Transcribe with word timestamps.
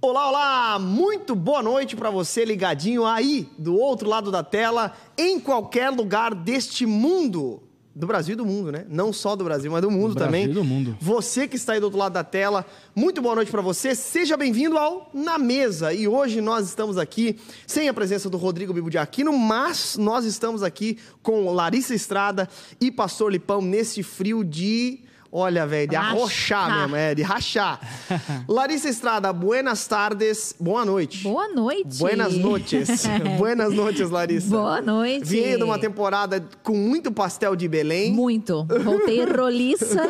Olá, 0.00 0.28
olá! 0.28 0.78
Muito 0.78 1.34
boa 1.34 1.60
noite 1.60 1.96
para 1.96 2.08
você 2.08 2.44
ligadinho 2.44 3.04
aí 3.04 3.48
do 3.58 3.74
outro 3.74 4.08
lado 4.08 4.30
da 4.30 4.44
tela, 4.44 4.92
em 5.16 5.40
qualquer 5.40 5.90
lugar 5.90 6.36
deste 6.36 6.86
mundo. 6.86 7.64
Do 7.96 8.06
Brasil 8.06 8.34
e 8.34 8.36
do 8.36 8.46
mundo, 8.46 8.70
né? 8.70 8.86
Não 8.88 9.12
só 9.12 9.34
do 9.34 9.42
Brasil, 9.42 9.72
mas 9.72 9.82
do 9.82 9.90
mundo 9.90 10.14
Do 10.14 10.20
também. 10.20 10.44
Brasil 10.44 10.62
e 10.62 10.64
do 10.64 10.64
mundo. 10.64 10.96
Você 11.00 11.48
que 11.48 11.56
está 11.56 11.72
aí 11.72 11.80
do 11.80 11.86
outro 11.86 11.98
lado 11.98 12.12
da 12.12 12.22
tela, 12.22 12.64
muito 12.94 13.20
boa 13.20 13.34
noite 13.34 13.50
para 13.50 13.60
você. 13.60 13.92
Seja 13.92 14.36
bem-vindo 14.36 14.78
ao 14.78 15.10
Na 15.12 15.36
Mesa. 15.36 15.92
E 15.92 16.06
hoje 16.06 16.40
nós 16.40 16.68
estamos 16.68 16.96
aqui 16.96 17.36
sem 17.66 17.88
a 17.88 17.92
presença 17.92 18.30
do 18.30 18.36
Rodrigo 18.36 18.72
Bibo 18.72 18.88
de 18.88 18.98
Aquino, 18.98 19.36
mas 19.36 19.96
nós 19.96 20.24
estamos 20.24 20.62
aqui 20.62 20.96
com 21.24 21.52
Larissa 21.52 21.92
Estrada 21.92 22.48
e 22.80 22.88
Pastor 22.92 23.32
Lipão 23.32 23.60
nesse 23.60 24.04
frio 24.04 24.44
de. 24.44 25.00
Olha, 25.30 25.66
velho, 25.66 25.88
de 25.90 25.94
arrochar 25.94 26.80
mesmo, 26.80 26.96
é, 26.96 27.14
de 27.14 27.20
rachar. 27.22 27.78
Larissa 28.48 28.88
Estrada, 28.88 29.30
buenas 29.30 29.86
tardes, 29.86 30.54
boa 30.58 30.86
noite. 30.86 31.22
Boa 31.22 31.46
noite. 31.48 31.98
Buenas 31.98 32.34
noches. 32.34 33.04
buenas 33.36 33.74
noches, 33.74 34.08
Larissa. 34.10 34.48
Boa 34.48 34.80
noite. 34.80 35.24
Vim 35.26 35.58
de 35.58 35.62
uma 35.62 35.78
temporada 35.78 36.42
com 36.62 36.74
muito 36.74 37.12
pastel 37.12 37.54
de 37.54 37.68
Belém. 37.68 38.10
Muito. 38.10 38.66
Voltei 38.82 39.22
roliça. 39.30 40.02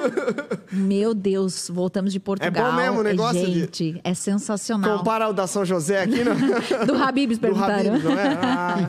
Meu 0.70 1.12
Deus, 1.12 1.68
voltamos 1.68 2.12
de 2.12 2.20
Portugal. 2.20 2.66
É 2.68 2.70
bom 2.70 2.76
mesmo 2.76 3.00
o 3.00 3.02
negócio 3.02 3.44
de- 3.44 3.58
Gente, 3.60 4.00
é 4.04 4.14
sensacional. 4.14 4.98
Compara 4.98 5.28
o 5.28 5.32
da 5.32 5.48
São 5.48 5.64
José 5.64 6.02
aqui, 6.04 6.22
não? 6.22 6.86
Do 6.86 6.94
Habibs 7.02 7.38
Do 7.38 7.40
perguntaram. 7.40 7.94
Habib, 7.94 8.04
não 8.04 8.12
é? 8.18 8.38
Ah, 8.40 8.88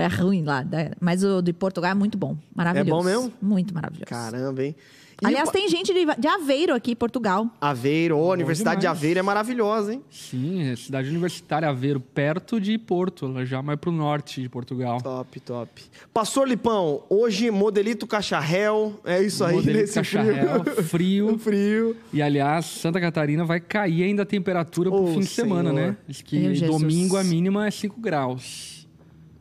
É 0.00 0.06
ruim 0.08 0.42
lá, 0.42 0.64
né? 0.64 0.90
mas 1.00 1.22
o 1.22 1.40
de 1.40 1.52
Portugal 1.52 1.92
é 1.92 1.94
muito 1.94 2.18
bom. 2.18 2.36
Maravilhoso. 2.54 2.90
É 2.90 2.92
bom 2.92 3.02
mesmo? 3.04 3.32
Muito 3.40 3.72
maravilhoso. 3.72 4.06
caramba, 4.06 4.64
hein? 4.64 4.74
Aliás, 5.22 5.50
tem 5.50 5.68
gente 5.68 5.92
de, 5.92 6.06
de 6.18 6.28
Aveiro 6.28 6.74
aqui, 6.74 6.94
Portugal. 6.94 7.48
Aveiro, 7.60 8.16
ô, 8.16 8.30
a 8.30 8.34
Universidade 8.34 8.76
de 8.76 8.80
demais. 8.82 8.98
Aveiro 8.98 9.18
é 9.18 9.22
maravilhosa, 9.22 9.92
hein? 9.94 10.02
Sim, 10.10 10.70
é 10.70 10.76
cidade 10.76 11.08
universitária 11.08 11.68
Aveiro, 11.68 11.98
perto 12.00 12.60
de 12.60 12.78
Porto, 12.78 13.26
ela 13.26 13.44
já 13.44 13.60
mais 13.60 13.78
pro 13.78 13.90
norte 13.90 14.40
de 14.40 14.48
Portugal. 14.48 15.00
Top, 15.00 15.40
top. 15.40 15.82
Pastor 16.14 16.46
Lipão, 16.46 17.02
hoje 17.08 17.50
modelito 17.50 18.06
cacharel, 18.06 19.00
é 19.04 19.20
isso 19.22 19.44
aí 19.44 19.56
Modelito 19.56 19.80
nesse 19.80 19.94
Cacharel, 19.94 20.64
frio. 20.64 20.84
frio. 20.84 21.38
frio. 21.38 21.96
E 22.12 22.22
aliás, 22.22 22.66
Santa 22.66 23.00
Catarina 23.00 23.44
vai 23.44 23.60
cair 23.60 24.04
ainda 24.04 24.22
a 24.22 24.26
temperatura 24.26 24.90
pro 24.90 25.06
fim 25.08 25.20
de 25.20 25.26
semana, 25.26 25.72
né? 25.72 25.96
Diz 26.06 26.22
que 26.22 26.38
Meu 26.38 26.54
Jesus. 26.54 26.80
domingo 26.80 27.16
a 27.16 27.24
mínima 27.24 27.66
é 27.66 27.70
5 27.70 28.00
graus. 28.00 28.77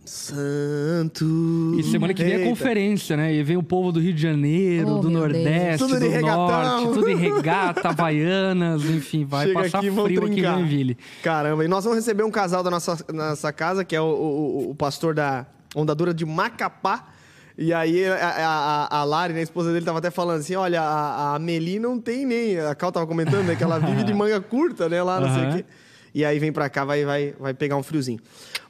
Santo. 0.08 1.26
E 1.78 1.84
semana 1.84 2.14
que 2.14 2.24
vem 2.24 2.34
é 2.34 2.38
Eita. 2.38 2.50
conferência, 2.50 3.18
né? 3.18 3.34
E 3.34 3.44
vem 3.44 3.58
o 3.58 3.64
povo 3.64 3.92
do 3.92 4.00
Rio 4.00 4.14
de 4.14 4.22
Janeiro, 4.22 4.96
Oh, 4.98 5.00
do 5.00 5.10
Nordeste, 5.10 5.78
Deus. 5.78 5.92
Tudo 5.92 5.94
de 6.00 6.06
do 6.06 6.12
regatão. 6.12 6.48
Norte, 6.82 6.94
tudo 6.94 7.10
em 7.10 7.16
regata, 7.16 7.90
havaianas, 7.90 8.84
enfim, 8.86 9.26
vai 9.26 9.48
Chega 9.48 9.62
passar 9.62 9.78
aqui 9.80 9.92
frio 9.92 10.26
aqui 10.26 10.40
em. 10.40 10.44
Joinville. 10.44 10.98
Caramba, 11.24 11.66
e 11.66 11.68
nós 11.68 11.84
vamos 11.84 12.00
receber 12.00 12.24
um 12.24 12.32
casal 12.32 12.64
da 12.64 12.70
nossa, 12.72 12.98
nossa 13.14 13.52
casa, 13.52 13.84
que 13.84 13.96
é 13.96 14.02
o, 14.02 14.06
o- 14.06 14.72
o 14.72 14.76
pastor 14.76 15.14
da 15.14 15.46
Ondadura 15.76 16.14
de 16.14 16.26
Macapá. 16.26 17.08
E 17.58 17.74
aí 17.74 18.06
a, 18.06 18.88
a, 18.92 19.00
a 19.00 19.04
Lari, 19.04 19.34
né, 19.34 19.40
a 19.40 19.44
esposa 19.44 19.74
dele, 19.74 19.84
tava 19.86 19.98
até 19.98 20.12
falando 20.12 20.40
assim: 20.40 20.56
olha, 20.56 20.82
a, 20.82 21.36
a 21.36 21.40
Meli 21.40 21.80
não 21.80 22.00
tem 22.00 22.26
nem. 22.26 22.60
A 22.60 22.76
Cal 22.76 22.92
tava 22.92 23.08
comentando, 23.08 23.46
né? 23.46 23.56
Que 23.56 23.64
ela 23.64 23.80
vive 23.80 24.04
de 24.04 24.14
manga 24.16 24.40
curta, 24.40 24.88
né? 24.88 25.02
Lá, 25.02 25.20
não 25.20 25.34
sei 25.34 25.50
o 25.50 25.54
quê. 25.56 25.66
E 26.14 26.24
aí 26.26 26.40
vem 26.40 26.52
pra 26.52 26.68
cá, 26.70 26.84
vai, 26.86 27.04
vai, 27.06 27.34
vai 27.40 27.54
pegar 27.54 27.76
um 27.76 27.84
friozinho. 27.84 28.20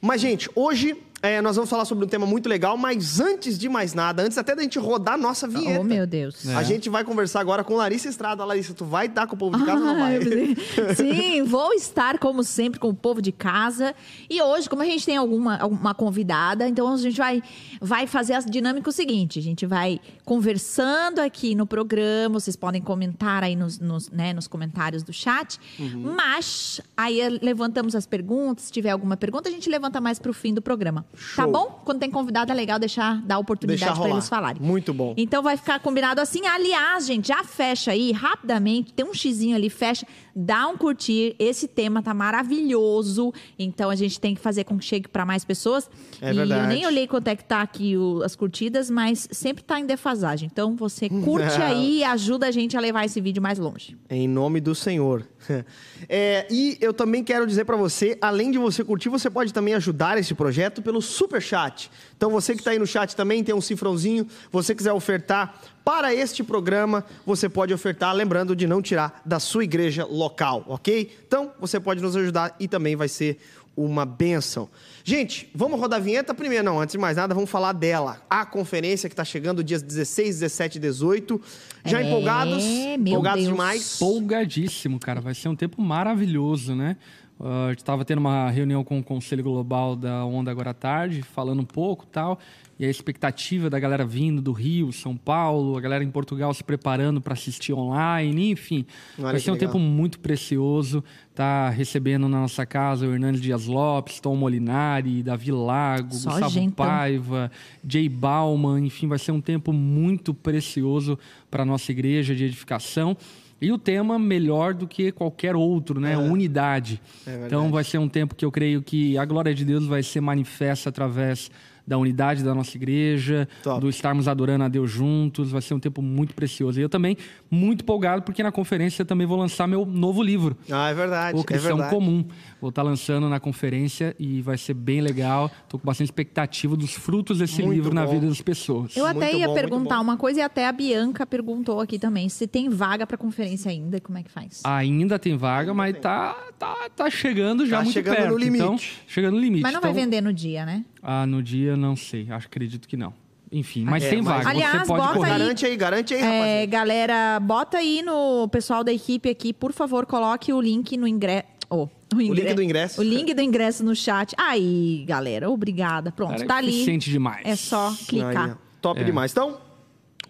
Mas, 0.02 0.20
gente, 0.20 0.50
hoje 0.54 0.94
é, 1.20 1.40
nós 1.40 1.56
vamos 1.56 1.68
falar 1.68 1.84
sobre 1.84 2.04
um 2.04 2.08
tema 2.08 2.24
muito 2.26 2.48
legal, 2.48 2.76
mas 2.76 3.18
antes 3.18 3.58
de 3.58 3.68
mais 3.68 3.92
nada, 3.92 4.22
antes 4.22 4.38
até 4.38 4.54
da 4.54 4.62
gente 4.62 4.78
rodar 4.78 5.14
a 5.14 5.18
nossa 5.18 5.48
vinheta. 5.48 5.80
Oh, 5.80 5.84
meu 5.84 6.06
Deus. 6.06 6.46
É. 6.46 6.54
A 6.54 6.62
gente 6.62 6.88
vai 6.88 7.02
conversar 7.02 7.40
agora 7.40 7.64
com 7.64 7.74
Larissa 7.74 8.08
Estrada. 8.08 8.44
Larissa, 8.44 8.72
tu 8.72 8.84
vai 8.84 9.06
estar 9.06 9.26
com 9.26 9.34
o 9.34 9.38
povo 9.38 9.58
de 9.58 9.64
casa 9.64 9.80
ou 9.80 9.86
não 9.86 9.96
Ah, 9.96 9.98
vai? 9.98 10.20
Sim, 10.94 11.42
vou 11.42 11.72
estar, 11.72 12.18
como 12.18 12.44
sempre, 12.44 12.78
com 12.78 12.88
o 12.88 12.94
povo 12.94 13.20
de 13.20 13.32
casa. 13.32 13.94
E 14.30 14.40
hoje, 14.40 14.68
como 14.68 14.82
a 14.82 14.84
gente 14.84 15.04
tem 15.04 15.16
alguma, 15.16 15.56
alguma 15.56 15.92
convidada, 15.94 16.68
então 16.68 16.92
a 16.92 16.96
gente 16.96 17.16
vai, 17.18 17.42
vai 17.80 18.06
fazer 18.06 18.34
a 18.34 18.40
dinâmica 18.40 18.88
o 18.88 18.92
seguinte: 18.92 19.38
a 19.38 19.42
gente 19.42 19.66
vai 19.66 20.00
conversando 20.28 21.20
aqui 21.20 21.54
no 21.54 21.66
programa, 21.66 22.38
vocês 22.38 22.54
podem 22.54 22.82
comentar 22.82 23.42
aí 23.42 23.56
nos, 23.56 23.78
nos, 23.78 24.10
né, 24.10 24.34
nos 24.34 24.46
comentários 24.46 25.02
do 25.02 25.10
chat. 25.10 25.58
Uhum. 25.78 26.14
Mas 26.14 26.82
aí 26.94 27.18
eh, 27.18 27.30
levantamos 27.40 27.94
as 27.94 28.04
perguntas. 28.04 28.64
Se 28.66 28.72
tiver 28.72 28.90
alguma 28.90 29.16
pergunta, 29.16 29.48
a 29.48 29.52
gente 29.52 29.70
levanta 29.70 30.02
mais 30.02 30.18
pro 30.18 30.34
fim 30.34 30.52
do 30.52 30.60
programa. 30.60 31.06
Tá 31.34 31.44
Show. 31.44 31.50
bom? 31.50 31.80
Quando 31.82 32.00
tem 32.00 32.10
convidado, 32.10 32.52
é 32.52 32.54
legal 32.54 32.78
deixar 32.78 33.22
dar 33.22 33.38
oportunidade 33.38 33.98
para 33.98 34.10
eles 34.10 34.28
falarem. 34.28 34.60
Muito 34.60 34.92
bom. 34.92 35.14
Então 35.16 35.42
vai 35.42 35.56
ficar 35.56 35.80
combinado 35.80 36.20
assim. 36.20 36.46
Aliás, 36.46 37.06
gente, 37.06 37.28
já 37.28 37.42
fecha 37.42 37.92
aí 37.92 38.12
rapidamente. 38.12 38.92
Tem 38.92 39.06
um 39.06 39.14
xizinho 39.14 39.56
ali, 39.56 39.70
fecha. 39.70 40.06
Dá 40.36 40.68
um 40.68 40.76
curtir. 40.76 41.34
Esse 41.38 41.66
tema 41.66 42.02
tá 42.02 42.12
maravilhoso. 42.12 43.32
Então 43.58 43.88
a 43.88 43.96
gente 43.96 44.20
tem 44.20 44.34
que 44.34 44.42
fazer 44.42 44.64
com 44.64 44.76
que 44.78 44.84
chegue 44.84 45.08
para 45.08 45.24
mais 45.24 45.42
pessoas. 45.42 45.88
É 46.20 46.32
e 46.32 46.34
verdade. 46.36 46.60
eu 46.64 46.68
nem 46.68 46.86
olhei 46.86 47.06
quanto 47.06 47.28
é 47.28 47.34
que 47.34 47.44
tá 47.44 47.62
aqui 47.62 47.96
o- 47.96 48.22
as 48.22 48.36
curtidas, 48.36 48.90
mas 48.90 49.26
sempre 49.32 49.64
tá 49.64 49.80
em 49.80 49.86
defasagem. 49.86 50.17
Então 50.46 50.76
você 50.76 51.08
curte 51.24 51.60
aí 51.60 51.98
e 51.98 52.04
ajuda 52.04 52.46
a 52.46 52.50
gente 52.50 52.76
a 52.76 52.80
levar 52.80 53.04
esse 53.04 53.20
vídeo 53.20 53.42
mais 53.42 53.58
longe. 53.58 53.96
Em 54.08 54.28
nome 54.28 54.60
do 54.60 54.74
Senhor. 54.74 55.26
É, 56.08 56.46
e 56.48 56.78
eu 56.80 56.94
também 56.94 57.24
quero 57.24 57.46
dizer 57.46 57.64
pra 57.64 57.76
você, 57.76 58.16
além 58.20 58.50
de 58.50 58.58
você 58.58 58.84
curtir, 58.84 59.08
você 59.08 59.28
pode 59.28 59.52
também 59.52 59.74
ajudar 59.74 60.16
esse 60.16 60.32
projeto 60.32 60.80
pelo 60.80 61.02
super 61.02 61.42
chat. 61.42 61.90
Então 62.16 62.30
você 62.30 62.54
que 62.54 62.60
está 62.60 62.70
aí 62.70 62.78
no 62.78 62.86
chat 62.86 63.14
também 63.16 63.42
tem 63.42 63.54
um 63.54 63.60
cifrãozinho. 63.60 64.26
Você 64.50 64.74
quiser 64.74 64.92
ofertar 64.92 65.60
para 65.84 66.14
este 66.14 66.44
programa, 66.44 67.02
você 67.24 67.48
pode 67.48 67.72
ofertar, 67.72 68.14
lembrando 68.14 68.54
de 68.54 68.66
não 68.66 68.82
tirar 68.82 69.22
da 69.24 69.40
sua 69.40 69.64
igreja 69.64 70.04
local, 70.04 70.62
ok? 70.68 71.10
Então 71.26 71.52
você 71.58 71.80
pode 71.80 72.02
nos 72.02 72.14
ajudar 72.14 72.54
e 72.60 72.68
também 72.68 72.94
vai 72.94 73.08
ser 73.08 73.38
uma 73.84 74.04
benção. 74.04 74.68
Gente, 75.04 75.48
vamos 75.54 75.78
rodar 75.80 75.98
a 76.00 76.02
vinheta 76.02 76.34
primeiro. 76.34 76.64
Não, 76.64 76.80
antes 76.80 76.92
de 76.92 76.98
mais 76.98 77.16
nada, 77.16 77.34
vamos 77.34 77.48
falar 77.50 77.72
dela. 77.72 78.20
A 78.28 78.44
conferência 78.44 79.08
que 79.08 79.12
está 79.14 79.24
chegando 79.24 79.62
dias 79.62 79.82
16, 79.82 80.40
17 80.40 80.76
e 80.78 80.80
18. 80.80 81.40
Já 81.84 82.00
É, 82.00 82.06
empolgados? 82.06 82.64
meu 82.64 82.96
empolgados 82.96 83.42
Deus. 83.44 83.52
demais? 83.52 83.96
Empolgadíssimo, 83.96 84.98
cara. 84.98 85.20
Vai 85.20 85.34
ser 85.34 85.48
um 85.48 85.56
tempo 85.56 85.80
maravilhoso, 85.80 86.74
né? 86.74 86.96
Ah, 87.40 87.66
a 87.66 87.68
gente 87.70 87.78
estava 87.78 88.04
tendo 88.04 88.18
uma 88.18 88.50
reunião 88.50 88.82
com 88.82 88.98
o 88.98 89.02
Conselho 89.02 89.42
Global 89.44 89.94
da 89.94 90.24
Onda 90.24 90.50
agora 90.50 90.70
à 90.70 90.74
tarde, 90.74 91.22
falando 91.22 91.60
um 91.60 91.64
pouco 91.64 92.04
tal. 92.06 92.38
E 92.78 92.86
a 92.86 92.88
expectativa 92.88 93.68
da 93.68 93.78
galera 93.78 94.06
vindo 94.06 94.40
do 94.40 94.52
Rio, 94.52 94.92
São 94.92 95.16
Paulo, 95.16 95.76
a 95.76 95.80
galera 95.80 96.04
em 96.04 96.10
Portugal 96.10 96.54
se 96.54 96.62
preparando 96.62 97.20
para 97.20 97.32
assistir 97.32 97.72
online, 97.72 98.52
enfim. 98.52 98.86
Olha 99.18 99.32
vai 99.32 99.40
ser 99.40 99.50
um 99.50 99.54
legal. 99.54 99.68
tempo 99.68 99.80
muito 99.80 100.20
precioso. 100.20 101.02
Tá 101.34 101.70
recebendo 101.70 102.28
na 102.28 102.40
nossa 102.40 102.64
casa 102.64 103.06
o 103.06 103.12
Hernandes 103.12 103.40
Dias 103.40 103.66
Lopes, 103.66 104.20
Tom 104.20 104.36
Molinari, 104.36 105.24
Davi 105.24 105.50
Lago, 105.50 106.14
Só 106.14 106.30
Gustavo 106.30 106.52
gentão. 106.52 106.86
Paiva, 106.86 107.50
Jay 107.86 108.08
Bauman, 108.08 108.86
enfim, 108.86 109.08
vai 109.08 109.18
ser 109.18 109.32
um 109.32 109.40
tempo 109.40 109.72
muito 109.72 110.32
precioso 110.32 111.18
para 111.50 111.64
nossa 111.64 111.90
igreja 111.90 112.34
de 112.34 112.44
edificação. 112.44 113.16
E 113.60 113.72
o 113.72 113.78
tema 113.78 114.20
melhor 114.20 114.72
do 114.72 114.86
que 114.86 115.10
qualquer 115.10 115.56
outro, 115.56 115.98
né? 116.00 116.16
Unidade. 116.16 117.02
É 117.26 117.46
então 117.46 117.72
vai 117.72 117.82
ser 117.82 117.98
um 117.98 118.08
tempo 118.08 118.36
que 118.36 118.44
eu 118.44 118.52
creio 118.52 118.80
que 118.80 119.18
a 119.18 119.24
glória 119.24 119.52
de 119.52 119.64
Deus 119.64 119.84
vai 119.84 120.00
ser 120.00 120.20
manifesta 120.20 120.88
através 120.90 121.50
da 121.88 121.96
unidade 121.96 122.44
da 122.44 122.54
nossa 122.54 122.76
igreja, 122.76 123.48
Top. 123.62 123.80
do 123.80 123.88
estarmos 123.88 124.28
adorando 124.28 124.64
a 124.64 124.68
Deus 124.68 124.90
juntos. 124.90 125.50
Vai 125.50 125.62
ser 125.62 125.72
um 125.72 125.80
tempo 125.80 126.02
muito 126.02 126.34
precioso. 126.34 126.78
E 126.78 126.82
eu 126.82 126.88
também 126.88 127.16
muito 127.50 127.80
empolgado 127.82 128.22
porque 128.22 128.42
na 128.42 128.52
conferência 128.52 129.02
eu 129.02 129.06
também 129.06 129.26
vou 129.26 129.38
lançar 129.38 129.66
meu 129.66 129.86
novo 129.86 130.22
livro. 130.22 130.56
Ah, 130.70 130.90
é 130.90 130.94
verdade. 130.94 131.38
O 131.38 131.40
é 131.40 131.44
Cristão 131.44 131.76
verdade. 131.78 131.94
Comum. 131.94 132.24
Vou 132.60 132.70
estar 132.70 132.82
lançando 132.82 133.28
na 133.28 133.38
conferência 133.38 134.16
e 134.18 134.42
vai 134.42 134.58
ser 134.58 134.74
bem 134.74 135.00
legal. 135.00 135.48
Tô 135.68 135.78
com 135.78 135.86
bastante 135.86 136.08
expectativa 136.08 136.76
dos 136.76 136.92
frutos 136.92 137.38
desse 137.38 137.62
Muito 137.62 137.72
livro 137.74 137.94
na 137.94 138.04
bom. 138.04 138.12
vida 138.12 138.26
das 138.26 138.40
pessoas. 138.40 138.96
Eu 138.96 139.06
até 139.06 139.26
Muito 139.26 139.36
ia 139.38 139.46
bom, 139.46 139.54
perguntar 139.54 140.00
uma 140.00 140.16
coisa 140.16 140.40
e 140.40 140.42
até 140.42 140.66
a 140.66 140.72
Bianca 140.72 141.24
perguntou 141.24 141.80
aqui 141.80 141.98
também. 141.98 142.28
Se 142.28 142.46
tem 142.48 142.68
vaga 142.68 143.06
para 143.06 143.16
conferência 143.16 143.70
ainda, 143.70 144.00
como 144.00 144.18
é 144.18 144.22
que 144.24 144.30
faz? 144.30 144.60
Ainda 144.64 145.18
tem 145.18 145.36
vaga, 145.36 145.72
mas 145.72 145.96
tá, 146.00 146.34
tá, 146.58 146.90
tá 146.96 147.08
chegando 147.08 147.64
já 147.64 147.76
Tá 147.78 147.82
muito 147.84 147.94
chegando 147.94 148.16
perto. 148.16 148.30
no 148.32 148.38
limite. 148.38 148.64
Então, 148.64 148.78
chegando 149.06 149.34
no 149.34 149.40
limite. 149.40 149.62
Mas 149.62 149.72
não 149.72 149.80
vai 149.80 149.90
Então, 149.92 150.02
vender 150.02 150.20
no 150.20 150.32
dia, 150.32 150.66
né? 150.66 150.84
Ah, 151.02 151.26
no 151.26 151.42
dia 151.42 151.76
não 151.76 151.94
sei. 151.94 152.26
Acho 152.30 152.46
acredito 152.48 152.88
que 152.88 152.96
não. 152.96 153.14
Enfim, 153.50 153.84
mas 153.84 154.02
É, 154.04 154.10
tem 154.10 154.20
mas- 154.20 154.36
vaga. 154.44 154.50
Aliás, 154.50 154.80
Você 154.80 154.86
pode 154.86 155.00
bota 155.00 155.14
correr. 155.14 155.30
aí- 155.32 155.38
Garante 155.38 155.64
aí, 155.66 155.76
garante 155.76 156.12
aí, 156.14 156.20
É, 156.20 156.24
rapaziada. 156.24 156.66
galera, 156.66 157.40
bota 157.40 157.78
aí 157.78 158.02
no 158.02 158.46
pessoal 158.48 158.84
da 158.84 158.92
equipe 158.92 159.28
aqui, 159.30 159.52
por 159.54 159.72
favor, 159.72 160.04
coloque 160.04 160.52
o 160.52 160.60
link 160.60 160.96
no 160.98 161.06
ingresso. 161.08 161.46
Oh, 161.70 161.86
o, 162.14 162.20
ingre- 162.20 162.42
link 162.42 162.54
do 162.54 162.62
ingresso. 162.62 163.00
O 163.00 163.04
link 163.04 163.34
do 163.34 163.42
ingresso 163.42 163.84
no 163.84 163.94
chat. 163.94 164.34
Aí, 164.38 165.04
galera, 165.06 165.50
obrigada. 165.50 166.10
Pronto, 166.10 166.30
Cara, 166.32 166.44
é 166.44 166.46
tá 166.46 166.56
ali. 166.56 166.68
eficiente 166.74 167.10
demais. 167.10 167.42
É 167.44 167.54
só 167.56 167.88
Aí, 167.88 167.96
clicar. 168.06 168.50
ó. 168.52 168.68
Top 168.80 169.00
É. 169.00 169.04
demais. 169.04 169.32
Então, 169.32 169.58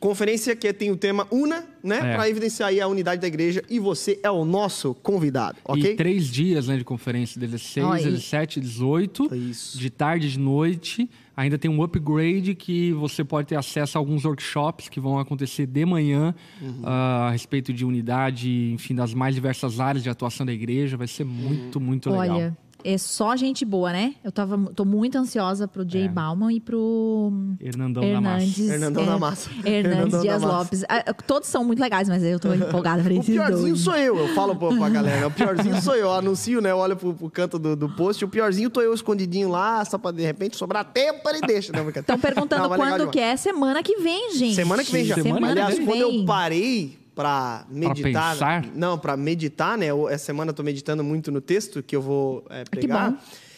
Conferência 0.01 0.55
que 0.55 0.73
tem 0.73 0.93
o 0.93 0.97
tema 0.97 1.27
Una, 1.29 1.65
né? 1.83 1.97
É. 1.97 2.15
Para 2.15 2.29
evidenciar 2.31 2.69
aí 2.69 2.81
a 2.81 2.87
unidade 2.87 3.21
da 3.21 3.27
igreja 3.27 3.65
e 3.69 3.81
você 3.81 4.21
é 4.23 4.31
o 4.31 4.45
nosso 4.45 4.95
convidado, 4.95 5.59
ok? 5.65 5.93
E 5.93 5.97
três 5.97 6.27
dias 6.29 6.69
né, 6.69 6.77
de 6.77 6.85
conferência, 6.85 7.41
16, 7.41 7.85
Ó, 7.85 7.97
e- 7.97 8.05
17, 8.05 8.61
18, 8.61 9.35
Isso. 9.35 9.77
de 9.77 9.91
tarde 9.91 10.29
e 10.29 10.31
de 10.31 10.39
noite. 10.39 11.11
Ainda 11.39 11.57
tem 11.57 11.71
um 11.71 11.81
upgrade 11.85 12.53
que 12.57 12.93
você 12.95 13.23
pode 13.23 13.47
ter 13.47 13.55
acesso 13.55 13.97
a 13.97 14.01
alguns 14.01 14.25
workshops 14.25 14.89
que 14.89 14.99
vão 14.99 15.21
acontecer 15.21 15.67
de 15.67 15.87
manhã 15.87 16.35
Uhum. 16.61 16.83
ah, 16.83 17.29
a 17.29 17.31
respeito 17.31 17.73
de 17.73 17.85
unidade, 17.85 18.73
enfim, 18.73 18.93
das 18.93 19.15
mais 19.15 19.37
diversas 19.37 19.79
áreas 19.79 20.03
de 20.03 20.11
atuação 20.11 20.45
da 20.45 20.53
igreja. 20.53 20.97
Vai 20.97 21.07
ser 21.07 21.23
muito, 21.25 21.79
muito 21.81 22.11
legal. 22.11 22.39
Olha, 22.39 22.59
é 22.85 22.97
só 22.99 23.35
gente 23.37 23.65
boa, 23.65 23.93
né? 23.93 24.15
Eu 24.23 24.31
tava, 24.33 24.57
tô 24.75 24.85
muito 24.85 25.17
ansiosa 25.19 25.67
pro 25.67 25.89
Jay 25.89 26.05
É. 26.05 26.09
Bauman 26.09 26.53
e 26.53 26.61
pro 26.61 27.33
Hernandão 27.61 28.03
da 28.03 28.21
Massa. 28.21 28.37
Hernandes. 28.45 28.59
Hernandão 28.71 29.07
da 29.07 29.19
Massa. 29.19 29.51
Hernandes 29.65 29.75
Hernandão 29.99 30.21
Dias 30.21 30.43
Massa. 30.43 30.57
Lopes. 30.59 30.85
Ah, 30.89 31.13
Todos 31.27 31.49
são 31.49 31.65
muito 31.65 31.81
legais, 31.81 32.09
mas 32.09 32.23
eu 32.23 32.39
tô 32.39 32.53
empolgada 32.55 33.03
pra 33.03 33.13
O 33.13 33.23
piorzinho 33.25 33.69
dois. 33.69 33.81
sou 33.81 33.97
eu, 33.97 34.17
eu 34.17 34.29
falo 34.35 34.55
pra, 34.57 34.69
pra 34.69 34.89
galera. 34.89 35.27
O 35.27 35.31
piorzinho 35.31 35.81
sou 35.83 35.95
eu. 35.95 35.99
Eu 36.09 36.13
anuncio, 36.15 36.61
né? 36.61 36.71
Eu 36.71 36.79
olho 36.79 36.97
pro, 36.97 37.13
pro 37.13 37.29
canto 37.31 37.59
do, 37.59 37.75
do 37.77 37.89
post. 37.91 38.25
O 38.25 38.29
piorzinho 38.29 38.71
tô 38.71 38.81
eu 38.81 38.95
escondidinho 38.95 39.49
lá, 39.49 39.85
só 39.85 39.99
pra 39.99 40.11
de 40.11 40.23
repente 40.23 40.57
sobrar 40.57 40.85
tempo, 40.85 41.29
ele 41.29 41.41
deixa. 41.41 41.73
Né? 41.73 41.85
Estão 41.95 42.19
perguntando 42.19 42.69
Não, 42.69 42.77
quando 42.77 43.11
que 43.11 43.19
é. 43.21 43.37
Semana 43.37 43.83
que 43.83 43.97
vem, 43.97 44.35
gente. 44.35 44.55
Semana 44.55 44.85
que 44.85 44.93
vem 44.93 45.05
já. 45.05 45.15
Semana 45.17 45.51
Aliás, 45.51 45.79
que 45.79 45.85
quando 45.85 46.01
eu 46.01 46.11
vem. 46.11 46.25
parei 46.27 46.98
pra 47.19 47.67
meditar. 47.69 48.33
pensar? 48.35 48.65
Não, 48.77 48.97
pra 48.97 49.17
meditar, 49.17 49.77
né? 49.77 49.87
Eu- 49.87 50.09
Essa 50.09 50.27
semana 50.27 50.51
eu 50.51 50.55
tô 50.55 50.63
meditando 50.63 51.03
muito 51.03 51.33
no 51.33 51.41
texto 51.41 51.83
que 51.83 51.97
eu 51.97 52.01
vou 52.01 52.45
é, 52.49 52.63
que 52.63 52.71
pregar. 52.71 53.11
bom. 53.11 53.17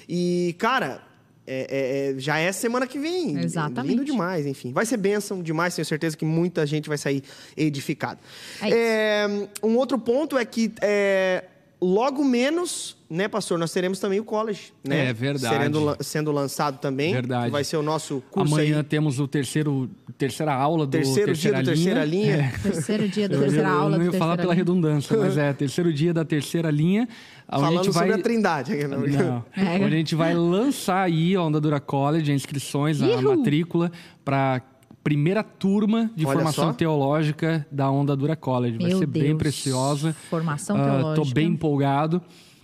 E, 0.08 0.54
cara. 0.58 1.02
é- 1.46 1.66
é- 1.68 2.10
é- 2.12 2.18
já 2.20 2.38
é 2.38 2.52
semana 2.52 2.86
que 2.86 2.96
vem. 2.96 3.36
Exatamente. 3.40 3.90
Lindo 3.90 4.04
demais, 4.04 4.46
enfim. 4.46 4.72
Vai 4.72 4.86
ser 4.86 4.96
bênção 4.96 5.42
demais, 5.42 5.74
tenho 5.74 5.84
certeza 5.84 6.16
que 6.16 6.24
muita 6.24 6.64
gente 6.64 6.88
vai 6.88 6.96
sair 6.96 7.24
edificada. 7.56 8.20
É 8.62 8.68
isso. 8.68 8.76
É, 8.78 9.26
um 9.66 9.76
outro 9.76 9.98
ponto 9.98 10.38
é 10.38 10.44
que 10.44 10.72
é, 10.80 11.44
logo 11.82 12.22
menos, 12.24 12.96
né, 13.08 13.26
pastor, 13.26 13.58
nós 13.58 13.72
teremos 13.72 13.98
também 13.98 14.20
o 14.20 14.24
college, 14.24 14.72
né? 14.86 15.06
É 15.06 15.12
verdade. 15.12 15.64
Sendo, 15.64 15.80
lan- 15.84 15.96
sendo 16.00 16.30
lançado 16.32 16.78
também. 16.78 17.12
Verdade. 17.14 17.46
que 17.46 17.50
vai 17.50 17.64
ser 17.64 17.76
o 17.78 17.82
nosso 17.82 18.22
curso 18.30 18.54
Amanhã 18.54 18.78
aí. 18.78 18.82
temos 18.84 19.18
o 19.18 19.26
terceiro, 19.26 19.88
terceira 20.18 20.52
aula 20.52 20.84
do 20.86 20.90
Terceiro 20.92 21.32
dia 21.32 21.52
terceira 21.52 21.62
do 21.62 21.66
terceira 21.66 22.04
linha. 22.04 22.52
Terceiro 22.62 23.08
dia 23.08 23.28
da 23.28 23.36
Eu, 23.36 23.40
terceira 23.40 23.68
eu 23.68 23.74
aula 23.74 23.90
não 23.98 23.98
do 23.98 24.04
ia 24.12 24.18
falar 24.18 24.36
terceira 24.36 24.42
pela 24.42 24.52
linha. 24.54 24.60
redundância, 24.60 25.16
mas 25.16 25.38
é 25.38 25.52
terceiro 25.52 25.92
dia 25.92 26.12
da 26.14 26.24
terceira 26.24 26.70
linha. 26.70 27.08
Onde 27.52 27.64
a 27.64 27.66
Falando 27.66 27.84
gente 27.84 27.92
vai... 27.94 28.06
sobre 28.06 28.20
a 28.20 28.22
trindade. 28.22 28.74
né? 28.74 28.86
Não. 28.86 29.44
É. 29.56 29.74
Onde 29.76 29.94
a 29.94 29.98
gente 29.98 30.14
vai 30.14 30.34
lançar 30.34 31.02
aí 31.02 31.34
a 31.34 31.42
Onda 31.42 31.60
Dura 31.60 31.80
College, 31.80 32.30
as 32.30 32.36
inscrições, 32.36 33.02
a 33.02 33.06
Ihu! 33.08 33.36
matrícula 33.36 33.90
para 34.24 34.60
primeira 35.02 35.42
turma 35.42 36.10
de 36.14 36.26
Olha 36.26 36.34
formação 36.36 36.66
só. 36.68 36.72
teológica 36.72 37.66
da 37.70 37.90
Onda 37.90 38.14
Dura 38.16 38.36
College. 38.36 38.78
Vai 38.78 38.88
Meu 38.88 38.98
ser 38.98 39.06
bem 39.06 39.22
Deus. 39.24 39.38
preciosa. 39.38 40.12
Formação 40.28 40.76
Ah, 40.76 40.84
teológica. 40.84 41.14
Tô 41.26 41.34
bem 41.34 41.48
empolgado. 41.48 42.20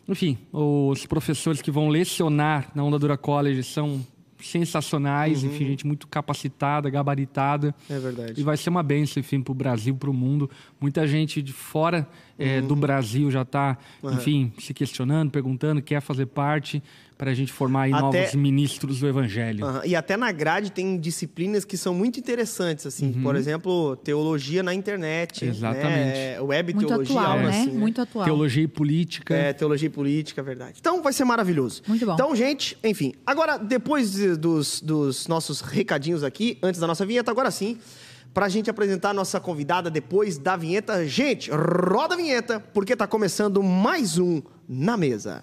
Enfim, 0.08 0.38
os 0.52 1.04
professores 1.06 1.60
que 1.60 1.70
vão 1.70 1.88
lecionar 1.88 2.70
na 2.74 2.84
Onda 2.84 2.98
Dura 2.98 3.16
College 3.16 3.62
são 3.64 4.00
sensacionais, 4.38 5.42
Uhum. 5.42 5.48
enfim, 5.50 5.64
gente 5.66 5.86
muito 5.86 6.06
capacitada, 6.06 6.88
gabaritada. 6.90 7.74
É 7.90 7.98
verdade. 7.98 8.40
E 8.40 8.44
vai 8.44 8.56
ser 8.56 8.70
uma 8.70 8.82
benção, 8.82 9.20
enfim, 9.20 9.40
para 9.40 9.52
o 9.52 9.54
Brasil, 9.54 9.94
para 9.96 10.10
o 10.10 10.14
mundo. 10.14 10.48
Muita 10.80 11.06
gente 11.06 11.42
de 11.42 11.52
fora 11.52 12.06
eh, 12.38 12.60
Uhum. 12.60 12.66
do 12.68 12.76
Brasil 12.76 13.30
já 13.30 13.42
está, 13.42 13.78
enfim, 14.04 14.52
se 14.60 14.72
questionando, 14.74 15.30
perguntando, 15.30 15.80
quer 15.82 16.00
fazer 16.00 16.26
parte 16.26 16.82
para 17.18 17.30
a 17.30 17.34
gente 17.34 17.50
formar 17.50 17.82
aí 17.84 17.92
Até- 17.94 18.02
novos 18.02 18.34
ministros 18.34 19.00
do 19.00 19.08
Evangelho. 19.08 19.64
Aham, 19.64 19.80
E 19.86 19.96
até 19.96 20.18
na 20.18 20.30
grade 20.30 20.70
tem 20.70 20.98
disciplinas 21.00 21.64
que 21.64 21.74
são 21.78 21.94
muito 21.94 22.20
interessantes, 22.20 22.84
assim. 22.84 23.10
Por 23.22 23.34
exemplo, 23.36 23.96
teologia 23.96 24.62
na 24.62 24.74
internet. 24.74 25.42
Uhum. 25.44 25.50
Exatamente. 25.50 25.88
Né? 25.88 26.40
Web 26.42 26.74
Muito 26.74 26.86
teologia, 26.88 27.16
atual, 27.18 27.32
algo 27.38 27.48
né? 27.48 27.60
assim. 27.62 27.70
Muito 27.72 28.00
atual. 28.02 28.24
Teologia 28.26 28.62
e 28.64 28.68
política. 28.68 29.34
É, 29.34 29.52
teologia 29.54 29.86
e 29.86 29.90
política, 29.90 30.42
é 30.42 30.44
verdade. 30.44 30.74
Então 30.78 31.02
vai 31.02 31.14
ser 31.14 31.24
maravilhoso. 31.24 31.80
Muito 31.88 32.04
bom. 32.04 32.12
Então, 32.12 32.36
gente, 32.36 32.76
enfim. 32.84 33.14
Agora, 33.24 33.56
depois 33.56 34.12
de- 34.12 34.36
dos, 34.36 34.82
dos 34.82 35.26
nossos 35.26 35.62
recadinhos 35.62 36.22
aqui, 36.22 36.58
antes 36.62 36.78
da 36.78 36.86
nossa 36.86 37.06
vinheta, 37.06 37.30
agora 37.30 37.50
sim, 37.50 37.78
pra 38.36 38.50
gente 38.50 38.68
apresentar 38.68 39.08
a 39.08 39.14
nossa 39.14 39.40
convidada 39.40 39.90
depois 39.90 40.36
da 40.36 40.58
vinheta. 40.58 41.08
Gente, 41.08 41.50
roda 41.50 42.12
a 42.12 42.16
vinheta, 42.18 42.60
porque 42.74 42.94
tá 42.94 43.06
começando 43.06 43.62
mais 43.62 44.18
um 44.18 44.42
Na 44.68 44.94
Mesa. 44.94 45.42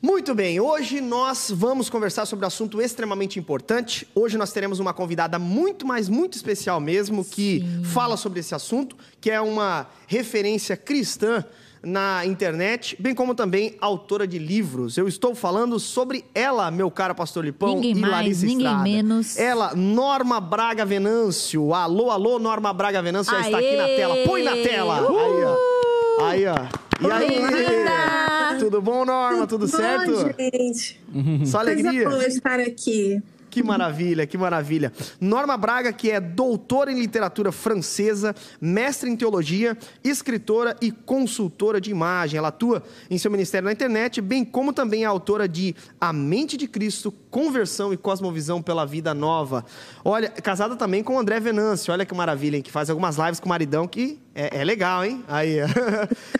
Muito 0.00 0.32
bem, 0.32 0.60
hoje 0.60 1.00
nós 1.00 1.50
vamos 1.52 1.90
conversar 1.90 2.24
sobre 2.24 2.44
um 2.44 2.46
assunto 2.46 2.80
extremamente 2.80 3.36
importante. 3.36 4.06
Hoje 4.14 4.38
nós 4.38 4.52
teremos 4.52 4.78
uma 4.78 4.94
convidada 4.94 5.40
muito, 5.40 5.84
mas 5.84 6.08
muito 6.08 6.36
especial 6.36 6.80
mesmo, 6.80 7.24
que 7.24 7.64
fala 7.82 8.16
sobre 8.16 8.38
esse 8.38 8.54
assunto, 8.54 8.96
que 9.20 9.28
é 9.28 9.40
uma 9.40 9.88
referência 10.06 10.76
cristã 10.76 11.44
na 11.82 12.24
internet, 12.26 12.96
bem 12.98 13.14
como 13.14 13.34
também 13.34 13.76
autora 13.80 14.26
de 14.26 14.38
livros. 14.38 14.96
Eu 14.96 15.06
estou 15.08 15.34
falando 15.34 15.78
sobre 15.78 16.24
ela, 16.34 16.70
meu 16.70 16.90
caro 16.90 17.14
pastor 17.14 17.44
Lipão 17.44 17.76
Ninguém 17.76 17.92
e 17.92 17.94
mais, 17.94 18.12
Larissa 18.12 18.46
ninguém 18.46 18.66
Estrada. 18.66 18.82
menos. 18.84 19.36
Ela, 19.38 19.74
Norma 19.74 20.40
Braga 20.40 20.84
Venâncio. 20.84 21.72
Alô, 21.74 22.10
alô, 22.10 22.38
Norma 22.38 22.72
Braga 22.72 23.00
Venâncio 23.02 23.32
já 23.32 23.40
está 23.42 23.58
aqui 23.58 23.76
na 23.76 23.84
tela. 23.86 24.16
Põe 24.26 24.42
na 24.42 24.52
tela. 24.52 24.98
Aí, 24.98 25.44
ó. 25.44 26.24
Aí, 26.24 26.46
ó. 26.46 26.54
E 27.00 27.10
aí? 27.12 27.28
Bem-vinda! 27.28 28.58
Tudo 28.58 28.82
bom, 28.82 29.04
Norma? 29.04 29.46
Tudo 29.46 29.68
certo? 29.68 30.10
Bom, 30.10 30.32
gente. 30.36 31.00
Só 31.46 31.58
Coisa 31.58 31.58
alegria? 31.60 32.08
boa 32.08 32.26
estar 32.26 32.58
aqui. 32.60 33.22
Que 33.58 33.66
maravilha, 33.66 34.26
que 34.26 34.38
maravilha. 34.38 34.92
Norma 35.20 35.56
Braga, 35.56 35.92
que 35.92 36.10
é 36.10 36.20
doutora 36.20 36.92
em 36.92 36.98
literatura 36.98 37.50
francesa, 37.50 38.34
mestre 38.60 39.10
em 39.10 39.16
teologia, 39.16 39.76
escritora 40.04 40.76
e 40.80 40.92
consultora 40.92 41.80
de 41.80 41.90
imagem. 41.90 42.38
Ela 42.38 42.48
atua 42.48 42.84
em 43.10 43.18
seu 43.18 43.30
ministério 43.30 43.66
na 43.66 43.72
internet, 43.72 44.20
bem 44.20 44.44
como 44.44 44.72
também 44.72 45.02
é 45.02 45.06
autora 45.06 45.48
de 45.48 45.74
A 46.00 46.12
Mente 46.12 46.56
de 46.56 46.68
Cristo, 46.68 47.10
Conversão 47.30 47.92
e 47.92 47.96
Cosmovisão 47.96 48.62
pela 48.62 48.86
Vida 48.86 49.12
Nova. 49.12 49.64
Olha, 50.04 50.28
casada 50.28 50.76
também 50.76 51.02
com 51.02 51.16
o 51.16 51.18
André 51.18 51.40
Venâncio. 51.40 51.92
Olha 51.92 52.06
que 52.06 52.14
maravilha, 52.14 52.56
hein? 52.56 52.62
Que 52.62 52.70
faz 52.70 52.88
algumas 52.88 53.16
lives 53.16 53.40
com 53.40 53.46
o 53.46 53.48
maridão 53.48 53.88
que 53.88 54.20
é, 54.34 54.60
é 54.60 54.64
legal, 54.64 55.04
hein? 55.04 55.24
Aí. 55.26 55.58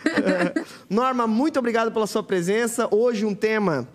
É. 0.08 0.64
Norma, 0.90 1.26
muito 1.26 1.58
obrigado 1.58 1.92
pela 1.92 2.06
sua 2.06 2.22
presença. 2.22 2.88
Hoje 2.90 3.24
um 3.24 3.34
tema 3.34 3.86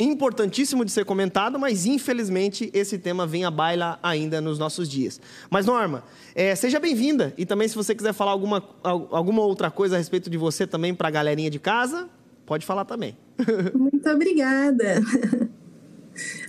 importantíssimo 0.00 0.84
de 0.84 0.92
ser 0.92 1.04
comentado, 1.04 1.58
mas 1.58 1.86
infelizmente 1.86 2.70
esse 2.72 2.98
tema 2.98 3.26
vem 3.26 3.44
à 3.44 3.50
baila 3.50 3.98
ainda 4.02 4.40
nos 4.40 4.58
nossos 4.58 4.88
dias. 4.88 5.20
Mas 5.50 5.66
Norma, 5.66 6.04
é, 6.34 6.54
seja 6.54 6.78
bem-vinda 6.78 7.34
e 7.36 7.44
também 7.44 7.66
se 7.68 7.74
você 7.74 7.94
quiser 7.94 8.12
falar 8.12 8.30
alguma, 8.32 8.62
al- 8.82 9.08
alguma 9.10 9.42
outra 9.42 9.70
coisa 9.70 9.96
a 9.96 9.98
respeito 9.98 10.30
de 10.30 10.36
você 10.38 10.66
também 10.66 10.94
para 10.94 11.08
a 11.08 11.10
galerinha 11.10 11.50
de 11.50 11.58
casa, 11.58 12.08
pode 12.46 12.64
falar 12.64 12.84
também. 12.84 13.16
Muito 13.74 14.08
obrigada. 14.08 15.00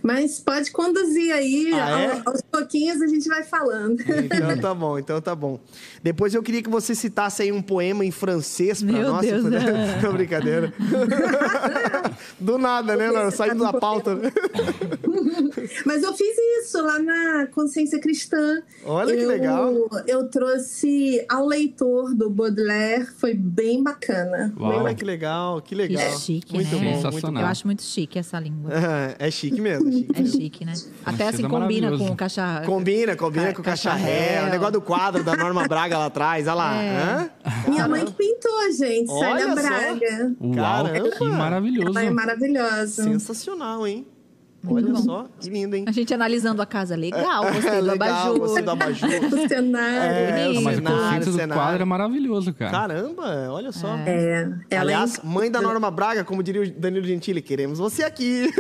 Mas 0.04 0.40
pode 0.40 0.72
conduzir 0.72 1.32
aí, 1.34 1.72
Ah, 1.74 2.00
é? 2.02 2.12
ao- 2.26 2.34
aos 2.34 2.42
pouquinhos 2.42 3.02
a 3.02 3.08
gente 3.08 3.28
vai 3.28 3.44
falando. 3.44 4.00
Então 4.02 4.58
tá 4.62 4.74
bom, 4.74 4.98
então 5.00 5.22
tá 5.22 5.36
bom. 5.36 5.60
Depois 6.04 6.34
eu 6.34 6.42
queria 6.44 6.62
que 6.62 6.70
você 6.70 6.94
citasse 6.96 7.42
aí 7.42 7.52
um 7.52 7.62
poema 7.62 8.06
em 8.06 8.12
francês 8.12 8.82
para 8.84 8.92
Meu 8.94 9.10
nós. 9.12 9.22
Deus, 9.26 9.44
puder. 9.44 9.64
né? 9.74 10.00
Não, 10.02 10.14
brincadeira. 10.14 10.74
Do 12.40 12.58
nada, 12.58 12.96
né, 12.96 13.12
Norma? 13.12 13.32
Saindo 13.32 13.64
da 13.64 13.74
pauta. 13.74 14.18
Mas 15.86 16.04
eu 16.04 16.14
fiz 16.14 16.36
isso 16.64 16.82
lá 16.82 17.00
na 17.00 17.48
Consciência 17.48 18.00
Cristã. 18.00 18.62
Olha 18.86 19.16
que 19.16 19.22
Eu- 19.24 19.28
legal. 19.30 19.74
Eu 20.08 20.28
trouxe 20.30 21.24
ao 21.30 21.46
leitor 21.46 22.14
do 22.16 22.30
Baudelaire, 22.30 23.06
foi 23.18 23.34
bem 23.34 23.84
bacana. 23.84 24.54
Uau. 24.60 24.84
Olha 24.84 24.94
que 24.96 25.04
legal, 25.04 25.62
que 25.62 25.70
Que 25.70 25.76
legal. 25.76 26.18
chique, 26.18 26.54
muito 26.56 26.68
né? 26.72 26.78
bom, 26.78 26.84
muito 26.84 27.02
Sensacional. 27.02 27.44
Eu 27.44 27.50
acho 27.50 27.66
muito 27.68 27.84
chique 27.84 28.18
essa 28.20 28.40
língua. 28.40 28.72
É, 29.20 29.28
é 29.28 29.32
chique 29.32 29.59
mesmo. 29.60 29.92
chique 29.92 30.12
É 30.14 30.26
chique, 30.26 30.66
né? 30.66 30.74
Até 31.06 31.28
assim 31.30 31.46
é 31.46 31.50
combina 31.50 31.98
com 31.98 32.12
o 32.12 32.16
caixa... 32.16 32.62
Combina, 32.66 33.16
combina 33.16 33.48
Ca- 33.48 33.54
com 33.54 33.62
o 33.62 33.64
cacharel. 33.66 34.48
O 34.48 34.50
negócio 34.50 34.74
do 34.74 34.82
quadro 34.82 35.24
da 35.24 35.36
Norma 35.36 35.68
Braga 35.68 35.98
lá 35.98 36.06
atrás, 36.06 36.46
olha 36.48 36.54
lá. 36.56 36.82
É. 36.84 36.90
Hã? 36.98 37.30
Minha 37.68 37.88
mãe 37.88 38.06
que 38.06 38.14
pintou, 38.14 38.72
gente, 38.78 39.10
Olha 39.12 39.38
Célia 39.40 39.48
só. 39.48 39.56
Braga. 39.56 40.36
Uau, 40.42 40.54
Caramba! 40.54 41.10
que 41.18 41.24
maravilhoso. 41.26 41.90
Ela 42.00 42.04
é 42.04 42.10
maravilhosa. 42.10 43.04
Sensacional, 43.04 43.86
hein? 43.88 44.08
Muito 44.62 44.88
Olha 44.88 44.94
bom. 44.94 45.02
só, 45.02 45.30
que 45.40 45.50
lindo, 45.50 45.76
hein? 45.76 45.86
A 45.88 45.92
gente 45.92 46.14
analisando 46.14 46.62
a 46.62 46.66
casa. 46.66 46.96
Legal, 46.96 47.46
gostei 47.54 47.80
do 47.80 47.92
Legal, 47.92 48.10
abajur. 48.10 48.40
gostei 48.40 48.64
do 48.64 48.72
abajur. 48.72 49.10
O 49.30 49.48
cenário. 49.48 50.16
É, 50.16 50.46
bonito. 50.48 50.64
Mas 50.64 50.74
o 50.74 50.82
cenário, 50.82 51.26
do 51.26 51.32
cenário. 51.32 51.54
quadro 51.54 51.82
é 51.82 51.86
maravilhoso, 51.86 52.54
cara. 52.54 52.72
Caramba, 52.72 53.50
olha 53.52 53.72
só. 53.72 53.96
É, 54.06 54.50
ela 54.70 54.82
Aliás, 54.82 55.18
é 55.18 55.22
mãe 55.26 55.50
da 55.50 55.62
Norma 55.62 55.90
Braga, 55.90 56.24
como 56.24 56.44
diria 56.44 56.62
o 56.62 56.72
Danilo 56.72 57.06
Gentili, 57.06 57.42
queremos 57.42 57.80
você 57.80 58.04
aqui. 58.04 58.52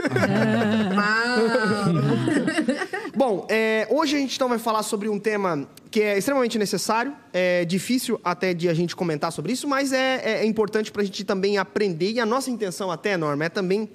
Uau. 0.95 3.09
Bom, 3.15 3.45
é, 3.49 3.87
hoje 3.89 4.15
a 4.15 4.19
gente 4.19 4.35
então 4.35 4.47
vai 4.47 4.59
falar 4.59 4.83
sobre 4.83 5.09
um 5.09 5.19
tema 5.19 5.67
que 5.91 6.01
é 6.01 6.17
extremamente 6.17 6.57
necessário, 6.57 7.13
é 7.33 7.65
difícil 7.65 8.19
até 8.23 8.53
de 8.53 8.69
a 8.69 8.73
gente 8.73 8.95
comentar 8.95 9.31
sobre 9.31 9.51
isso, 9.51 9.67
mas 9.67 9.91
é, 9.91 10.41
é 10.41 10.45
importante 10.45 10.91
para 10.91 11.01
a 11.01 11.05
gente 11.05 11.23
também 11.23 11.57
aprender, 11.57 12.11
e 12.11 12.19
a 12.19 12.25
nossa 12.25 12.51
intenção 12.51 12.91
até, 12.91 13.17
Norma, 13.17 13.45
é 13.45 13.49
também 13.49 13.89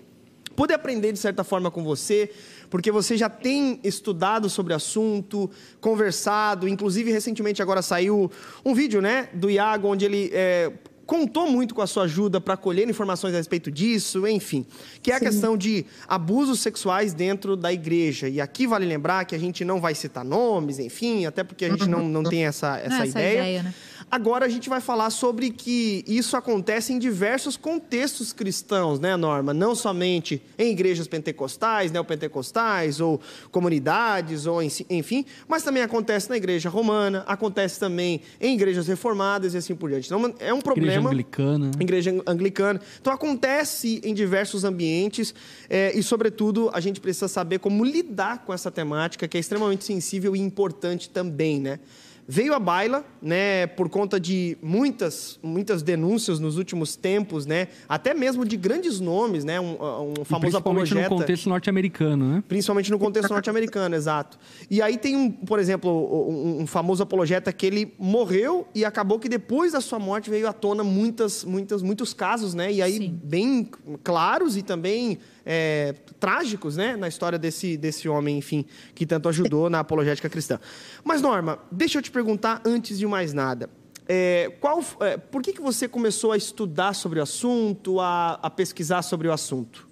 poder 0.54 0.74
aprender 0.74 1.12
de 1.12 1.18
certa 1.18 1.44
forma 1.44 1.70
com 1.70 1.82
você, 1.82 2.30
porque 2.70 2.90
você 2.90 3.16
já 3.16 3.28
tem 3.28 3.80
estudado 3.84 4.48
sobre 4.48 4.72
o 4.72 4.76
assunto, 4.76 5.50
conversado, 5.80 6.68
inclusive 6.68 7.10
recentemente 7.10 7.62
agora 7.62 7.82
saiu 7.82 8.30
um 8.64 8.74
vídeo, 8.74 9.00
né, 9.00 9.28
do 9.32 9.50
Iago, 9.50 9.88
onde 9.88 10.04
ele 10.04 10.30
é, 10.32 10.72
contou 11.04 11.50
muito 11.50 11.74
com 11.74 11.82
a 11.82 11.86
sua 11.86 12.04
ajuda 12.04 12.40
para 12.40 12.56
colher 12.56 12.88
informações 12.88 13.34
a 13.34 13.36
respeito 13.36 13.70
disso, 13.70 14.26
enfim, 14.26 14.66
que 15.02 15.10
é 15.10 15.14
a 15.14 15.18
Sim. 15.18 15.24
questão 15.26 15.56
de 15.56 15.86
abusos 16.08 16.60
sexuais 16.60 17.12
dentro 17.12 17.56
da 17.56 17.72
igreja. 17.72 18.28
E 18.28 18.40
aqui 18.40 18.66
vale 18.66 18.86
lembrar 18.86 19.24
que 19.24 19.34
a 19.34 19.38
gente 19.38 19.64
não 19.64 19.80
vai 19.80 19.94
citar 19.94 20.24
nomes, 20.24 20.78
enfim, 20.78 21.26
até 21.26 21.44
porque 21.44 21.64
a 21.64 21.70
gente 21.70 21.88
não, 21.88 22.08
não 22.08 22.22
tem 22.28 22.46
essa, 22.46 22.78
essa, 22.78 22.94
essa 22.94 23.06
ideia. 23.06 23.32
ideia 23.32 23.62
né? 23.64 23.74
Agora 24.10 24.46
a 24.46 24.48
gente 24.48 24.68
vai 24.68 24.80
falar 24.80 25.10
sobre 25.10 25.50
que 25.50 26.04
isso 26.06 26.36
acontece 26.36 26.92
em 26.92 26.98
diversos 26.98 27.56
contextos 27.56 28.32
cristãos, 28.32 29.00
né, 29.00 29.16
Norma? 29.16 29.52
Não 29.52 29.74
somente 29.74 30.42
em 30.58 30.70
igrejas 30.70 31.08
pentecostais, 31.08 31.90
neopentecostais, 31.90 33.00
ou 33.00 33.20
comunidades, 33.50 34.46
ou 34.46 34.62
enfim, 34.62 35.24
mas 35.48 35.62
também 35.62 35.82
acontece 35.82 36.30
na 36.30 36.36
igreja 36.36 36.68
romana, 36.68 37.24
acontece 37.26 37.80
também 37.80 38.20
em 38.40 38.54
igrejas 38.54 38.86
reformadas 38.86 39.54
e 39.54 39.58
assim 39.58 39.74
por 39.74 39.90
diante. 39.90 40.06
Então 40.06 40.34
é 40.38 40.52
um 40.52 40.60
problema. 40.60 40.92
Igreja 40.92 41.08
anglicana. 41.08 41.70
Igreja 41.80 42.22
anglicana. 42.26 42.80
Então 43.00 43.12
acontece 43.12 44.00
em 44.04 44.14
diversos 44.14 44.64
ambientes 44.64 45.34
é, 45.68 45.96
e, 45.96 46.02
sobretudo, 46.02 46.70
a 46.72 46.80
gente 46.80 47.00
precisa 47.00 47.28
saber 47.28 47.58
como 47.58 47.84
lidar 47.84 48.44
com 48.44 48.52
essa 48.52 48.70
temática 48.70 49.26
que 49.26 49.36
é 49.36 49.40
extremamente 49.40 49.84
sensível 49.84 50.36
e 50.36 50.40
importante 50.40 51.08
também, 51.10 51.60
né? 51.60 51.80
Veio 52.26 52.54
à 52.54 52.58
baila, 52.58 53.04
né, 53.20 53.66
por 53.66 53.88
conta 53.88 54.18
de 54.18 54.56
muitas, 54.62 55.38
muitas 55.42 55.82
denúncias 55.82 56.40
nos 56.40 56.56
últimos 56.56 56.96
tempos, 56.96 57.46
né, 57.46 57.68
até 57.88 58.14
mesmo 58.14 58.44
de 58.44 58.56
grandes 58.56 59.00
nomes, 59.00 59.44
né, 59.44 59.60
um, 59.60 59.72
um 59.72 60.24
famoso 60.24 60.40
principalmente 60.40 60.56
apologeta. 60.56 61.02
no 61.02 61.16
contexto 61.20 61.48
norte-americano, 61.48 62.28
né? 62.28 62.44
Principalmente 62.48 62.90
no 62.90 62.98
contexto 62.98 63.30
norte-americano, 63.32 63.94
exato. 63.94 64.38
E 64.70 64.80
aí 64.80 64.96
tem 64.96 65.16
um, 65.16 65.30
por 65.30 65.58
exemplo, 65.58 65.90
um, 65.90 66.62
um, 66.62 66.66
famoso 66.66 67.02
apologeta 67.02 67.52
que 67.52 67.66
ele 67.66 67.94
morreu 67.98 68.66
e 68.74 68.84
acabou 68.84 69.18
que 69.18 69.28
depois 69.28 69.72
da 69.72 69.80
sua 69.80 69.98
morte 69.98 70.30
veio 70.30 70.48
à 70.48 70.52
tona 70.52 70.82
muitas, 70.82 71.44
muitas, 71.44 71.82
muitos 71.82 72.14
casos, 72.14 72.54
né, 72.54 72.72
e 72.72 72.80
aí 72.80 72.98
Sim. 72.98 73.20
bem 73.22 73.68
claros 74.02 74.56
e 74.56 74.62
também 74.62 75.18
é, 75.44 75.94
trágicos 76.18 76.76
né, 76.76 76.96
na 76.96 77.08
história 77.08 77.38
desse, 77.38 77.76
desse 77.76 78.08
homem, 78.08 78.38
enfim, 78.38 78.64
que 78.94 79.04
tanto 79.04 79.28
ajudou 79.28 79.68
na 79.68 79.80
apologética 79.80 80.28
cristã. 80.28 80.58
Mas, 81.02 81.20
Norma, 81.20 81.58
deixa 81.70 81.98
eu 81.98 82.02
te 82.02 82.10
perguntar 82.10 82.62
antes 82.64 82.98
de 82.98 83.06
mais 83.06 83.32
nada. 83.32 83.68
É, 84.06 84.52
qual, 84.60 84.84
é, 85.00 85.16
por 85.16 85.42
que, 85.42 85.52
que 85.52 85.60
você 85.60 85.88
começou 85.88 86.32
a 86.32 86.36
estudar 86.36 86.94
sobre 86.94 87.20
o 87.20 87.22
assunto, 87.22 88.00
a, 88.00 88.34
a 88.34 88.50
pesquisar 88.50 89.02
sobre 89.02 89.28
o 89.28 89.32
assunto? 89.32 89.88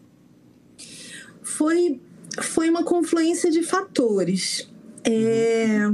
Foi, 1.43 2.01
foi 2.41 2.69
uma 2.69 2.85
confluência 2.85 3.51
de 3.51 3.63
fatores. 3.63 4.71
É, 5.05 5.89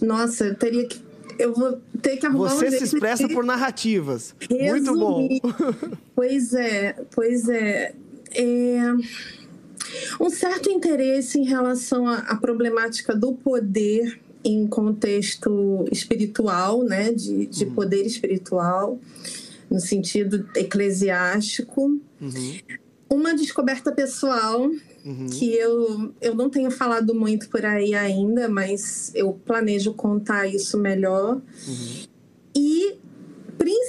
nossa, 0.00 0.46
eu 0.46 0.54
teria 0.54 0.86
que 0.86 1.08
eu 1.38 1.54
vou 1.54 1.80
ter 2.02 2.16
que 2.16 2.26
arrumar 2.26 2.48
Você 2.48 2.66
um 2.66 2.70
se 2.70 2.84
expressa 2.84 3.28
por 3.28 3.44
narrativas. 3.44 4.34
Resumir. 4.40 4.70
Muito 4.70 4.94
bom. 4.98 5.28
pois 6.14 6.52
é, 6.52 7.04
pois 7.14 7.48
é 7.48 7.94
é, 8.34 8.94
um 10.20 10.30
certo 10.30 10.70
interesse 10.70 11.38
em 11.38 11.44
relação 11.44 12.06
à, 12.06 12.36
problemática 12.36 13.14
do 13.14 13.32
poder 13.32 14.20
em 14.44 14.66
contexto 14.66 15.84
espiritual, 15.90 16.82
né, 16.82 17.12
de, 17.12 17.46
de 17.46 17.64
uhum. 17.64 17.74
poder 17.74 18.06
espiritual, 18.06 18.98
no 19.70 19.80
sentido 19.80 20.48
eclesiástico. 20.54 22.00
Uhum. 22.20 22.58
Uma 23.10 23.34
descoberta 23.34 23.90
pessoal 23.90 24.70
uhum. 25.04 25.26
que 25.30 25.54
eu, 25.54 26.12
eu 26.20 26.34
não 26.34 26.48
tenho 26.48 26.70
falado 26.70 27.14
muito 27.14 27.48
por 27.48 27.64
aí 27.64 27.94
ainda, 27.94 28.48
mas 28.48 29.10
eu 29.14 29.32
planejo 29.32 29.92
contar 29.94 30.46
isso 30.46 30.78
melhor. 30.78 31.40
Uhum. 31.66 32.06
E 32.54 32.98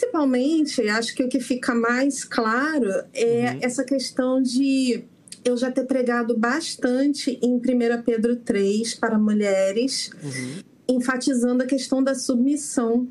principalmente, 0.10 0.90
acho 0.90 1.16
que 1.16 1.24
o 1.24 1.30
que 1.30 1.40
fica 1.40 1.74
mais 1.74 2.24
claro 2.24 2.90
é 3.14 3.52
uhum. 3.52 3.60
essa 3.62 3.84
questão 3.84 4.42
de 4.42 5.04
eu 5.46 5.56
já 5.56 5.72
ter 5.72 5.86
pregado 5.86 6.38
bastante 6.38 7.40
em 7.42 7.56
1 7.56 7.62
Pedro 8.04 8.36
3 8.36 8.96
para 8.96 9.18
mulheres, 9.18 10.10
uhum. 10.22 10.64
enfatizando 10.96 11.64
a 11.64 11.66
questão 11.66 12.04
da 12.04 12.16
submissão. 12.16 13.08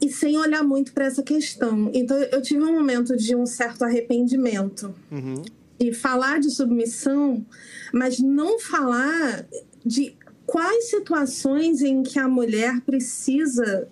E 0.00 0.10
sem 0.10 0.38
olhar 0.38 0.62
muito 0.62 0.92
para 0.92 1.04
essa 1.06 1.22
questão. 1.22 1.90
Então, 1.92 2.16
eu 2.16 2.40
tive 2.40 2.62
um 2.62 2.72
momento 2.72 3.16
de 3.16 3.36
um 3.36 3.44
certo 3.44 3.82
arrependimento. 3.82 4.94
Uhum. 5.10 5.42
De 5.78 5.92
falar 5.92 6.40
de 6.40 6.50
submissão, 6.50 7.44
mas 7.92 8.18
não 8.18 8.58
falar 8.58 9.46
de 9.84 10.14
quais 10.46 10.90
situações 10.90 11.82
em 11.82 12.02
que 12.02 12.18
a 12.18 12.28
mulher 12.28 12.80
precisa 12.82 13.88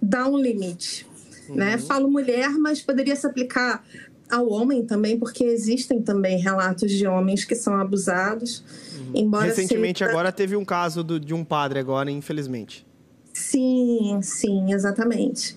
dá 0.00 0.26
um 0.28 0.38
limite. 0.38 1.06
Né? 1.48 1.50
Uhum. 1.50 1.56
Né? 1.56 1.78
Falo 1.78 2.10
mulher, 2.10 2.50
mas 2.50 2.80
poderia 2.80 3.16
se 3.16 3.26
aplicar 3.26 3.84
ao 4.30 4.48
homem 4.48 4.84
também, 4.84 5.18
porque 5.18 5.44
existem 5.44 6.02
também 6.02 6.38
relatos 6.38 6.90
de 6.90 7.06
homens 7.06 7.44
que 7.44 7.54
são 7.54 7.74
abusados. 7.76 8.64
Uhum. 8.96 9.10
Embora 9.14 9.46
Recentemente 9.46 9.98
seja... 9.98 10.10
agora 10.10 10.32
teve 10.32 10.56
um 10.56 10.64
caso 10.64 11.04
do, 11.04 11.20
de 11.20 11.34
um 11.34 11.44
padre 11.44 11.78
agora, 11.78 12.10
infelizmente. 12.10 12.86
Sim, 13.32 14.20
sim, 14.22 14.72
exatamente. 14.72 15.56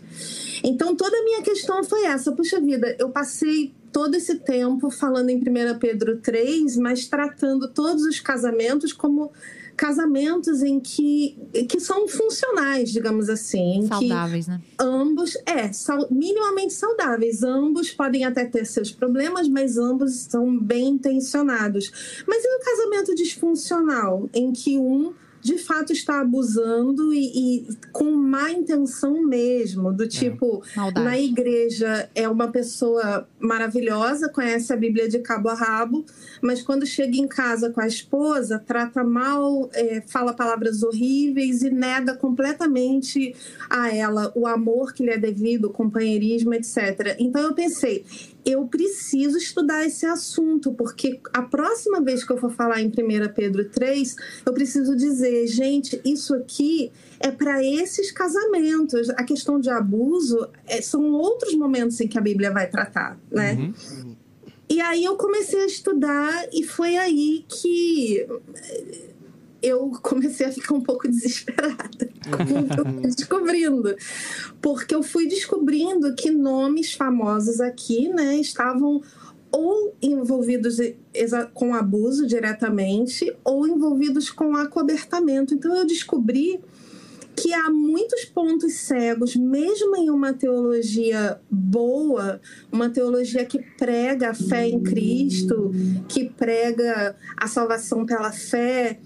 Então 0.63 0.95
toda 0.95 1.15
a 1.15 1.23
minha 1.23 1.43
questão 1.43 1.83
foi 1.83 2.05
essa. 2.05 2.31
Puxa 2.31 2.59
vida, 2.59 2.95
eu 2.97 3.09
passei 3.09 3.71
todo 3.91 4.15
esse 4.15 4.35
tempo 4.39 4.89
falando 4.89 5.29
em 5.29 5.37
1 5.37 5.79
Pedro 5.79 6.17
3, 6.17 6.75
mas 6.77 7.07
tratando 7.07 7.67
todos 7.67 8.03
os 8.03 8.19
casamentos 8.19 8.91
como 8.91 9.31
casamentos 9.77 10.63
em 10.63 10.79
que, 10.79 11.37
que 11.69 11.79
são 11.79 12.07
funcionais, 12.07 12.91
digamos 12.91 13.29
assim. 13.29 13.85
Saudáveis, 13.87 14.47
né? 14.47 14.59
Ambos, 14.79 15.37
é, 15.45 15.71
sal, 15.71 16.07
minimamente 16.09 16.73
saudáveis. 16.73 17.43
Ambos 17.43 17.91
podem 17.91 18.25
até 18.25 18.43
ter 18.45 18.65
seus 18.65 18.91
problemas, 18.91 19.47
mas 19.47 19.77
ambos 19.77 20.27
são 20.29 20.57
bem 20.57 20.89
intencionados. 20.89 22.23
Mas 22.27 22.43
e 22.43 22.47
o 22.47 22.59
casamento 22.59 23.13
disfuncional, 23.13 24.27
em 24.33 24.51
que 24.51 24.79
um 24.79 25.13
de 25.47 25.57
fato 25.57 25.93
está 25.93 26.19
abusando 26.19 27.13
e, 27.13 27.61
e 27.61 27.67
com 27.93 28.11
má 28.11 28.51
intenção 28.51 29.25
mesmo, 29.25 29.93
do 29.93 30.03
é. 30.03 30.07
tipo, 30.07 30.61
é, 30.75 30.99
na 30.99 31.17
igreja 31.17 32.09
é 32.13 32.27
uma 32.27 32.49
pessoa 32.49 33.25
maravilhosa, 33.39 34.27
conhece 34.27 34.73
a 34.73 34.75
Bíblia 34.75 35.07
de 35.07 35.19
cabo 35.19 35.47
a 35.47 35.53
rabo, 35.53 36.05
mas 36.41 36.61
quando 36.61 36.85
chega 36.85 37.15
em 37.15 37.29
casa 37.29 37.69
com 37.69 37.79
a 37.79 37.87
esposa, 37.87 38.59
trata 38.59 39.05
mal, 39.05 39.69
é, 39.73 40.01
fala 40.01 40.33
palavras 40.33 40.83
horríveis 40.83 41.61
e 41.61 41.69
nega 41.69 42.13
completamente 42.13 43.33
a 43.69 43.95
ela 43.95 44.33
o 44.35 44.45
amor 44.45 44.93
que 44.93 45.01
lhe 45.01 45.11
é 45.11 45.17
devido, 45.17 45.65
o 45.65 45.69
companheirismo, 45.69 46.53
etc. 46.53 47.15
Então 47.19 47.41
eu 47.41 47.53
pensei, 47.53 48.03
eu 48.47 48.65
preciso 48.65 49.37
estudar 49.37 49.85
esse 49.85 50.05
assunto, 50.05 50.71
porque 50.71 51.19
a 51.33 51.41
próxima 51.41 51.99
vez 52.01 52.23
que 52.23 52.31
eu 52.31 52.37
for 52.37 52.49
falar 52.49 52.81
em 52.81 52.87
1 52.87 52.91
Pedro 53.35 53.67
3, 53.69 54.15
eu 54.45 54.53
preciso 54.53 54.95
dizer, 54.95 55.45
gente, 55.47 55.99
isso 56.05 56.33
aqui 56.33 56.89
é 57.19 57.29
para 57.29 57.61
esses 57.61 58.09
casamentos. 58.09 59.09
A 59.09 59.23
questão 59.25 59.59
de 59.59 59.69
abuso 59.69 60.47
é, 60.65 60.81
são 60.81 61.11
outros 61.11 61.53
momentos 61.55 61.99
em 61.99 62.07
que 62.07 62.17
a 62.17 62.21
Bíblia 62.21 62.49
vai 62.49 62.69
tratar, 62.69 63.19
né? 63.29 63.53
Uhum. 63.53 64.15
E 64.69 64.79
aí 64.79 65.03
eu 65.03 65.17
comecei 65.17 65.59
a 65.63 65.65
estudar 65.65 66.47
e 66.53 66.63
foi 66.63 66.95
aí 66.95 67.45
que 67.49 68.25
eu 69.67 69.91
comecei 70.01 70.47
a 70.47 70.51
ficar 70.51 70.73
um 70.73 70.81
pouco 70.81 71.07
desesperada 71.09 72.09
com 72.31 72.59
o 72.59 72.67
que 72.67 72.79
eu 72.79 72.85
fui 72.85 73.01
descobrindo. 73.01 73.95
Porque 74.61 74.95
eu 74.95 75.03
fui 75.03 75.27
descobrindo 75.27 76.15
que 76.15 76.31
nomes 76.31 76.93
famosos 76.93 77.59
aqui, 77.59 78.09
né, 78.09 78.37
estavam 78.37 79.01
ou 79.51 79.95
envolvidos 80.01 80.77
com 81.53 81.73
abuso 81.73 82.27
diretamente 82.27 83.33
ou 83.43 83.67
envolvidos 83.67 84.29
com 84.29 84.55
acobertamento. 84.55 85.53
Então 85.53 85.75
eu 85.75 85.85
descobri 85.85 86.59
que 87.37 87.53
há 87.53 87.69
muitos 87.69 88.25
pontos 88.25 88.73
cegos, 88.73 89.35
mesmo 89.35 89.95
em 89.95 90.09
uma 90.09 90.33
teologia 90.33 91.39
boa, 91.49 92.41
uma 92.71 92.89
teologia 92.89 93.45
que 93.45 93.59
prega 93.77 94.31
a 94.31 94.33
fé 94.33 94.67
em 94.67 94.81
Cristo, 94.81 95.71
que 96.09 96.27
prega 96.27 97.15
a 97.37 97.47
salvação 97.47 98.07
pela 98.07 98.31
fé, 98.31 98.99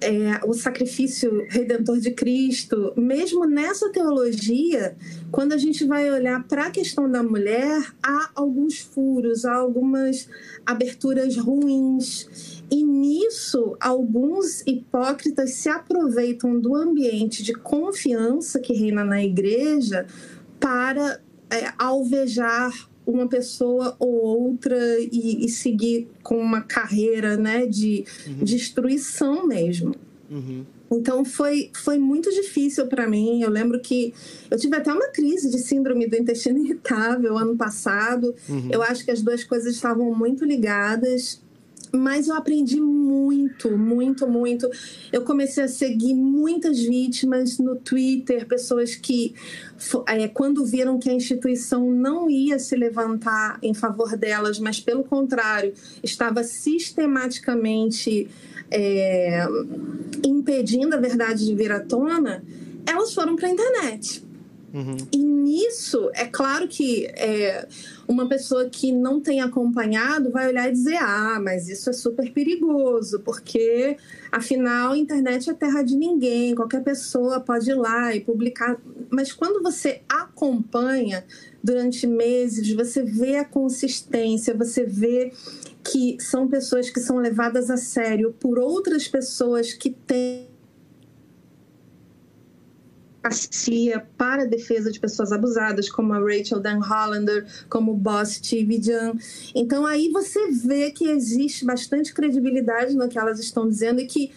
é, 0.00 0.40
o 0.44 0.54
sacrifício 0.54 1.46
redentor 1.48 1.98
de 1.98 2.12
Cristo, 2.12 2.92
mesmo 2.96 3.44
nessa 3.44 3.90
teologia, 3.90 4.96
quando 5.30 5.52
a 5.52 5.56
gente 5.56 5.84
vai 5.84 6.10
olhar 6.10 6.46
para 6.46 6.66
a 6.66 6.70
questão 6.70 7.10
da 7.10 7.22
mulher, 7.22 7.92
há 8.02 8.30
alguns 8.34 8.78
furos, 8.78 9.44
há 9.44 9.54
algumas 9.54 10.28
aberturas 10.64 11.36
ruins. 11.36 12.62
E 12.70 12.84
nisso, 12.84 13.76
alguns 13.80 14.62
hipócritas 14.66 15.54
se 15.54 15.68
aproveitam 15.68 16.60
do 16.60 16.76
ambiente 16.76 17.42
de 17.42 17.54
confiança 17.54 18.60
que 18.60 18.74
reina 18.74 19.04
na 19.04 19.22
igreja 19.22 20.06
para 20.60 21.20
é, 21.50 21.72
alvejar 21.78 22.87
uma 23.10 23.26
pessoa 23.26 23.96
ou 23.98 24.12
outra 24.12 24.76
e, 25.00 25.46
e 25.46 25.48
seguir 25.48 26.08
com 26.22 26.36
uma 26.38 26.60
carreira 26.60 27.38
né, 27.38 27.66
de 27.66 28.04
uhum. 28.26 28.44
destruição 28.44 29.46
mesmo. 29.46 29.94
Uhum. 30.30 30.64
Então 30.90 31.24
foi, 31.24 31.70
foi 31.74 31.98
muito 31.98 32.30
difícil 32.30 32.86
para 32.86 33.06
mim. 33.06 33.42
Eu 33.42 33.50
lembro 33.50 33.80
que 33.80 34.12
eu 34.50 34.58
tive 34.58 34.76
até 34.76 34.92
uma 34.92 35.08
crise 35.08 35.50
de 35.50 35.58
síndrome 35.58 36.06
do 36.06 36.16
intestino 36.16 36.58
irritável 36.58 37.36
ano 37.36 37.56
passado. 37.56 38.34
Uhum. 38.48 38.68
Eu 38.70 38.82
acho 38.82 39.04
que 39.04 39.10
as 39.10 39.22
duas 39.22 39.42
coisas 39.42 39.74
estavam 39.74 40.14
muito 40.14 40.44
ligadas. 40.44 41.42
Mas 41.92 42.28
eu 42.28 42.34
aprendi 42.34 42.80
muito, 42.80 43.76
muito, 43.76 44.28
muito. 44.28 44.68
Eu 45.12 45.22
comecei 45.22 45.64
a 45.64 45.68
seguir 45.68 46.14
muitas 46.14 46.78
vítimas 46.78 47.58
no 47.58 47.76
Twitter, 47.76 48.46
pessoas 48.46 48.94
que, 48.94 49.34
é, 50.06 50.28
quando 50.28 50.64
viram 50.64 50.98
que 50.98 51.08
a 51.08 51.14
instituição 51.14 51.90
não 51.90 52.30
ia 52.30 52.58
se 52.58 52.76
levantar 52.76 53.58
em 53.62 53.72
favor 53.72 54.16
delas, 54.16 54.58
mas 54.58 54.80
pelo 54.80 55.04
contrário, 55.04 55.72
estava 56.02 56.44
sistematicamente 56.44 58.28
é, 58.70 59.46
impedindo 60.26 60.94
a 60.94 60.98
verdade 60.98 61.46
de 61.46 61.54
vir 61.54 61.72
à 61.72 61.80
tona, 61.80 62.44
elas 62.86 63.14
foram 63.14 63.36
para 63.36 63.48
a 63.48 63.50
internet. 63.50 64.27
Uhum. 64.72 64.96
E 65.10 65.16
nisso, 65.16 66.10
é 66.14 66.26
claro 66.26 66.68
que 66.68 67.06
é, 67.06 67.66
uma 68.06 68.28
pessoa 68.28 68.68
que 68.68 68.92
não 68.92 69.20
tem 69.20 69.40
acompanhado 69.40 70.30
vai 70.30 70.48
olhar 70.48 70.68
e 70.68 70.72
dizer: 70.72 70.96
ah, 70.96 71.40
mas 71.42 71.68
isso 71.68 71.88
é 71.88 71.92
super 71.92 72.30
perigoso, 72.32 73.20
porque 73.20 73.96
afinal 74.30 74.92
a 74.92 74.98
internet 74.98 75.48
é 75.48 75.54
terra 75.54 75.82
de 75.82 75.96
ninguém, 75.96 76.54
qualquer 76.54 76.82
pessoa 76.82 77.40
pode 77.40 77.70
ir 77.70 77.74
lá 77.74 78.14
e 78.14 78.20
publicar. 78.20 78.76
Mas 79.10 79.32
quando 79.32 79.62
você 79.62 80.02
acompanha 80.08 81.24
durante 81.64 82.06
meses, 82.06 82.70
você 82.72 83.02
vê 83.02 83.36
a 83.36 83.44
consistência, 83.44 84.54
você 84.54 84.84
vê 84.84 85.32
que 85.82 86.18
são 86.20 86.46
pessoas 86.46 86.90
que 86.90 87.00
são 87.00 87.16
levadas 87.16 87.70
a 87.70 87.78
sério 87.78 88.34
por 88.38 88.58
outras 88.58 89.08
pessoas 89.08 89.72
que 89.72 89.90
têm 89.90 90.57
advocacia 93.28 94.04
para 94.16 94.42
a 94.42 94.46
defesa 94.46 94.90
de 94.90 94.98
pessoas 94.98 95.32
abusadas, 95.32 95.90
como 95.90 96.12
a 96.12 96.18
Rachel 96.18 96.60
Dan 96.60 96.80
Hollander, 96.80 97.46
como 97.68 97.92
o 97.92 97.96
Boss 97.96 98.34
Steve 98.34 98.80
Jan. 98.82 99.14
Então 99.54 99.86
aí 99.86 100.10
você 100.10 100.50
vê 100.50 100.90
que 100.90 101.08
existe 101.08 101.64
bastante 101.64 102.12
credibilidade 102.12 102.94
no 102.94 103.08
que 103.08 103.18
elas 103.18 103.38
estão 103.38 103.68
dizendo 103.68 104.00
e 104.00 104.06
que 104.06 104.32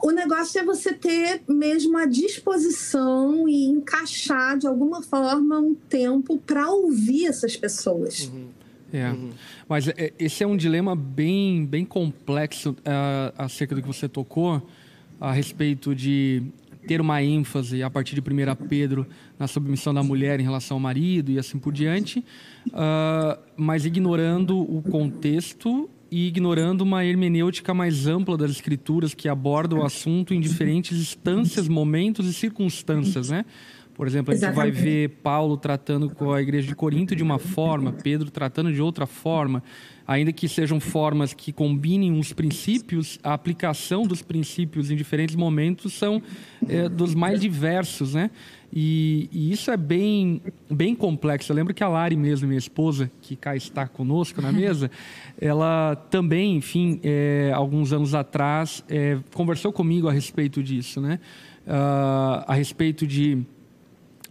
o 0.00 0.12
negócio 0.12 0.60
é 0.60 0.64
você 0.64 0.92
ter 0.92 1.42
mesmo 1.48 1.98
a 1.98 2.06
disposição 2.06 3.48
e 3.48 3.64
encaixar 3.64 4.56
de 4.56 4.66
alguma 4.66 5.02
forma 5.02 5.58
um 5.58 5.74
tempo 5.74 6.38
para 6.38 6.70
ouvir 6.70 7.26
essas 7.26 7.56
pessoas. 7.56 8.28
Uhum. 8.28 8.48
É, 8.90 9.10
uhum. 9.10 9.30
mas 9.68 9.86
é, 9.88 10.14
esse 10.18 10.42
é 10.42 10.46
um 10.46 10.56
dilema 10.56 10.96
bem, 10.96 11.66
bem 11.66 11.84
complexo 11.84 12.70
uh, 12.70 13.34
acerca 13.36 13.74
do 13.74 13.82
que 13.82 13.86
você 13.86 14.08
tocou 14.08 14.62
a 15.20 15.30
respeito 15.30 15.94
de 15.94 16.42
ter 16.88 17.02
uma 17.02 17.22
ênfase 17.22 17.82
a 17.82 17.90
partir 17.90 18.14
de 18.14 18.22
1 18.22 18.66
Pedro 18.66 19.06
na 19.38 19.46
submissão 19.46 19.92
da 19.92 20.02
mulher 20.02 20.40
em 20.40 20.42
relação 20.42 20.78
ao 20.78 20.80
marido 20.80 21.30
e 21.30 21.38
assim 21.38 21.58
por 21.58 21.70
diante, 21.70 22.24
uh, 22.68 23.38
mas 23.56 23.84
ignorando 23.84 24.58
o 24.58 24.82
contexto 24.82 25.88
e 26.10 26.26
ignorando 26.26 26.80
uma 26.80 27.04
hermenêutica 27.04 27.74
mais 27.74 28.06
ampla 28.06 28.38
das 28.38 28.50
escrituras 28.50 29.12
que 29.12 29.28
aborda 29.28 29.76
o 29.76 29.84
assunto 29.84 30.32
em 30.32 30.40
diferentes 30.40 30.98
instâncias, 30.98 31.68
momentos 31.68 32.26
e 32.26 32.32
circunstâncias, 32.32 33.28
né? 33.28 33.44
Por 33.94 34.06
exemplo, 34.06 34.30
a 34.30 34.34
gente 34.34 34.44
Exatamente. 34.44 34.72
vai 34.72 34.82
ver 34.82 35.08
Paulo 35.22 35.56
tratando 35.56 36.08
com 36.08 36.32
a 36.32 36.40
igreja 36.40 36.68
de 36.68 36.74
Corinto 36.74 37.14
de 37.14 37.22
uma 37.22 37.38
forma, 37.38 37.92
Pedro 37.92 38.30
tratando 38.30 38.72
de 38.72 38.80
outra 38.80 39.06
forma, 39.06 39.62
ainda 40.08 40.32
que 40.32 40.48
sejam 40.48 40.80
formas 40.80 41.34
que 41.34 41.52
combinem 41.52 42.18
os 42.18 42.32
princípios, 42.32 43.20
a 43.22 43.34
aplicação 43.34 44.04
dos 44.04 44.22
princípios 44.22 44.90
em 44.90 44.96
diferentes 44.96 45.36
momentos 45.36 45.92
são 45.92 46.22
é, 46.66 46.88
dos 46.88 47.14
mais 47.14 47.42
diversos, 47.42 48.14
né? 48.14 48.30
E, 48.72 49.28
e, 49.30 49.52
isso 49.52 49.70
é 49.70 49.76
bem, 49.76 50.40
bem 50.70 50.94
complexo. 50.94 51.52
Eu 51.52 51.56
lembro 51.56 51.74
que 51.74 51.84
a 51.84 51.88
Lari 51.88 52.16
mesmo, 52.16 52.48
minha 52.48 52.58
esposa, 52.58 53.10
que 53.20 53.36
cá 53.36 53.54
está 53.54 53.86
conosco 53.86 54.40
na 54.40 54.50
mesa, 54.50 54.90
ela 55.38 55.94
também, 56.10 56.56
enfim, 56.56 56.98
é, 57.02 57.52
alguns 57.54 57.92
anos 57.92 58.14
atrás, 58.14 58.82
é, 58.88 59.18
conversou 59.34 59.72
comigo 59.72 60.08
a 60.08 60.12
respeito 60.12 60.62
disso, 60.62 61.02
né? 61.02 61.20
Uh, 61.66 62.44
a 62.46 62.54
respeito 62.54 63.06
de 63.06 63.42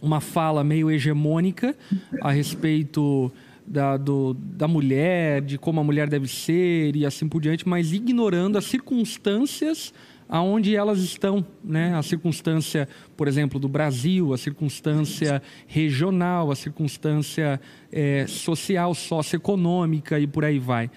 uma 0.02 0.20
fala 0.20 0.64
meio 0.64 0.90
hegemônica 0.90 1.76
a 2.20 2.32
respeito 2.32 3.30
da, 3.68 3.96
do, 3.96 4.34
da 4.34 4.66
mulher, 4.66 5.42
de 5.42 5.58
como 5.58 5.80
a 5.80 5.84
mulher 5.84 6.08
deve 6.08 6.26
ser 6.26 6.96
e 6.96 7.04
assim 7.04 7.28
por 7.28 7.40
diante, 7.40 7.68
mas 7.68 7.92
ignorando 7.92 8.56
as 8.56 8.64
circunstâncias 8.64 9.92
aonde 10.28 10.76
elas 10.76 10.98
estão, 10.98 11.44
né? 11.64 11.94
A 11.94 12.02
circunstância, 12.02 12.86
por 13.16 13.26
exemplo, 13.26 13.58
do 13.58 13.66
Brasil, 13.66 14.34
a 14.34 14.38
circunstância 14.38 15.42
regional, 15.66 16.50
a 16.50 16.56
circunstância 16.56 17.58
é, 17.90 18.26
social, 18.26 18.94
socioeconômica 18.94 20.20
e 20.20 20.26
por 20.26 20.44
aí 20.44 20.58
vai. 20.58 20.90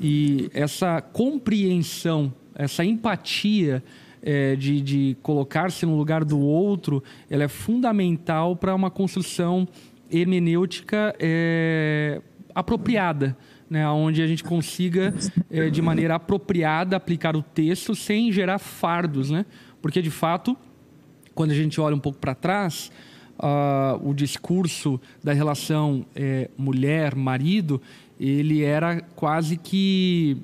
E 0.00 0.50
essa 0.54 1.02
compreensão, 1.02 2.32
essa 2.54 2.82
empatia 2.82 3.82
é, 4.22 4.56
de, 4.56 4.80
de 4.80 5.16
colocar-se 5.22 5.84
no 5.84 5.96
lugar 5.96 6.24
do 6.24 6.38
outro, 6.38 7.02
ela 7.28 7.44
é 7.44 7.48
fundamental 7.48 8.56
para 8.56 8.74
uma 8.74 8.90
construção 8.90 9.68
hermenêutica 10.10 11.14
é, 11.18 12.20
apropriada. 12.54 13.36
Né, 13.70 13.86
onde 13.86 14.22
a 14.22 14.26
gente 14.26 14.42
consiga, 14.42 15.12
é, 15.50 15.68
de 15.68 15.82
maneira 15.82 16.14
apropriada, 16.14 16.96
aplicar 16.96 17.36
o 17.36 17.42
texto 17.42 17.94
sem 17.94 18.32
gerar 18.32 18.58
fardos. 18.58 19.30
Né? 19.30 19.44
Porque, 19.82 20.00
de 20.00 20.10
fato, 20.10 20.56
quando 21.34 21.50
a 21.50 21.54
gente 21.54 21.78
olha 21.78 21.94
um 21.94 22.00
pouco 22.00 22.18
para 22.18 22.34
trás, 22.34 22.90
uh, 23.38 24.08
o 24.08 24.14
discurso 24.14 25.00
da 25.22 25.32
relação 25.32 26.04
é, 26.14 26.50
mulher-marido, 26.56 27.80
ele 28.18 28.62
era 28.62 29.00
quase 29.14 29.56
que 29.56 30.38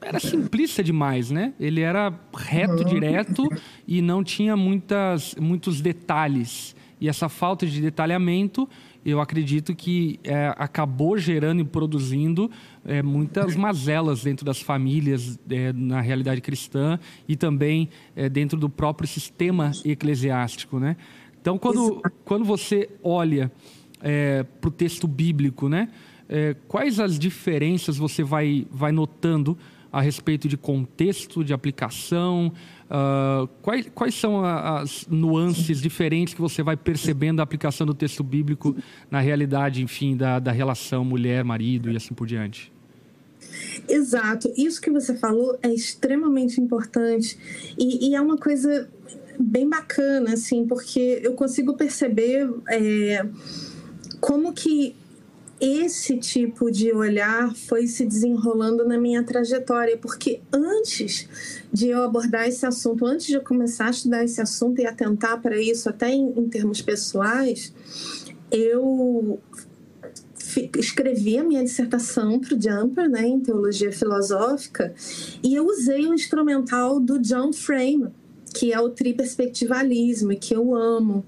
era 0.00 0.20
simplista 0.20 0.82
demais, 0.82 1.30
né? 1.30 1.52
Ele 1.58 1.80
era 1.80 2.12
reto, 2.36 2.84
direto 2.84 3.48
e 3.86 4.00
não 4.00 4.22
tinha 4.22 4.56
muitas, 4.56 5.34
muitos 5.34 5.80
detalhes. 5.80 6.76
E 7.04 7.08
essa 7.08 7.28
falta 7.28 7.66
de 7.66 7.82
detalhamento, 7.82 8.66
eu 9.04 9.20
acredito 9.20 9.74
que 9.74 10.18
é, 10.24 10.54
acabou 10.56 11.18
gerando 11.18 11.60
e 11.60 11.64
produzindo 11.64 12.50
é, 12.82 13.02
muitas 13.02 13.54
mazelas 13.54 14.24
dentro 14.24 14.42
das 14.42 14.62
famílias, 14.62 15.38
é, 15.50 15.70
na 15.74 16.00
realidade 16.00 16.40
cristã 16.40 16.98
e 17.28 17.36
também 17.36 17.90
é, 18.16 18.26
dentro 18.26 18.58
do 18.58 18.70
próprio 18.70 19.06
sistema 19.06 19.70
eclesiástico, 19.84 20.80
né? 20.80 20.96
Então, 21.38 21.58
quando, 21.58 22.00
quando 22.24 22.42
você 22.42 22.88
olha 23.02 23.52
é, 24.00 24.42
para 24.42 24.68
o 24.68 24.70
texto 24.70 25.06
bíblico, 25.06 25.68
né? 25.68 25.90
É, 26.26 26.56
quais 26.66 26.98
as 27.00 27.18
diferenças 27.18 27.98
você 27.98 28.22
vai, 28.22 28.66
vai 28.70 28.92
notando 28.92 29.58
a 29.92 30.00
respeito 30.00 30.48
de 30.48 30.56
contexto, 30.56 31.44
de 31.44 31.52
aplicação? 31.52 32.50
Uh, 32.94 33.48
quais, 33.60 33.90
quais 33.92 34.14
são 34.14 34.44
as 34.44 35.04
nuances 35.10 35.80
diferentes 35.80 36.32
que 36.32 36.40
você 36.40 36.62
vai 36.62 36.76
percebendo 36.76 37.38
da 37.38 37.42
aplicação 37.42 37.84
do 37.84 37.92
texto 37.92 38.22
bíblico 38.22 38.76
na 39.10 39.18
realidade, 39.18 39.82
enfim, 39.82 40.16
da, 40.16 40.38
da 40.38 40.52
relação 40.52 41.04
mulher-marido 41.04 41.90
e 41.90 41.96
assim 41.96 42.14
por 42.14 42.24
diante? 42.24 42.72
Exato. 43.88 44.52
Isso 44.56 44.80
que 44.80 44.92
você 44.92 45.16
falou 45.16 45.58
é 45.60 45.74
extremamente 45.74 46.60
importante 46.60 47.36
e, 47.76 48.10
e 48.10 48.14
é 48.14 48.20
uma 48.20 48.36
coisa 48.36 48.88
bem 49.40 49.68
bacana, 49.68 50.34
assim, 50.34 50.64
porque 50.64 51.20
eu 51.24 51.34
consigo 51.34 51.74
perceber 51.74 52.48
é, 52.68 53.26
como 54.20 54.52
que 54.52 54.94
esse 55.60 56.16
tipo 56.18 56.70
de 56.70 56.92
olhar 56.92 57.54
foi 57.54 57.86
se 57.86 58.04
desenrolando 58.04 58.84
na 58.86 58.98
minha 58.98 59.22
trajetória, 59.22 59.96
porque 59.96 60.40
antes 60.52 61.28
de 61.72 61.88
eu 61.88 62.02
abordar 62.02 62.48
esse 62.48 62.66
assunto, 62.66 63.06
antes 63.06 63.26
de 63.26 63.34
eu 63.34 63.40
começar 63.40 63.86
a 63.86 63.90
estudar 63.90 64.24
esse 64.24 64.40
assunto 64.40 64.80
e 64.80 64.86
atentar 64.86 65.40
para 65.40 65.60
isso, 65.60 65.88
até 65.88 66.10
em, 66.10 66.28
em 66.36 66.48
termos 66.48 66.82
pessoais, 66.82 67.72
eu 68.50 69.40
escrevi 70.76 71.38
a 71.38 71.44
minha 71.44 71.64
dissertação 71.64 72.38
para 72.38 72.54
o 72.54 72.60
Jumper, 72.60 73.08
né, 73.08 73.26
em 73.26 73.40
teologia 73.40 73.92
filosófica, 73.92 74.94
e 75.42 75.54
eu 75.54 75.66
usei 75.66 76.06
o 76.06 76.14
instrumental 76.14 77.00
do 77.00 77.18
John 77.18 77.52
Frame, 77.52 78.08
que 78.52 78.72
é 78.72 78.80
o 78.80 78.90
triperspectivalismo, 78.90 80.32
e 80.32 80.36
que 80.36 80.54
eu 80.54 80.74
amo 80.74 81.24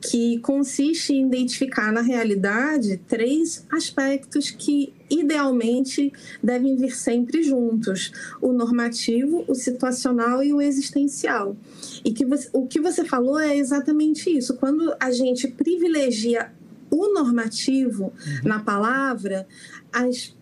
que 0.00 0.38
consiste 0.40 1.14
em 1.14 1.26
identificar 1.26 1.92
na 1.92 2.00
realidade 2.00 3.00
três 3.08 3.66
aspectos 3.70 4.50
que 4.50 4.92
idealmente 5.10 6.12
devem 6.42 6.76
vir 6.76 6.94
sempre 6.94 7.42
juntos: 7.42 8.12
o 8.40 8.52
normativo, 8.52 9.44
o 9.48 9.54
situacional 9.54 10.42
e 10.42 10.52
o 10.52 10.60
existencial. 10.60 11.56
E 12.04 12.12
que 12.12 12.24
você, 12.24 12.48
o 12.52 12.66
que 12.66 12.80
você 12.80 13.04
falou 13.04 13.38
é 13.38 13.56
exatamente 13.56 14.30
isso. 14.30 14.56
Quando 14.56 14.94
a 15.00 15.10
gente 15.10 15.48
privilegia 15.48 16.52
o 16.90 17.12
normativo 17.12 18.04
uhum. 18.04 18.48
na 18.48 18.60
palavra, 18.60 19.46
as 19.92 20.34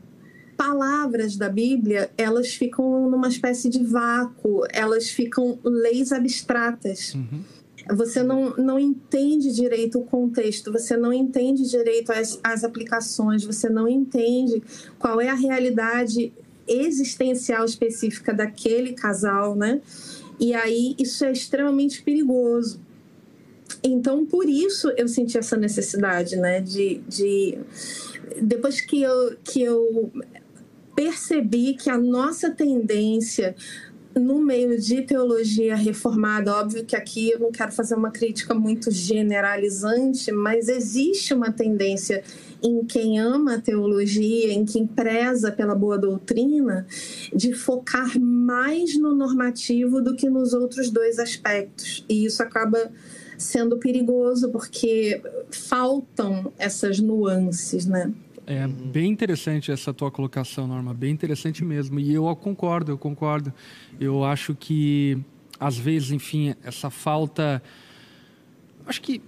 palavras 0.57 1.37
da 1.37 1.49
Bíblia, 1.49 2.11
elas 2.17 2.55
ficam 2.55 3.11
numa 3.11 3.29
espécie 3.29 3.69
de 3.69 3.83
vácuo, 3.83 4.63
elas 4.71 5.09
ficam 5.11 5.59
leis 5.65 6.13
abstratas. 6.13 7.15
Uhum. 7.15 7.43
Você 7.91 8.23
não, 8.23 8.57
não 8.57 8.79
entende 8.79 9.53
direito 9.53 9.99
o 9.99 10.05
contexto, 10.05 10.73
você 10.73 10.97
não 10.97 11.13
entende 11.13 11.69
direito 11.69 12.13
as, 12.13 12.41
as 12.43 12.65
aplicações, 12.65 13.45
você 13.45 13.69
não 13.69 13.87
entende 13.87 14.63
qual 14.99 15.21
é 15.21 15.29
a 15.29 15.35
realidade 15.35 16.33
existencial 16.67 17.65
específica 17.65 18.33
daquele 18.33 18.95
casal, 18.95 19.55
né? 19.55 19.81
E 20.41 20.55
aí 20.55 20.95
isso 20.99 21.25
é 21.25 21.33
extremamente 21.33 22.03
perigoso. 22.03 22.81
Então, 23.83 24.25
por 24.25 24.49
isso 24.49 24.91
eu 24.97 25.07
senti 25.07 25.37
essa 25.37 25.57
necessidade, 25.57 26.37
né? 26.37 26.61
De, 26.61 27.03
de 27.07 27.59
depois 28.41 28.81
que 28.81 29.03
eu, 29.03 29.37
que 29.45 29.63
eu 29.63 30.11
percebi 30.95 31.75
que 31.75 31.91
a 31.91 31.99
nossa 31.99 32.51
tendência 32.51 33.55
no 34.15 34.39
meio 34.41 34.81
de 34.81 35.03
teologia 35.03 35.75
reformada, 35.75 36.55
óbvio 36.55 36.85
que 36.85 36.95
aqui 36.95 37.31
eu 37.31 37.39
não 37.39 37.51
quero 37.51 37.73
fazer 37.73 37.95
uma 37.95 38.11
crítica 38.11 38.55
muito 38.55 38.91
generalizante, 38.91 40.31
mas 40.31 40.69
existe 40.69 41.35
uma 41.35 41.51
tendência 41.51 42.23
em 42.63 42.85
quem 42.85 43.19
ama 43.19 43.55
a 43.55 43.61
teologia, 43.61 44.53
em 44.53 44.65
quem 44.65 44.87
preza 44.87 45.53
pela 45.53 45.75
boa 45.75 45.99
doutrina, 45.99 46.87
de 47.35 47.53
focar 47.53 48.19
mais 48.19 48.99
no 48.99 49.15
normativo 49.15 50.01
do 50.01 50.15
que 50.15 50.31
nos 50.31 50.55
outros 50.55 50.91
dois 50.91 51.19
aspectos. 51.19 52.05
E 52.09 52.25
isso 52.25 52.43
acaba 52.43 52.91
sendo 53.37 53.79
perigoso 53.79 54.51
porque 54.51 55.21
faltam 55.51 56.53
essas 56.59 57.01
nuances, 57.01 57.85
né? 57.85 58.13
É 58.47 58.67
bem 58.67 59.11
interessante 59.11 59.73
essa 59.73 59.93
tua 59.95 60.11
colocação, 60.11 60.67
Norma, 60.67 60.93
bem 60.93 61.11
interessante 61.11 61.65
mesmo. 61.65 61.99
E 61.99 62.13
eu 62.13 62.25
concordo, 62.37 62.93
eu 62.93 62.99
concordo. 62.99 63.53
Eu 63.99 64.23
acho 64.25 64.55
que, 64.55 65.19
às 65.59 65.79
vezes, 65.79 66.11
enfim, 66.11 66.55
essa 66.63 66.91
falta. 66.91 67.63
Acho 68.87 69.01
que 69.01 69.23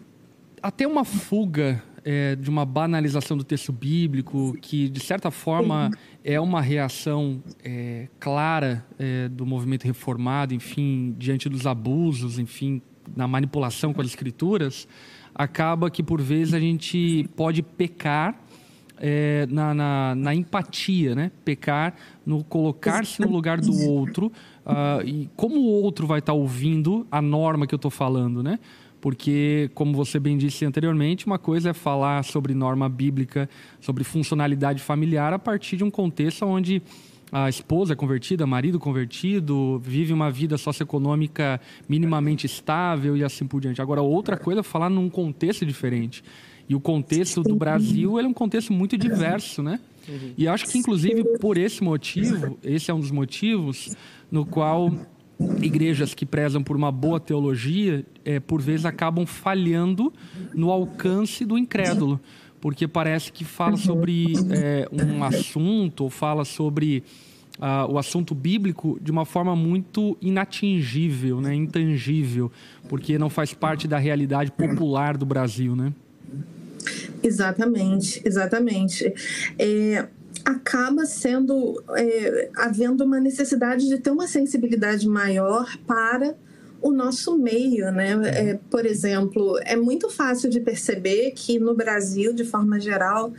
até 0.62 0.86
uma 0.86 1.04
fuga 1.04 1.82
é, 2.04 2.36
de 2.36 2.48
uma 2.50 2.64
banalização 2.64 3.36
do 3.36 3.42
texto 3.42 3.72
bíblico, 3.72 4.56
que, 4.60 4.88
de 4.88 5.00
certa 5.00 5.30
forma, 5.30 5.90
é 6.22 6.38
uma 6.38 6.60
reação 6.60 7.42
é, 7.64 8.08
clara 8.20 8.86
é, 8.98 9.28
do 9.28 9.46
movimento 9.46 9.84
reformado, 9.84 10.54
enfim, 10.54 11.14
diante 11.18 11.48
dos 11.48 11.66
abusos, 11.66 12.38
enfim, 12.38 12.80
na 13.16 13.26
manipulação 13.26 13.92
com 13.92 14.00
as 14.00 14.06
escrituras, 14.06 14.86
acaba 15.34 15.90
que, 15.90 16.02
por 16.02 16.20
vezes, 16.20 16.54
a 16.54 16.60
gente 16.60 17.28
pode 17.34 17.62
pecar 17.62 18.45
é, 18.98 19.46
na, 19.50 19.74
na, 19.74 20.14
na, 20.14 20.34
empatia, 20.34 21.14
né? 21.14 21.30
Pecar 21.44 21.94
no 22.24 22.42
colocar-se 22.44 23.20
no 23.20 23.30
lugar 23.30 23.60
do 23.60 23.72
outro 23.88 24.32
uh, 24.64 25.06
e 25.06 25.28
como 25.36 25.60
o 25.60 25.82
outro 25.82 26.06
vai 26.06 26.20
estar 26.20 26.32
tá 26.32 26.38
ouvindo 26.38 27.06
a 27.10 27.20
norma 27.20 27.66
que 27.66 27.74
eu 27.74 27.78
estou 27.78 27.90
falando, 27.90 28.42
né? 28.42 28.58
Porque, 29.00 29.70
como 29.74 29.92
você 29.92 30.18
bem 30.18 30.36
disse 30.36 30.64
anteriormente, 30.64 31.26
uma 31.26 31.38
coisa 31.38 31.70
é 31.70 31.72
falar 31.72 32.24
sobre 32.24 32.54
norma 32.54 32.88
bíblica, 32.88 33.48
sobre 33.80 34.02
funcionalidade 34.02 34.82
familiar 34.82 35.32
a 35.32 35.38
partir 35.38 35.76
de 35.76 35.84
um 35.84 35.90
contexto 35.90 36.44
onde 36.44 36.82
a 37.30 37.48
esposa 37.48 37.92
é 37.92 37.96
convertida, 37.96 38.46
marido 38.46 38.78
convertido, 38.78 39.80
vive 39.84 40.12
uma 40.12 40.30
vida 40.30 40.56
socioeconômica 40.56 41.60
minimamente 41.88 42.46
estável 42.46 43.16
e 43.16 43.24
assim 43.24 43.46
por 43.46 43.60
diante. 43.60 43.82
Agora, 43.82 44.00
outra 44.00 44.36
coisa 44.36 44.60
é 44.60 44.62
falar 44.62 44.88
num 44.88 45.10
contexto 45.10 45.66
diferente. 45.66 46.22
E 46.68 46.74
o 46.74 46.80
contexto 46.80 47.42
do 47.42 47.54
Brasil 47.54 48.18
é 48.18 48.26
um 48.26 48.32
contexto 48.32 48.72
muito 48.72 48.96
diverso, 48.98 49.62
né? 49.62 49.80
E 50.36 50.46
acho 50.46 50.66
que, 50.66 50.78
inclusive, 50.78 51.38
por 51.38 51.56
esse 51.56 51.82
motivo, 51.82 52.58
esse 52.62 52.90
é 52.90 52.94
um 52.94 53.00
dos 53.00 53.10
motivos 53.10 53.94
no 54.30 54.44
qual 54.44 54.92
igrejas 55.60 56.14
que 56.14 56.24
prezam 56.24 56.62
por 56.62 56.76
uma 56.76 56.90
boa 56.90 57.20
teologia, 57.20 58.04
é, 58.24 58.40
por 58.40 58.60
vezes 58.60 58.86
acabam 58.86 59.26
falhando 59.26 60.12
no 60.54 60.70
alcance 60.70 61.44
do 61.44 61.58
incrédulo, 61.58 62.18
porque 62.60 62.88
parece 62.88 63.30
que 63.30 63.44
fala 63.44 63.76
sobre 63.76 64.32
é, 64.50 64.88
um 64.92 65.22
assunto 65.22 66.04
ou 66.04 66.10
fala 66.10 66.44
sobre 66.44 67.04
uh, 67.58 67.92
o 67.92 67.98
assunto 67.98 68.34
bíblico 68.34 68.98
de 69.00 69.10
uma 69.10 69.24
forma 69.24 69.54
muito 69.54 70.16
inatingível, 70.20 71.40
né, 71.40 71.54
intangível, 71.54 72.50
porque 72.88 73.18
não 73.18 73.28
faz 73.28 73.52
parte 73.52 73.86
da 73.86 73.98
realidade 73.98 74.50
popular 74.52 75.16
do 75.16 75.26
Brasil, 75.26 75.76
né? 75.76 75.92
Exatamente, 77.26 78.22
exatamente. 78.24 79.12
É, 79.58 80.06
acaba 80.44 81.04
sendo 81.06 81.82
é, 81.96 82.50
havendo 82.56 83.04
uma 83.04 83.18
necessidade 83.18 83.88
de 83.88 83.98
ter 83.98 84.10
uma 84.10 84.28
sensibilidade 84.28 85.08
maior 85.08 85.76
para 85.86 86.36
o 86.80 86.92
nosso 86.92 87.36
meio, 87.36 87.90
né? 87.90 88.12
É, 88.26 88.58
por 88.70 88.86
exemplo, 88.86 89.58
é 89.64 89.74
muito 89.74 90.08
fácil 90.08 90.48
de 90.48 90.60
perceber 90.60 91.32
que 91.32 91.58
no 91.58 91.74
Brasil, 91.74 92.32
de 92.32 92.44
forma 92.44 92.78
geral, 92.78 93.32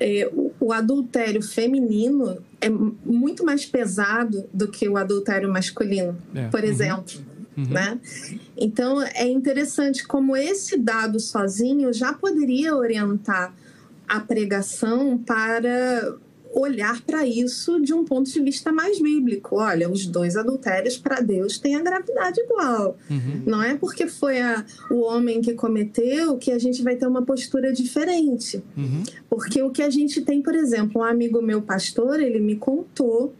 é, 0.00 0.28
o, 0.32 0.50
o, 0.58 0.72
adultério 0.72 1.42
feminino 1.42 2.38
é 2.60 2.68
muito 2.68 3.44
mais 3.44 3.66
pesado 3.66 4.48
do 4.52 4.66
que 4.66 4.88
o 4.88 4.96
adultério 4.96 5.48
masculino, 5.52 6.16
é. 6.34 6.48
por 6.48 6.60
uhum. 6.60 6.66
exemplo. 6.66 7.14
Uhum. 7.16 7.29
Né? 7.56 8.00
Então, 8.56 9.02
é 9.02 9.26
interessante 9.26 10.06
como 10.06 10.36
esse 10.36 10.78
dado 10.78 11.20
sozinho 11.20 11.92
já 11.92 12.12
poderia 12.12 12.74
orientar 12.74 13.54
a 14.08 14.20
pregação 14.20 15.18
para 15.18 16.16
olhar 16.52 17.00
para 17.02 17.24
isso 17.24 17.80
de 17.80 17.94
um 17.94 18.04
ponto 18.04 18.30
de 18.30 18.40
vista 18.40 18.72
mais 18.72 19.00
bíblico. 19.00 19.56
Olha, 19.56 19.88
os 19.88 20.06
dois 20.06 20.36
adultérios 20.36 20.96
para 20.98 21.20
Deus 21.20 21.58
têm 21.58 21.76
a 21.76 21.80
gravidade 21.80 22.40
igual. 22.40 22.98
Uhum. 23.08 23.42
Não 23.46 23.62
é 23.62 23.76
porque 23.76 24.08
foi 24.08 24.40
a, 24.40 24.64
o 24.90 25.02
homem 25.02 25.40
que 25.40 25.54
cometeu 25.54 26.36
que 26.38 26.50
a 26.50 26.58
gente 26.58 26.82
vai 26.82 26.96
ter 26.96 27.06
uma 27.06 27.22
postura 27.22 27.72
diferente. 27.72 28.62
Uhum. 28.76 29.04
Porque 29.28 29.62
o 29.62 29.70
que 29.70 29.82
a 29.82 29.90
gente 29.90 30.22
tem, 30.22 30.42
por 30.42 30.54
exemplo, 30.54 31.02
um 31.02 31.04
amigo 31.04 31.40
meu 31.40 31.62
pastor, 31.62 32.20
ele 32.20 32.40
me 32.40 32.56
contou 32.56 33.32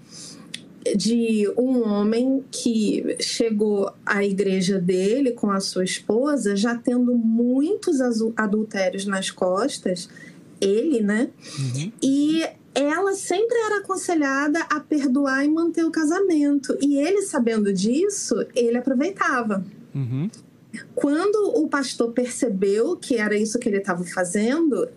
de 0.97 1.47
um 1.59 1.87
homem 1.87 2.45
que 2.51 3.17
chegou 3.21 3.93
à 4.05 4.25
igreja 4.25 4.79
dele 4.79 5.33
com 5.33 5.51
a 5.51 5.61
sua 5.61 5.85
esposa, 5.85 6.57
já 6.57 6.75
tendo 6.75 7.15
muitos 7.15 8.01
adultérios 8.37 9.05
nas 9.05 9.31
costas, 9.31 10.09
ele, 10.61 11.01
né? 11.01 11.31
Uhum. 11.59 11.93
E 12.03 12.45
ela 12.75 13.15
sempre 13.15 13.57
era 13.59 13.79
aconselhada 13.79 14.61
a 14.71 14.81
perdoar 14.81 15.45
e 15.45 15.49
manter 15.49 15.85
o 15.85 15.91
casamento. 15.91 16.77
E 16.81 16.97
ele, 16.97 17.23
sabendo 17.23 17.73
disso, 17.73 18.35
ele 18.55 18.79
aproveitava. 18.79 19.65
Uhum. 19.95 20.31
Quando 20.95 21.59
o 21.59 21.69
pastor 21.69 22.13
percebeu 22.13 22.97
que 22.97 23.17
era 23.17 23.37
isso 23.37 23.59
que 23.59 23.69
ele 23.69 23.79
estava 23.79 24.05
fazendo, 24.05 24.89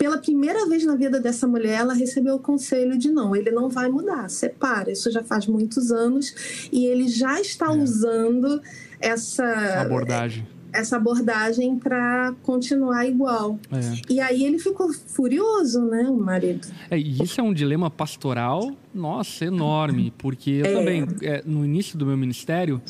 pela 0.00 0.16
primeira 0.16 0.66
vez 0.66 0.82
na 0.86 0.96
vida 0.96 1.20
dessa 1.20 1.46
mulher, 1.46 1.80
ela 1.80 1.92
recebeu 1.92 2.36
o 2.36 2.38
conselho 2.38 2.96
de 2.96 3.10
não, 3.10 3.36
ele 3.36 3.50
não 3.50 3.68
vai 3.68 3.86
mudar, 3.90 4.30
separa. 4.30 4.90
Isso 4.90 5.10
já 5.10 5.22
faz 5.22 5.46
muitos 5.46 5.92
anos 5.92 6.68
e 6.72 6.86
ele 6.86 7.06
já 7.06 7.38
está 7.38 7.66
é. 7.66 7.76
usando 7.76 8.62
essa 8.98 9.44
abordagem 9.82 10.48
essa 10.72 10.96
abordagem 10.96 11.76
para 11.80 12.32
continuar 12.44 13.04
igual. 13.04 13.58
É. 13.72 14.12
E 14.12 14.20
aí 14.20 14.44
ele 14.44 14.56
ficou 14.56 14.92
furioso, 14.92 15.84
né, 15.84 16.02
o 16.08 16.16
marido. 16.16 16.68
É, 16.88 16.96
e 16.96 17.20
isso 17.20 17.40
é 17.40 17.44
um 17.44 17.52
dilema 17.52 17.90
pastoral, 17.90 18.70
nossa, 18.94 19.44
enorme, 19.44 20.12
porque 20.16 20.50
eu 20.50 20.66
é. 20.66 20.72
também, 20.72 21.08
é, 21.22 21.42
no 21.44 21.64
início 21.64 21.98
do 21.98 22.06
meu 22.06 22.16
ministério, 22.16 22.80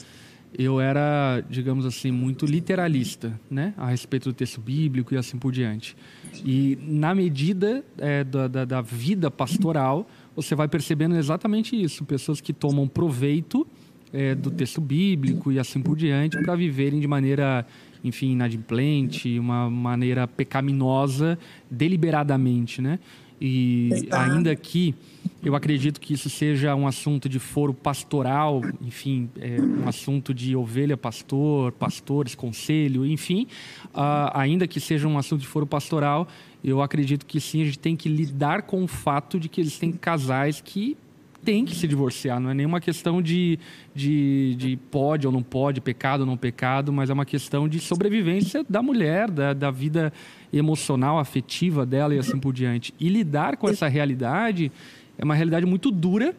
eu 0.58 0.80
era, 0.80 1.42
digamos 1.48 1.86
assim, 1.86 2.10
muito 2.10 2.44
literalista, 2.44 3.38
né, 3.50 3.72
a 3.76 3.88
respeito 3.88 4.30
do 4.30 4.32
texto 4.32 4.60
bíblico 4.60 5.14
e 5.14 5.16
assim 5.16 5.38
por 5.38 5.52
diante. 5.52 5.96
E 6.44 6.78
na 6.82 7.14
medida 7.14 7.84
é, 7.98 8.24
da, 8.24 8.48
da, 8.48 8.64
da, 8.64 8.80
vida 8.80 9.30
pastoral, 9.30 10.08
você 10.34 10.54
vai 10.54 10.68
percebendo 10.68 11.16
exatamente 11.16 11.80
isso. 11.80 12.04
Pessoas 12.04 12.40
que 12.40 12.52
tomam 12.52 12.88
proveito 12.88 13.66
é, 14.12 14.34
do 14.34 14.50
texto 14.50 14.80
bíblico 14.80 15.52
e 15.52 15.58
assim 15.58 15.80
por 15.80 15.96
diante 15.96 16.40
para 16.42 16.54
viverem 16.56 17.00
de 17.00 17.06
maneira, 17.06 17.66
enfim, 18.02 18.32
inadimplente, 18.32 19.38
uma 19.38 19.70
maneira 19.70 20.26
pecaminosa, 20.26 21.38
deliberadamente, 21.70 22.82
né? 22.82 22.98
E 23.40 24.08
ainda 24.10 24.54
que 24.54 24.94
eu 25.42 25.54
acredito 25.54 26.00
que 26.00 26.12
isso 26.12 26.28
seja 26.28 26.74
um 26.74 26.86
assunto 26.86 27.28
de 27.28 27.38
foro 27.38 27.72
pastoral, 27.72 28.60
enfim, 28.82 29.30
é 29.40 29.58
um 29.60 29.88
assunto 29.88 30.34
de 30.34 30.54
ovelha 30.54 30.96
pastor, 30.96 31.72
pastores, 31.72 32.34
conselho, 32.34 33.06
enfim, 33.06 33.46
uh, 33.94 34.30
ainda 34.34 34.68
que 34.68 34.78
seja 34.78 35.08
um 35.08 35.16
assunto 35.16 35.40
de 35.40 35.46
foro 35.46 35.66
pastoral, 35.66 36.28
eu 36.62 36.82
acredito 36.82 37.24
que 37.24 37.40
sim, 37.40 37.62
a 37.62 37.64
gente 37.64 37.78
tem 37.78 37.96
que 37.96 38.08
lidar 38.08 38.62
com 38.62 38.84
o 38.84 38.86
fato 38.86 39.40
de 39.40 39.48
que 39.48 39.62
existem 39.62 39.92
casais 39.92 40.60
que 40.60 40.96
tem 41.44 41.64
que 41.64 41.74
se 41.74 41.86
divorciar. 41.88 42.38
Não 42.38 42.50
é 42.50 42.54
nenhuma 42.54 42.80
questão 42.80 43.20
de, 43.22 43.58
de, 43.94 44.54
de 44.56 44.76
pode 44.90 45.26
ou 45.26 45.32
não 45.32 45.42
pode, 45.42 45.80
pecado 45.80 46.20
ou 46.20 46.26
não 46.26 46.36
pecado, 46.36 46.92
mas 46.92 47.10
é 47.10 47.12
uma 47.12 47.24
questão 47.24 47.68
de 47.68 47.80
sobrevivência 47.80 48.64
da 48.68 48.82
mulher, 48.82 49.30
da, 49.30 49.52
da 49.52 49.70
vida 49.70 50.12
emocional, 50.52 51.18
afetiva 51.18 51.86
dela 51.86 52.14
e 52.14 52.18
assim 52.18 52.38
por 52.38 52.52
diante. 52.52 52.94
E 53.00 53.08
lidar 53.08 53.56
com 53.56 53.68
essa 53.68 53.88
realidade 53.88 54.70
é 55.18 55.24
uma 55.24 55.34
realidade 55.34 55.66
muito 55.66 55.90
dura 55.90 56.34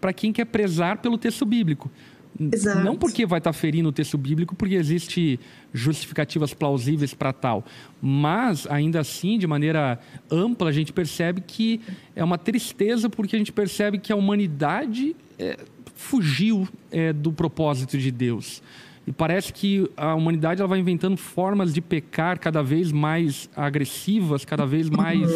para 0.00 0.12
quem 0.12 0.32
quer 0.32 0.44
prezar 0.46 0.98
pelo 0.98 1.18
texto 1.18 1.44
bíblico. 1.44 1.90
Exato. 2.52 2.84
Não 2.84 2.96
porque 2.96 3.24
vai 3.24 3.38
estar 3.38 3.52
ferindo 3.52 3.88
o 3.88 3.92
texto 3.92 4.18
bíblico, 4.18 4.54
porque 4.54 4.74
existe 4.74 5.40
justificativas 5.72 6.52
plausíveis 6.52 7.14
para 7.14 7.32
tal, 7.32 7.64
mas 8.00 8.66
ainda 8.66 9.00
assim, 9.00 9.38
de 9.38 9.46
maneira 9.46 9.98
ampla, 10.30 10.68
a 10.68 10.72
gente 10.72 10.92
percebe 10.92 11.40
que 11.40 11.80
é 12.14 12.22
uma 12.22 12.38
tristeza 12.38 13.08
porque 13.08 13.36
a 13.36 13.38
gente 13.38 13.52
percebe 13.52 13.98
que 13.98 14.12
a 14.12 14.16
humanidade 14.16 15.16
é, 15.38 15.58
fugiu 15.94 16.68
é, 16.90 17.12
do 17.12 17.32
propósito 17.32 17.98
de 17.98 18.10
Deus. 18.10 18.62
E 19.06 19.12
parece 19.12 19.52
que 19.52 19.88
a 19.96 20.14
humanidade 20.14 20.60
ela 20.60 20.68
vai 20.68 20.80
inventando 20.80 21.16
formas 21.16 21.72
de 21.72 21.80
pecar 21.80 22.40
cada 22.40 22.60
vez 22.60 22.90
mais 22.90 23.48
agressivas, 23.54 24.44
cada 24.44 24.66
vez 24.66 24.90
mais 24.90 25.30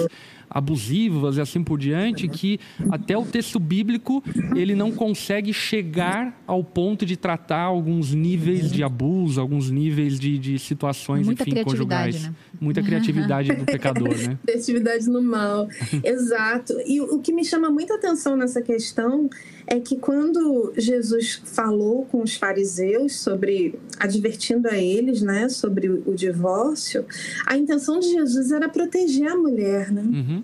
abusivas 0.50 1.36
e 1.36 1.40
assim 1.40 1.62
por 1.62 1.78
diante, 1.78 2.26
que 2.28 2.58
até 2.90 3.16
o 3.16 3.24
texto 3.24 3.60
bíblico 3.60 4.22
ele 4.56 4.74
não 4.74 4.90
consegue 4.90 5.52
chegar 5.52 6.42
ao 6.46 6.64
ponto 6.64 7.06
de 7.06 7.16
tratar 7.16 7.62
alguns 7.62 8.12
níveis 8.12 8.70
de 8.70 8.82
abuso, 8.82 9.40
alguns 9.40 9.70
níveis 9.70 10.18
de, 10.18 10.36
de 10.38 10.58
situações, 10.58 11.24
Muita 11.24 11.48
enfim, 11.48 11.62
conjugais. 11.62 12.24
né? 12.24 12.34
Muita 12.60 12.82
criatividade 12.82 13.52
do 13.54 13.64
pecador, 13.64 14.16
né? 14.16 14.38
Criatividade 14.44 15.08
no 15.08 15.22
mal. 15.22 15.68
Exato. 16.02 16.74
E 16.84 17.00
o 17.00 17.20
que 17.20 17.32
me 17.32 17.44
chama 17.44 17.70
muita 17.70 17.94
atenção 17.94 18.36
nessa 18.36 18.60
questão 18.60 19.30
é 19.66 19.78
que 19.78 19.96
quando 19.96 20.72
Jesus 20.76 21.40
falou 21.44 22.04
com 22.06 22.22
os 22.22 22.34
fariseus 22.34 23.20
sobre 23.20 23.78
advertindo 24.00 24.68
a 24.68 24.76
eles, 24.76 25.22
né, 25.22 25.48
sobre 25.48 25.88
o, 25.88 26.02
o 26.06 26.14
divórcio, 26.14 27.04
a 27.46 27.56
intenção 27.56 28.00
de 28.00 28.10
Jesus 28.10 28.50
era 28.50 28.68
proteger 28.68 29.28
a 29.30 29.36
mulher, 29.36 29.92
né? 29.92 30.02
Uhum. 30.02 30.39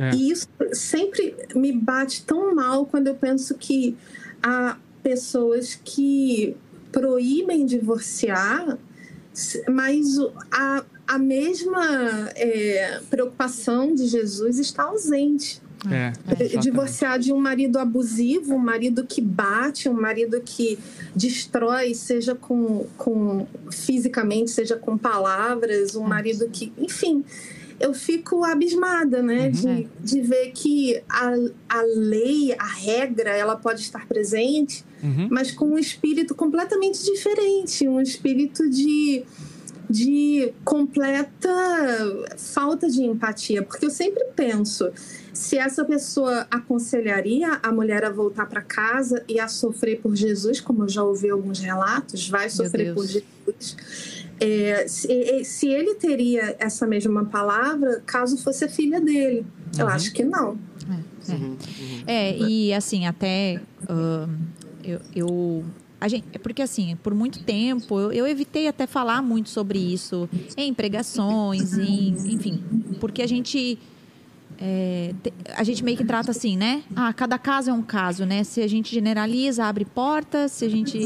É. 0.00 0.14
E 0.14 0.30
isso 0.30 0.48
sempre 0.72 1.34
me 1.54 1.72
bate 1.72 2.24
tão 2.24 2.54
mal 2.54 2.86
quando 2.86 3.08
eu 3.08 3.14
penso 3.14 3.54
que 3.54 3.96
há 4.42 4.76
pessoas 5.02 5.78
que 5.84 6.56
proíbem 6.92 7.66
divorciar, 7.66 8.78
mas 9.68 10.18
a, 10.50 10.84
a 11.06 11.18
mesma 11.18 12.30
é, 12.34 13.00
preocupação 13.10 13.94
de 13.94 14.06
Jesus 14.06 14.58
está 14.58 14.84
ausente. 14.84 15.60
É, 15.90 16.08
exatamente. 16.08 16.58
Divorciar 16.58 17.18
de 17.20 17.32
um 17.32 17.38
marido 17.38 17.78
abusivo, 17.78 18.54
um 18.54 18.58
marido 18.58 19.06
que 19.06 19.20
bate, 19.20 19.88
um 19.88 20.00
marido 20.00 20.40
que 20.40 20.76
destrói, 21.14 21.94
seja 21.94 22.34
com, 22.34 22.86
com 22.96 23.46
fisicamente, 23.70 24.50
seja 24.50 24.76
com 24.76 24.98
palavras, 24.98 25.94
um 25.94 26.02
marido 26.02 26.48
que. 26.50 26.72
Enfim, 26.76 27.24
eu 27.80 27.94
fico 27.94 28.44
abismada, 28.44 29.22
né? 29.22 29.50
De, 29.50 29.88
de 30.00 30.20
ver 30.20 30.52
que 30.52 31.00
a, 31.08 31.32
a 31.68 31.82
lei, 31.82 32.54
a 32.58 32.66
regra, 32.66 33.30
ela 33.30 33.56
pode 33.56 33.80
estar 33.80 34.06
presente, 34.06 34.84
Uhum. 35.00 35.28
mas 35.30 35.52
com 35.52 35.66
um 35.66 35.78
espírito 35.78 36.34
completamente 36.34 37.04
diferente 37.04 37.86
um 37.86 38.00
espírito 38.00 38.68
de 38.68 39.24
de 39.88 40.52
completa 40.64 41.48
falta 42.36 42.88
de 42.90 43.02
empatia, 43.02 43.62
porque 43.62 43.86
eu 43.86 43.90
sempre 43.90 44.22
penso, 44.36 44.90
se 45.32 45.56
essa 45.56 45.84
pessoa 45.84 46.46
aconselharia 46.50 47.58
a 47.62 47.72
mulher 47.72 48.04
a 48.04 48.10
voltar 48.10 48.46
para 48.46 48.60
casa 48.60 49.24
e 49.26 49.40
a 49.40 49.48
sofrer 49.48 50.00
por 50.00 50.14
Jesus, 50.14 50.60
como 50.60 50.84
eu 50.84 50.88
já 50.88 51.02
ouvi 51.02 51.30
alguns 51.30 51.60
relatos, 51.60 52.28
vai 52.28 52.50
sofrer 52.50 52.92
por. 52.94 53.06
Jesus. 53.06 54.17
É, 54.40 54.86
se, 54.86 55.44
se 55.44 55.68
ele 55.68 55.94
teria 55.96 56.54
essa 56.58 56.86
mesma 56.86 57.24
palavra, 57.24 58.02
caso 58.06 58.36
fosse 58.38 58.64
a 58.64 58.68
filha 58.68 59.00
dele. 59.00 59.44
Eu 59.78 59.86
Uhum. 59.86 59.92
acho 59.92 60.12
que 60.12 60.24
não. 60.24 60.56
É, 62.06 62.36
e 62.38 62.72
assim, 62.72 63.06
até 63.06 63.60
ahn, 63.88 64.28
eu, 64.84 65.00
eu- 65.14 65.64
a 66.00 66.08
gente, 66.08 66.24
é 66.32 66.38
porque 66.38 66.62
assim, 66.62 66.96
por 67.02 67.12
muito 67.14 67.40
tempo 67.40 67.98
eu, 67.98 68.12
eu 68.12 68.26
evitei 68.26 68.68
até 68.68 68.86
falar 68.86 69.20
muito 69.20 69.48
sobre 69.50 69.78
isso 69.78 70.28
em 70.56 70.72
pregações, 70.72 71.76
em, 71.76 72.16
enfim, 72.24 72.62
porque 73.00 73.20
a 73.20 73.26
gente 73.26 73.78
é, 74.60 75.14
a 75.54 75.62
gente 75.62 75.84
meio 75.84 75.96
que 75.96 76.04
trata 76.04 76.32
assim, 76.32 76.56
né? 76.56 76.82
Ah, 76.96 77.12
cada 77.12 77.38
caso 77.38 77.70
é 77.70 77.72
um 77.72 77.82
caso, 77.82 78.26
né? 78.26 78.42
Se 78.42 78.60
a 78.60 78.66
gente 78.66 78.92
generaliza, 78.92 79.64
abre 79.64 79.84
portas, 79.84 80.52
se 80.52 80.64
a 80.64 80.68
gente, 80.68 80.98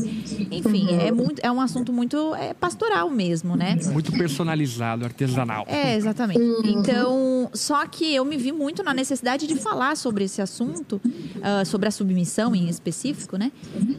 enfim, 0.51 0.89
é 0.91 1.13
muito, 1.13 1.39
é 1.43 1.53
um 1.53 1.61
assunto 1.61 1.93
muito 1.93 2.35
é, 2.35 2.55
pastoral 2.55 3.11
mesmo, 3.11 3.55
né? 3.55 3.79
Muito 3.93 4.11
personalizado, 4.13 5.05
artesanal. 5.05 5.65
É, 5.69 5.95
exatamente. 5.97 6.41
Então, 6.65 7.51
só 7.53 7.87
que 7.87 8.15
eu 8.15 8.25
me 8.25 8.39
vi 8.39 8.53
muito 8.53 8.83
na 8.83 8.95
necessidade 8.95 9.47
de 9.47 9.57
falar 9.57 9.97
sobre 9.97 10.25
esse 10.25 10.41
assunto, 10.41 10.99
ah, 11.43 11.65
sobre 11.65 11.89
a 11.89 11.91
submissão 11.91 12.55
em 12.55 12.69
específico, 12.69 13.37
né? 13.37 13.53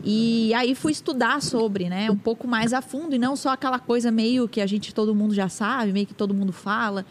E 0.03 0.51
aí 0.55 0.73
fui 0.73 0.91
estudar 0.91 1.41
sobre, 1.41 1.89
né, 1.89 2.09
um 2.09 2.17
pouco 2.17 2.47
mais 2.47 2.73
a 2.73 2.81
fundo 2.81 3.15
e 3.15 3.19
não 3.19 3.35
só 3.35 3.49
aquela 3.49 3.77
coisa 3.77 4.11
meio 4.11 4.47
que 4.47 4.61
a 4.61 4.65
gente 4.65 4.93
todo 4.93 5.13
mundo 5.13 5.33
já 5.33 5.47
sabe, 5.47 5.91
meio 5.91 6.07
que 6.07 6.13
todo 6.13 6.33
mundo 6.33 6.51
fala. 6.51 7.05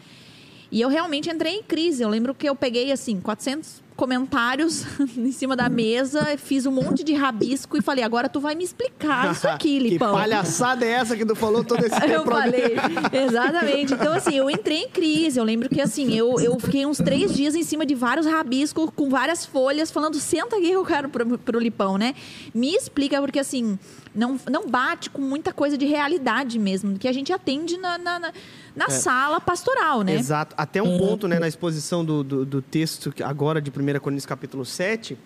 E 0.73 0.81
eu 0.81 0.89
realmente 0.89 1.29
entrei 1.29 1.53
em 1.53 1.61
crise. 1.61 2.01
Eu 2.01 2.09
lembro 2.09 2.33
que 2.33 2.49
eu 2.49 2.55
peguei 2.55 2.91
assim 2.91 3.21
400 3.21 3.82
comentários 3.95 4.85
em 5.17 5.31
cima 5.31 5.55
da 5.55 5.69
mesa, 5.69 6.37
fiz 6.37 6.65
um 6.65 6.71
monte 6.71 7.03
de 7.03 7.13
rabisco 7.13 7.77
e 7.77 7.81
falei: 7.81 8.03
"Agora 8.03 8.27
tu 8.29 8.39
vai 8.39 8.55
me 8.55 8.63
explicar 8.63 9.31
isso 9.31 9.47
aqui, 9.47 9.57
que 9.79 9.89
Lipão". 9.89 10.13
palhaçada 10.13 10.85
é 10.85 10.89
essa 10.89 11.15
que 11.15 11.25
tu 11.25 11.35
falou 11.35 11.63
todo 11.63 11.85
esse 11.85 11.95
tempo? 12.01 12.13
Eu 12.13 12.25
falei, 12.25 12.75
exatamente. 13.11 13.93
Então, 13.93 14.13
assim, 14.13 14.35
eu 14.35 14.49
entrei 14.49 14.83
em 14.83 14.89
crise. 14.89 15.39
Eu 15.39 15.43
lembro 15.43 15.69
que, 15.69 15.81
assim, 15.81 16.13
eu, 16.13 16.39
eu 16.39 16.59
fiquei 16.59 16.85
uns 16.85 16.97
três 16.97 17.33
dias 17.33 17.55
em 17.55 17.63
cima 17.63 17.85
de 17.85 17.95
vários 17.95 18.25
rabiscos, 18.25 18.89
com 18.95 19.09
várias 19.09 19.45
folhas, 19.45 19.91
falando, 19.91 20.15
senta 20.19 20.55
aqui 20.57 20.67
que 20.67 20.71
eu 20.73 20.85
quero 20.85 21.09
pro, 21.09 21.37
pro 21.37 21.59
Lipão, 21.59 21.97
né? 21.97 22.15
Me 22.53 22.73
explica, 22.75 23.19
porque, 23.21 23.39
assim, 23.39 23.77
não, 24.15 24.39
não 24.49 24.67
bate 24.67 25.09
com 25.09 25.21
muita 25.21 25.51
coisa 25.53 25.77
de 25.77 25.85
realidade 25.85 26.59
mesmo, 26.59 26.97
que 26.97 27.07
a 27.07 27.13
gente 27.13 27.31
atende 27.33 27.77
na, 27.77 27.97
na, 27.97 28.19
na- 28.19 28.33
na 28.75 28.89
sala 28.89 29.39
pastoral, 29.39 30.01
né? 30.01 30.15
Exato. 30.15 30.55
Até 30.57 30.81
um 30.81 30.97
ponto, 30.97 31.27
né, 31.27 31.37
na 31.39 31.47
exposição 31.47 32.03
do, 32.03 32.23
do, 32.23 32.43
do 32.43 32.59
texto 32.61 33.11
que- 33.11 33.21
agora 33.21 33.61
de 33.61 33.69
1 33.71 33.82
Coríntios 33.99 34.25
capítulo 34.25 34.65
7, 34.65 35.17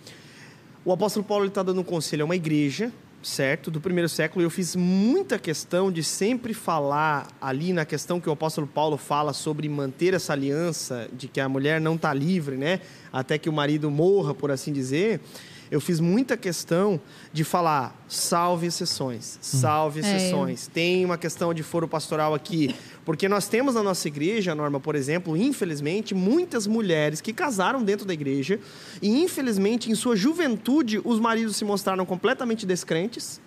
o 0.83 0.91
apóstolo 0.91 1.25
Paulo 1.25 1.45
está 1.45 1.61
dando 1.61 1.81
um 1.81 1.83
conselho 1.83 2.23
a 2.23 2.25
uma 2.25 2.35
igreja, 2.35 2.91
certo, 3.21 3.69
do 3.69 3.81
primeiro 3.81 4.07
século, 4.07 4.41
e 4.41 4.45
eu 4.45 4.49
fiz 4.49 4.75
muita 4.75 5.37
questão 5.37 5.91
de 5.91 6.03
sempre 6.03 6.53
falar 6.53 7.27
ali 7.41 7.73
na 7.73 7.85
questão 7.85 8.21
que 8.21 8.29
o 8.29 8.31
apóstolo 8.31 8.67
Paulo 8.67 8.95
fala 8.95 9.33
sobre 9.33 9.67
manter 9.67 10.13
essa 10.13 10.33
aliança, 10.33 11.09
de 11.11 11.27
que 11.27 11.39
a 11.39 11.49
mulher 11.49 11.81
não 11.81 11.95
está 11.95 12.13
livre, 12.13 12.55
né, 12.55 12.79
até 13.11 13.37
que 13.37 13.49
o 13.49 13.53
marido 13.53 13.91
morra, 13.91 14.33
por 14.33 14.49
assim 14.49 14.71
dizer. 14.71 15.19
Eu 15.69 15.81
fiz 15.81 15.99
muita 15.99 16.37
questão 16.37 17.01
de 17.33 17.43
falar, 17.43 17.93
salve 18.07 18.67
exceções, 18.67 19.37
salve 19.41 19.99
É, 19.99 20.03
exceções. 20.03 20.67
Tem 20.67 21.03
uma 21.03 21.17
questão 21.17 21.53
de 21.53 21.61
foro 21.61 21.89
pastoral 21.89 22.33
aqui, 22.33 22.73
porque 23.07 23.29
nós 23.29 23.47
temos 23.47 23.75
na 23.75 23.81
nossa 23.81 24.05
igreja, 24.09 24.53
Norma, 24.53 24.81
por 24.81 24.93
exemplo, 24.93 25.37
infelizmente, 25.37 26.13
muitas 26.13 26.67
mulheres 26.67 27.21
que 27.21 27.31
casaram 27.31 27.81
dentro 27.81 28.05
da 28.05 28.13
igreja 28.13 28.59
e, 29.01 29.23
infelizmente, 29.23 29.89
em 29.89 29.95
sua 29.95 30.13
juventude, 30.13 30.99
os 31.01 31.17
maridos 31.17 31.55
se 31.55 31.63
mostraram 31.63 32.05
completamente 32.05 32.65
descrentes, 32.65 33.39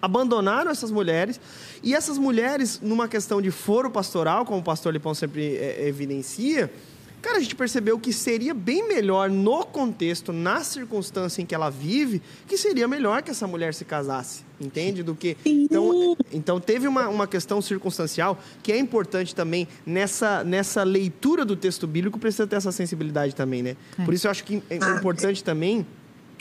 abandonaram 0.00 0.70
essas 0.70 0.90
mulheres 0.90 1.38
e 1.82 1.94
essas 1.94 2.16
mulheres, 2.16 2.80
numa 2.80 3.06
questão 3.06 3.42
de 3.42 3.50
foro 3.50 3.90
pastoral, 3.90 4.46
como 4.46 4.60
o 4.60 4.64
pastor 4.64 4.90
Lipão 4.90 5.12
sempre 5.12 5.56
é, 5.56 5.86
evidencia, 5.86 6.72
cara, 7.20 7.38
a 7.38 7.40
gente 7.40 7.54
percebeu 7.54 7.98
que 7.98 8.12
seria 8.12 8.54
bem 8.54 8.86
melhor 8.88 9.30
no 9.30 9.64
contexto, 9.64 10.32
na 10.32 10.62
circunstância 10.62 11.42
em 11.42 11.46
que 11.46 11.54
ela 11.54 11.70
vive, 11.70 12.22
que 12.46 12.56
seria 12.56 12.86
melhor 12.86 13.22
que 13.22 13.30
essa 13.30 13.46
mulher 13.46 13.74
se 13.74 13.84
casasse, 13.84 14.44
entende? 14.60 15.02
Do 15.02 15.14
que 15.14 15.36
então, 15.44 16.16
então 16.32 16.60
teve 16.60 16.86
uma, 16.86 17.08
uma 17.08 17.26
questão 17.26 17.60
circunstancial 17.60 18.38
que 18.62 18.72
é 18.72 18.78
importante 18.78 19.34
também 19.34 19.66
nessa, 19.84 20.44
nessa 20.44 20.82
leitura 20.82 21.44
do 21.44 21.56
texto 21.56 21.86
bíblico 21.86 22.18
precisa 22.18 22.46
ter 22.46 22.56
essa 22.56 22.72
sensibilidade 22.72 23.34
também, 23.34 23.62
né? 23.62 23.76
É. 23.98 24.04
Por 24.04 24.14
isso 24.14 24.26
eu 24.26 24.30
acho 24.30 24.44
que 24.44 24.62
é 24.70 24.76
importante 24.76 25.42
também 25.42 25.86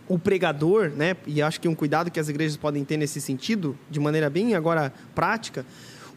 o 0.07 0.17
pregador, 0.17 0.89
né? 0.89 1.17
E 1.25 1.41
acho 1.41 1.59
que 1.59 1.67
um 1.67 1.75
cuidado 1.75 2.09
que 2.09 2.19
as 2.19 2.29
igrejas 2.29 2.55
podem 2.55 2.83
ter 2.85 2.97
nesse 2.97 3.19
sentido, 3.19 3.77
de 3.89 3.99
maneira 3.99 4.29
bem 4.29 4.55
agora 4.55 4.93
prática, 5.13 5.65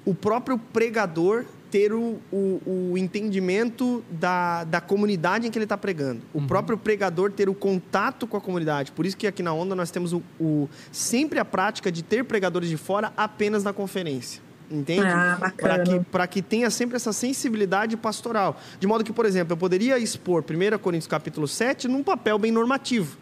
o 0.04 0.14
próprio 0.14 0.58
pregador 0.58 1.44
ter 1.70 1.92
o, 1.92 2.18
o, 2.32 2.90
o 2.92 2.98
entendimento 2.98 4.02
da, 4.10 4.64
da 4.64 4.80
comunidade 4.80 5.46
em 5.46 5.50
que 5.50 5.58
ele 5.58 5.64
está 5.64 5.76
pregando. 5.78 6.20
O 6.34 6.42
próprio 6.42 6.76
pregador 6.76 7.30
ter 7.30 7.48
o 7.48 7.54
contato 7.54 8.26
com 8.26 8.36
a 8.36 8.40
comunidade. 8.40 8.92
Por 8.92 9.06
isso 9.06 9.16
que 9.16 9.26
aqui 9.26 9.42
na 9.42 9.52
Onda 9.52 9.74
nós 9.74 9.90
temos 9.90 10.12
o, 10.12 10.22
o- 10.40 10.68
sempre 10.90 11.38
a 11.38 11.44
prática 11.44 11.90
de 11.92 12.02
ter 12.02 12.24
pregadores 12.24 12.68
de 12.68 12.76
fora 12.76 13.12
apenas 13.16 13.62
na 13.62 13.72
conferência. 13.72 14.42
Entende? 14.70 15.06
Ah, 15.06 15.52
Para 16.10 16.26
que, 16.26 16.42
que 16.42 16.42
tenha 16.42 16.70
sempre 16.70 16.94
essa 16.96 17.12
sensibilidade 17.12 17.96
pastoral. 17.96 18.60
De 18.78 18.86
modo 18.86 19.02
que, 19.02 19.12
por 19.12 19.26
exemplo, 19.26 19.52
eu 19.52 19.56
poderia 19.56 19.98
expor 19.98 20.44
1 20.48 20.78
Coríntios 20.78 21.08
capítulo 21.08 21.48
7 21.48 21.88
num 21.88 22.02
papel 22.04 22.38
bem 22.38 22.52
normativo. 22.52 23.16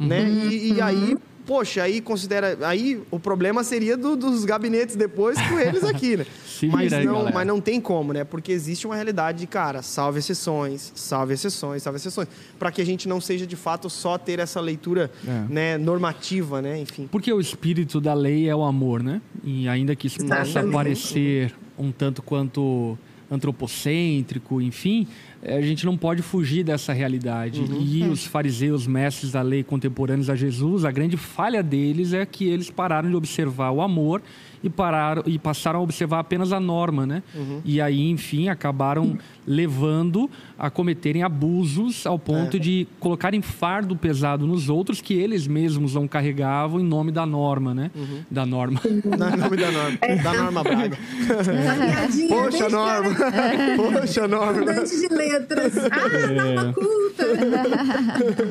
né? 0.00 0.28
E, 0.28 0.72
e 0.74 0.80
aí 0.80 1.16
poxa, 1.46 1.82
aí 1.82 2.00
considera. 2.00 2.58
Aí 2.66 3.00
o 3.10 3.18
problema 3.20 3.62
seria 3.62 3.96
do, 3.96 4.16
dos 4.16 4.44
gabinetes 4.44 4.96
depois 4.96 5.40
com 5.48 5.58
eles 5.58 5.84
aqui, 5.84 6.16
né? 6.16 6.26
Se 6.46 6.66
mas, 6.66 6.84
vira 6.84 6.98
aí, 6.98 7.04
não, 7.06 7.14
galera. 7.16 7.34
mas 7.34 7.46
não 7.46 7.60
tem 7.60 7.80
como, 7.80 8.12
né? 8.12 8.24
Porque 8.24 8.50
existe 8.50 8.86
uma 8.86 8.94
realidade 8.94 9.38
de, 9.40 9.46
cara, 9.46 9.82
salve 9.82 10.18
exceções, 10.18 10.90
salve 10.94 11.34
exceções, 11.34 11.82
salve 11.82 11.98
exceções. 11.98 12.28
Para 12.58 12.72
que 12.72 12.80
a 12.80 12.84
gente 12.86 13.06
não 13.06 13.20
seja, 13.20 13.46
de 13.46 13.56
fato, 13.56 13.88
só 13.90 14.16
ter 14.18 14.38
essa 14.38 14.60
leitura 14.60 15.10
É. 15.26 15.52
né, 15.52 15.78
normativa, 15.78 16.60
né? 16.62 16.78
Enfim. 16.80 17.08
Porque 17.10 17.32
o 17.32 17.40
espírito 17.40 18.00
da 18.00 18.14
lei 18.14 18.48
é 18.48 18.56
o 18.56 18.62
amor, 18.64 19.02
né? 19.02 19.20
E 19.44 19.68
ainda 19.68 19.94
que 19.94 20.06
isso 20.06 20.18
possa 20.26 20.62
parecer 20.64 21.54
um 21.78 21.92
tanto 21.92 22.22
quanto 22.22 22.98
antropocêntrico, 23.30 24.60
enfim, 24.60 25.06
eh, 25.42 25.56
a 25.56 25.60
gente 25.60 25.84
não 25.84 25.96
pode 25.96 26.22
fugir 26.22 26.62
dessa 26.62 26.92
realidade. 26.92 27.60
E 27.80 28.04
os 28.04 28.24
fariseus, 28.24 28.86
mestres 28.86 29.32
da 29.32 29.42
lei 29.42 29.62
contemporâneos 29.62 30.30
a 30.30 30.34
Jesus, 30.36 30.84
a 30.84 30.90
grande 30.90 31.16
falha 31.16 31.62
deles 31.62 32.12
é 32.12 32.24
que 32.24 32.46
eles 32.46 32.70
pararam 32.70 33.10
de 33.10 33.16
observar 33.16 33.70
o 33.70 33.80
amor 33.80 34.22
e 34.62 34.70
pararam 34.70 35.22
e 35.26 35.38
passaram 35.38 35.80
a 35.80 35.82
observar 35.82 36.20
apenas 36.20 36.52
a 36.52 36.60
norma, 36.60 37.04
né? 37.06 37.22
E 37.64 37.80
aí, 37.80 38.08
enfim, 38.10 38.48
acabaram 38.48 39.18
levando 39.46 40.28
a 40.58 40.68
cometerem 40.70 41.22
abusos 41.22 42.06
ao 42.06 42.18
ponto 42.18 42.58
de 42.58 42.86
colocarem 42.98 43.40
fardo 43.42 43.94
pesado 43.96 44.46
nos 44.46 44.68
outros 44.68 45.00
que 45.00 45.14
eles 45.14 45.46
mesmos 45.46 45.94
não 45.94 46.08
carregavam 46.08 46.80
em 46.80 46.84
nome 46.84 47.12
da 47.12 47.24
norma, 47.24 47.72
né? 47.74 47.90
Da 48.30 48.44
norma. 48.44 48.80
Não, 49.06 49.36
nome 49.36 49.56
da 49.56 49.70
norma. 49.70 49.98
Da 50.22 50.34
norma 50.34 50.62
Braga. 50.64 50.96
Piadinha 50.96 52.28
Poxa, 52.28 52.68
Norma. 52.68 53.10
Poxa, 54.00 54.28
Norma. 54.28 54.60
Estudante 54.72 55.08
de 55.08 55.14
letras. 55.14 55.72
Ah, 55.96 56.54
norma 56.54 56.72
culta. 56.74 57.24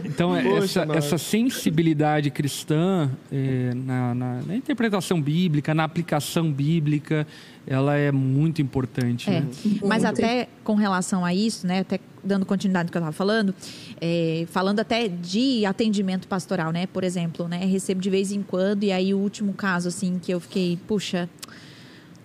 Então, 0.05 0.35
é 0.35 0.43
Poxa, 0.43 0.63
essa, 0.63 0.79
Norma. 0.85 0.95
essa 0.97 1.17
sensibilidade 1.17 2.29
cristã 2.31 3.09
é, 3.31 3.73
na, 3.75 4.15
na- 4.15 4.41
na 4.41 4.55
interpretação 4.55 5.21
bíblica, 5.21 5.73
na 5.73 5.83
aplicação 5.83 6.51
bíblica, 6.51 7.27
ela 7.67 7.95
é 7.95 8.11
muito 8.11 8.61
importante. 8.61 9.29
É. 9.29 9.41
Né? 9.41 9.47
Mas 9.83 10.03
Muito. 10.03 10.05
até 10.19 10.47
com 10.63 10.75
relação 10.75 11.25
a 11.25 11.33
isso, 11.33 11.65
né? 11.65 11.79
Até 11.79 11.99
dando 12.23 12.45
continuidade 12.45 12.87
do 12.87 12.91
que 12.91 12.97
eu 12.97 12.99
estava 12.99 13.11
falando, 13.15 13.53
é, 14.01 14.45
falando 14.49 14.79
até 14.79 15.07
de 15.07 15.65
atendimento 15.65 16.27
pastoral, 16.27 16.71
né? 16.71 16.87
Por 16.87 17.03
exemplo, 17.03 17.47
né? 17.47 17.63
Recebo 17.65 18.01
de 18.01 18.09
vez 18.09 18.31
em 18.31 18.41
quando, 18.41 18.83
e 18.83 18.91
aí 18.91 19.13
o 19.13 19.17
último 19.17 19.53
caso, 19.53 19.87
assim, 19.87 20.19
que 20.21 20.31
eu 20.33 20.39
fiquei, 20.39 20.77
puxa. 20.87 21.29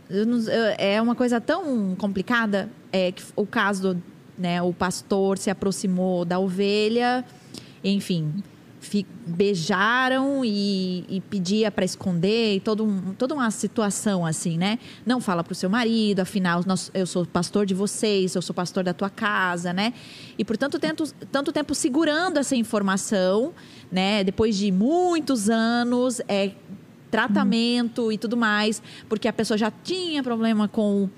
eu 0.09 0.27
não- 0.27 0.39
eu- 0.41 0.75
é 0.77 1.01
uma 1.01 1.15
coisa 1.15 1.41
tão 1.41 1.95
complicada 1.97 2.69
é 2.93 3.13
que 3.13 3.23
o 3.37 3.47
caso 3.47 3.95
do, 3.95 4.03
né, 4.37 4.61
o 4.61 4.73
pastor 4.73 5.39
se 5.39 5.49
aproximou 5.51 6.25
da 6.25 6.37
ovelha, 6.39 7.25
enfim, 7.85 8.43
fi- 8.50 8.50
beijaram 9.27 10.45
e, 10.45 11.05
e 11.09 11.21
pedia 11.21 11.71
para 11.71 11.85
esconder, 11.85 12.57
e 12.57 12.61
todo 12.61 12.85
um- 12.85 13.15
toda 13.15 13.35
uma 13.35 13.51
situação 13.51 14.25
assim, 14.25 14.57
né? 14.59 14.79
Não 15.05 15.21
fala 15.21 15.43
para 15.45 15.53
o 15.53 15.55
seu 15.55 15.69
marido, 15.71 16.21
afinal, 16.21 16.63
nós- 16.67 16.91
eu 16.95 17.07
sou 17.07 17.25
pastor 17.27 17.67
de 17.67 17.75
vocês, 17.75 18.35
eu 18.35 18.43
sou 18.43 18.55
pastor 18.55 18.83
da 18.85 18.93
tua 18.95 19.11
casa, 19.11 19.73
né? 19.73 19.93
E 20.39 20.45
por 20.45 20.57
tanto 20.57 20.79
tempo, 20.79 21.05
tanto 21.31 21.53
tempo 21.53 21.75
segurando 21.75 22.39
essa 22.39 22.57
informação, 22.57 23.53
né? 23.91 24.25
Depois 24.25 24.57
de 24.57 24.71
muitos 24.73 25.49
anos, 25.51 26.21
é 26.29 26.53
tratamento 27.11 28.13
e 28.13 28.19
tudo 28.19 28.37
mais, 28.37 28.81
porque 29.09 29.27
a 29.27 29.33
pessoa 29.33 29.59
já 29.59 29.71
tinha 29.71 30.23
problema 30.23 30.69
com 30.69 31.09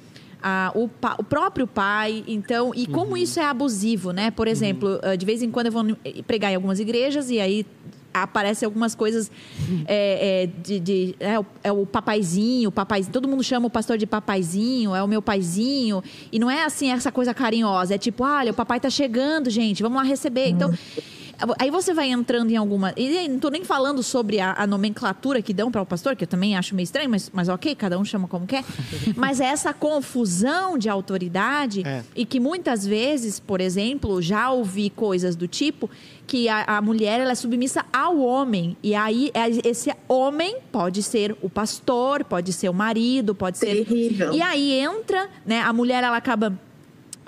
a- 0.42 0.72
o, 0.74 0.88
pa- 0.88 1.16
o 1.18 1.22
próprio 1.24 1.66
pai, 1.66 2.24
então, 2.26 2.72
e 2.74 2.86
como 2.86 3.16
isso 3.16 3.38
é 3.40 3.44
abusivo, 3.44 4.12
né? 4.12 4.30
Por 4.30 4.48
exemplo, 4.48 4.98
eh, 5.02 5.16
de 5.16 5.24
vez 5.26 5.42
em 5.42 5.50
quando 5.50 5.66
eu 5.66 5.72
vou 5.72 5.84
pregar 6.26 6.50
em 6.52 6.56
algumas 6.56 6.80
igrejas 6.80 7.30
e 7.30 7.38
aí 7.40 7.64
aparecem 8.14 8.66
algumas 8.66 8.94
coisas 8.94 9.30
é, 9.86 10.42
é, 10.42 10.46
de, 10.46 10.78
de- 10.80 11.14
é, 11.18 11.38
o, 11.40 11.46
é 11.64 11.72
o 11.72 11.86
papaizinho, 11.86 12.68
o 12.68 12.72
papaizinho, 12.72 13.12
todo 13.12 13.26
mundo 13.26 13.42
chama 13.42 13.66
o 13.68 13.70
pastor 13.70 13.96
de 13.96 14.06
papaizinho, 14.06 14.94
é 14.94 15.02
o 15.02 15.08
meu 15.08 15.22
paizinho, 15.22 16.02
e 16.30 16.38
não 16.38 16.50
é 16.50 16.64
assim 16.64 16.90
essa 16.90 17.10
coisa 17.10 17.32
carinhosa, 17.32 17.94
é 17.94 17.98
tipo, 17.98 18.22
olha, 18.24 18.50
o 18.50 18.54
papai 18.54 18.78
tá 18.80 18.90
chegando, 18.90 19.48
gente, 19.48 19.82
vamos 19.82 19.96
lá 19.96 20.02
receber. 20.04 20.48
Então, 20.48 20.70
Aí 21.58 21.70
você 21.70 21.92
vai 21.94 22.10
entrando 22.10 22.50
em 22.50 22.56
alguma. 22.56 22.92
E 22.96 23.28
não 23.28 23.38
tô 23.38 23.48
nem 23.48 23.64
falando 23.64 24.02
sobre 24.02 24.40
a, 24.40 24.52
a 24.56 24.66
nomenclatura 24.66 25.42
que 25.42 25.52
dão 25.52 25.70
para 25.70 25.82
o 25.82 25.86
pastor, 25.86 26.14
que 26.16 26.24
eu 26.24 26.28
também 26.28 26.56
acho 26.56 26.74
meio 26.74 26.84
estranho, 26.84 27.10
mas, 27.10 27.30
mas 27.32 27.48
ok, 27.48 27.74
cada 27.74 27.98
um 27.98 28.04
chama 28.04 28.28
como 28.28 28.46
quer. 28.46 28.64
mas 29.16 29.40
é 29.40 29.46
essa 29.46 29.72
confusão 29.72 30.76
de 30.78 30.88
autoridade 30.88 31.82
É. 31.86 32.02
e 32.14 32.24
que 32.24 32.38
muitas 32.40 32.86
vezes, 32.86 33.38
por 33.40 33.60
exemplo, 33.60 34.20
já 34.22 34.50
ouvi 34.50 34.90
coisas 34.90 35.34
do 35.36 35.48
tipo 35.48 35.88
que 36.26 36.48
a, 36.48 36.64
a 36.78 36.80
mulher 36.82 37.20
ela 37.20 37.32
é 37.32 37.34
submissa 37.34 37.84
ao 37.92 38.18
homem. 38.18 38.76
E 38.82 38.94
aí 38.94 39.30
é- 39.34 39.68
esse 39.68 39.92
homem 40.08 40.56
pode 40.70 41.02
ser 41.02 41.36
o 41.42 41.50
pastor, 41.50 42.24
pode 42.24 42.52
ser 42.52 42.68
o 42.68 42.74
marido, 42.74 43.34
pode 43.34 43.58
ser. 43.58 43.84
Terrível. 43.84 44.32
E 44.32 44.40
aí 44.40 44.72
entra, 44.72 45.28
né? 45.44 45.60
A 45.60 45.72
mulher 45.72 46.02
ela 46.04 46.16
acaba. 46.16 46.52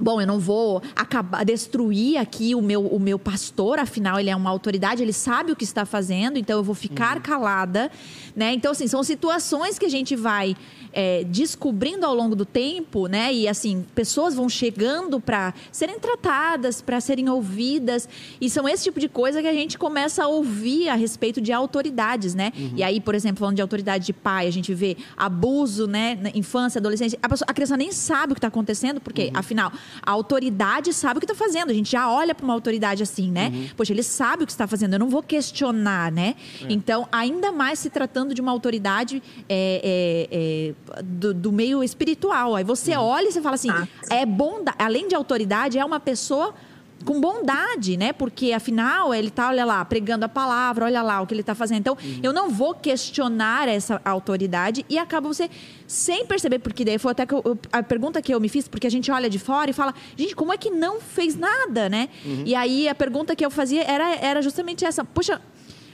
Bom, 0.00 0.20
eu 0.20 0.26
não 0.26 0.38
vou 0.40 0.82
acabar 0.96 1.44
destruir 1.44 2.16
aqui 2.18 2.54
o 2.54 2.60
meu, 2.60 2.84
o 2.86 2.98
meu 2.98 3.18
pastor, 3.18 3.78
afinal 3.78 4.18
ele 4.18 4.28
é 4.28 4.34
uma 4.34 4.50
autoridade, 4.50 5.02
ele 5.02 5.12
sabe 5.12 5.52
o 5.52 5.56
que 5.56 5.62
está 5.64 5.86
fazendo, 5.86 6.36
então 6.36 6.56
eu 6.58 6.64
vou 6.64 6.74
ficar 6.74 7.20
calada, 7.20 7.90
né? 8.34 8.52
Então 8.52 8.72
assim 8.72 8.88
são 8.88 9.02
situações 9.04 9.78
que 9.78 9.86
a 9.86 9.88
gente 9.88 10.16
vai 10.16 10.56
é, 10.92 11.24
descobrindo 11.24 12.04
ao 12.06 12.14
longo 12.14 12.34
do 12.34 12.44
tempo, 12.44 13.06
né? 13.06 13.32
E 13.32 13.46
assim 13.46 13.84
pessoas 13.94 14.34
vão 14.34 14.48
chegando 14.48 15.20
para 15.20 15.54
serem 15.70 15.98
tratadas, 16.00 16.82
para 16.82 17.00
serem 17.00 17.28
ouvidas, 17.28 18.08
e 18.40 18.50
são 18.50 18.68
esse 18.68 18.84
tipo 18.84 18.98
de 18.98 19.08
coisa 19.08 19.40
que 19.40 19.48
a 19.48 19.52
gente 19.52 19.78
começa 19.78 20.24
a 20.24 20.28
ouvir 20.28 20.88
a 20.88 20.94
respeito 20.96 21.40
de 21.40 21.52
autoridades, 21.52 22.34
né? 22.34 22.52
E 22.76 22.82
aí, 22.82 23.00
por 23.00 23.14
exemplo, 23.14 23.38
falando 23.40 23.56
de 23.56 23.62
autoridade 23.62 24.06
de 24.06 24.12
pai, 24.12 24.48
a 24.48 24.50
gente 24.50 24.74
vê 24.74 24.96
abuso, 25.16 25.86
né? 25.86 26.18
Na 26.20 26.30
infância, 26.30 26.78
adolescência, 26.80 27.16
a, 27.22 27.28
pessoa- 27.28 27.46
a 27.48 27.54
criança 27.54 27.76
nem 27.76 27.92
sabe 27.92 28.32
o 28.32 28.34
que 28.34 28.38
está 28.38 28.48
acontecendo, 28.48 29.00
porque 29.00 29.30
afinal 29.34 29.72
a 30.02 30.10
autoridade 30.10 30.92
sabe 30.92 31.18
o 31.18 31.20
que 31.20 31.24
está 31.30 31.34
fazendo. 31.34 31.70
A 31.70 31.74
gente 31.74 31.90
já 31.90 32.10
olha 32.10 32.34
para 32.34 32.44
uma 32.44 32.54
autoridade 32.54 33.02
assim, 33.02 33.30
né? 33.30 33.70
Poxa, 33.76 33.92
ele 33.92 34.02
sabe 34.02 34.44
o 34.44 34.46
que 34.46 34.52
está 34.52 34.66
fazendo. 34.66 34.94
Eu 34.94 34.98
não 34.98 35.08
vou 35.08 35.22
questionar, 35.22 36.10
né? 36.12 36.34
Então, 36.68 37.08
ainda 37.12 37.52
mais 37.52 37.78
se 37.78 37.90
tratando 37.90 38.34
de 38.34 38.40
uma 38.40 38.52
autoridade 38.52 39.22
é, 39.48 40.28
é, 40.30 40.98
é, 40.98 41.02
do, 41.02 41.32
do 41.34 41.52
meio 41.52 41.82
espiritual. 41.82 42.54
Aí 42.54 42.64
você 42.64 42.96
olha 42.96 43.28
e 43.28 43.32
você 43.32 43.40
fala 43.40 43.54
assim, 43.54 43.70
Ah. 43.70 43.86
é 44.10 44.24
bondade, 44.26 44.76
além 44.78 45.08
de 45.08 45.14
autoridade, 45.14 45.78
é 45.78 45.84
uma 45.84 46.00
pessoa 46.00 46.54
com 47.04 47.20
bondade, 47.20 47.96
né? 47.96 48.12
Porque 48.12 48.52
afinal 48.52 49.12
ele 49.14 49.30
tá, 49.30 49.48
olha 49.48 49.64
lá, 49.64 49.84
pregando 49.84 50.24
a 50.24 50.28
palavra, 50.28 50.86
olha 50.86 51.02
lá 51.02 51.20
o 51.20 51.26
que 51.26 51.34
ele 51.34 51.42
tá 51.42 51.54
fazendo. 51.54 51.80
Então, 51.80 51.98
eu 52.22 52.32
não 52.32 52.48
vou 52.50 52.74
questionar 52.74 53.68
essa 53.68 54.00
autoridade 54.04 54.86
e 54.88 54.96
acaba 54.98 55.28
você 55.28 55.50
sem 55.86 56.24
perceber, 56.26 56.60
porque 56.60 56.84
daí 56.84 56.98
foi 56.98 57.12
até 57.12 57.26
que 57.26 57.34
eu- 57.34 57.58
a 57.70 57.82
pergunta 57.82 58.22
que 58.22 58.32
eu 58.34 58.40
me 58.40 58.48
fiz, 58.48 58.66
porque 58.68 58.86
a 58.86 58.90
gente 58.90 59.10
olha 59.10 59.28
de 59.28 59.38
fora 59.38 59.70
e 59.70 59.74
fala, 59.74 59.94
gente, 60.16 60.34
como 60.34 60.52
é 60.52 60.56
que 60.56 60.70
não 60.70 61.00
fez 61.00 61.36
nada, 61.36 61.88
né? 61.90 62.08
E 62.46 62.54
aí 62.54 62.88
a 62.88 62.94
pergunta 62.94 63.36
que 63.36 63.44
eu 63.44 63.50
fazia 63.50 63.82
era, 63.84 64.14
era 64.16 64.40
justamente 64.40 64.84
essa, 64.84 65.04
poxa, 65.04 65.40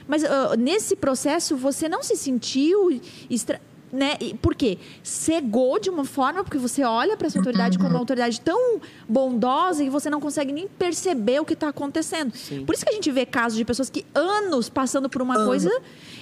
mas 0.07 0.23
ah, 0.23 0.55
nesse 0.57 0.95
processo 0.95 1.57
você 1.57 1.89
não 1.89 2.01
se 2.03 2.15
sentiu 2.15 3.01
estra... 3.29 3.59
Né? 3.91 4.15
E 4.21 4.33
Por 4.33 4.55
quê? 4.55 4.77
Cegou 5.03 5.79
de 5.79 5.89
uma 5.89 6.05
forma, 6.05 6.43
porque 6.43 6.57
você 6.57 6.83
olha 6.83 7.17
para 7.17 7.27
essa 7.27 7.37
autoridade 7.37 7.77
como 7.77 7.89
uma 7.89 7.99
autoridade 7.99 8.39
tão 8.39 8.79
bondosa 9.07 9.83
que 9.83 9.89
você 9.89 10.09
não 10.09 10.21
consegue 10.21 10.53
nem 10.53 10.67
perceber 10.67 11.41
o 11.41 11.45
que 11.45 11.53
está 11.53 11.69
acontecendo. 11.69 12.31
Por 12.65 12.73
isso 12.73 12.85
que 12.85 12.91
a 12.91 12.93
gente 12.93 13.11
vê 13.11 13.25
casos 13.25 13.57
de 13.57 13.65
pessoas 13.65 13.89
que 13.89 14.05
anos 14.15 14.69
passando 14.69 15.09
por 15.09 15.21
uma 15.21 15.45
coisa 15.45 15.69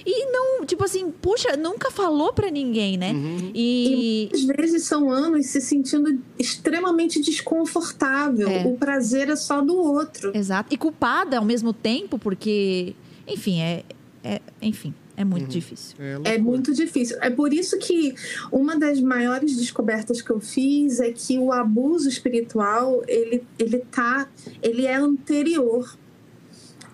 e 0.04 0.26
não, 0.32 0.64
tipo 0.64 0.84
assim, 0.84 1.10
puxa, 1.10 1.56
nunca 1.56 1.90
falou 1.90 2.32
para 2.32 2.50
ninguém, 2.50 2.96
né? 2.96 3.12
E, 3.54 4.30
Às 4.32 4.44
vezes 4.44 4.84
são 4.84 5.10
anos 5.10 5.46
se 5.46 5.60
sentindo 5.60 6.20
extremamente 6.38 7.20
desconfortável. 7.20 8.48
É. 8.48 8.66
O 8.66 8.76
prazer 8.76 9.28
é 9.28 9.36
só 9.36 9.60
do 9.60 9.76
outro. 9.76 10.32
exato, 10.34 10.72
e 10.72 10.76
culpada 10.76 11.38
ao 11.38 11.44
mesmo 11.44 11.72
tempo, 11.72 12.18
porque, 12.18 12.94
enfim, 13.26 13.60
é, 13.60 13.84
é 14.24 14.40
enfim, 14.62 14.94
é 15.20 15.24
muito 15.24 15.48
difícil. 15.48 15.96
É 16.24 16.38
muito 16.38 16.72
difícil. 16.74 17.16
É 17.20 17.30
por 17.30 17.52
isso 17.52 17.78
que 17.78 18.14
uma 18.50 18.78
das 18.78 19.00
maiores 19.00 19.56
descobertas 19.56 20.20
que 20.22 20.30
eu 20.30 20.40
fiz 20.40 21.00
é 21.00 21.10
que 21.12 21.38
o 21.38 21.52
abuso 21.52 22.08
espiritual 22.08 23.02
ele 23.06 23.42
ele 23.58 23.78
tá 23.90 24.28
ele 24.62 24.86
é 24.86 24.96
anterior 24.96 25.96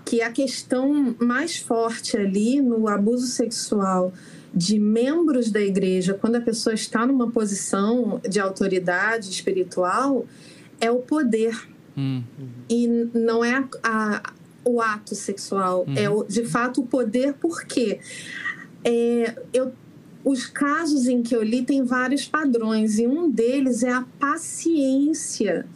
que 0.05 0.23
a 0.23 0.31
questão 0.31 1.17
mais 1.19 1.57
forte 1.57 2.17
ali 2.17 2.61
no 2.61 2.89
abuso 2.89 3.27
sexual 3.27 4.13
de 4.55 4.79
membros 4.79 5.51
da 5.51 5.61
igreja 5.61 6.15
quando 6.15 6.37
a 6.37 6.41
pessoa 6.41 6.75
está 6.75 7.05
numa 7.07 7.31
posição 7.31 8.21
de 8.29 8.39
autoridade 8.41 9.29
espiritual 9.31 10.25
é 10.81 10.91
o 10.91 10.99
poder 10.99 11.57
Hum. 11.99 12.23
e 12.69 12.87
não 13.15 13.43
é 13.43 13.55
a, 13.55 13.65
a- 13.83 14.33
o 14.67 14.81
ato 14.81 15.15
sexual, 15.15 15.87
é 15.95 16.11
o, 16.11 16.25
de 16.25 16.45
fato 16.45 16.81
o 16.81 16.87
poder, 16.87 17.35
porque 17.35 18.01
é, 18.85 19.35
eu, 19.53 19.73
os 20.25 20.47
casos 20.47 21.07
em 21.07 21.23
que 21.23 21.35
eu 21.35 21.43
li 21.43 21.63
tem 21.63 21.85
vários 21.85 22.27
padrões, 22.27 22.99
e 22.99 23.07
um 23.07 23.31
deles 23.31 23.83
é 23.85 23.93
a 23.93 24.05
paciência 24.19 25.67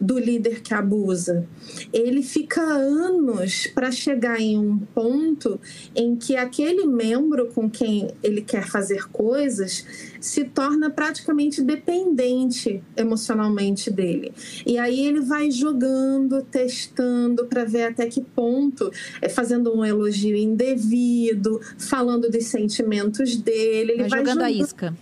do 0.00 0.18
líder 0.18 0.62
que 0.62 0.72
abusa. 0.72 1.46
Ele 1.92 2.22
fica 2.22 2.62
anos 2.62 3.66
para 3.66 3.92
chegar 3.92 4.40
em 4.40 4.58
um 4.58 4.78
ponto 4.78 5.60
em 5.94 6.16
que 6.16 6.36
aquele 6.36 6.86
membro 6.86 7.48
com 7.48 7.68
quem 7.68 8.08
ele 8.22 8.40
quer 8.40 8.66
fazer 8.66 9.10
coisas 9.10 9.84
se 10.20 10.44
torna 10.44 10.90
praticamente 10.90 11.62
dependente 11.62 12.82
emocionalmente 12.96 13.90
dele. 13.90 14.32
E 14.66 14.78
aí 14.78 15.06
ele 15.06 15.20
vai 15.20 15.50
jogando, 15.50 16.42
testando 16.42 17.46
para 17.46 17.64
ver 17.64 17.84
até 17.84 18.06
que 18.06 18.20
ponto, 18.20 18.90
é 19.20 19.28
fazendo 19.28 19.74
um 19.74 19.84
elogio 19.84 20.36
indevido, 20.36 21.60
falando 21.78 22.30
dos 22.30 22.44
sentimentos 22.44 23.36
dele, 23.36 23.92
ele 23.92 24.08
vai, 24.08 24.10
vai 24.10 24.18
jogando, 24.20 24.34
jogando 24.34 24.42
a 24.42 24.50
isca. 24.50 24.96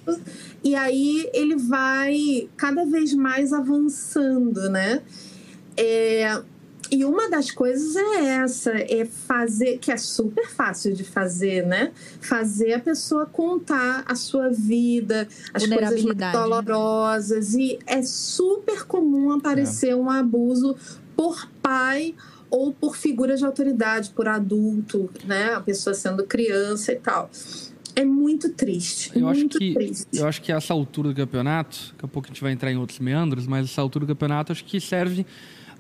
e 0.63 0.75
aí 0.75 1.29
ele 1.33 1.57
vai 1.57 2.49
cada 2.57 2.85
vez 2.85 3.13
mais 3.15 3.53
avançando, 3.53 4.71
né? 4.71 5.03
É, 5.77 6.43
e 6.91 7.05
uma 7.05 7.29
das 7.29 7.51
coisas 7.51 7.95
é 7.97 8.25
essa, 8.37 8.73
é 8.73 9.05
fazer, 9.05 9.79
que 9.79 9.91
é 9.93 9.97
super 9.97 10.49
fácil 10.49 10.95
de 10.95 11.05
fazer, 11.05 11.67
né? 11.67 11.93
Fazer 12.21 12.75
a 12.75 12.81
pessoa 12.81 13.27
contar 13.27 14.05
a 14.07 14.15
sua 14.15 14.49
vida, 14.49 15.29
as 15.53 15.67
coisas 15.67 16.05
né? 16.05 16.33
dolorosas. 16.33 17.55
E 17.55 17.79
é 17.87 18.03
super 18.03 18.85
comum 18.87 19.33
aparecer 19.33 19.95
um 19.95 20.11
abuso 20.11 20.77
por 21.15 21.49
pai 21.61 22.15
ou 22.51 22.73
por 22.73 22.97
figura 22.97 23.37
de 23.37 23.45
autoridade, 23.45 24.11
por 24.11 24.27
adulto, 24.27 25.11
né? 25.25 25.55
A 25.55 25.61
pessoa 25.61 25.93
sendo 25.93 26.25
criança 26.25 26.93
e 26.93 26.97
tal. 26.97 27.31
É 27.95 28.05
muito 28.05 28.51
triste. 28.51 29.11
Eu 29.15 29.29
acho, 29.29 29.41
muito 29.41 29.59
que, 29.59 29.75
triste. 29.75 30.07
eu 30.13 30.27
acho 30.27 30.41
que 30.41 30.53
essa 30.53 30.73
altura 30.73 31.09
do 31.09 31.15
campeonato, 31.15 31.93
daqui 31.93 32.05
a 32.05 32.09
pouco 32.09 32.29
a 32.29 32.31
gente 32.31 32.41
vai 32.41 32.53
entrar 32.53 32.71
em 32.71 32.77
outros 32.77 33.01
meandros, 33.01 33.47
mas 33.47 33.67
essa 33.67 33.83
altura 33.83 34.07
do 34.07 34.09
campeonato 34.15 34.53
acho 34.53 34.65
que 34.65 34.81
serve 34.81 35.27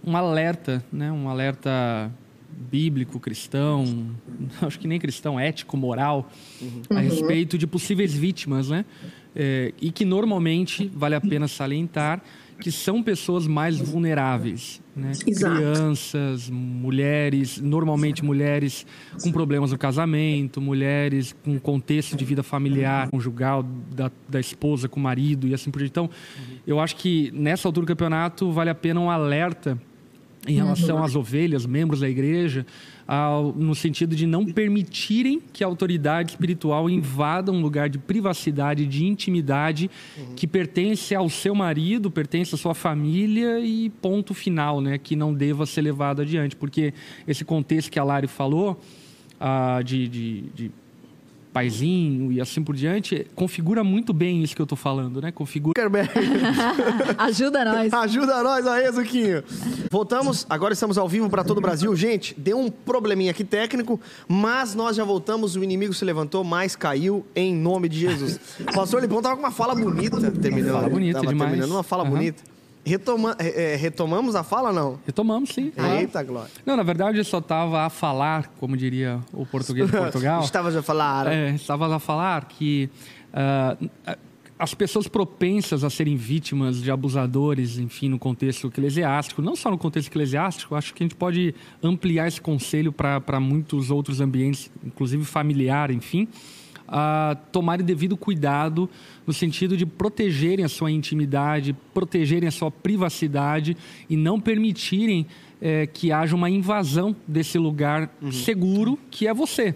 um 0.04 0.16
alerta, 0.16 0.84
né? 0.92 1.10
um 1.12 1.28
alerta 1.28 2.12
bíblico, 2.70 3.20
cristão, 3.20 4.10
acho 4.60 4.78
que 4.78 4.88
nem 4.88 4.98
cristão, 4.98 5.38
ético, 5.38 5.76
moral, 5.76 6.30
a 6.90 7.00
respeito 7.00 7.56
de 7.56 7.66
possíveis 7.66 8.14
vítimas, 8.14 8.68
né? 8.68 8.84
É, 9.36 9.72
e 9.80 9.92
que 9.92 10.04
normalmente 10.04 10.90
vale 10.94 11.14
a 11.14 11.20
pena 11.20 11.46
salientar 11.46 12.22
que 12.60 12.72
são 12.72 13.02
pessoas 13.02 13.46
mais 13.46 13.78
vulneráveis, 13.78 14.82
né? 14.96 15.12
Exato. 15.26 15.54
Crianças, 15.54 16.50
mulheres, 16.50 17.60
normalmente 17.60 18.24
mulheres 18.24 18.84
com 19.22 19.30
problemas 19.30 19.70
no 19.70 19.78
casamento, 19.78 20.60
mulheres 20.60 21.36
com 21.44 21.58
contexto 21.58 22.16
de 22.16 22.24
vida 22.24 22.42
familiar, 22.42 23.08
conjugal, 23.10 23.62
da, 23.62 24.10
da 24.28 24.40
esposa 24.40 24.88
com 24.88 24.98
o 24.98 25.02
marido 25.02 25.46
e 25.46 25.54
assim 25.54 25.70
por 25.70 25.78
diante. 25.78 25.90
Então, 25.90 26.10
eu 26.66 26.80
acho 26.80 26.96
que 26.96 27.30
nessa 27.32 27.68
altura 27.68 27.86
do 27.86 27.88
campeonato 27.88 28.50
vale 28.50 28.70
a 28.70 28.74
pena 28.74 28.98
um 28.98 29.10
alerta 29.10 29.80
em 30.48 30.54
relação 30.56 31.02
às 31.04 31.14
ovelhas, 31.16 31.66
membros 31.66 32.00
da 32.00 32.08
igreja, 32.08 32.64
ao- 33.06 33.52
no 33.52 33.74
sentido 33.74 34.14
de 34.16 34.26
não 34.26 34.44
permitirem 34.46 35.40
que 35.52 35.62
a 35.62 35.66
autoridade 35.66 36.30
espiritual 36.30 36.88
invada 36.90 37.50
um 37.52 37.60
lugar 37.60 37.88
de 37.88 37.98
privacidade, 37.98 38.86
de 38.86 39.04
intimidade 39.06 39.90
que 40.36 40.46
pertence 40.46 41.14
ao 41.14 41.28
seu 41.28 41.54
marido, 41.54 42.10
pertence 42.10 42.54
à 42.54 42.58
sua 42.58 42.74
família 42.74 43.60
e 43.60 43.88
ponto 43.90 44.34
final, 44.34 44.80
né, 44.80 44.98
que 44.98 45.14
não 45.16 45.32
deva 45.32 45.64
ser 45.66 45.82
levado 45.82 46.22
adiante, 46.22 46.56
porque 46.56 46.92
esse 47.26 47.44
contexto 47.44 47.90
que 47.90 47.98
a 47.98 48.04
Lari 48.04 48.26
falou 48.26 48.80
ah, 49.40 49.80
de, 49.84 50.08
de, 50.08 50.40
de 50.54 50.70
paizinho 51.52 52.30
e 52.30 52.40
assim 52.40 52.62
por 52.62 52.74
diante 52.76 53.26
configura 53.34 53.82
muito 53.82 54.12
bem 54.12 54.42
isso 54.42 54.54
que 54.54 54.60
eu 54.62 54.64
estou 54.64 54.76
falando, 54.76 55.20
né? 55.20 55.32
Configura 55.32 55.74
Ajuda 57.18 57.64
nós. 57.64 57.92
ajuda 57.92 58.42
nós 58.42 58.66
aí, 58.66 58.90
Zuquinho. 58.92 59.42
Voltamos, 59.90 60.46
agora 60.48 60.72
estamos 60.72 60.98
ao 60.98 61.08
vivo 61.08 61.28
para 61.28 61.42
todo 61.44 61.58
o 61.58 61.60
Brasil. 61.60 61.94
Gente, 61.96 62.34
deu 62.38 62.58
um 62.58 62.70
probleminha 62.70 63.30
aqui 63.30 63.44
técnico, 63.44 64.00
mas 64.26 64.74
nós 64.74 64.96
já 64.96 65.04
voltamos. 65.04 65.56
O 65.56 65.64
inimigo 65.64 65.92
se 65.94 66.04
levantou, 66.04 66.44
mas 66.44 66.76
caiu 66.76 67.24
em 67.34 67.54
nome 67.54 67.88
de 67.88 67.98
Jesus. 68.00 68.38
Pastor 68.74 69.00
Lipão 69.02 69.22
tava 69.22 69.36
com 69.36 69.42
uma 69.42 69.50
fala 69.50 69.74
bonita, 69.74 70.18
terminando. 70.30 70.72
Fala 70.74 70.88
bonita 70.88 71.20
tava 71.20 71.32
demais. 71.32 71.50
terminando 71.50 71.72
uma 71.76 71.82
fala 71.82 72.02
Aham. 72.04 72.10
bonita. 72.12 72.42
Retoma, 72.88 73.36
é, 73.38 73.74
é, 73.74 73.76
retomamos 73.76 74.34
a 74.34 74.42
fala, 74.42 74.72
não? 74.72 74.98
Retomamos, 75.06 75.50
sim. 75.50 75.72
Eita, 75.98 76.22
Glória. 76.22 76.50
Não, 76.64 76.76
na 76.76 76.82
verdade 76.82 77.18
eu 77.18 77.24
só 77.24 77.38
estava 77.38 77.82
a 77.82 77.90
falar, 77.90 78.48
como 78.58 78.76
diria 78.76 79.20
o 79.32 79.44
português 79.44 79.90
de 79.90 79.96
Portugal. 79.96 80.42
Estava 80.42 80.76
a 80.76 80.82
falar. 80.82 81.26
É, 81.32 81.50
estava 81.50 81.94
a 81.94 81.98
falar 81.98 82.46
que 82.46 82.90
ah, 83.32 83.76
as 84.58 84.74
pessoas 84.74 85.06
propensas 85.06 85.84
a 85.84 85.90
serem 85.90 86.16
vítimas 86.16 86.82
de 86.82 86.90
abusadores, 86.90 87.78
enfim, 87.78 88.08
no 88.08 88.18
contexto 88.18 88.66
eclesiástico, 88.66 89.40
não 89.40 89.54
só 89.54 89.70
no 89.70 89.78
contexto 89.78 90.08
eclesiástico, 90.08 90.74
acho 90.74 90.92
que 90.92 91.02
a 91.02 91.06
gente 91.06 91.14
pode 91.14 91.54
ampliar 91.82 92.26
esse 92.26 92.40
conselho 92.40 92.92
para 92.92 93.38
muitos 93.38 93.90
outros 93.90 94.20
ambientes, 94.20 94.70
inclusive 94.84 95.24
familiar, 95.24 95.90
enfim, 95.92 96.26
a 96.88 97.36
tomarem 97.52 97.84
devido 97.84 98.16
cuidado 98.16 98.88
no 99.26 99.32
sentido 99.32 99.76
de 99.76 99.84
protegerem 99.84 100.64
a 100.64 100.68
sua 100.68 100.90
intimidade, 100.90 101.76
protegerem 101.92 102.48
a 102.48 102.52
sua 102.52 102.70
privacidade 102.70 103.76
e 104.08 104.16
não 104.16 104.40
permitirem 104.40 105.26
eh, 105.60 105.86
que 105.86 106.10
haja 106.10 106.34
uma 106.34 106.48
invasão 106.48 107.14
desse 107.26 107.58
lugar 107.58 108.10
seguro 108.32 108.98
que 109.10 109.26
é 109.26 109.34
você. 109.34 109.74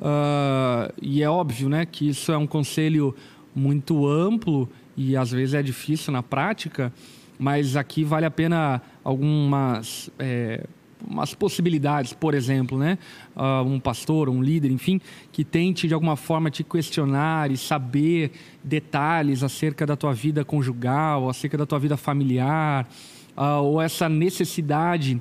Ah, 0.00 0.92
e 1.00 1.22
é 1.22 1.28
óbvio 1.28 1.68
né, 1.68 1.84
que 1.86 2.08
isso 2.08 2.32
é 2.32 2.38
um 2.38 2.46
conselho 2.46 3.14
muito 3.54 4.06
amplo 4.06 4.68
e 4.96 5.16
às 5.16 5.30
vezes 5.30 5.54
é 5.54 5.62
difícil 5.62 6.12
na 6.12 6.22
prática, 6.22 6.92
mas 7.38 7.76
aqui 7.76 8.02
vale 8.02 8.26
a 8.26 8.30
pena 8.30 8.82
algumas 9.04 10.10
eh, 10.18 10.64
umas 11.06 11.34
possibilidades, 11.34 12.12
por 12.12 12.34
exemplo, 12.34 12.78
né? 12.78 12.98
Ah, 13.36 13.62
um 13.62 13.78
pastor, 13.78 14.28
um 14.28 14.42
líder, 14.42 14.70
enfim, 14.70 15.00
que 15.30 15.44
tente 15.44 15.86
de 15.86 15.94
alguma 15.94 16.16
forma 16.16 16.50
te 16.50 16.64
questionar 16.64 17.50
e 17.50 17.56
saber 17.56 18.32
detalhes 18.62 19.42
acerca 19.42 19.86
da 19.86 19.96
tua 19.96 20.12
vida 20.12 20.44
conjugal, 20.44 21.28
acerca 21.28 21.56
da 21.56 21.66
tua 21.66 21.78
vida 21.78 21.96
familiar, 21.96 22.88
ah, 23.36 23.60
ou 23.60 23.80
essa 23.80 24.08
necessidade 24.08 25.20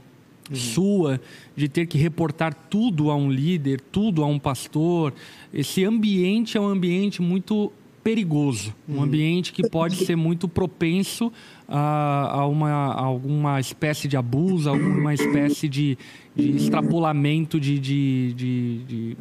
sua 0.54 1.20
de 1.56 1.68
ter 1.68 1.88
que 1.88 1.98
reportar 1.98 2.54
tudo 2.54 3.12
a 3.12 3.16
um 3.16 3.30
líder, 3.30 3.82
tudo 3.82 4.24
a 4.24 4.28
um 4.28 4.40
pastor. 4.40 5.14
Esse 5.54 5.84
ambiente 5.84 6.58
é 6.58 6.62
um 6.62 6.68
ambiente 6.68 7.22
muito 7.22 7.72
perigoso, 8.08 8.74
um 8.88 9.04
ambiente 9.04 9.52
que 9.52 9.68
pode 9.68 10.06
ser 10.06 10.16
muito 10.16 10.48
propenso 10.48 11.30
a, 11.68 12.40
a 12.40 12.48
uma, 12.48 12.70
a 12.70 13.02
alguma 13.02 13.60
espécie 13.60 14.08
de 14.08 14.16
abuso, 14.16 14.70
alguma 14.70 15.14
espécie 15.14 15.68
de, 15.68 15.98
de 16.34 16.56
extrapolamento 16.56 17.60
de, 17.60 17.78
de, 17.78 18.34
de, 18.34 18.86
de- 18.86 19.18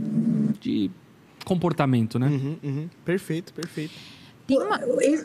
de 0.60 0.90
comportamento, 1.44 2.16
né? 2.16 2.28
Uhum, 2.28 2.56
uhum. 2.62 2.88
Perfeito, 3.04 3.52
perfeito. 3.52 3.92
Tem 4.46 4.56
uma... 4.56 4.80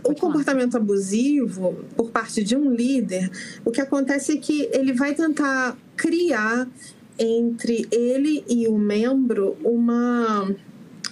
O 0.05 0.15
comportamento 0.15 0.75
abusivo 0.75 1.85
por 1.95 2.09
parte 2.09 2.43
de 2.43 2.55
um 2.55 2.73
líder, 2.73 3.29
o 3.63 3.69
que 3.69 3.79
acontece 3.79 4.31
é 4.31 4.37
que 4.37 4.69
ele 4.73 4.93
vai 4.93 5.13
tentar 5.13 5.77
criar 5.95 6.67
entre 7.19 7.85
ele 7.91 8.43
e 8.49 8.67
o 8.67 8.75
membro 8.75 9.55
uma 9.63 10.49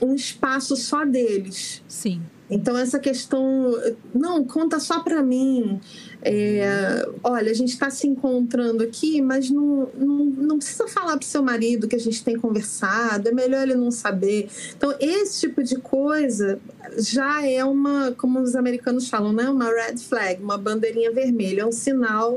um 0.02 0.16
espaço 0.16 0.76
só 0.76 1.06
deles. 1.06 1.84
Sim. 1.88 2.22
Então 2.50 2.78
essa 2.78 3.00
questão, 3.00 3.72
não, 4.14 4.44
conta 4.44 4.80
só 4.80 5.02
para 5.02 5.22
mim. 5.22 5.80
É, 6.22 7.08
olha, 7.24 7.52
a 7.52 7.54
gente 7.54 7.70
está 7.70 7.90
se 7.90 8.08
encontrando 8.08 8.84
aqui, 8.84 9.22
mas 9.22 9.50
não, 9.50 9.88
não, 9.98 10.26
não 10.26 10.58
precisa 10.58 10.88
falar 10.88 11.18
para 11.18 11.28
seu 11.28 11.44
marido 11.44 11.88
que 11.88 11.96
a 11.96 12.00
gente 12.00 12.24
tem 12.24 12.38
conversado, 12.38 13.30
é 13.30 13.32
melhor 13.32 13.64
ele 13.64 13.76
não 13.76 13.92
saber. 13.92 14.50
Então, 14.76 14.94
esse 15.00 15.42
tipo 15.42 15.64
de 15.64 15.76
coisa 15.78 16.60
já 16.98 17.46
é 17.48 17.64
uma, 17.64 18.12
como 18.14 18.40
os 18.40 18.56
americanos 18.56 19.08
falam, 19.08 19.32
né? 19.32 19.50
uma 19.50 19.70
red 19.72 19.98
flag, 19.98 20.42
uma 20.42 20.58
bandeirinha 20.58 21.12
vermelha, 21.12 21.62
é 21.62 21.66
um 21.66 21.72
sinal 21.72 22.36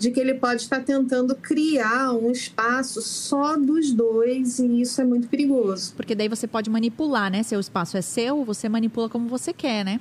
de 0.00 0.10
que 0.10 0.18
ele 0.18 0.32
pode 0.32 0.62
estar 0.62 0.82
tentando 0.82 1.34
criar 1.34 2.12
um 2.14 2.30
espaço 2.30 3.02
só 3.02 3.54
dos 3.54 3.92
dois 3.92 4.58
e 4.58 4.80
isso 4.80 4.98
é 4.98 5.04
muito 5.04 5.28
perigoso. 5.28 5.92
Porque 5.94 6.14
daí 6.14 6.26
você 6.26 6.46
pode 6.46 6.70
manipular, 6.70 7.30
né? 7.30 7.42
Seu 7.42 7.60
espaço 7.60 7.98
é 7.98 8.00
seu, 8.00 8.42
você 8.42 8.66
manipula 8.66 9.10
como 9.10 9.28
você 9.28 9.52
quer, 9.52 9.84
né? 9.84 10.00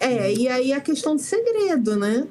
É, 0.00 0.34
e 0.34 0.48
aí 0.48 0.72
a 0.72 0.80
questão 0.80 1.14
de 1.14 1.22
segredo, 1.22 1.94
né? 1.94 2.26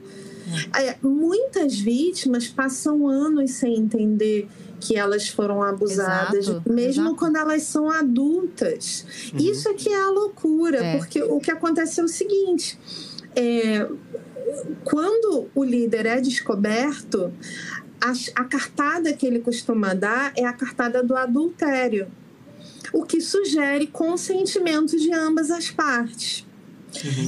É, 0.78 0.98
muitas 1.02 1.80
vítimas 1.80 2.48
passam 2.50 3.08
anos 3.08 3.52
sem 3.52 3.78
entender 3.78 4.50
que 4.80 4.98
elas 4.98 5.30
foram 5.30 5.64
abusadas, 5.64 6.50
Exato, 6.50 6.72
mesmo 6.72 7.04
exato. 7.04 7.16
quando 7.16 7.38
elas 7.38 7.64
são 7.64 7.90
adultas. 7.90 9.06
Isso 9.34 9.70
é 9.70 9.74
que 9.74 9.88
é 9.90 10.02
a 10.04 10.10
loucura, 10.10 10.84
É. 10.84 10.98
porque 10.98 11.24
o 11.24 11.40
que 11.40 11.52
acontece 11.52 12.02
é 12.02 12.04
o 12.04 12.08
seguinte: 12.10 12.78
é, 13.34 13.88
quando 14.84 15.50
o 15.54 15.64
líder 15.64 16.06
é 16.06 16.22
descoberto, 16.22 17.32
a, 18.02 18.14
a 18.36 18.44
cartada 18.44 19.14
que 19.14 19.26
ele 19.26 19.40
costuma 19.40 19.94
dar 19.94 20.32
é 20.36 20.46
a 20.46 20.54
cartada 20.54 21.04
do 21.04 21.16
adultério, 21.16 22.08
o 22.94 23.04
que 23.04 23.20
sugere 23.20 23.88
consentimento 23.88 24.98
de 24.98 25.14
ambas 25.14 25.52
as 25.52 25.70
partes. 25.70 26.46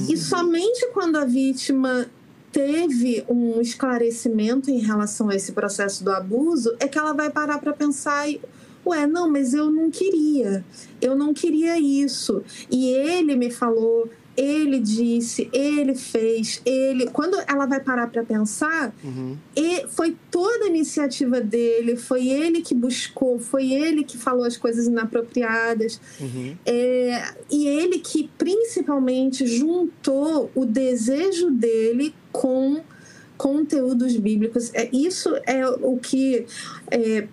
E 0.08 0.16
somente 0.16 0.88
quando 0.92 1.16
a 1.16 1.24
vítima 1.24 2.10
teve 2.50 3.24
um 3.28 3.60
esclarecimento 3.60 4.70
em 4.70 4.78
relação 4.78 5.28
a 5.28 5.36
esse 5.36 5.52
processo 5.52 6.02
do 6.02 6.10
abuso, 6.10 6.74
é 6.80 6.88
que 6.88 6.98
ela 6.98 7.12
vai 7.12 7.30
parar 7.30 7.58
para 7.58 7.72
pensar 7.72 8.28
e 8.28 8.40
ué, 8.84 9.06
não, 9.06 9.30
mas 9.30 9.54
eu 9.54 9.70
não 9.70 9.90
queria, 9.90 10.64
eu 11.00 11.14
não 11.14 11.32
queria 11.32 11.78
isso. 11.78 12.42
E 12.70 12.88
ele 12.88 13.36
me 13.36 13.50
falou, 13.50 14.10
ele 14.40 14.78
disse, 14.78 15.50
ele 15.52 15.94
fez, 15.94 16.62
ele. 16.64 17.06
Quando 17.10 17.36
ela 17.46 17.66
vai 17.66 17.78
parar 17.78 18.06
para 18.06 18.24
pensar, 18.24 18.94
uhum. 19.04 19.36
e 19.54 19.86
foi 19.88 20.16
toda 20.30 20.64
a 20.64 20.68
iniciativa 20.68 21.40
dele, 21.40 21.96
foi 21.96 22.28
ele 22.28 22.62
que 22.62 22.74
buscou, 22.74 23.38
foi 23.38 23.70
ele 23.70 24.02
que 24.02 24.16
falou 24.16 24.44
as 24.44 24.56
coisas 24.56 24.86
inapropriadas, 24.86 26.00
uhum. 26.18 26.56
é, 26.64 27.34
e 27.50 27.66
ele 27.66 27.98
que 27.98 28.30
principalmente 28.38 29.46
juntou 29.46 30.50
o 30.54 30.64
desejo 30.64 31.50
dele 31.50 32.14
com 32.32 32.82
conteúdos 33.36 34.16
bíblicos. 34.16 34.70
É, 34.74 34.88
isso 34.92 35.34
é 35.46 35.66
o 35.66 35.98
que 35.98 36.46
é, 36.90 37.26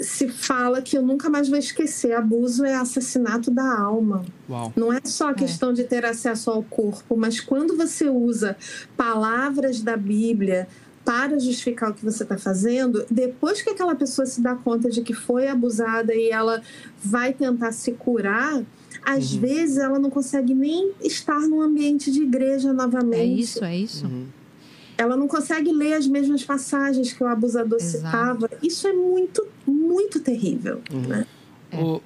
se 0.00 0.28
fala 0.28 0.80
que 0.80 0.96
eu 0.96 1.02
nunca 1.02 1.28
mais 1.28 1.48
vou 1.48 1.58
esquecer. 1.58 2.12
Abuso 2.12 2.64
é 2.64 2.74
assassinato 2.74 3.50
da 3.50 3.78
alma. 3.78 4.24
Uau. 4.48 4.72
Não 4.76 4.92
é 4.92 5.00
só 5.04 5.28
a 5.28 5.32
é. 5.32 5.34
questão 5.34 5.70
é. 5.70 5.74
de 5.74 5.84
ter 5.84 6.04
acesso 6.04 6.50
ao 6.50 6.62
corpo, 6.62 7.16
mas 7.16 7.40
quando 7.40 7.76
você 7.76 8.08
usa 8.08 8.56
palavras 8.96 9.80
da 9.80 9.96
Bíblia 9.96 10.68
para 11.04 11.38
justificar 11.38 11.90
o 11.90 11.94
que 11.94 12.04
você 12.04 12.22
está 12.22 12.36
fazendo, 12.36 13.04
depois 13.10 13.62
que 13.62 13.70
aquela 13.70 13.94
pessoa 13.94 14.26
se 14.26 14.42
dá 14.42 14.54
conta 14.54 14.90
de 14.90 15.00
que 15.00 15.14
foi 15.14 15.48
abusada 15.48 16.14
e 16.14 16.28
ela 16.28 16.60
vai 17.02 17.32
tentar 17.32 17.72
se 17.72 17.92
curar, 17.92 18.62
às 19.02 19.32
uhum. 19.32 19.40
vezes 19.40 19.78
ela 19.78 19.98
não 19.98 20.10
consegue 20.10 20.52
nem 20.52 20.92
estar 21.02 21.40
no 21.40 21.62
ambiente 21.62 22.12
de 22.12 22.22
igreja 22.22 22.74
novamente. 22.74 23.20
É 23.20 23.24
isso, 23.24 23.64
é 23.64 23.76
isso. 23.76 24.06
Uhum 24.06 24.37
ela 24.98 25.16
não 25.16 25.28
consegue 25.28 25.72
ler 25.72 25.94
as 25.94 26.08
mesmas 26.08 26.42
passagens 26.44 27.12
que 27.12 27.22
o 27.22 27.26
abusador 27.28 27.78
Exato. 27.80 28.04
citava. 28.04 28.50
Isso 28.60 28.88
é 28.88 28.92
muito, 28.92 29.46
muito 29.64 30.18
terrível. 30.18 30.82
Uhum. 30.92 31.00
Né? 31.02 31.26
É. 31.70 31.80
Ô, 31.80 32.02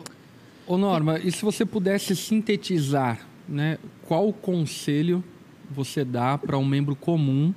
ô, 0.66 0.76
Norma, 0.76 1.18
e 1.18 1.32
se 1.32 1.43
você 1.43 1.64
pudesse 1.64 2.14
sintetizar, 2.14 3.26
né, 3.49 3.78
qual 4.07 4.28
o 4.28 4.32
conselho 4.32 5.24
você 5.70 6.05
dá 6.05 6.36
para 6.36 6.59
um 6.59 6.66
membro 6.66 6.95
comum 6.95 7.55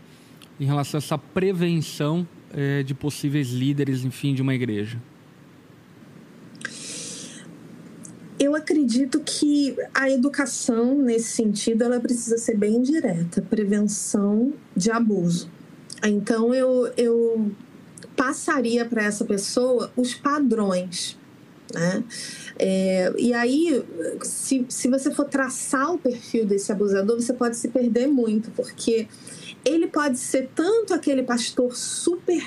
em 0.58 0.66
relação 0.66 0.98
a 0.98 1.00
essa 1.00 1.18
prevenção 1.18 2.26
é, 2.54 2.82
de 2.82 2.94
possíveis 2.94 3.52
líderes, 3.52 4.06
enfim, 4.06 4.34
de 4.34 4.42
uma 4.42 4.56
igreja? 4.56 4.98
Eu 8.38 8.56
acredito 8.56 9.22
que 9.22 9.76
a 9.94 10.10
educação, 10.10 10.96
nesse 10.98 11.36
sentido, 11.36 11.84
ela 11.84 12.00
precisa 12.00 12.38
ser 12.38 12.58
bem 12.58 12.82
direta 12.82 13.42
prevenção 13.42 14.54
de 14.76 14.92
abuso. 14.92 15.50
Então, 16.04 16.54
eu, 16.54 16.92
eu 16.98 17.52
passaria 18.16 18.86
para 18.86 19.04
essa 19.04 19.24
pessoa 19.24 19.92
os 19.96 20.14
padrões. 20.14 21.18
Né? 21.74 22.04
É, 22.60 23.14
e 23.18 23.34
aí, 23.34 23.84
se, 24.22 24.66
se 24.70 24.90
você 24.90 25.12
for 25.12 25.26
traçar 25.26 25.94
o 25.94 25.98
perfil 25.98 26.46
desse 26.46 26.72
abusador, 26.72 27.20
você 27.20 27.34
pode 27.34 27.56
se 27.58 27.70
perder 27.70 28.08
muito, 28.08 28.52
porque 28.52 29.08
ele 29.64 29.88
pode 29.88 30.20
ser 30.20 30.50
tanto 30.54 30.94
aquele 30.94 31.24
pastor 31.24 31.76
super 31.76 32.44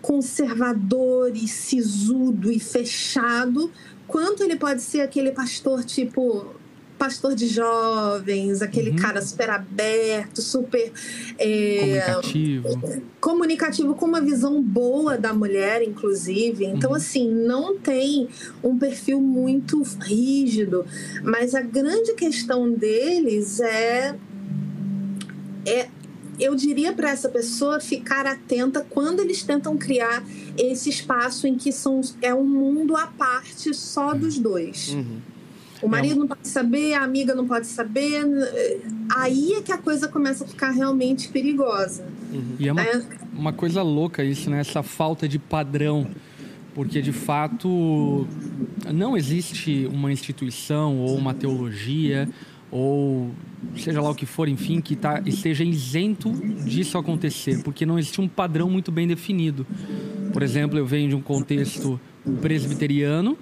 conservador 0.00 1.36
e 1.36 1.46
sisudo 1.46 2.50
e 2.50 2.58
fechado, 2.58 3.70
quanto 4.10 4.42
ele 4.42 4.56
pode 4.56 4.82
ser 4.82 5.02
aquele 5.02 5.30
pastor 5.30 5.84
tipo 5.84 6.54
pastor 6.98 7.34
de 7.34 7.46
jovens, 7.46 8.60
aquele 8.60 8.90
uhum. 8.90 8.96
cara 8.96 9.22
super 9.22 9.48
aberto, 9.48 10.42
super 10.42 10.92
é, 11.38 12.02
comunicativo. 12.02 13.02
comunicativo, 13.18 13.94
com 13.94 14.04
uma 14.04 14.20
visão 14.20 14.62
boa 14.62 15.16
da 15.16 15.32
mulher, 15.32 15.82
inclusive. 15.82 16.66
Então, 16.66 16.90
uhum. 16.90 16.96
assim, 16.96 17.26
não 17.26 17.78
tem 17.78 18.28
um 18.62 18.78
perfil 18.78 19.18
muito 19.18 19.82
rígido, 20.02 20.84
mas 21.22 21.54
a 21.54 21.62
grande 21.62 22.12
questão 22.12 22.70
deles 22.70 23.60
é 23.60 24.14
é 25.64 25.88
eu 26.40 26.54
diria 26.54 26.92
para 26.92 27.10
essa 27.10 27.28
pessoa 27.28 27.80
ficar 27.80 28.26
atenta 28.26 28.86
quando 28.88 29.20
eles 29.20 29.42
tentam 29.42 29.76
criar 29.76 30.24
esse 30.56 30.88
espaço 30.88 31.46
em 31.46 31.56
que 31.56 31.70
são, 31.70 32.00
é 32.22 32.34
um 32.34 32.46
mundo 32.46 32.96
à 32.96 33.06
parte 33.06 33.72
só 33.74 34.14
dos 34.14 34.38
dois. 34.38 34.94
Uhum. 34.94 35.18
O 35.82 35.88
marido 35.88 36.12
é 36.12 36.16
um... 36.16 36.20
não 36.20 36.28
pode 36.28 36.48
saber, 36.48 36.94
a 36.94 37.02
amiga 37.02 37.34
não 37.34 37.46
pode 37.46 37.66
saber. 37.66 38.24
Aí 39.16 39.54
é 39.54 39.62
que 39.62 39.72
a 39.72 39.78
coisa 39.78 40.08
começa 40.08 40.44
a 40.44 40.46
ficar 40.46 40.70
realmente 40.70 41.28
perigosa. 41.28 42.04
Uhum. 42.32 42.56
E 42.58 42.68
é 42.68 42.72
uma, 42.72 42.82
é. 42.82 43.02
uma 43.32 43.52
coisa 43.52 43.82
louca 43.82 44.22
isso, 44.22 44.50
né? 44.50 44.60
Essa 44.60 44.82
falta 44.82 45.28
de 45.28 45.38
padrão. 45.38 46.06
Porque, 46.72 47.02
de 47.02 47.12
fato, 47.12 48.28
não 48.94 49.16
existe 49.16 49.88
uma 49.92 50.12
instituição 50.12 50.98
ou 50.98 51.16
uma 51.16 51.34
teologia 51.34 52.28
ou 52.70 53.30
seja 53.76 54.00
lá 54.00 54.10
o 54.10 54.14
que 54.14 54.26
for, 54.26 54.48
enfim, 54.48 54.80
que 54.80 54.94
tá, 54.94 55.20
esteja 55.26 55.64
isento 55.64 56.30
disso 56.64 56.96
acontecer, 56.96 57.62
porque 57.62 57.84
não 57.84 57.98
existe 57.98 58.20
um 58.20 58.28
padrão 58.28 58.70
muito 58.70 58.92
bem 58.92 59.06
definido. 59.06 59.66
Por 60.32 60.42
exemplo, 60.42 60.78
eu 60.78 60.86
venho 60.86 61.08
de 61.08 61.16
um 61.16 61.20
contexto 61.20 62.00
presbiteriano, 62.40 63.36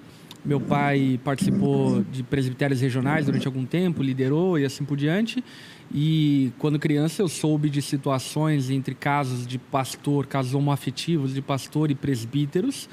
meu 0.44 0.60
pai 0.60 1.20
participou 1.22 2.02
de 2.10 2.22
presbitérios 2.22 2.80
regionais 2.80 3.26
durante 3.26 3.46
algum 3.46 3.66
tempo, 3.66 4.02
liderou 4.02 4.58
e 4.58 4.64
assim 4.64 4.84
por 4.84 4.96
diante. 4.96 5.44
E 5.92 6.52
quando 6.58 6.78
criança 6.78 7.20
eu 7.20 7.28
soube 7.28 7.68
de 7.68 7.82
situações 7.82 8.70
entre 8.70 8.94
casos 8.94 9.46
de 9.46 9.58
pastor, 9.58 10.26
casos 10.26 10.54
homoafetivos 10.54 11.34
de 11.34 11.42
pastor 11.42 11.90
e 11.90 11.94
presbíteros, 11.94 12.88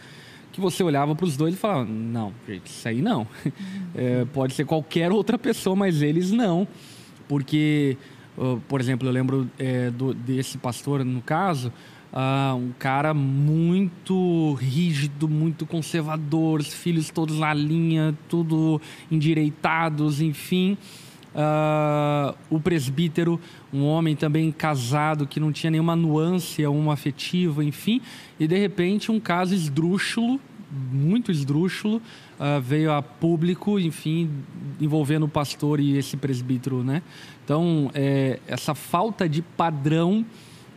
que 0.56 0.62
você 0.62 0.84
olhava 0.84 1.16
para 1.16 1.26
os 1.26 1.38
dois 1.38 1.54
e 1.54 1.58
falava: 1.58 1.86
não, 1.86 2.34
gente, 2.48 2.68
isso 2.68 2.88
aí 2.88 3.02
não. 3.02 3.28
É, 3.98 4.26
pode 4.26 4.54
ser 4.54 4.66
qualquer 4.66 5.10
outra 5.10 5.38
pessoa, 5.38 5.74
mas 5.74 6.02
eles 6.02 6.30
não. 6.30 6.68
Porque, 7.30 7.98
por 8.68 8.82
exemplo, 8.82 9.08
eu 9.08 9.12
lembro 9.14 9.50
é, 9.58 9.90
do, 9.90 10.14
desse 10.14 10.58
pastor, 10.58 11.06
no 11.06 11.22
caso, 11.22 11.72
uh, 12.12 12.56
um 12.56 12.74
cara 12.78 13.14
muito 13.14 14.54
rígido, 14.56 15.30
muito 15.30 15.66
conservador, 15.66 16.60
os 16.60 16.74
filhos 16.74 17.10
todos 17.10 17.40
na 17.40 17.54
linha, 17.54 18.14
tudo 18.28 18.82
endireitados, 19.12 20.20
enfim. 20.20 20.78
Uh, 21.36 22.34
o 22.50 22.62
presbítero, 22.62 23.40
um 23.74 23.84
homem 23.84 24.16
também 24.16 24.50
casado 24.54 25.28
que 25.28 25.38
não 25.38 25.52
tinha 25.52 25.70
nenhuma 25.70 25.94
nuance, 25.94 26.66
uma 26.66 26.94
afetiva, 26.94 27.62
enfim, 27.62 28.02
e 28.40 28.48
de 28.48 28.58
repente 28.58 29.12
um 29.12 29.20
caso 29.20 29.54
esdrúxulo, 29.54 30.40
muito 30.72 31.32
esdrúxulo, 31.32 31.98
uh, 31.98 32.62
veio 32.62 32.90
a 32.90 33.02
público, 33.02 33.78
enfim, 33.78 34.30
envolvendo 34.80 35.24
o 35.24 35.30
pastor 35.30 35.82
e 35.82 35.98
esse 35.98 36.16
presbítero, 36.16 36.86
né? 36.86 37.02
Então, 37.44 37.92
é, 37.94 38.40
essa 38.48 38.74
falta 38.74 39.28
de 39.28 39.42
padrão 39.42 40.26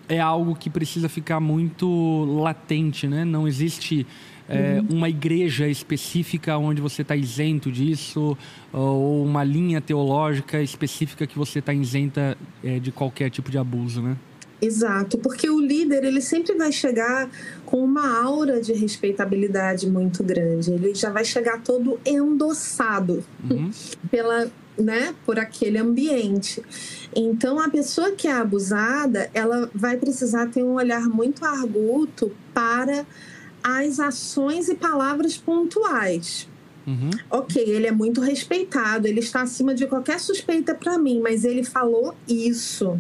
é 0.09 0.19
algo 0.19 0.57
que 0.57 0.69
precisa 0.69 1.09
ficar 1.09 1.39
muito 1.39 2.25
latente, 2.43 3.07
né? 3.07 3.25
Não 3.25 3.47
existe 3.47 4.07
é, 4.49 4.81
uhum. 4.81 4.97
uma 4.97 5.09
igreja 5.09 5.69
específica 5.69 6.57
onde 6.57 6.81
você 6.81 7.03
está 7.03 7.15
isento 7.15 7.71
disso, 7.71 8.37
ou 8.73 9.25
uma 9.25 9.45
linha 9.45 9.81
teológica 9.81 10.63
específica 10.63 11.27
que 11.27 11.39
você 11.39 11.59
está 11.59 11.73
isenta 11.73 12.37
é, 12.65 12.79
de 12.79 12.91
qualquer 12.91 13.31
tipo 13.31 13.51
de 13.51 13.59
abuso, 13.59 14.01
né? 14.01 14.17
Exato, 14.61 15.19
porque 15.19 15.49
o 15.49 15.61
líder 15.61 16.03
ele 16.03 16.21
sempre 16.21 16.55
vai 16.55 16.73
chegar 16.73 17.31
com 17.65 17.85
uma 17.85 18.21
aura 18.21 18.61
de 18.61 18.73
respeitabilidade 18.73 19.89
muito 19.89 20.25
grande. 20.25 20.73
Ele 20.73 20.95
já 20.95 21.11
vai 21.11 21.25
chegar 21.25 21.63
todo 21.63 22.01
endossado 22.05 23.25
uhum. 23.49 23.71
pela, 24.11 24.51
né, 24.77 25.15
por 25.25 25.39
aquele 25.39 25.79
ambiente. 25.79 26.61
Então 27.15 27.61
a 27.61 27.69
pessoa 27.69 28.11
que 28.13 28.27
é 28.27 28.33
abusada, 28.33 29.31
ela 29.33 29.71
vai 29.73 29.97
precisar 29.97 30.49
ter 30.49 30.65
um 30.65 30.75
olhar 30.75 31.09
muito 31.09 31.45
arguto 31.45 32.33
para 32.53 33.07
as 33.63 34.01
ações 34.01 34.69
e 34.69 34.75
palavras 34.75 35.37
pontuais. 35.37 36.49
Uhum. 36.87 37.11
Ok, 37.31 37.63
ele 37.63 37.87
é 37.87 37.93
muito 37.93 38.23
respeitado, 38.23 39.07
ele 39.07 39.21
está 39.21 39.43
acima 39.43 39.75
de 39.75 39.87
qualquer 39.87 40.19
suspeita 40.19 40.75
para 40.75 40.97
mim, 40.97 41.21
mas 41.21 41.45
ele 41.45 41.63
falou 41.63 42.15
isso, 42.27 42.99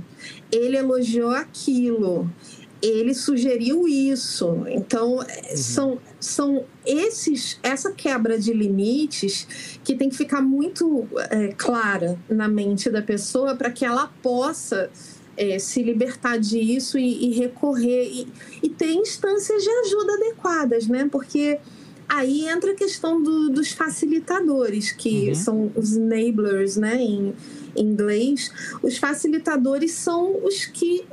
ele 0.52 0.76
elogiou 0.76 1.30
aquilo, 1.30 2.30
ele 2.82 3.14
sugeriu 3.14 3.88
isso. 3.88 4.62
Então, 4.68 5.16
uhum. 5.16 5.24
são, 5.56 5.98
são 6.20 6.64
esses, 6.84 7.58
essa 7.62 7.90
quebra 7.92 8.38
de 8.38 8.52
limites 8.52 9.78
que 9.82 9.94
tem 9.94 10.10
que 10.10 10.16
ficar 10.16 10.42
muito 10.42 11.08
é, 11.30 11.48
clara 11.56 12.18
na 12.28 12.46
mente 12.46 12.90
da 12.90 13.00
pessoa 13.00 13.56
para 13.56 13.70
que 13.70 13.86
ela 13.86 14.12
possa 14.22 14.90
é, 15.38 15.58
se 15.58 15.82
libertar 15.82 16.36
disso 16.36 16.98
e, 16.98 17.30
e 17.30 17.38
recorrer 17.38 18.10
e, 18.10 18.28
e, 18.60 18.68
ter 18.68 18.90
instâncias 18.90 19.62
de 19.62 19.70
ajuda 19.70 20.14
adequadas, 20.14 20.88
né? 20.88 21.08
Porque 21.10 21.58
aí 22.08 22.48
entra 22.48 22.72
a 22.72 22.74
questão 22.74 23.22
do, 23.22 23.48
dos 23.48 23.70
facilitadores, 23.70 24.90
que 24.90 25.28
uhum. 25.28 25.34
são 25.34 25.72
os 25.76 25.96
enablers, 25.96 26.76
né? 26.76 26.96
Em, 26.96 27.32
em 27.76 27.86
inglês, 27.86 28.50
os 28.82 28.98
facilitadores 28.98 29.92
são 29.92 30.44
os 30.44 30.66
que 30.66 31.04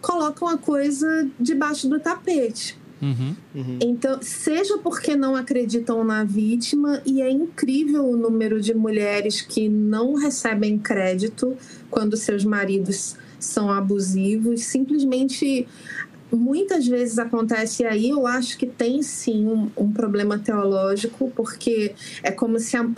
colocam 0.00 0.46
a 0.46 0.56
coisa 0.56 1.28
debaixo 1.38 1.88
do 1.88 1.98
tapete. 1.98 2.78
Uhum. 3.02 3.34
Então, 3.80 4.18
seja 4.20 4.76
porque 4.78 5.16
não 5.16 5.34
acreditam 5.34 6.04
na 6.04 6.22
vítima, 6.22 7.02
e 7.04 7.22
é 7.22 7.30
incrível 7.30 8.04
o 8.04 8.16
número 8.16 8.60
de 8.60 8.74
mulheres 8.74 9.40
que 9.40 9.68
não 9.68 10.14
recebem 10.14 10.78
crédito 10.78 11.56
quando 11.90 12.16
seus 12.16 12.44
maridos 12.44 13.16
são 13.44 13.70
abusivos, 13.70 14.64
simplesmente 14.64 15.66
muitas 16.32 16.86
vezes 16.86 17.18
acontece 17.18 17.84
aí, 17.84 18.10
eu 18.10 18.26
acho 18.26 18.56
que 18.56 18.66
tem 18.66 19.02
sim 19.02 19.46
um, 19.46 19.70
um 19.76 19.92
problema 19.92 20.38
teológico, 20.38 21.32
porque 21.34 21.92
é 22.22 22.30
como 22.30 22.58
se 22.58 22.76
a, 22.76 22.88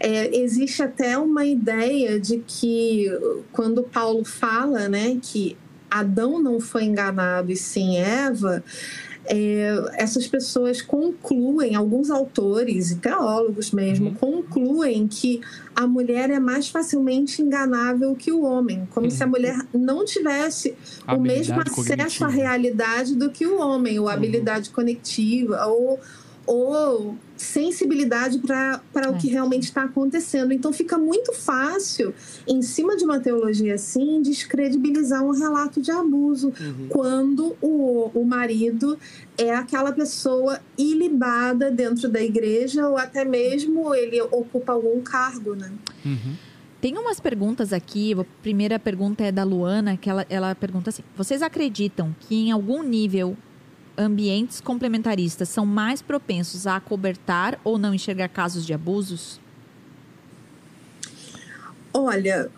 é, 0.00 0.36
existe 0.36 0.82
até 0.82 1.16
uma 1.16 1.44
ideia 1.44 2.20
de 2.20 2.42
que 2.46 3.06
quando 3.50 3.82
Paulo 3.82 4.24
fala, 4.24 4.88
né, 4.88 5.18
que 5.22 5.56
Adão 5.90 6.40
não 6.40 6.60
foi 6.60 6.84
enganado 6.84 7.52
e 7.52 7.56
sim 7.56 7.98
Eva, 7.98 8.62
é, 9.26 9.72
essas 9.94 10.26
pessoas 10.26 10.82
concluem, 10.82 11.74
alguns 11.74 12.10
autores 12.10 12.90
e 12.90 12.96
teólogos 12.96 13.70
mesmo, 13.70 14.08
uhum. 14.08 14.14
concluem 14.14 15.06
que 15.06 15.40
a 15.74 15.86
mulher 15.86 16.28
é 16.30 16.40
mais 16.40 16.68
facilmente 16.68 17.40
enganável 17.40 18.14
que 18.14 18.32
o 18.32 18.42
homem, 18.42 18.86
como 18.90 19.06
uhum. 19.06 19.10
se 19.10 19.22
a 19.22 19.26
uhum. 19.26 19.32
mulher 19.32 19.56
não 19.72 20.04
tivesse 20.04 20.74
a 21.06 21.14
o 21.14 21.20
mesmo 21.20 21.60
acesso 21.60 21.74
cognitiva. 21.74 22.26
à 22.26 22.28
realidade 22.28 23.14
do 23.14 23.30
que 23.30 23.46
o 23.46 23.60
homem, 23.60 23.98
ou 23.98 24.06
uhum. 24.06 24.10
habilidade 24.10 24.70
conectiva, 24.70 25.64
ou 25.66 26.00
ou 26.52 27.16
sensibilidade 27.34 28.38
para 28.38 28.82
é. 28.94 29.08
o 29.08 29.16
que 29.16 29.28
realmente 29.28 29.64
está 29.64 29.84
acontecendo. 29.84 30.52
Então 30.52 30.70
fica 30.70 30.98
muito 30.98 31.32
fácil, 31.32 32.14
em 32.46 32.60
cima 32.60 32.94
de 32.94 33.04
uma 33.04 33.18
teologia 33.18 33.74
assim, 33.74 34.20
descredibilizar 34.20 35.24
um 35.24 35.30
relato 35.30 35.80
de 35.80 35.90
abuso, 35.90 36.52
uhum. 36.60 36.88
quando 36.90 37.56
o, 37.60 38.10
o 38.14 38.24
marido 38.24 38.98
é 39.38 39.54
aquela 39.54 39.92
pessoa 39.92 40.60
ilibada 40.76 41.70
dentro 41.70 42.08
da 42.08 42.22
igreja 42.22 42.86
ou 42.86 42.98
até 42.98 43.24
mesmo 43.24 43.94
ele 43.94 44.20
ocupa 44.20 44.72
algum 44.72 45.00
cargo, 45.00 45.54
né? 45.54 45.72
Uhum. 46.04 46.36
Tem 46.82 46.98
umas 46.98 47.18
perguntas 47.18 47.72
aqui. 47.72 48.12
A 48.12 48.24
primeira 48.42 48.78
pergunta 48.78 49.24
é 49.24 49.32
da 49.32 49.44
Luana, 49.44 49.96
que 49.96 50.10
ela, 50.10 50.26
ela 50.28 50.54
pergunta 50.54 50.90
assim: 50.90 51.02
Vocês 51.16 51.40
acreditam 51.40 52.14
que 52.20 52.34
em 52.34 52.50
algum 52.50 52.82
nível 52.82 53.36
ambientes 53.96 54.60
complementaristas 54.60 55.48
são 55.48 55.66
mais 55.66 56.00
propensos 56.00 56.66
a 56.66 56.76
acobertar 56.76 57.58
ou 57.64 57.78
não 57.78 57.94
enxergar 57.94 58.28
casos 58.28 58.64
de 58.64 58.72
abusos? 58.72 59.40
Olha, 61.92 62.50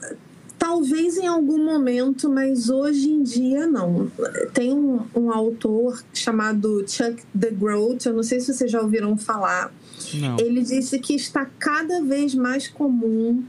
talvez 0.59 1.17
em 1.17 1.27
algum 1.27 1.63
momento, 1.65 2.31
mas 2.31 2.71
hoje 2.71 3.11
em 3.11 3.23
dia 3.23 3.67
não. 3.67 4.11
Tem 4.53 4.73
um, 4.73 5.01
um 5.15 5.31
autor 5.31 6.03
chamado 6.13 6.85
Chuck 6.87 7.23
DeGroat, 7.35 8.07
eu 8.07 8.15
não 8.15 8.23
sei 8.23 8.41
se 8.41 8.55
vocês 8.55 8.71
já 8.71 8.81
ouviram 8.81 9.17
falar. 9.17 9.73
Não. 10.15 10.39
Ele 10.39 10.63
disse 10.63 10.99
que 10.99 11.15
está 11.15 11.45
cada 11.59 12.03
vez 12.03 12.35
mais 12.35 12.69
comum 12.69 13.45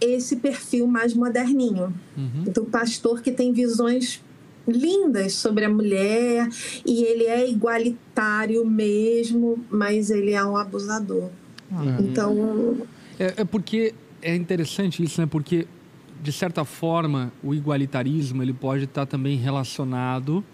esse 0.00 0.36
perfil 0.36 0.86
mais 0.86 1.14
moderninho. 1.14 1.92
Uhum. 2.16 2.44
Do 2.44 2.64
pastor 2.64 3.20
que 3.20 3.32
tem 3.32 3.52
visões 3.52 4.22
lindas 4.68 5.32
sobre 5.32 5.64
a 5.64 5.68
mulher 5.68 6.48
e 6.84 7.02
ele 7.02 7.24
é 7.24 7.48
igualitário 7.48 8.64
mesmo, 8.66 9.58
mas 9.70 10.10
ele 10.10 10.32
é 10.32 10.44
um 10.44 10.56
abusador. 10.56 11.30
É. 11.72 12.02
Então. 12.02 12.76
É, 13.18 13.34
é, 13.38 13.44
porque 13.44 13.94
é 14.22 14.34
interessante 14.34 15.02
isso, 15.02 15.20
né? 15.20 15.26
Porque, 15.26 15.66
de 16.22 16.32
certa 16.32 16.64
forma, 16.64 17.32
o 17.42 17.54
igualitarismo 17.54 18.42
ele 18.42 18.52
pode 18.52 18.84
estar 18.84 19.06
também 19.06 19.36
relacionado 19.36 20.44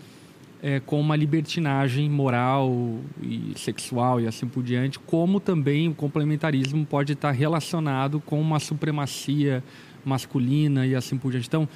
é, 0.62 0.80
com 0.80 0.98
uma 0.98 1.14
libertinagem 1.14 2.08
moral 2.08 2.98
e 3.22 3.52
sexual 3.54 4.18
e 4.18 4.26
assim 4.26 4.46
por 4.46 4.62
diante, 4.62 4.98
como 4.98 5.38
também 5.38 5.88
o 5.88 5.94
complementarismo 5.94 6.86
pode 6.86 7.12
estar 7.12 7.32
relacionado 7.32 8.18
com 8.18 8.40
uma 8.40 8.58
supremacia 8.58 9.62
masculina 10.02 10.86
e 10.86 10.94
assim 10.94 11.18
por 11.18 11.30
diante. 11.30 11.48
Então, 11.48 11.68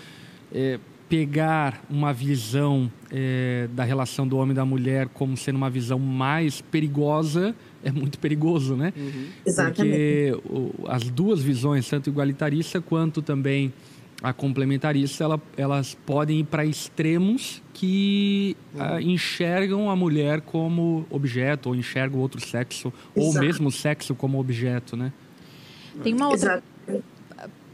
é, 0.51 0.79
pegar 1.09 1.83
uma 1.89 2.13
visão 2.13 2.91
é, 3.11 3.69
da 3.73 3.83
relação 3.83 4.29
do 4.29 4.37
homem 4.37 4.53
e 4.53 4.55
da 4.55 4.65
mulher 4.65 5.09
como 5.09 5.37
sendo 5.37 5.57
uma 5.57 5.71
visão 5.71 5.99
mais 5.99 6.61
perigosa 6.61 7.55
é 7.83 7.91
muito 7.91 8.19
perigoso, 8.19 8.77
né? 8.77 8.93
Uhum. 8.97 9.27
Exatamente. 9.47 9.77
Porque 9.77 10.41
o, 10.45 10.73
as 10.89 11.05
duas 11.05 11.41
visões, 11.41 11.89
tanto 11.89 12.11
igualitarista 12.11 12.81
quanto 12.81 13.23
também 13.23 13.73
a 14.21 14.33
complementarista, 14.33 15.23
ela, 15.23 15.41
elas 15.57 15.95
podem 15.95 16.41
ir 16.41 16.45
para 16.45 16.67
extremos 16.67 17.63
que 17.73 18.57
uhum. 18.75 18.83
a, 18.83 19.03
enxergam 19.03 19.91
a 19.91 19.97
mulher 19.97 20.41
como 20.41 21.07
objeto, 21.09 21.69
ou 21.69 21.75
enxergam 21.77 22.19
o 22.19 22.23
outro 22.23 22.45
sexo, 22.45 22.93
Exato. 23.17 23.37
ou 23.37 23.41
mesmo 23.41 23.69
o 23.69 23.73
sexo 23.73 24.15
como 24.15 24.39
objeto, 24.39 24.97
né? 24.97 25.13
Tem 26.03 26.13
uma 26.15 26.29
outra... 26.29 26.63
Exato 26.89 27.18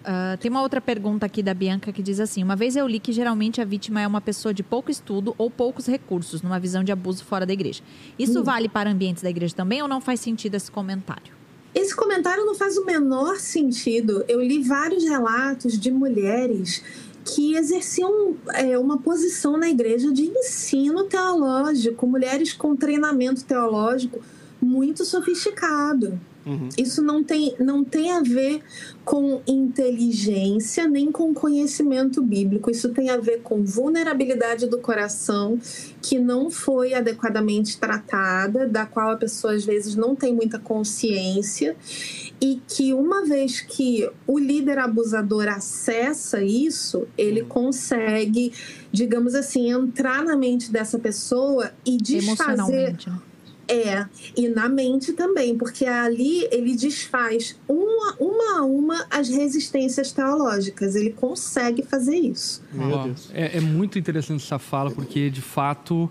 Uh, 0.04 0.36
tem 0.36 0.50
uma 0.50 0.60
outra 0.60 0.82
pergunta 0.82 1.24
aqui 1.24 1.42
da 1.42 1.54
Bianca 1.54 1.90
que 1.90 2.02
diz 2.02 2.20
assim: 2.20 2.42
Uma 2.42 2.54
vez 2.54 2.76
eu 2.76 2.86
li 2.86 3.00
que 3.00 3.10
geralmente 3.10 3.62
a 3.62 3.64
vítima 3.64 4.02
é 4.02 4.06
uma 4.06 4.20
pessoa 4.20 4.52
de 4.52 4.62
pouco 4.62 4.90
estudo 4.90 5.34
ou 5.38 5.50
poucos 5.50 5.86
recursos, 5.86 6.42
numa 6.42 6.60
visão 6.60 6.84
de 6.84 6.92
abuso 6.92 7.24
fora 7.24 7.46
da 7.46 7.52
igreja. 7.54 7.82
Isso 8.18 8.40
hum. 8.40 8.44
vale 8.44 8.68
para 8.68 8.90
ambientes 8.90 9.22
da 9.22 9.30
igreja 9.30 9.54
também 9.54 9.80
ou 9.80 9.88
não 9.88 10.02
faz 10.02 10.20
sentido 10.20 10.56
esse 10.56 10.70
comentário? 10.70 11.32
Esse 11.74 11.96
comentário 11.96 12.44
não 12.44 12.54
faz 12.54 12.76
o 12.76 12.84
menor 12.84 13.36
sentido. 13.36 14.24
Eu 14.28 14.42
li 14.42 14.62
vários 14.62 15.04
relatos 15.04 15.78
de 15.78 15.90
mulheres 15.90 16.82
que 17.24 17.56
exerciam 17.56 18.36
é, 18.52 18.78
uma 18.78 18.98
posição 18.98 19.56
na 19.56 19.70
igreja 19.70 20.12
de 20.12 20.24
ensino 20.24 21.04
teológico, 21.04 22.06
mulheres 22.06 22.52
com 22.52 22.76
treinamento 22.76 23.42
teológico 23.44 24.20
muito 24.60 25.04
sofisticado. 25.04 26.20
Uhum. 26.46 26.68
Isso 26.76 27.00
não 27.02 27.24
tem, 27.24 27.54
não 27.58 27.82
tem 27.82 28.12
a 28.12 28.20
ver 28.20 28.60
com 29.04 29.40
inteligência 29.46 30.86
nem 30.86 31.10
com 31.10 31.32
conhecimento 31.32 32.22
bíblico. 32.22 32.70
Isso 32.70 32.90
tem 32.90 33.10
a 33.10 33.16
ver 33.16 33.40
com 33.42 33.64
vulnerabilidade 33.64 34.66
do 34.66 34.78
coração 34.78 35.58
que 36.02 36.18
não 36.18 36.50
foi 36.50 36.94
adequadamente 36.94 37.78
tratada, 37.78 38.68
da 38.68 38.84
qual 38.84 39.12
a 39.12 39.16
pessoa 39.16 39.54
às 39.54 39.64
vezes 39.64 39.94
não 39.94 40.14
tem 40.14 40.34
muita 40.34 40.58
consciência 40.58 41.76
e 42.40 42.60
que 42.68 42.92
uma 42.92 43.24
vez 43.24 43.60
que 43.60 44.08
o 44.26 44.38
líder 44.38 44.78
abusador 44.78 45.48
acessa 45.48 46.42
isso, 46.42 47.06
ele 47.16 47.42
uhum. 47.42 47.48
consegue, 47.48 48.52
digamos 48.92 49.34
assim, 49.34 49.70
entrar 49.70 50.22
na 50.22 50.36
mente 50.36 50.70
dessa 50.70 50.98
pessoa 50.98 51.70
e 51.86 51.96
desfazer? 51.96 52.96
É, 53.68 54.06
e 54.36 54.48
na 54.48 54.68
mente 54.68 55.12
também, 55.12 55.56
porque 55.56 55.86
ali 55.86 56.46
ele 56.50 56.76
desfaz 56.76 57.58
uma, 57.68 58.14
uma 58.20 58.58
a 58.58 58.64
uma 58.64 59.06
as 59.10 59.28
resistências 59.28 60.12
teológicas. 60.12 60.94
Ele 60.94 61.10
consegue 61.10 61.82
fazer 61.82 62.16
isso. 62.16 62.62
É, 63.32 63.56
é, 63.56 63.60
muito 63.60 63.98
interessante 63.98 64.44
essa 64.44 64.58
fala, 64.58 64.90
porque 64.90 65.30
de 65.30 65.40
fato 65.40 66.10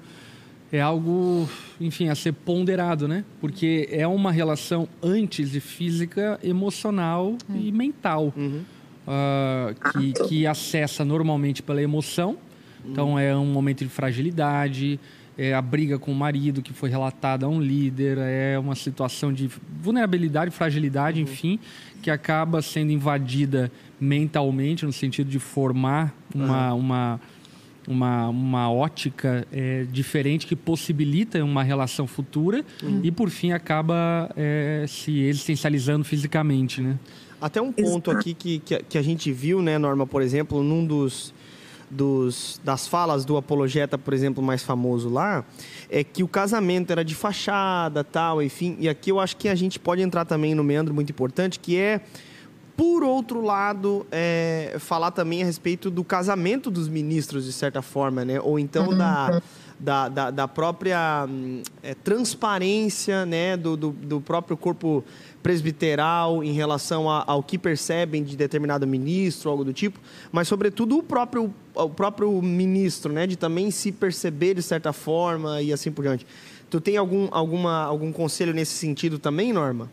é 0.72 0.82
algo, 0.82 1.48
enfim, 1.80 2.10
a 2.10 2.16
ser 2.16 2.34
ponderado, 2.34 3.08
né? 3.08 3.24
Porque 3.40 3.88
é 3.92 4.08
uma 4.08 4.32
relação 4.32 4.88
antes 5.02 5.52
de 5.52 5.60
física, 5.60 6.40
emocional 6.44 7.38
é. 7.54 7.58
e 7.58 7.72
mental. 7.72 8.34
Uhum. 8.36 8.64
Uh, 9.06 9.92
que, 9.92 10.14
que 10.28 10.48
acessa 10.48 11.04
normalmente 11.04 11.62
pela 11.62 11.82
emoção. 11.82 12.38
Então 12.86 13.18
é 13.18 13.36
um 13.36 13.46
momento 13.46 13.84
de 13.84 13.90
fragilidade 13.90 15.00
é 15.38 15.54
a 15.54 15.62
briga 15.62 15.98
com 15.98 16.12
o 16.12 16.16
marido 16.16 16.62
que 16.62 16.74
foi 16.74 16.90
relatada 16.90 17.46
a 17.46 17.50
um 17.50 17.60
líder, 17.60 18.18
é 18.20 18.58
uma 18.60 18.76
situação 18.76 19.34
de 19.34 19.50
vulnerabilidade, 19.82 20.52
fragilidade, 20.52 21.22
uhum. 21.22 21.24
enfim, 21.24 21.60
que 22.02 22.12
acaba 22.12 22.62
sendo 22.62 22.92
invadida 22.92 23.72
mentalmente, 24.00 24.86
no 24.86 24.94
sentido 24.94 25.30
de 25.30 25.40
formar 25.40 26.14
uma, 26.34 26.74
uhum. 26.74 26.80
uma, 26.80 27.22
uma, 27.88 28.28
uma 28.30 28.72
ótica 28.72 29.48
é, 29.52 29.86
diferente 29.92 30.46
que 30.46 30.56
possibilita 30.56 31.44
uma 31.44 31.64
relação 31.64 32.06
futura 32.06 32.64
uhum. 32.82 33.02
e, 33.04 33.12
por 33.12 33.30
fim, 33.30 33.52
acaba 33.52 34.30
é, 34.36 34.86
se 34.88 35.22
existencializando 35.22 36.04
fisicamente, 36.04 36.82
né? 36.82 36.98
Até 37.42 37.62
um 37.62 37.74
ponto 37.74 38.10
aqui 38.10 38.34
que, 38.34 38.60
que, 38.60 38.78
que 38.84 38.98
a 38.98 39.02
gente 39.02 39.30
viu, 39.32 39.62
né, 39.62 39.78
Norma, 39.78 40.08
por 40.08 40.22
exemplo, 40.22 40.64
num 40.64 40.86
dos 40.86 41.34
dos, 41.94 42.60
das 42.64 42.88
falas 42.88 43.24
do 43.24 43.38
apologeta, 43.38 43.98
por 43.98 44.14
exemplo, 44.14 44.44
mais 44.44 44.64
famoso 44.64 45.10
lá, 45.10 45.46
é 45.90 46.04
que 46.04 46.24
o 46.24 46.28
casamento 46.28 46.92
era 46.92 47.06
de 47.06 47.16
fachada, 47.16 48.04
tal, 48.04 48.42
enfim. 48.42 48.76
E 48.80 48.90
aqui 48.90 49.12
eu 49.12 49.20
acho 49.20 49.38
que 49.38 49.48
a 49.48 49.56
gente 49.56 49.80
pode 49.80 50.02
entrar 50.02 50.26
também 50.26 50.56
no 50.56 50.64
meandro 50.64 50.94
muito 50.94 51.12
importante, 51.12 51.60
que 51.60 51.78
é 51.78 52.02
Por 52.76 53.04
outro 53.04 53.40
lado, 53.42 54.04
é, 54.12 54.76
falar 54.80 55.12
também 55.12 55.44
a 55.44 55.46
respeito 55.46 55.92
do 55.92 56.04
casamento 56.04 56.72
dos 56.72 56.88
ministros, 56.88 57.46
de 57.46 57.54
certa 57.54 57.84
forma, 57.84 58.26
né? 58.26 58.42
Ou 58.42 58.58
então 58.58 58.88
uhum. 58.88 58.98
da, 58.98 59.42
da, 59.84 60.08
da, 60.08 60.32
da, 60.32 60.48
própria 60.48 61.28
é, 61.82 61.94
transparência 61.94 63.26
né? 63.26 63.58
Do, 63.58 63.76
do, 63.76 63.90
do, 63.92 64.22
próprio 64.22 64.56
corpo 64.56 65.04
presbiteral 65.42 66.42
em 66.42 66.54
relação 66.54 67.10
a, 67.10 67.24
ao 67.28 67.44
que 67.44 67.58
percebem 67.58 68.24
de 68.24 68.38
determinado 68.38 68.88
ministro, 68.88 69.50
algo 69.50 69.66
do 69.66 69.74
tipo, 69.74 70.00
mas 70.32 70.48
sobretudo 70.48 70.98
o 70.98 71.04
próprio, 71.04 71.54
o 71.76 71.90
próprio 71.90 72.42
ministro, 72.42 73.12
né? 73.12 73.28
De 73.28 73.36
também 73.36 73.70
se 73.72 73.92
perceber 73.92 74.54
de 74.54 74.62
certa 74.62 74.94
forma 74.94 75.62
e 75.62 75.74
assim 75.74 75.92
por 75.92 76.04
diante. 76.04 76.26
Tu 76.70 76.80
tem 76.80 76.96
algum, 76.96 77.28
alguma, 77.30 77.84
algum 77.84 78.12
conselho 78.12 78.54
nesse 78.54 78.74
sentido 78.74 79.20
também, 79.20 79.52
Norma? 79.52 79.92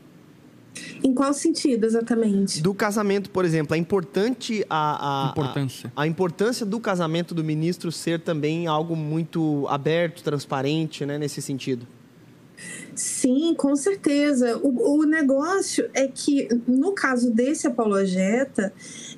Em 1.02 1.14
qual 1.14 1.32
sentido, 1.32 1.84
exatamente? 1.84 2.60
Do 2.60 2.74
casamento, 2.74 3.30
por 3.30 3.44
exemplo, 3.44 3.74
é 3.74 3.78
importante 3.78 4.64
a, 4.68 5.28
a, 5.28 5.30
importância. 5.30 5.92
A, 5.96 6.02
a, 6.02 6.06
importância 6.06 6.66
do 6.66 6.78
casamento 6.78 7.34
do 7.34 7.42
ministro 7.42 7.90
ser 7.90 8.20
também 8.20 8.66
algo 8.66 8.94
muito 8.94 9.66
aberto, 9.68 10.22
transparente, 10.22 11.06
né, 11.06 11.18
nesse 11.18 11.40
sentido. 11.40 11.86
Sim, 12.94 13.54
com 13.56 13.74
certeza. 13.76 14.58
O, 14.58 14.98
o 15.00 15.04
negócio 15.04 15.88
é 15.94 16.06
que, 16.06 16.48
no 16.66 16.92
caso 16.92 17.30
desse 17.30 17.66
apologeta, 17.66 18.72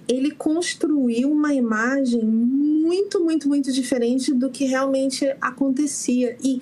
ele 0.09 0.31
construiu 0.31 1.31
uma 1.31 1.55
imagem 1.55 2.23
muito, 2.23 3.23
muito, 3.23 3.49
muito 3.49 3.73
diferente 3.73 4.33
do 4.33 4.51
que 4.51 4.65
realmente 4.65 5.27
acontecia. 5.41 6.37
E, 6.43 6.61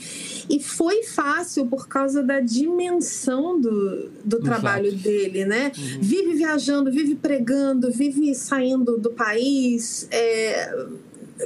e 0.49 0.63
foi 0.63 1.03
fácil 1.03 1.67
por 1.67 1.89
causa 1.89 2.23
da 2.23 2.41
dimensão 2.41 3.61
do, 3.61 4.11
do 4.25 4.41
trabalho 4.41 4.93
dele, 4.93 5.45
né? 5.45 5.73
Uhum. 5.77 5.99
Vive 6.01 6.35
viajando, 6.35 6.91
vive 6.91 7.15
pregando, 7.17 7.91
vive 7.91 8.35
saindo 8.35 8.97
do 8.97 9.11
país. 9.11 10.07
É, 10.11 10.87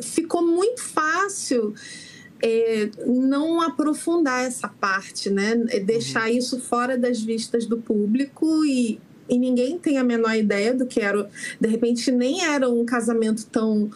ficou 0.03 0.43
muito 0.43 0.82
fácil 0.82 1.74
é, 2.47 2.90
não 3.07 3.62
aprofundar 3.62 4.45
essa 4.45 4.68
parte, 4.68 5.30
né? 5.30 5.64
É 5.70 5.80
deixar 5.80 6.28
uhum. 6.28 6.36
isso 6.36 6.61
fora 6.61 6.99
das 6.99 7.22
vistas 7.22 7.64
do 7.64 7.78
público 7.78 8.62
e, 8.66 9.01
e 9.26 9.38
ninguém 9.38 9.78
tem 9.78 9.97
a 9.97 10.05
menor 10.05 10.36
ideia 10.36 10.74
do 10.74 10.84
que 10.84 11.01
era. 11.01 11.26
De 11.59 11.66
repente, 11.66 12.12
nem 12.12 12.45
era 12.45 12.68
um 12.68 12.84
casamento 12.84 13.47
tão 13.47 13.90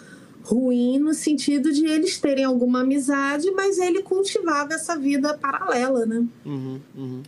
ruim 0.48 0.98
no 0.98 1.12
sentido 1.12 1.70
de 1.70 1.84
eles 1.84 2.18
terem 2.18 2.44
alguma 2.44 2.80
amizade, 2.80 3.50
mas 3.50 3.76
ele 3.78 4.02
cultivava 4.02 4.72
essa 4.72 4.96
vida 4.98 5.36
paralela, 5.36 6.06
né? 6.06 6.26
Uhum, 6.44 6.80
uhum. 6.96 7.22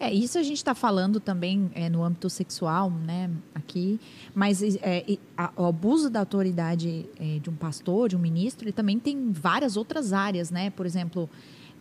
É, 0.00 0.12
isso 0.12 0.38
a 0.38 0.42
gente 0.42 0.56
está 0.56 0.74
falando 0.74 1.20
também 1.20 1.70
é, 1.74 1.90
no 1.90 2.02
âmbito 2.02 2.30
sexual, 2.30 2.90
né, 2.90 3.30
aqui, 3.54 4.00
mas 4.34 4.62
é, 4.62 5.18
a, 5.36 5.52
o 5.54 5.66
abuso 5.66 6.08
da 6.08 6.20
autoridade 6.20 7.06
é, 7.20 7.38
de 7.38 7.50
um 7.50 7.54
pastor, 7.54 8.08
de 8.08 8.16
um 8.16 8.18
ministro, 8.18 8.64
ele 8.64 8.72
também 8.72 8.98
tem 8.98 9.30
várias 9.30 9.76
outras 9.76 10.12
áreas, 10.12 10.50
né? 10.50 10.70
Por 10.70 10.86
exemplo, 10.86 11.28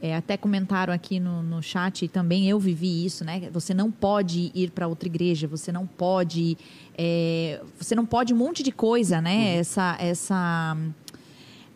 é, 0.01 0.15
até 0.15 0.35
comentaram 0.35 0.91
aqui 0.91 1.19
no, 1.19 1.43
no 1.43 1.61
chat, 1.61 2.05
e 2.05 2.07
também 2.07 2.49
eu 2.49 2.59
vivi 2.59 3.05
isso, 3.05 3.23
né? 3.23 3.49
Você 3.53 3.73
não 3.73 3.91
pode 3.91 4.51
ir 4.55 4.71
para 4.71 4.87
outra 4.87 5.07
igreja, 5.07 5.47
você 5.47 5.71
não 5.71 5.85
pode. 5.85 6.57
É, 6.97 7.61
você 7.79 7.93
não 7.93 8.05
pode 8.05 8.33
um 8.33 8.37
monte 8.37 8.63
de 8.63 8.71
coisa, 8.71 9.21
né? 9.21 9.35
Uhum. 9.35 9.59
Essa, 9.59 9.97
essa, 9.99 10.77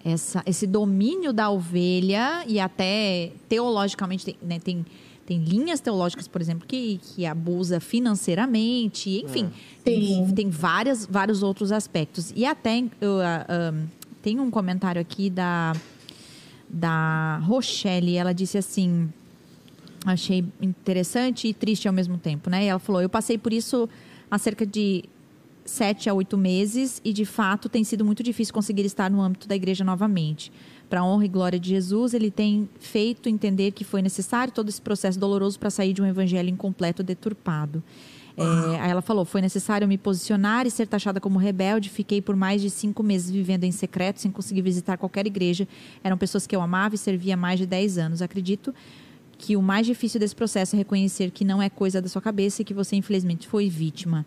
essa, 0.03 0.43
esse 0.45 0.65
domínio 0.65 1.31
da 1.31 1.51
ovelha, 1.51 2.43
e 2.47 2.59
até 2.59 3.31
teologicamente 3.47 4.25
tem, 4.25 4.37
né, 4.41 4.59
tem 4.59 4.85
tem 5.25 5.39
linhas 5.39 5.79
teológicas, 5.79 6.27
por 6.27 6.39
exemplo, 6.39 6.67
que, 6.67 6.99
que 7.01 7.25
abusa 7.25 7.79
financeiramente, 7.79 9.09
enfim, 9.25 9.45
é. 9.45 9.81
tem, 9.83 10.31
tem 10.35 10.49
várias, 10.51 11.03
vários 11.07 11.41
outros 11.41 11.71
aspectos. 11.71 12.31
E 12.35 12.45
até 12.45 12.79
uh, 12.79 12.83
uh, 12.83 13.87
tem 14.21 14.39
um 14.39 14.51
comentário 14.51 15.01
aqui 15.01 15.31
da 15.31 15.73
da 16.69 17.37
Rochelle. 17.43 18.15
Ela 18.15 18.33
disse 18.33 18.57
assim: 18.57 19.09
achei 20.05 20.45
interessante 20.61 21.47
e 21.47 21.53
triste 21.53 21.87
ao 21.87 21.93
mesmo 21.93 22.17
tempo, 22.17 22.49
né? 22.49 22.65
E 22.65 22.67
ela 22.67 22.79
falou: 22.79 23.01
eu 23.01 23.09
passei 23.09 23.37
por 23.37 23.51
isso 23.53 23.89
há 24.29 24.37
cerca 24.37 24.65
de 24.65 25.03
sete 25.65 26.09
a 26.09 26.13
oito 26.13 26.37
meses 26.37 27.01
e 27.03 27.11
de 27.11 27.25
fato 27.25 27.67
tem 27.67 27.83
sido 27.83 28.05
muito 28.05 28.21
difícil 28.21 28.53
conseguir 28.53 28.85
estar 28.85 29.09
no 29.09 29.21
âmbito 29.21 29.47
da 29.47 29.55
igreja 29.55 29.83
novamente. 29.83 30.51
Para 30.87 30.99
a 30.99 31.05
honra 31.05 31.25
e 31.25 31.27
glória 31.27 31.59
de 31.59 31.69
Jesus, 31.69 32.13
ele 32.13 32.29
tem 32.29 32.69
feito 32.79 33.27
entender 33.27 33.71
que 33.71 33.83
foi 33.83 34.03
necessário 34.03 34.53
todo 34.53 34.69
esse 34.69 34.79
processo 34.79 35.19
doloroso 35.19 35.59
para 35.59 35.71
sair 35.71 35.93
de 35.93 36.01
um 36.01 36.05
evangelho 36.05 36.49
incompleto, 36.49 37.01
deturpado. 37.01 37.83
É, 38.37 38.79
aí 38.81 38.91
ela 38.91 39.01
falou: 39.01 39.23
foi 39.23 39.41
necessário 39.41 39.87
me 39.87 39.97
posicionar 39.97 40.67
e 40.67 40.71
ser 40.71 40.87
taxada 40.87 41.21
como 41.21 41.39
rebelde. 41.39 41.89
Fiquei 41.89 42.21
por 42.21 42.35
mais 42.35 42.61
de 42.61 42.69
cinco 42.69 43.01
meses 43.01 43.29
vivendo 43.29 43.63
em 43.63 43.71
secreto, 43.71 44.19
sem 44.19 44.29
conseguir 44.29 44.61
visitar 44.61 44.97
qualquer 44.97 45.25
igreja. 45.25 45.67
Eram 46.03 46.17
pessoas 46.17 46.45
que 46.45 46.55
eu 46.55 46.61
amava 46.61 46.95
e 46.95 46.97
servia 46.97 47.35
há 47.35 47.37
mais 47.37 47.59
de 47.59 47.65
dez 47.65 47.97
anos. 47.97 48.21
Acredito 48.21 48.73
que 49.37 49.55
o 49.55 49.61
mais 49.61 49.85
difícil 49.85 50.19
desse 50.19 50.35
processo 50.35 50.75
é 50.75 50.77
reconhecer 50.77 51.31
que 51.31 51.45
não 51.45 51.61
é 51.61 51.69
coisa 51.69 52.01
da 52.01 52.07
sua 52.07 52.21
cabeça 52.21 52.61
e 52.61 52.65
que 52.65 52.73
você, 52.73 52.95
infelizmente, 52.95 53.47
foi 53.47 53.69
vítima. 53.69 54.25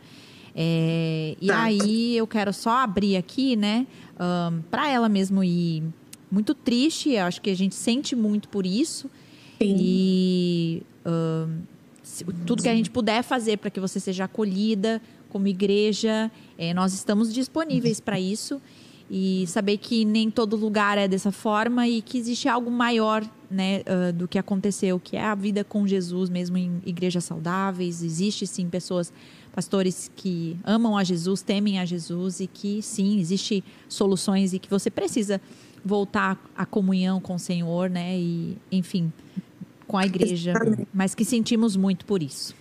É, 0.54 1.36
e 1.40 1.46
tá. 1.46 1.62
aí 1.62 2.16
eu 2.16 2.26
quero 2.26 2.52
só 2.52 2.78
abrir 2.78 3.16
aqui, 3.16 3.56
né, 3.56 3.86
um, 4.18 4.60
para 4.70 4.88
ela 4.88 5.08
mesmo 5.08 5.44
ir 5.44 5.84
muito 6.30 6.54
triste. 6.54 7.16
Acho 7.16 7.40
que 7.40 7.50
a 7.50 7.56
gente 7.56 7.74
sente 7.74 8.16
muito 8.16 8.48
por 8.48 8.64
isso. 8.64 9.10
Sim. 9.58 9.76
E. 9.78 10.82
Um, 11.06 11.77
tudo 12.46 12.62
que 12.62 12.68
a 12.68 12.74
gente 12.74 12.90
puder 12.90 13.22
fazer 13.22 13.58
para 13.58 13.70
que 13.70 13.80
você 13.80 14.00
seja 14.00 14.24
acolhida 14.24 15.00
como 15.28 15.46
igreja, 15.46 16.30
é, 16.56 16.72
nós 16.72 16.92
estamos 16.94 17.32
disponíveis 17.32 18.00
para 18.00 18.18
isso 18.18 18.60
e 19.10 19.46
saber 19.46 19.78
que 19.78 20.04
nem 20.04 20.30
todo 20.30 20.56
lugar 20.56 20.98
é 20.98 21.08
dessa 21.08 21.32
forma 21.32 21.88
e 21.88 22.02
que 22.02 22.18
existe 22.18 22.48
algo 22.48 22.70
maior 22.70 23.24
né, 23.50 23.80
uh, 23.80 24.12
do 24.12 24.28
que 24.28 24.38
aconteceu, 24.38 25.00
que 25.00 25.16
é 25.16 25.24
a 25.24 25.34
vida 25.34 25.64
com 25.64 25.86
Jesus 25.86 26.28
mesmo 26.28 26.58
em 26.58 26.82
igrejas 26.84 27.24
saudáveis. 27.24 28.02
Existe 28.02 28.46
sim 28.46 28.68
pessoas, 28.68 29.12
pastores 29.52 30.10
que 30.14 30.58
amam 30.62 30.96
a 30.96 31.04
Jesus, 31.04 31.40
temem 31.40 31.78
a 31.78 31.86
Jesus 31.86 32.40
e 32.40 32.46
que 32.46 32.82
sim, 32.82 33.18
existe 33.18 33.64
soluções 33.88 34.52
e 34.52 34.58
que 34.58 34.68
você 34.68 34.90
precisa 34.90 35.40
voltar 35.82 36.38
à 36.54 36.66
comunhão 36.66 37.20
com 37.20 37.36
o 37.36 37.38
Senhor, 37.38 37.88
né? 37.88 38.18
E 38.18 38.58
enfim, 38.70 39.10
com 39.88 39.96
a 39.96 40.06
igreja, 40.06 40.52
mas 40.94 41.14
que 41.14 41.24
sentimos 41.24 41.74
muito 41.74 42.04
por 42.04 42.22
isso. 42.22 42.54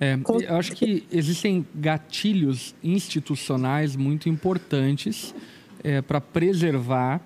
É, 0.00 0.16
eu 0.48 0.56
acho 0.56 0.72
que 0.76 1.04
existem 1.10 1.66
gatilhos 1.74 2.74
institucionais 2.82 3.96
muito 3.96 4.28
importantes 4.28 5.34
é, 5.82 6.00
para 6.00 6.20
preservar 6.20 7.20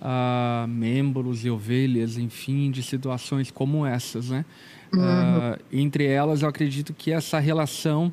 uh, 0.00 0.66
membros 0.66 1.44
e 1.44 1.50
ovelhas, 1.50 2.16
enfim, 2.16 2.70
de 2.70 2.82
situações 2.82 3.50
como 3.50 3.84
essas, 3.84 4.30
né? 4.30 4.44
Uhum. 4.92 5.00
Uh, 5.00 5.58
entre 5.70 6.06
elas, 6.06 6.40
eu 6.40 6.48
acredito 6.48 6.94
que 6.94 7.12
essa 7.12 7.38
relação 7.38 8.10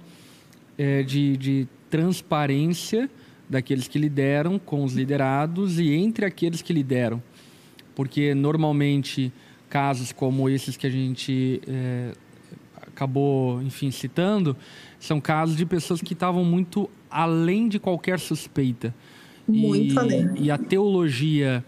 é, 0.77 1.03
de, 1.03 1.37
de 1.37 1.67
transparência 1.89 3.09
daqueles 3.49 3.87
que 3.87 3.99
lideram 3.99 4.57
com 4.57 4.83
os 4.83 4.93
liderados 4.93 5.79
e 5.79 5.93
entre 5.93 6.25
aqueles 6.25 6.61
que 6.61 6.73
lideram, 6.73 7.21
porque 7.95 8.33
normalmente 8.33 9.31
casos 9.71 10.11
como 10.11 10.49
esses 10.49 10.75
que 10.75 10.85
a 10.85 10.89
gente 10.89 11.61
é, 11.65 12.11
acabou, 12.85 13.61
enfim, 13.61 13.89
citando, 13.89 14.55
são 14.99 15.21
casos 15.21 15.55
de 15.55 15.65
pessoas 15.65 16.01
que 16.01 16.13
estavam 16.13 16.43
muito 16.43 16.89
além 17.09 17.69
de 17.69 17.79
qualquer 17.79 18.19
suspeita. 18.19 18.93
Muito 19.47 19.95
e, 19.95 19.97
além. 19.97 20.29
E 20.35 20.51
a 20.51 20.57
teologia 20.57 21.63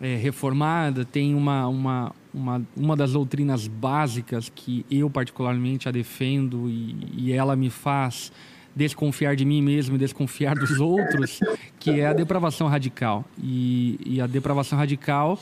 é, 0.00 0.16
reformada 0.16 1.04
tem 1.04 1.32
uma, 1.32 1.68
uma, 1.68 2.12
uma, 2.34 2.62
uma 2.76 2.96
das 2.96 3.12
doutrinas 3.12 3.68
básicas 3.68 4.50
que 4.52 4.84
eu 4.90 5.08
particularmente 5.08 5.88
a 5.88 5.92
defendo 5.92 6.68
e, 6.68 6.96
e 7.16 7.32
ela 7.32 7.54
me 7.54 7.70
faz 7.70 8.32
desconfiar 8.74 9.36
de 9.36 9.44
mim 9.44 9.62
mesmo 9.62 9.94
e 9.94 9.98
desconfiar 9.98 10.56
dos 10.56 10.80
outros, 10.80 11.38
que 11.78 12.00
é 12.00 12.06
a 12.06 12.12
depravação 12.12 12.66
radical. 12.66 13.24
E, 13.40 14.00
e 14.04 14.20
a 14.20 14.26
depravação 14.26 14.76
radical 14.76 15.38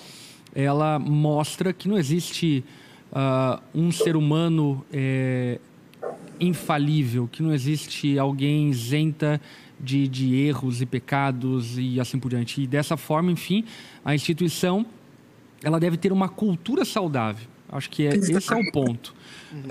ela 0.55 0.98
mostra 0.98 1.72
que 1.72 1.88
não 1.88 1.98
existe 1.98 2.64
uh, 3.12 3.61
um 3.74 3.90
ser 3.90 4.16
humano 4.16 4.84
é, 4.92 5.59
infalível, 6.40 7.28
que 7.30 7.42
não 7.42 7.53
existe 7.53 8.18
alguém 8.18 8.70
isenta 8.70 9.40
de, 9.78 10.07
de 10.07 10.34
erros 10.36 10.80
e 10.80 10.86
pecados 10.86 11.76
e 11.78 11.98
assim 11.98 12.18
por 12.18 12.30
diante. 12.30 12.62
E 12.62 12.66
dessa 12.66 12.96
forma, 12.96 13.30
enfim, 13.32 13.64
a 14.05 14.14
instituição 14.14 14.86
ela 15.62 15.78
deve 15.78 15.96
ter 15.96 16.12
uma 16.12 16.28
cultura 16.28 16.84
saudável. 16.84 17.48
Acho 17.68 17.88
que 17.88 18.07
é, 18.07 18.14
esse 18.14 18.53
é 18.53 18.57
o 18.57 18.70
ponto. 18.70 19.14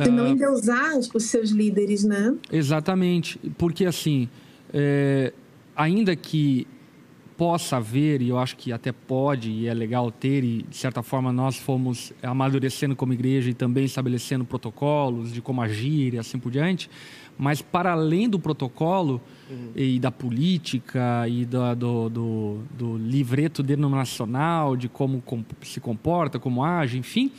E 0.03 0.09
não 0.09 0.25
ah, 0.25 0.29
endeusar 0.29 0.97
os 0.97 1.23
seus 1.25 1.51
líderes, 1.51 2.03
né? 2.03 2.35
Exatamente. 2.51 3.37
Porque, 3.57 3.85
assim, 3.85 4.27
é, 4.73 5.31
ainda 5.75 6.15
que 6.15 6.67
possa 7.41 7.77
haver, 7.77 8.21
e 8.21 8.29
eu 8.29 8.37
acho 8.37 8.55
que 8.55 8.71
até 8.71 8.91
pode, 8.91 9.49
e 9.49 9.67
é 9.67 9.73
legal 9.73 10.11
ter, 10.11 10.43
e 10.43 10.61
de 10.61 10.77
certa 10.77 11.01
forma 11.01 11.33
nós 11.33 11.57
fomos 11.57 12.13
amadurecendo 12.21 12.95
como 12.95 13.13
igreja 13.13 13.49
e 13.49 13.53
também 13.55 13.85
estabelecendo 13.85 14.45
protocolos 14.45 15.33
de 15.33 15.41
como 15.41 15.59
agir 15.59 16.13
e 16.13 16.19
assim 16.19 16.37
por 16.37 16.51
diante, 16.51 16.87
mas 17.39 17.59
para 17.59 17.93
além 17.93 18.29
do 18.29 18.37
protocolo 18.37 19.19
uhum. 19.49 19.71
e 19.75 19.99
da 19.99 20.11
política 20.11 21.27
e 21.27 21.43
do, 21.43 21.75
do, 21.75 22.09
do, 22.09 22.57
do 22.77 22.97
livreto 22.97 23.63
denominacional, 23.63 24.77
de 24.77 24.87
como 24.87 25.23
se 25.63 25.79
comporta, 25.79 26.37
como 26.37 26.63
age, 26.63 26.99
enfim, 26.99 27.31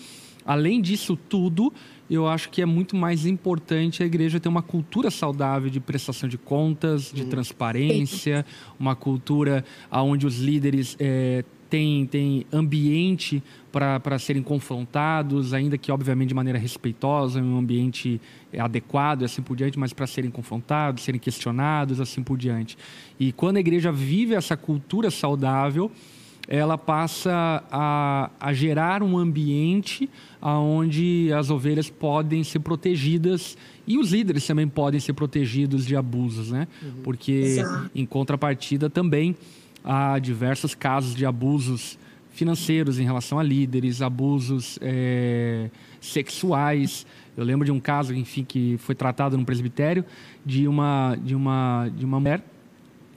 além 0.44 0.80
disso 0.80 1.16
tudo, 1.16 1.72
eu 2.10 2.28
acho 2.28 2.50
que 2.50 2.60
é 2.60 2.66
muito 2.66 2.94
mais 2.94 3.24
importante 3.26 4.02
a 4.02 4.06
igreja 4.06 4.38
ter 4.38 4.48
uma 4.48 4.62
cultura 4.62 5.10
saudável 5.10 5.70
de 5.70 5.80
prestação 5.80 6.28
de 6.28 6.36
contas, 6.36 7.10
de 7.12 7.22
uhum. 7.22 7.28
transparência, 7.28 8.44
uma 8.78 8.94
cultura 8.94 9.64
onde 9.90 10.26
os 10.26 10.38
líderes 10.38 10.96
é, 11.00 11.44
têm, 11.72 12.04
têm 12.04 12.46
ambiente 12.52 13.42
para 13.72 14.18
serem 14.18 14.42
confrontados, 14.42 15.54
ainda 15.54 15.78
que, 15.78 15.90
obviamente, 15.90 16.28
de 16.28 16.34
maneira 16.34 16.58
respeitosa, 16.58 17.40
em 17.40 17.42
um 17.42 17.56
ambiente 17.56 18.20
adequado 18.58 19.22
e 19.22 19.24
assim 19.24 19.40
por 19.40 19.56
diante, 19.56 19.78
mas 19.78 19.94
para 19.94 20.06
serem 20.06 20.30
confrontados, 20.30 21.02
serem 21.02 21.18
questionados, 21.18 21.98
assim 21.98 22.22
por 22.22 22.36
diante. 22.36 22.76
E 23.18 23.32
quando 23.32 23.56
a 23.56 23.60
igreja 23.60 23.90
vive 23.90 24.34
essa 24.34 24.54
cultura 24.54 25.10
saudável, 25.10 25.90
ela 26.48 26.76
passa 26.76 27.62
a, 27.70 28.30
a 28.40 28.52
gerar 28.52 29.02
um 29.02 29.16
ambiente 29.16 30.10
onde 30.40 31.32
as 31.32 31.50
ovelhas 31.50 31.88
podem 31.88 32.42
ser 32.42 32.58
protegidas 32.60 33.56
e 33.86 33.98
os 33.98 34.12
líderes 34.12 34.46
também 34.46 34.68
podem 34.68 35.00
ser 35.00 35.12
protegidos 35.12 35.86
de 35.86 35.96
abusos, 35.96 36.50
né? 36.50 36.68
Uhum. 36.82 36.90
Porque, 37.02 37.32
Exato. 37.32 37.90
em 37.94 38.06
contrapartida, 38.06 38.88
também 38.90 39.36
há 39.84 40.18
diversos 40.18 40.74
casos 40.74 41.14
de 41.14 41.26
abusos 41.26 41.98
financeiros 42.32 42.98
em 42.98 43.04
relação 43.04 43.38
a 43.38 43.42
líderes, 43.42 44.00
abusos 44.00 44.78
é, 44.80 45.70
sexuais. 46.00 47.06
Eu 47.36 47.44
lembro 47.44 47.64
de 47.64 47.72
um 47.72 47.80
caso, 47.80 48.14
enfim, 48.14 48.44
que 48.44 48.76
foi 48.78 48.94
tratado 48.94 49.36
no 49.36 49.44
presbitério 49.44 50.04
de 50.44 50.66
uma 50.66 51.16
de 51.22 51.34
uma 51.34 51.90
de 51.94 52.04
uma 52.04 52.18
mulher 52.18 52.44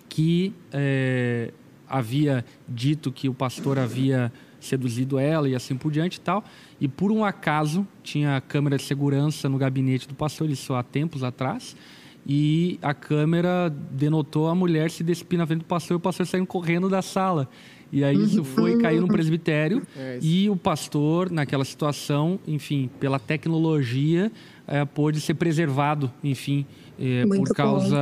que 0.09 0.53
é, 0.71 1.51
havia 1.89 2.45
dito 2.67 3.11
que 3.11 3.29
o 3.29 3.33
pastor 3.33 3.77
havia 3.79 4.31
seduzido 4.59 5.19
ela 5.19 5.47
e 5.47 5.55
assim 5.55 5.75
por 5.75 5.91
diante 5.91 6.17
e 6.17 6.21
tal. 6.21 6.43
E 6.79 6.88
por 6.88 7.11
um 7.11 7.23
acaso 7.23 7.88
tinha 8.03 8.41
câmera 8.41 8.77
de 8.77 8.83
segurança 8.83 9.47
no 9.47 9.57
gabinete 9.57 10.07
do 10.07 10.15
pastor, 10.15 10.49
isso 10.49 10.73
há 10.73 10.83
tempos 10.83 11.23
atrás. 11.23 11.75
E 12.27 12.79
a 12.81 12.93
câmera 12.93 13.69
denotou 13.91 14.47
a 14.47 14.55
mulher 14.55 14.89
se 14.89 15.03
despir 15.03 15.38
na 15.38 15.45
frente 15.45 15.59
do 15.59 15.65
pastor 15.65 15.95
e 15.95 15.97
o 15.97 15.99
pastor 15.99 16.25
saindo 16.25 16.47
correndo 16.47 16.89
da 16.89 17.01
sala. 17.01 17.47
E 17.91 18.03
aí 18.03 18.15
isso 18.15 18.43
foi 18.43 18.79
cair 18.79 18.99
no 18.99 19.07
presbitério 19.07 19.86
é 19.95 20.17
e 20.21 20.49
o 20.49 20.55
pastor, 20.55 21.29
naquela 21.29 21.63
situação, 21.63 22.39
enfim, 22.47 22.89
pela 22.99 23.19
tecnologia, 23.19 24.31
é, 24.67 24.83
pôde 24.83 25.21
ser 25.21 25.36
preservado, 25.36 26.11
enfim, 26.23 26.65
é, 27.00 27.26
por 27.26 27.50
causa 27.54 27.98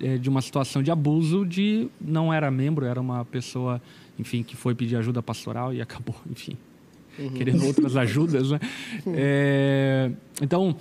é, 0.00 0.18
de 0.18 0.28
uma 0.28 0.42
situação 0.42 0.82
de 0.82 0.90
abuso 0.90 1.44
de 1.46 1.88
não 2.00 2.32
era 2.32 2.50
membro, 2.50 2.84
era 2.84 3.00
uma 3.00 3.24
pessoa, 3.24 3.80
enfim, 4.18 4.42
que 4.42 4.56
foi 4.56 4.74
pedir 4.74 4.96
ajuda 4.96 5.22
pastoral 5.22 5.72
e 5.72 5.80
acabou, 5.80 6.16
enfim, 6.30 6.56
uhum. 7.18 7.30
querendo 7.30 7.64
outras 7.66 7.96
ajudas, 7.96 8.50
né? 8.50 8.60
É, 9.06 10.10
então, 10.40 10.76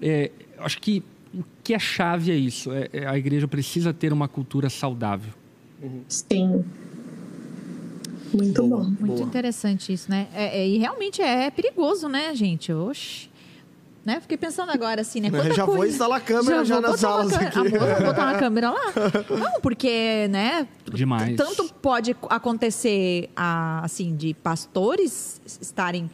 é, 0.00 0.30
acho 0.58 0.80
que 0.80 1.02
o 1.34 1.44
que 1.62 1.74
é 1.74 1.78
chave 1.78 2.30
é 2.30 2.36
isso. 2.36 2.72
É, 2.72 2.88
é, 2.92 3.06
a 3.06 3.16
igreja 3.16 3.46
precisa 3.46 3.92
ter 3.92 4.12
uma 4.12 4.28
cultura 4.28 4.68
saudável. 4.68 5.32
Uhum. 5.82 6.02
Sim. 6.08 6.64
Muito 8.32 8.62
Boa. 8.62 8.84
bom. 8.84 8.90
Muito 8.90 9.06
Boa. 9.06 9.22
interessante 9.22 9.92
isso, 9.92 10.10
né? 10.10 10.28
É, 10.34 10.66
e 10.66 10.78
realmente 10.78 11.20
é 11.22 11.50
perigoso, 11.50 12.08
né, 12.08 12.34
gente? 12.34 12.72
Oxi. 12.72 13.29
Né? 14.04 14.18
Fiquei 14.20 14.38
pensando 14.38 14.70
agora 14.70 15.02
assim, 15.02 15.20
né? 15.20 15.30
Quanta 15.30 15.52
já 15.52 15.64
coisa... 15.66 15.78
vou 15.78 15.86
instalar 15.86 16.18
a 16.18 16.20
câmera 16.22 16.64
já, 16.64 16.76
já 16.76 16.80
nas 16.80 17.04
aulas 17.04 17.34
aqui. 17.34 17.58
Amor, 17.58 17.70
vou 17.70 18.06
botar 18.06 18.30
uma 18.30 18.38
câmera 18.40 18.70
lá. 18.70 18.92
Não, 19.28 19.60
porque, 19.60 20.26
né? 20.28 20.66
Demais. 20.90 21.36
Tanto 21.36 21.70
pode 21.82 22.16
acontecer, 22.30 23.28
assim, 23.36 24.16
de 24.16 24.32
pastores 24.32 25.40
estarem 25.60 26.10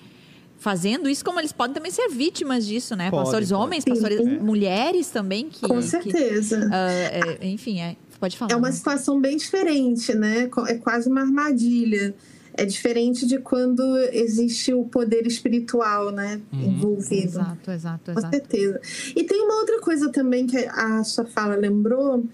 fazendo 0.59 1.09
isso, 1.09 1.25
como 1.25 1.39
eles 1.39 1.53
podem 1.53 1.75
também 1.75 1.93
ser 1.93 2.09
vítimas 2.09 2.67
disso, 2.67 2.97
né? 2.97 3.09
Pode, 3.09 3.23
pastores 3.23 3.51
pode. 3.51 3.63
homens, 3.63 3.85
pastores 3.85 4.19
Sim. 4.19 4.39
mulheres 4.39 5.09
também. 5.11 5.49
Que, 5.49 5.61
Com 5.69 5.81
certeza. 5.81 6.59
Que, 6.59 6.67
uh, 6.67 7.39
é, 7.41 7.47
enfim, 7.47 7.81
é, 7.81 7.95
pode 8.19 8.37
falar. 8.37 8.53
É 8.53 8.57
uma 8.57 8.69
né? 8.69 8.75
situação 8.75 9.21
bem 9.21 9.37
diferente, 9.37 10.13
né? 10.13 10.51
É 10.67 10.75
quase 10.75 11.09
uma 11.09 11.21
armadilha. 11.21 12.15
É 12.57 12.65
diferente 12.65 13.27
de 13.27 13.39
quando 13.39 13.83
existe 14.13 14.73
o 14.73 14.85
poder 14.85 15.27
espiritual, 15.27 16.11
né? 16.11 16.41
Uhum. 16.53 16.63
Envolvido. 16.63 17.39
Exato, 17.39 17.71
exato, 17.71 18.11
exato. 18.11 18.27
Com 18.27 18.33
certeza. 18.33 18.81
E 19.15 19.25
tem 19.25 19.43
uma 19.43 19.57
outra 19.57 19.81
coisa 19.81 20.11
também 20.11 20.47
que 20.47 20.57
a 20.57 21.05
sua 21.05 21.27
fala 21.27 21.55
lembrou, 21.55 22.25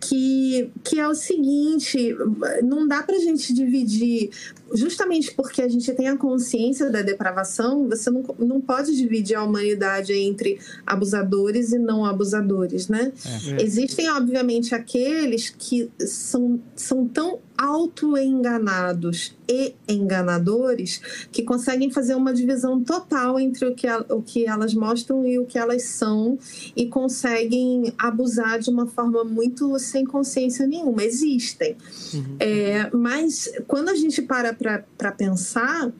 que, 0.00 0.70
que 0.82 1.00
é 1.00 1.08
o 1.08 1.14
seguinte: 1.14 2.14
não 2.62 2.86
dá 2.86 3.02
para 3.02 3.16
a 3.16 3.20
gente 3.20 3.52
dividir, 3.52 4.30
justamente 4.72 5.32
porque 5.34 5.62
a 5.62 5.68
gente 5.68 5.92
tem 5.92 6.08
a 6.08 6.16
consciência 6.16 6.90
da 6.90 7.02
depravação, 7.02 7.88
você 7.88 8.10
não, 8.10 8.24
não 8.38 8.60
pode 8.60 8.96
dividir 8.96 9.36
a 9.36 9.42
humanidade 9.42 10.12
entre 10.12 10.58
abusadores 10.86 11.72
e 11.72 11.78
não 11.78 12.04
abusadores, 12.04 12.88
né? 12.88 13.12
É. 13.58 13.62
Existem, 13.62 14.08
obviamente, 14.10 14.74
aqueles 14.74 15.50
que 15.50 15.90
são, 15.98 16.60
são 16.74 17.06
tão 17.06 17.40
auto-enganados 17.56 19.36
e 19.48 19.74
enganadores 19.88 21.00
que 21.30 21.42
conseguem 21.42 21.90
fazer 21.90 22.14
uma 22.14 22.32
divisão 22.32 22.82
total 22.82 23.38
entre 23.38 23.66
o 23.66 23.74
que, 23.74 23.86
o 24.10 24.22
que 24.22 24.46
elas 24.46 24.74
mostram 24.74 25.26
e 25.26 25.38
o 25.38 25.44
que 25.44 25.58
elas 25.58 25.84
são 25.84 26.38
e 26.74 26.86
conseguem 26.86 27.92
abusar 27.98 28.58
de 28.58 28.70
uma 28.70 28.86
forma 28.86 29.22
muito 29.22 29.78
sem 29.78 30.04
consciência 30.04 30.66
nenhuma. 30.66 31.04
Existem. 31.04 31.76
Uhum. 32.12 32.36
É, 32.40 32.90
mas 32.92 33.52
quando 33.66 33.90
a 33.90 33.94
gente 33.94 34.22
para 34.22 34.53
para 34.54 35.12
pensar. 35.12 35.92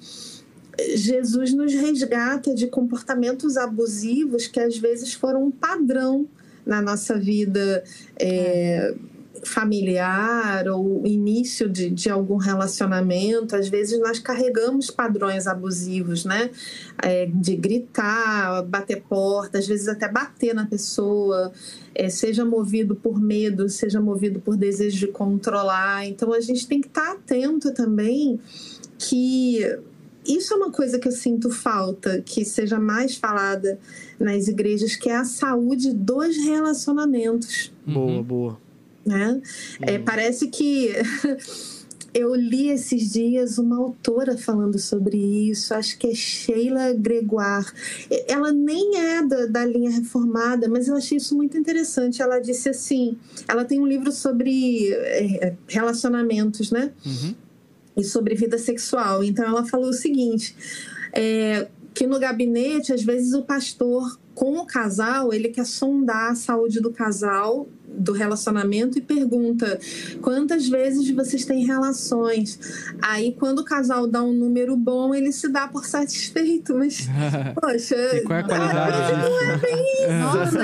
Jesus 0.97 1.53
nos 1.53 1.73
resgata 1.73 2.55
de 2.55 2.67
comportamentos 2.67 3.57
abusivos 3.57 4.47
que 4.47 4.59
às 4.59 4.77
vezes 4.77 5.15
foram 5.15 5.45
um 5.45 5.51
padrão 5.51 6.27
na 6.67 6.81
nossa 6.83 7.19
vida 7.19 7.85
é, 8.19 8.95
familiar 9.45 10.67
ou 10.69 11.07
início 11.07 11.69
de, 11.69 11.91
de 11.91 12.11
algum 12.11 12.37
relacionamento, 12.37 13.55
às 13.55 13.69
vezes 13.69 14.01
nós 14.01 14.19
carregamos 14.19 14.91
padrões 14.91 15.47
abusivos, 15.47 16.25
né? 16.25 16.51
É, 17.03 17.27
de 17.27 17.57
gritar, 17.57 18.63
bater 18.63 19.03
porta, 19.03 19.59
às 19.59 19.67
vezes 19.67 19.89
até 19.89 20.11
bater 20.11 20.55
na 20.55 20.67
pessoa, 20.67 21.53
é, 21.95 22.09
seja 22.09 22.45
movido 22.45 22.95
por 22.95 23.21
medo, 23.21 23.69
seja 23.69 24.01
movido 24.01 24.41
por 24.41 24.57
desejo 24.57 24.99
de 24.99 25.09
controlar. 25.09 26.07
Então 26.07 26.33
a 26.33 26.41
gente 26.41 26.67
tem 26.67 26.81
que 26.81 26.89
estar 26.89 27.13
atento 27.13 27.73
também 27.73 28.41
que 28.99 29.61
isso 30.27 30.55
é 30.55 30.57
uma 30.57 30.71
coisa 30.71 30.99
que 30.99 31.07
eu 31.07 31.13
sinto 31.13 31.51
falta, 31.51 32.23
que 32.23 32.45
seja 32.45 32.81
mais 32.81 33.17
falada 33.17 33.79
nas 34.19 34.49
igrejas, 34.49 34.97
que 34.97 35.11
é 35.11 35.17
a 35.17 35.25
saúde 35.25 35.93
dos 35.93 36.37
relacionamentos. 36.37 37.73
Boa, 37.87 38.07
uhum. 38.07 38.23
boa. 38.23 38.64
Né? 39.05 39.41
É, 39.83 39.99
parece 39.99 40.49
que 40.49 40.93
eu 42.15 42.35
li 42.35 42.71
esses 42.71 43.13
dias 43.13 43.59
uma 43.59 43.77
autora 43.77 44.39
falando 44.39 44.79
sobre 44.79 45.19
isso, 45.19 45.75
acho 45.75 45.99
que 45.99 46.07
é 46.07 46.15
Sheila 46.15 46.93
Gregoire. 46.95 47.67
Ela 48.29 48.53
nem 48.53 48.99
é 48.99 49.23
da, 49.23 49.47
da 49.47 49.65
linha 49.65 49.91
reformada, 49.91 50.69
mas 50.69 50.87
eu 50.87 50.97
achei 50.97 51.19
isso 51.19 51.37
muito 51.37 51.59
interessante. 51.59 52.23
Ela 52.23 52.39
disse 52.39 52.69
assim: 52.69 53.19
ela 53.49 53.65
tem 53.65 53.81
um 53.81 53.87
livro 53.87 54.13
sobre 54.13 54.93
é, 54.93 55.55
relacionamentos, 55.67 56.71
né? 56.71 56.93
Uhum. 57.05 57.35
E 57.97 58.05
sobre 58.05 58.35
vida 58.35 58.59
sexual. 58.59 59.23
Então 59.23 59.45
ela 59.45 59.65
falou 59.65 59.89
o 59.89 59.93
seguinte: 59.93 60.57
é, 61.13 61.67
que 61.93 62.07
no 62.07 62.19
gabinete, 62.19 62.93
às 62.93 63.03
vezes, 63.03 63.33
o 63.35 63.43
pastor 63.43 64.19
com 64.35 64.59
o 64.59 64.67
casal, 64.67 65.33
ele 65.33 65.49
quer 65.49 65.65
sondar 65.65 66.33
a 66.33 66.35
saúde 66.35 66.81
do 66.81 66.91
casal 66.91 67.69
do 67.87 68.13
relacionamento 68.13 68.99
e 68.99 69.01
pergunta 69.01 69.79
quantas 70.21 70.69
vezes 70.69 71.09
vocês 71.11 71.45
têm 71.45 71.65
relações. 71.65 72.59
Aí, 73.01 73.33
quando 73.39 73.61
o 73.61 73.65
casal 73.65 74.07
dá 74.07 74.23
um 74.23 74.33
número 74.33 74.77
bom, 74.77 75.15
ele 75.15 75.31
se 75.33 75.49
dá 75.49 75.69
por 75.69 75.85
satisfeito. 75.85 76.75
Mas, 76.75 77.07
poxa, 77.61 77.95
e 78.17 78.23
qual 78.23 78.39
é 78.39 78.43
a 78.43 78.45
qualidade 78.45 79.13
não 79.23 79.41
é 79.41 79.57
bem 79.59 79.85
isso, 80.03 80.59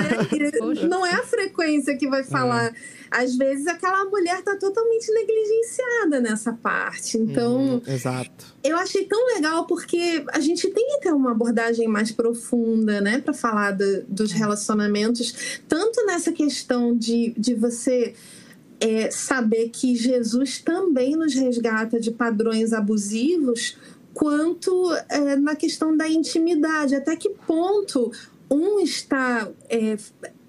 né? 0.83 0.87
Não 0.89 1.05
é 1.05 1.13
a 1.13 1.23
frequência 1.23 1.95
que 1.95 2.09
vai 2.09 2.23
falar. 2.23 2.67
É 2.67 3.01
às 3.11 3.35
vezes 3.35 3.67
aquela 3.67 4.05
mulher 4.05 4.39
está 4.39 4.55
totalmente 4.55 5.11
negligenciada 5.11 6.21
nessa 6.21 6.53
parte. 6.53 7.17
Então, 7.17 7.57
uhum, 7.57 7.81
exato. 7.85 8.55
Eu 8.63 8.77
achei 8.77 9.05
tão 9.05 9.35
legal 9.35 9.67
porque 9.67 10.23
a 10.31 10.39
gente 10.39 10.69
tem 10.69 10.87
que 10.87 11.01
ter 11.01 11.11
uma 11.11 11.31
abordagem 11.31 11.89
mais 11.89 12.09
profunda, 12.11 13.01
né, 13.01 13.19
para 13.19 13.33
falar 13.33 13.60
do, 13.69 14.03
dos 14.07 14.31
relacionamentos, 14.31 15.61
tanto 15.67 16.03
nessa 16.07 16.31
questão 16.31 16.97
de, 16.97 17.35
de 17.37 17.53
você 17.53 18.15
é 18.79 19.11
saber 19.11 19.69
que 19.69 19.95
Jesus 19.95 20.57
também 20.57 21.15
nos 21.15 21.35
resgata 21.35 21.99
de 21.99 22.09
padrões 22.09 22.73
abusivos, 22.73 23.77
quanto 24.11 24.91
é, 25.07 25.35
na 25.35 25.55
questão 25.55 25.95
da 25.95 26.09
intimidade. 26.09 26.95
Até 26.95 27.15
que 27.15 27.29
ponto 27.29 28.11
um 28.49 28.79
está 28.79 29.47
é, 29.69 29.97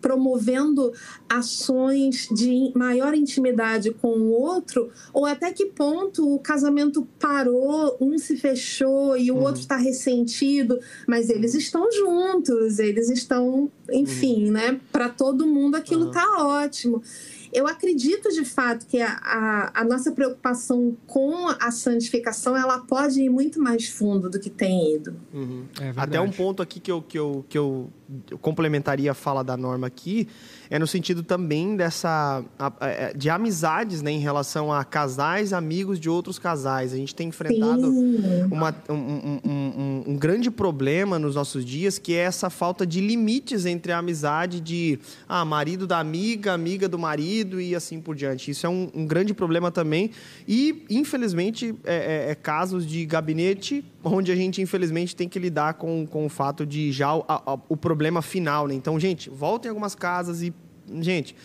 promovendo 0.03 0.93
ações 1.29 2.29
de 2.31 2.73
maior 2.75 3.15
intimidade 3.15 3.93
com 3.93 4.09
o 4.09 4.31
outro, 4.33 4.91
ou 5.15 5.25
até 5.25 5.53
que 5.53 5.67
ponto 5.67 6.35
o 6.35 6.41
casamento 6.41 7.07
parou, 7.19 7.97
um 8.01 8.19
se 8.19 8.37
fechou 8.37 9.17
e 9.17 9.31
o 9.31 9.37
uhum. 9.37 9.43
outro 9.45 9.61
está 9.61 9.77
ressentido, 9.77 10.79
mas 11.07 11.31
eles 11.31 11.55
estão 11.55 11.91
juntos, 11.91 12.81
eles 12.81 13.09
estão, 13.09 13.71
enfim, 13.91 14.47
uhum. 14.47 14.53
né? 14.53 14.81
Para 14.91 15.09
todo 15.09 15.47
mundo 15.47 15.77
aquilo 15.77 16.09
está 16.09 16.27
uhum. 16.27 16.47
ótimo. 16.49 17.03
Eu 17.53 17.67
acredito 17.67 18.31
de 18.31 18.47
fato 18.47 18.87
que 18.87 18.99
a, 18.99 19.13
a, 19.13 19.81
a, 19.83 19.85
nossa 19.85 20.11
preocupação 20.11 20.97
com 21.07 21.49
a 21.49 21.71
santificação 21.71 22.57
ela 22.57 22.79
pode 22.79 23.21
ir 23.21 23.29
muito 23.29 23.61
mais 23.61 23.89
fundo 23.89 24.31
do 24.31 24.41
que 24.41 24.49
tem 24.49 24.95
ido. 24.95 25.15
Uhum. 25.35 25.67
É 25.79 25.93
Até 25.95 26.19
um 26.19 26.31
ponto 26.31 26.63
aqui 26.63 26.81
que 26.81 26.91
eu, 26.91 27.03
que 27.03 27.19
eu, 27.19 27.45
que 27.51 27.59
eu 27.59 27.91
complementaria 28.41 29.11
a 29.11 29.15
fala 29.15 29.43
da 29.43 29.57
norma 29.57 29.87
aqui 29.87 30.29
é 30.73 30.79
no 30.79 30.87
sentido 30.87 31.23
também 31.23 31.77
dessa 31.77 32.43
é, 32.81 33.13
de 33.15 33.29
amizades 33.29 34.01
né, 34.01 34.11
em 34.11 34.21
relação 34.21 34.73
a 34.73 34.83
casais, 34.83 35.53
amigos 35.53 36.01
de 36.01 36.09
outros 36.09 36.39
casais. 36.39 36.95
A 36.95 36.97
gente 36.97 37.15
tem 37.15 37.29
enfrentado 37.29 37.91
uma, 38.51 38.75
um, 38.89 38.95
um, 38.95 39.41
um, 39.45 40.05
um, 40.07 40.17
grande 40.17 40.51
problema 40.51 41.19
nos 41.19 41.35
nossos 41.35 41.63
dias, 41.63 41.99
que 41.99 42.15
é 42.15 42.21
essa 42.21 42.49
falta 42.49 42.87
de 42.87 43.03
limites 43.03 43.67
entre 43.67 43.93
a 43.93 43.99
amizade 43.99 44.63
de 44.63 44.99
ah, 45.29 45.45
marido 45.45 45.87
da 45.87 45.99
amiga, 45.99 46.55
amiga 46.55 46.89
do 46.89 46.99
marido 46.99 47.61
e 47.61 47.75
assim 47.75 48.01
por 48.01 48.15
diante. 48.15 48.51
Isso 48.51 48.65
é 48.65 48.69
um, 48.71 49.07
grande 49.07 49.35
problema 49.35 49.71
também. 49.71 50.11
E, 50.49 50.87
infelizmente, 50.89 51.75
é, 51.85 52.29
é, 52.29 52.31
é, 52.31 52.35
casos 52.35 52.87
de 52.87 53.05
gabinete 53.05 53.85
onde 54.05 54.33
a 54.33 54.37
gente, 54.37 54.61
infelizmente, 54.61 55.15
tem 55.15 55.29
que 55.29 55.39
lidar 55.39 55.75
com, 55.75 56.07
com 56.07 56.27
o 56.27 56.29
fato 56.29 56.67
de 56.67 56.91
já 56.91 57.15
o, 57.15 57.25
a, 57.29 57.59
o 57.69 57.77
problema 57.77 58.02
final. 58.23 58.67
Né? 58.67 58.75
Então, 58.75 58.99
gente, 58.99 59.31
voltem 59.31 59.69
algumas 59.69 59.95
casas 59.95 60.43
e 60.43 60.53
gente, 61.01 61.37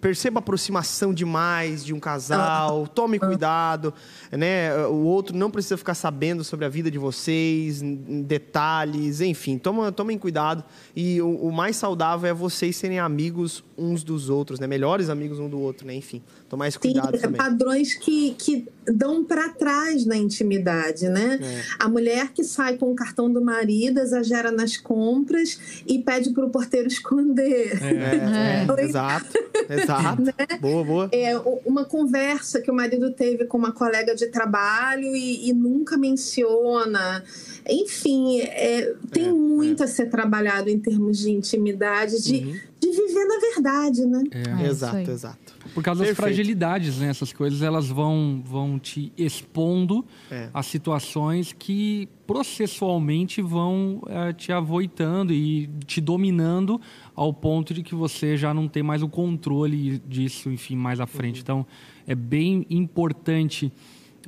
perceba 0.00 0.38
aproximação 0.40 1.12
demais 1.12 1.84
de 1.84 1.94
um 1.94 2.00
casal, 2.00 2.86
tome 2.86 3.18
cuidado, 3.18 3.94
né? 4.30 4.86
O 4.86 5.04
outro 5.04 5.36
não 5.36 5.50
precisa 5.50 5.76
ficar 5.76 5.94
sabendo 5.94 6.44
sobre 6.44 6.64
a 6.64 6.68
vida 6.68 6.90
de 6.90 6.98
vocês, 6.98 7.82
detalhes, 7.82 9.20
enfim, 9.20 9.58
toma, 9.58 9.90
tomem 9.90 10.18
cuidado. 10.18 10.64
E 10.94 11.20
o, 11.20 11.28
o 11.28 11.52
mais 11.52 11.76
saudável 11.76 12.28
é 12.28 12.34
vocês 12.34 12.76
serem 12.76 12.98
amigos 12.98 13.64
uns 13.76 14.04
dos 14.04 14.28
outros, 14.28 14.60
né? 14.60 14.66
Melhores 14.66 15.08
amigos 15.08 15.38
um 15.38 15.48
do 15.48 15.58
outro, 15.58 15.86
né? 15.86 15.94
Enfim, 15.94 16.22
tomar 16.48 16.68
esse 16.68 16.78
cuidado 16.78 17.16
Sim, 17.16 17.22
também. 17.22 17.38
padrões 17.38 17.94
que, 17.94 18.34
que 18.34 18.68
dão 18.86 19.24
para 19.24 19.48
trás 19.48 20.04
na 20.06 20.16
intimidade, 20.16 21.08
né? 21.08 21.38
É. 21.42 21.62
A 21.78 21.88
mulher 21.88 22.32
que 22.32 22.44
sai 22.44 22.76
com 22.76 22.90
o 22.90 22.94
cartão 22.94 23.32
do 23.32 23.42
marido, 23.42 24.00
exagera 24.00 24.50
nas 24.50 24.76
compras 24.76 25.82
e 25.86 25.98
pede 25.98 26.30
para 26.30 26.44
o 26.44 26.50
porteiro 26.50 26.86
esconder. 26.88 27.78
É, 27.82 28.66
é, 28.76 28.84
exato, 28.84 29.38
exato. 29.68 30.22
né? 30.22 30.32
Boa, 30.60 30.84
boa. 30.84 31.08
É 31.12 31.36
uma 31.64 31.84
conversa 31.84 32.60
que 32.60 32.70
o 32.70 32.74
marido 32.74 33.10
teve 33.12 33.46
com 33.46 33.58
uma 33.58 33.72
colega 33.72 34.14
de 34.14 34.26
trabalho 34.26 35.14
e, 35.14 35.48
e 35.48 35.52
nunca 35.52 35.96
menciona. 35.96 37.22
Enfim, 37.68 38.40
é, 38.40 38.94
tem 39.10 39.28
é, 39.28 39.32
muito 39.32 39.82
a 39.82 39.86
ser 39.86 40.06
trabalhado 40.06 40.70
em 40.70 40.78
termos 40.78 41.18
de 41.18 41.30
intimidade, 41.30 42.22
de, 42.22 42.36
uhum. 42.36 42.60
de 42.80 42.90
viver 42.90 43.24
na 43.24 43.38
verdade, 43.38 44.06
né? 44.06 44.22
É. 44.30 44.68
exato, 44.68 45.10
exato. 45.10 45.45
Por 45.74 45.82
causa 45.82 46.04
Perfeito. 46.04 46.16
das 46.16 46.24
fragilidades, 46.24 46.98
né? 46.98 47.08
Essas 47.08 47.32
coisas 47.32 47.62
elas 47.62 47.88
vão, 47.88 48.42
vão 48.44 48.78
te 48.78 49.12
expondo 49.16 50.04
é. 50.30 50.48
a 50.52 50.62
situações 50.62 51.52
que 51.52 52.08
processualmente 52.26 53.40
vão 53.40 54.02
é, 54.08 54.32
te 54.32 54.52
avoitando 54.52 55.32
e 55.32 55.68
te 55.86 56.00
dominando 56.00 56.80
ao 57.14 57.32
ponto 57.32 57.72
de 57.72 57.82
que 57.82 57.94
você 57.94 58.36
já 58.36 58.52
não 58.52 58.68
tem 58.68 58.82
mais 58.82 59.02
o 59.02 59.08
controle 59.08 59.98
disso, 60.06 60.50
enfim, 60.50 60.76
mais 60.76 61.00
à 61.00 61.06
frente. 61.06 61.36
Uhum. 61.36 61.42
Então, 61.42 61.66
é 62.06 62.14
bem 62.14 62.66
importante 62.68 63.72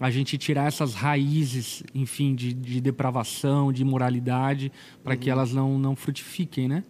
a 0.00 0.10
gente 0.10 0.38
tirar 0.38 0.68
essas 0.68 0.94
raízes, 0.94 1.82
enfim, 1.92 2.34
de, 2.34 2.54
de 2.54 2.80
depravação, 2.80 3.72
de 3.72 3.82
imoralidade, 3.82 4.70
para 5.02 5.14
uhum. 5.14 5.18
que 5.18 5.28
elas 5.28 5.52
não, 5.52 5.78
não 5.78 5.96
frutifiquem, 5.96 6.68
né? 6.68 6.84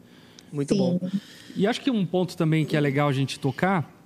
Muito 0.53 0.74
Sim. 0.74 0.78
bom. 0.78 1.01
E 1.57 1.66
acho 1.66 1.80
que 1.80 1.90
um 1.90 2.05
ponto 2.05 2.36
também 2.36 2.64
que 2.64 2.76
é 2.76 2.80
legal 2.80 3.09
a 3.09 3.12
gente 3.12 3.40
tocar 3.40 3.97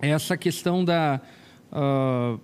essa 0.00 0.36
questão 0.36 0.84
da, 0.84 1.20
uh, 1.72 2.40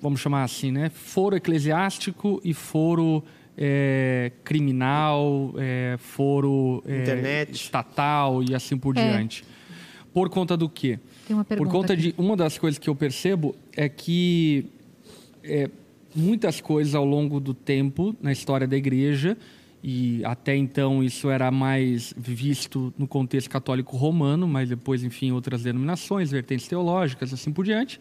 vamos 0.00 0.20
chamar 0.20 0.44
assim, 0.44 0.70
né? 0.70 0.90
Foro 0.90 1.36
eclesiástico 1.36 2.40
e 2.44 2.52
foro 2.54 3.22
é, 3.56 4.30
criminal, 4.44 5.52
é, 5.58 5.96
foro 5.98 6.82
é, 6.86 7.46
estatal 7.50 8.42
e 8.42 8.54
assim 8.54 8.76
por 8.76 8.96
é. 8.96 9.02
diante. 9.02 9.44
Por 10.12 10.28
conta 10.28 10.56
do 10.56 10.68
quê? 10.68 10.98
Por 11.56 11.68
conta 11.68 11.92
aqui. 11.92 12.02
de 12.02 12.14
uma 12.16 12.36
das 12.36 12.56
coisas 12.56 12.78
que 12.78 12.88
eu 12.88 12.94
percebo 12.94 13.54
é 13.76 13.88
que 13.88 14.66
é, 15.44 15.68
muitas 16.14 16.60
coisas 16.60 16.94
ao 16.94 17.04
longo 17.04 17.38
do 17.40 17.52
tempo 17.52 18.16
na 18.20 18.32
história 18.32 18.66
da 18.66 18.76
igreja 18.76 19.36
e 19.82 20.24
até 20.24 20.56
então 20.56 21.02
isso 21.02 21.30
era 21.30 21.50
mais 21.50 22.12
visto 22.16 22.92
no 22.98 23.06
contexto 23.06 23.48
católico 23.48 23.96
romano, 23.96 24.48
mas 24.48 24.68
depois, 24.68 25.04
enfim, 25.04 25.30
outras 25.30 25.62
denominações, 25.62 26.30
vertentes 26.30 26.66
teológicas, 26.66 27.32
assim 27.32 27.52
por 27.52 27.64
diante, 27.64 28.00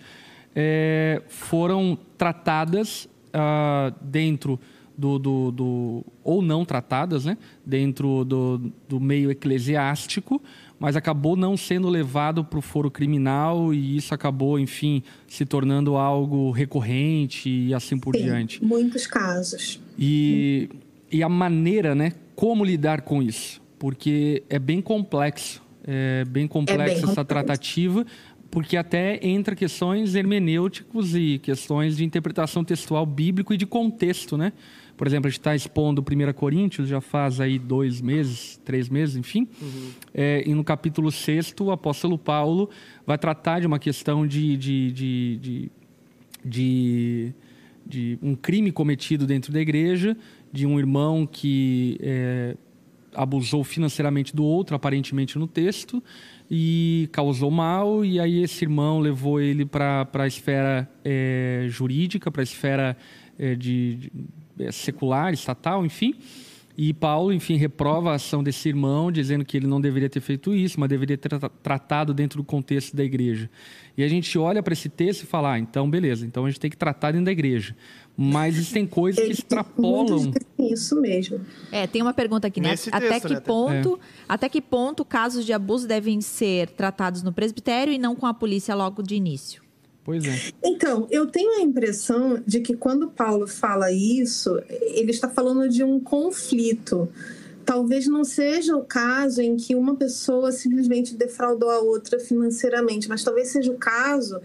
é, 0.56 1.22
foram 1.28 1.98
tratadas 2.18 3.08
ah, 3.32 3.94
dentro 4.02 4.60
do, 4.98 5.20
do, 5.20 5.52
do, 5.52 6.06
ou 6.24 6.42
não 6.42 6.66
tratadas, 6.66 7.26
né, 7.26 7.38
dentro 7.64 8.26
do, 8.26 8.72
do 8.90 9.00
meio 9.00 9.30
eclesiástico, 9.30 10.42
mas 10.80 10.96
acabou 10.96 11.36
não 11.36 11.56
sendo 11.56 11.88
levado 11.88 12.44
para 12.44 12.58
o 12.58 12.62
foro 12.62 12.90
criminal 12.90 13.72
e 13.74 13.98
isso 13.98 14.14
acabou, 14.14 14.60
enfim, 14.60 15.04
se 15.28 15.46
tornando 15.46 15.96
algo 15.96 16.50
recorrente 16.50 17.50
e 17.50 17.74
assim 17.74 17.98
por 17.98 18.16
Sim, 18.16 18.24
diante. 18.24 18.64
Muitos 18.66 19.06
casos. 19.06 19.80
E 19.98 20.70
e 21.12 21.24
a 21.24 21.30
maneira, 21.30 21.96
né? 21.96 22.14
Como 22.36 22.64
lidar 22.64 23.02
com 23.02 23.22
isso? 23.22 23.62
Porque 23.80 24.44
é 24.50 24.60
bem 24.60 24.82
complexo, 24.82 25.62
é 25.84 26.26
bem 26.26 26.48
complexa 26.48 26.84
é 26.84 26.86
bem 26.86 26.96
essa 26.96 27.08
complexo. 27.08 27.26
tratativa, 27.26 28.06
porque 28.50 28.78
até 28.78 29.20
entra 29.26 29.56
questões 29.56 30.16
hermenêuticos 30.16 31.16
e 31.16 31.40
questões 31.40 31.98
de 31.98 32.04
interpretação 32.04 32.64
textual 32.64 33.06
bíblico 33.06 33.54
e 33.54 33.58
de 33.58 33.66
contexto, 33.66 34.38
né? 34.38 34.54
Por 34.98 35.06
exemplo, 35.06 35.28
a 35.28 35.30
gente 35.30 35.40
está 35.40 35.56
expondo 35.56 36.02
1 36.02 36.34
Coríntios, 36.34 36.90
já 36.90 37.00
faz 37.00 37.40
aí 37.40 37.60
dois 37.60 38.02
meses, 38.02 38.60
três 38.66 38.90
meses, 38.90 39.16
enfim. 39.16 39.48
Uhum. 39.62 39.92
É, 40.12 40.44
e 40.44 40.56
no 40.56 40.64
capítulo 40.64 41.12
6, 41.12 41.54
o 41.60 41.72
apóstolo 41.72 42.18
Paulo 42.18 42.68
vai 43.06 43.16
tratar 43.16 43.60
de 43.60 43.68
uma 43.68 43.78
questão 43.78 44.26
de, 44.26 44.58
de, 44.58 44.92
de, 44.92 45.38
de, 45.38 45.72
de, 46.44 47.34
de 47.86 48.20
um 48.24 48.34
crime 48.34 48.72
cometido 48.72 49.28
dentro 49.28 49.54
da 49.54 49.62
igreja, 49.62 50.18
de 50.52 50.66
um 50.66 50.80
irmão 50.80 51.26
que 51.26 51.98
é, 52.02 52.56
abusou 53.14 53.64
financeiramente 53.64 54.36
do 54.36 54.44
outro, 54.44 54.76
aparentemente 54.76 55.38
no 55.40 55.48
texto, 55.48 56.04
e 56.50 57.10
causou 57.12 57.52
mal, 57.52 58.06
e 58.06 58.20
aí 58.20 58.44
esse 58.44 58.64
irmão 58.64 59.00
levou 59.00 59.42
ele 59.42 59.66
para 59.66 60.08
a 60.14 60.28
esfera 60.28 60.90
é, 61.04 61.66
jurídica, 61.68 62.32
para 62.32 62.42
a 62.42 62.44
esfera 62.44 62.98
é, 63.38 63.56
de, 63.56 63.96
de, 63.96 64.12
é, 64.60 64.72
secular, 64.72 65.34
estatal, 65.34 65.86
enfim. 65.86 66.16
E 66.80 66.94
Paulo, 66.94 67.34
enfim, 67.34 67.56
reprova 67.56 68.12
a 68.12 68.16
ação 68.16 68.44
desse 68.44 68.70
irmão, 68.70 69.12
dizendo 69.12 69.44
que 69.44 69.58
ele 69.58 69.66
não 69.66 69.82
deveria 69.82 70.08
ter 70.08 70.22
feito 70.22 70.54
isso, 70.54 70.80
mas 70.80 70.88
deveria 70.88 71.18
ter 71.18 71.32
tratado 71.64 72.14
dentro 72.14 72.38
do 72.38 72.44
contexto 72.44 72.96
da 72.96 73.04
igreja. 73.04 73.50
E 73.98 74.04
a 74.04 74.08
gente 74.08 74.38
olha 74.38 74.62
para 74.62 74.74
esse 74.74 74.88
texto 74.88 75.24
e 75.24 75.26
fala, 75.26 75.54
ah, 75.54 75.60
então 75.60 75.90
beleza, 75.90 76.24
então 76.24 76.46
a 76.46 76.50
gente 76.50 76.60
tem 76.60 76.70
que 76.70 76.78
tratar 76.78 77.14
dentro 77.14 77.26
da 77.26 77.32
igreja. 77.32 77.76
Mas 78.20 78.56
existem 78.56 78.88
coisas 78.88 79.24
que 79.24 79.32
extrapolam. 79.32 80.34
Isso 80.58 81.00
mesmo. 81.00 81.40
É, 81.72 81.86
tem 81.86 82.02
uma 82.02 82.16
pergunta 82.16 82.48
aqui, 82.48 82.60
né? 82.60 82.72
Nesse 82.72 82.90
até 82.92 83.10
texto, 83.10 83.28
que 83.28 83.34
né? 83.36 83.40
ponto, 83.40 84.00
é. 84.02 84.24
até 84.28 84.50
que 84.50 84.60
ponto 84.60 85.06
casos 85.06 85.46
de 85.46 85.54
abuso 85.54 85.88
devem 85.88 86.20
ser 86.20 86.72
tratados 86.72 87.22
no 87.22 87.32
presbitério 87.32 87.94
e 87.94 88.00
não 88.00 88.16
com 88.16 88.26
a 88.26 88.34
polícia 88.34 88.74
logo 88.74 89.04
de 89.04 89.14
início? 89.14 89.62
Pois 90.04 90.26
é. 90.26 90.36
Então, 90.64 91.06
eu 91.12 91.28
tenho 91.28 91.60
a 91.60 91.62
impressão 91.62 92.42
de 92.44 92.62
que 92.62 92.76
quando 92.76 93.08
Paulo 93.10 93.46
fala 93.46 93.92
isso, 93.92 94.58
ele 94.70 95.12
está 95.12 95.30
falando 95.30 95.70
de 95.70 95.84
um 95.84 96.00
conflito. 96.00 97.08
Talvez 97.64 98.08
não 98.08 98.24
seja 98.24 98.76
o 98.76 98.84
caso 98.84 99.42
em 99.42 99.58
que 99.58 99.76
uma 99.76 99.96
pessoa 99.96 100.52
simplesmente 100.52 101.14
defraudou 101.14 101.70
a 101.70 101.80
outra 101.80 102.20
financeiramente, 102.20 103.08
mas 103.10 103.24
talvez 103.24 103.50
seja 103.50 103.72
o 103.72 103.78
caso 103.78 104.42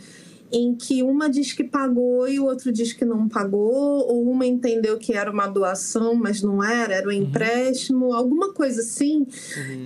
em 0.53 0.75
que 0.75 1.03
uma 1.03 1.31
diz 1.31 1.53
que 1.53 1.65
pagou 1.65 2.29
e 2.29 2.39
o 2.39 2.45
outro 2.45 2.71
diz 2.71 2.93
que 2.93 3.05
não 3.05 3.27
pagou, 3.27 4.07
ou 4.07 4.29
uma 4.29 4.45
entendeu 4.45 4.99
que 4.99 5.15
era 5.15 5.31
uma 5.31 5.47
doação, 5.47 6.15
mas 6.15 6.43
não 6.43 6.63
era, 6.63 6.95
era 6.95 7.09
um 7.09 7.13
empréstimo, 7.13 8.13
alguma 8.13 8.53
coisa 8.53 8.83
assim, 8.83 9.27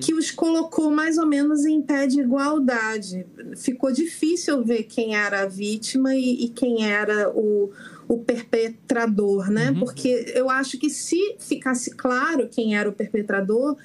que 0.01 0.13
os 0.13 0.33
colocou 0.33 0.91
mais 0.91 1.19
ou 1.19 1.27
menos 1.27 1.65
em 1.65 1.81
pé 1.81 2.09
de 2.09 2.21
igualdade. 2.21 3.25
Ficou 3.57 3.93
difícil 3.93 4.65
ver 4.65 4.83
quem 4.85 5.15
era 5.15 5.43
a 5.43 5.47
vítima 5.47 6.17
e, 6.17 6.47
e 6.47 6.49
quem 6.49 6.85
era 6.85 7.31
o, 7.31 7.71
o 8.09 8.19
perpetrador, 8.19 9.49
né? 9.51 9.73
Porque 9.79 10.33
eu 10.35 10.51
acho 10.51 10.79
que 10.79 10.91
se 10.91 11.37
ficasse 11.39 11.93
claro 11.93 12.49
quem 12.49 12.77
era 12.77 12.89
o 12.89 12.93
perpetrador, 12.93 13.77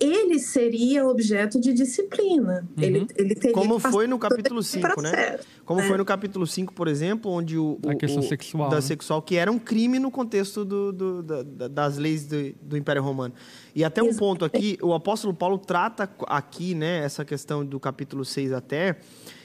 ele 0.00 0.38
seria 0.38 1.06
objeto 1.06 1.60
de 1.60 1.72
disciplina. 1.74 2.66
Ele, 2.78 3.06
ele 3.16 3.34
teria 3.34 3.52
Como 3.52 3.76
que 3.76 3.82
passar 3.82 3.92
foi 3.92 4.06
no 4.06 4.18
capítulo 4.18 4.60
esse 4.60 4.80
5, 4.80 5.02
né? 5.02 5.38
Como 5.64 5.80
né? 5.80 5.86
foi 5.86 5.98
no 5.98 6.04
capítulo 6.04 6.46
5, 6.46 6.72
por 6.72 6.88
exemplo, 6.88 7.30
onde 7.30 7.58
o. 7.58 7.78
A 7.86 7.90
o- 7.90 7.96
questão 7.98 8.20
o- 8.20 8.26
sexual, 8.26 8.70
Da 8.70 8.76
né? 8.76 8.82
sexual, 8.82 9.20
que 9.20 9.36
era 9.36 9.52
um 9.52 9.58
crime 9.58 9.98
no 9.98 10.10
contexto 10.10 10.64
do, 10.64 10.90
do- 10.92 11.22
da- 11.22 11.42
da- 11.42 11.68
das 11.68 11.98
leis 11.98 12.26
do, 12.26 12.52
do 12.62 12.76
Império 12.76 13.02
Romano. 13.02 13.34
E 13.74 13.84
até 13.84 14.02
um 14.02 14.06
Exatamente. 14.06 14.18
ponto 14.40 14.44
aqui, 14.44 14.78
o 14.80 14.94
apóstolo 14.94 15.34
Paulo 15.34 15.58
trata 15.58 16.08
aqui, 16.26 16.74
né, 16.74 17.04
essa 17.04 17.24
questão 17.24 17.64
do 17.64 17.78
capítulo 17.78 18.24
6 18.24 18.52
até, 18.52 18.96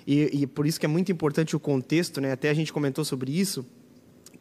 e, 0.08 0.42
e 0.42 0.48
por 0.48 0.66
isso 0.66 0.80
que 0.80 0.86
é 0.86 0.90
muito 0.90 1.12
importante 1.12 1.56
o 1.56 1.60
contexto, 1.60 2.22
né? 2.22 2.32
Até 2.32 2.50
a 2.50 2.54
gente 2.54 2.72
comentou 2.72 3.04
sobre 3.04 3.38
isso, 3.38 3.66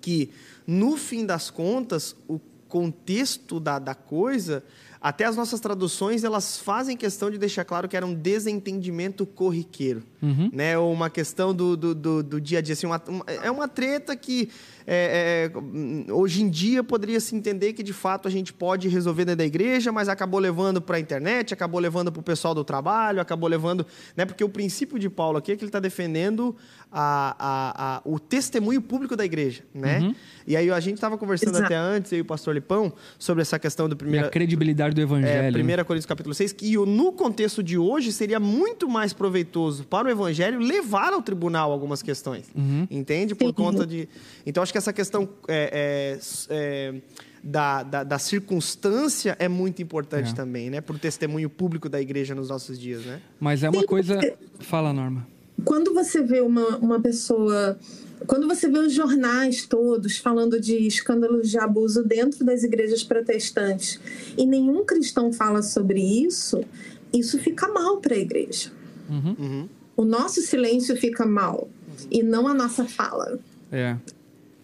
que 0.01 0.31
no 0.67 0.97
fim 0.97 1.27
das 1.27 1.51
contas, 1.51 2.15
o 2.29 2.39
contexto 2.69 3.61
da, 3.61 3.79
da 3.79 3.95
coisa, 3.95 4.65
até 5.07 5.27
as 5.27 5.37
nossas 5.37 5.61
traduções, 5.61 6.25
elas 6.25 6.59
fazem 6.59 6.97
questão 6.97 7.31
de 7.31 7.37
deixar 7.37 7.63
claro 7.63 7.87
que 7.87 7.95
era 7.95 8.07
um 8.07 8.15
desentendimento 8.15 9.27
corriqueiro, 9.27 10.03
né? 10.51 10.79
Ou 10.79 10.91
uma 10.91 11.11
questão 11.11 11.53
do, 11.55 11.77
do, 11.77 11.95
do, 11.95 12.23
do 12.23 12.41
dia 12.41 12.61
a 12.61 12.63
dia, 12.63 12.73
assim, 12.73 12.87
uma- 12.87 13.03
uma- 13.07 13.25
é 13.29 13.51
uma 13.51 13.69
treta 13.69 14.17
que 14.17 14.49
é, 14.87 15.51
é, 15.55 15.59
hum, 15.59 16.07
hoje 16.11 16.43
em 16.43 16.49
dia 16.49 16.83
poderia 16.83 17.21
se 17.21 17.37
entender 17.37 17.75
que 17.75 17.83
de 17.83 17.93
fato 17.93 18.27
a 18.27 18.31
gente 18.31 18.51
pode 18.53 18.89
resolver 18.89 19.27
dentro 19.27 19.39
da 19.39 19.45
igreja, 19.45 19.93
mas 19.93 20.09
acabou 20.09 20.41
levando 20.41 20.81
para 20.81 20.97
a 20.97 21.01
internet, 21.01 21.53
acabou 21.53 21.79
levando 21.81 22.11
para 22.11 22.21
o 22.21 22.23
pessoal 22.23 22.55
do 22.55 22.65
trabalho, 22.65 23.21
acabou 23.21 23.47
levando, 23.49 23.87
né? 24.17 24.25
Porque 24.25 24.43
o 24.43 24.49
princípio 24.49 24.99
de 24.99 25.11
Paulo 25.11 25.37
aqui 25.37 25.53
é 25.53 25.57
que 25.57 25.63
ele 25.65 25.69
está 25.69 25.81
defendendo 25.81 26.57
a, 26.95 27.37
a, 27.39 27.97
a- 27.97 28.03
o 28.05 28.19
testemunho 28.21 28.81
público 28.81 29.17
da 29.17 29.25
igreja, 29.25 29.63
né? 29.75 30.15
E 30.47 30.57
aí 30.57 30.71
a 30.71 30.79
gente 30.79 30.95
estava 30.95 31.19
conversando 31.19 31.51
Exato. 31.57 31.65
até 31.65 31.75
antes, 31.77 32.13
eu 32.13 32.19
e 32.19 32.21
o 32.21 32.25
pastor 32.25 32.55
Lipão, 32.55 32.93
sobre 33.19 33.43
essa 33.43 33.59
questão 33.59 33.89
do 33.89 33.95
E 33.95 33.99
primeiro. 33.99 34.27
a 34.27 34.31
credibilidade 34.31 34.95
do 34.95 35.01
É, 35.01 35.05
evangelho. 35.05 35.65
1 35.65 35.85
Coríntios 35.85 36.07
capítulo 36.07 36.35
6, 36.35 36.53
que 36.53 36.77
no 36.77 37.13
contexto 37.13 37.63
de 37.63 37.77
hoje 37.77 38.13
seria 38.13 38.39
muito 38.39 38.89
mais 38.89 39.13
proveitoso 39.13 39.85
para 39.85 40.07
o 40.07 40.11
evangelho 40.11 40.59
levar 40.61 41.13
ao 41.13 41.21
tribunal 41.23 41.73
algumas 41.73 42.03
questões. 42.03 42.47
Entende? 42.91 43.35
Por 43.35 43.49
Sim. 43.49 43.53
conta 43.55 43.87
de. 43.87 44.09
Então, 44.47 44.63
acho 44.63 44.71
que 44.71 44.79
essa 44.79 44.93
questão 44.93 45.29
é, 45.49 46.19
é, 46.21 46.55
é, 46.55 46.95
da, 47.43 47.83
da, 47.83 48.05
da 48.05 48.19
circunstância 48.19 49.37
é 49.39 49.49
muito 49.49 49.83
importante 49.83 50.31
É. 50.31 50.35
também, 50.35 50.71
né? 50.71 50.81
Para 50.81 50.95
o 50.97 50.99
testemunho 50.99 51.49
público 51.51 51.89
da 51.89 52.01
igreja 52.01 52.35
nos 52.35 52.49
nossos 52.49 52.79
dias, 52.79 53.05
né? 53.05 53.21
Mas 53.41 53.63
é 53.63 53.71
uma 53.71 53.81
Sim, 53.81 53.87
coisa. 53.87 54.19
Fala, 54.61 54.93
Norma. 54.93 55.27
Quando 55.65 55.93
você 55.93 56.23
vê 56.23 56.41
uma, 56.41 56.77
uma 56.79 57.01
pessoa. 57.01 57.79
Quando 58.27 58.49
você 58.49 58.69
vê 58.69 58.79
os 58.79 58.93
jornais 58.93 59.67
todos 59.67 60.17
falando 60.17 60.59
de 60.59 60.77
escândalos 60.87 61.51
de 61.51 61.59
abuso 61.59 62.03
dentro 62.03 62.45
das 62.45 62.63
igrejas 62.63 63.03
protestantes 63.03 64.01
e 64.39 64.47
nenhum 64.47 64.85
cristão 64.85 65.31
fala 65.33 65.61
sobre 65.63 66.01
isso, 66.01 66.65
isso 67.13 67.39
fica 67.39 67.69
mal 67.69 67.99
para 67.99 68.15
a 68.15 68.19
igreja. 68.19 68.71
Uhum. 69.11 69.69
O 69.95 70.05
nosso 70.05 70.41
silêncio 70.41 70.97
fica 70.97 71.27
mal 71.27 71.69
e 72.11 72.23
não 72.23 72.49
a 72.49 72.55
nossa 72.55 72.85
fala. 72.87 73.39
É. 73.71 73.97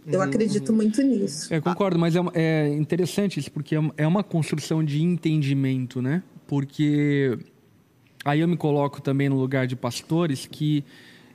Eu 0.06 0.22
acredito 0.22 0.72
muito 0.72 1.02
nisso. 1.02 1.52
É, 1.52 1.60
concordo, 1.60 1.98
mas 1.98 2.16
é, 2.16 2.20
é 2.34 2.68
interessante 2.74 3.38
isso, 3.38 3.52
porque 3.52 3.74
é 3.74 3.78
uma- 3.78 3.94
é 3.96 4.06
uma 4.06 4.24
construção 4.24 4.82
de 4.82 5.02
entendimento, 5.02 6.00
né? 6.00 6.22
Porque 6.46 7.38
aí 8.24 8.40
eu 8.40 8.48
me 8.48 8.56
coloco 8.56 9.00
também 9.00 9.28
no 9.28 9.36
lugar 9.36 9.66
de 9.66 9.76
pastores 9.76 10.46
que, 10.46 10.84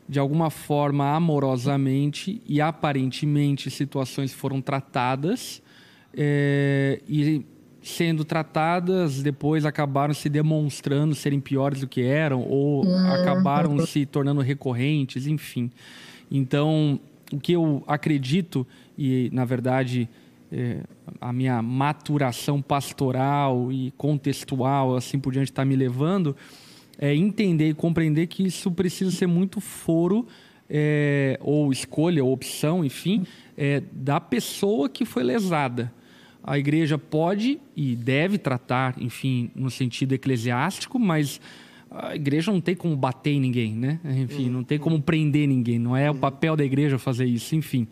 de 0.08 0.20
alguma 0.20 0.50
forma, 0.50 1.16
amorosamente 1.16 2.42
e 2.48 2.62
aparentemente, 2.62 3.70
situações 3.72 4.34
foram 4.34 4.62
tratadas 4.62 5.62
é, 6.16 7.02
e 7.08 7.46
sendo 7.82 8.26
tratadas, 8.26 9.22
depois 9.22 9.64
acabaram 9.64 10.14
se 10.14 10.28
demonstrando 10.28 11.14
serem 11.14 11.40
piores 11.40 11.82
do 11.82 11.88
que 11.88 12.02
eram 12.02 12.42
ou 12.42 12.84
acabaram 13.08 13.86
se 13.86 14.08
tornando 14.08 14.42
recorrentes, 14.42 15.28
enfim. 15.28 15.70
Então, 16.32 17.00
o 17.32 17.40
que 17.40 17.54
eu 17.54 17.84
acredito, 17.86 18.66
e 18.98 19.30
na 19.32 19.46
verdade 19.46 20.10
é, 20.52 20.80
a 21.22 21.32
minha 21.32 21.62
maturação 21.62 22.60
pastoral 22.60 23.72
e 23.72 23.92
contextual, 23.98 24.96
assim 24.96 25.20
por 25.20 25.32
diante, 25.34 25.52
está 25.52 25.64
me 25.64 25.76
levando, 25.76 26.36
é 27.00 27.14
entender 27.14 27.70
e 27.70 27.74
compreender 27.74 28.28
que 28.28 28.44
isso 28.44 28.72
precisa 28.72 29.12
ser 29.12 29.28
muito 29.28 29.60
foro, 29.60 30.26
é, 30.70 31.38
ou 31.42 31.72
escolha, 31.72 32.24
ou 32.24 32.32
opção, 32.32 32.84
enfim, 32.84 33.26
é, 33.58 33.82
da 33.92 34.20
pessoa 34.20 34.90
que 34.90 35.06
foi 35.06 35.24
lesada. 35.24 35.94
A 36.44 36.60
igreja 36.60 36.98
pode 36.98 37.60
e 37.76 37.96
deve 37.96 38.38
tratar, 38.38 38.96
enfim, 39.00 39.50
no 39.56 39.70
sentido 39.72 40.14
eclesiástico, 40.14 41.00
mas 41.00 41.42
a 41.90 42.16
igreja 42.16 42.52
não 42.52 42.62
tem 42.62 42.76
como 42.76 42.96
bater 42.96 43.40
ninguém, 43.40 43.74
né? 43.74 44.00
Enfim, 44.04 44.50
não 44.50 44.64
tem 44.64 44.78
como 44.78 45.02
prender 45.02 45.48
ninguém. 45.48 45.80
Não 45.80 45.96
é 45.96 46.12
o 46.12 46.16
papel 46.16 46.56
da 46.56 46.64
igreja 46.64 47.00
fazer 47.00 47.26
isso, 47.26 47.56
enfim. 47.56 47.88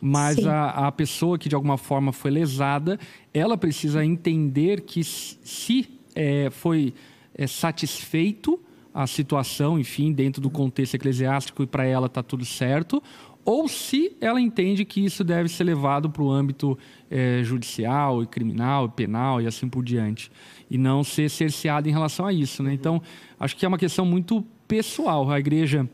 Mas 0.00 0.46
a, 0.46 0.86
a 0.86 0.92
pessoa 0.92 1.38
que 1.38 1.48
de 1.48 1.54
alguma 1.54 1.76
forma 1.76 2.12
foi 2.12 2.30
lesada, 2.30 2.98
ela 3.34 3.56
precisa 3.56 4.04
entender 4.04 4.82
que 4.82 5.04
se 5.04 5.86
é, 6.14 6.48
foi 6.50 6.94
é, 7.34 7.46
satisfeito 7.46 8.60
a 8.92 9.06
situação, 9.06 9.78
enfim, 9.78 10.12
dentro 10.12 10.42
do 10.42 10.50
contexto 10.50 10.94
eclesiástico 10.94 11.62
e 11.62 11.66
para 11.66 11.86
ela 11.86 12.06
está 12.06 12.22
tudo 12.22 12.44
certo, 12.44 13.02
ou 13.44 13.68
se 13.68 14.16
ela 14.20 14.40
entende 14.40 14.84
que 14.84 15.04
isso 15.04 15.24
deve 15.24 15.48
ser 15.48 15.64
levado 15.64 16.10
para 16.10 16.22
o 16.22 16.30
âmbito 16.30 16.78
eh, 17.10 17.40
judicial, 17.42 18.22
e 18.22 18.26
criminal, 18.26 18.86
e 18.86 18.88
penal 18.90 19.40
e 19.40 19.46
assim 19.46 19.68
por 19.68 19.82
diante, 19.82 20.30
e 20.70 20.76
não 20.76 21.02
ser 21.02 21.30
cerceada 21.30 21.88
em 21.88 21.92
relação 21.92 22.26
a 22.26 22.32
isso, 22.32 22.62
né? 22.62 22.72
Então, 22.72 23.00
acho 23.38 23.56
que 23.56 23.64
é 23.64 23.68
uma 23.68 23.78
questão 23.78 24.04
muito 24.04 24.44
pessoal. 24.68 25.30
A 25.30 25.38
igreja 25.38 25.88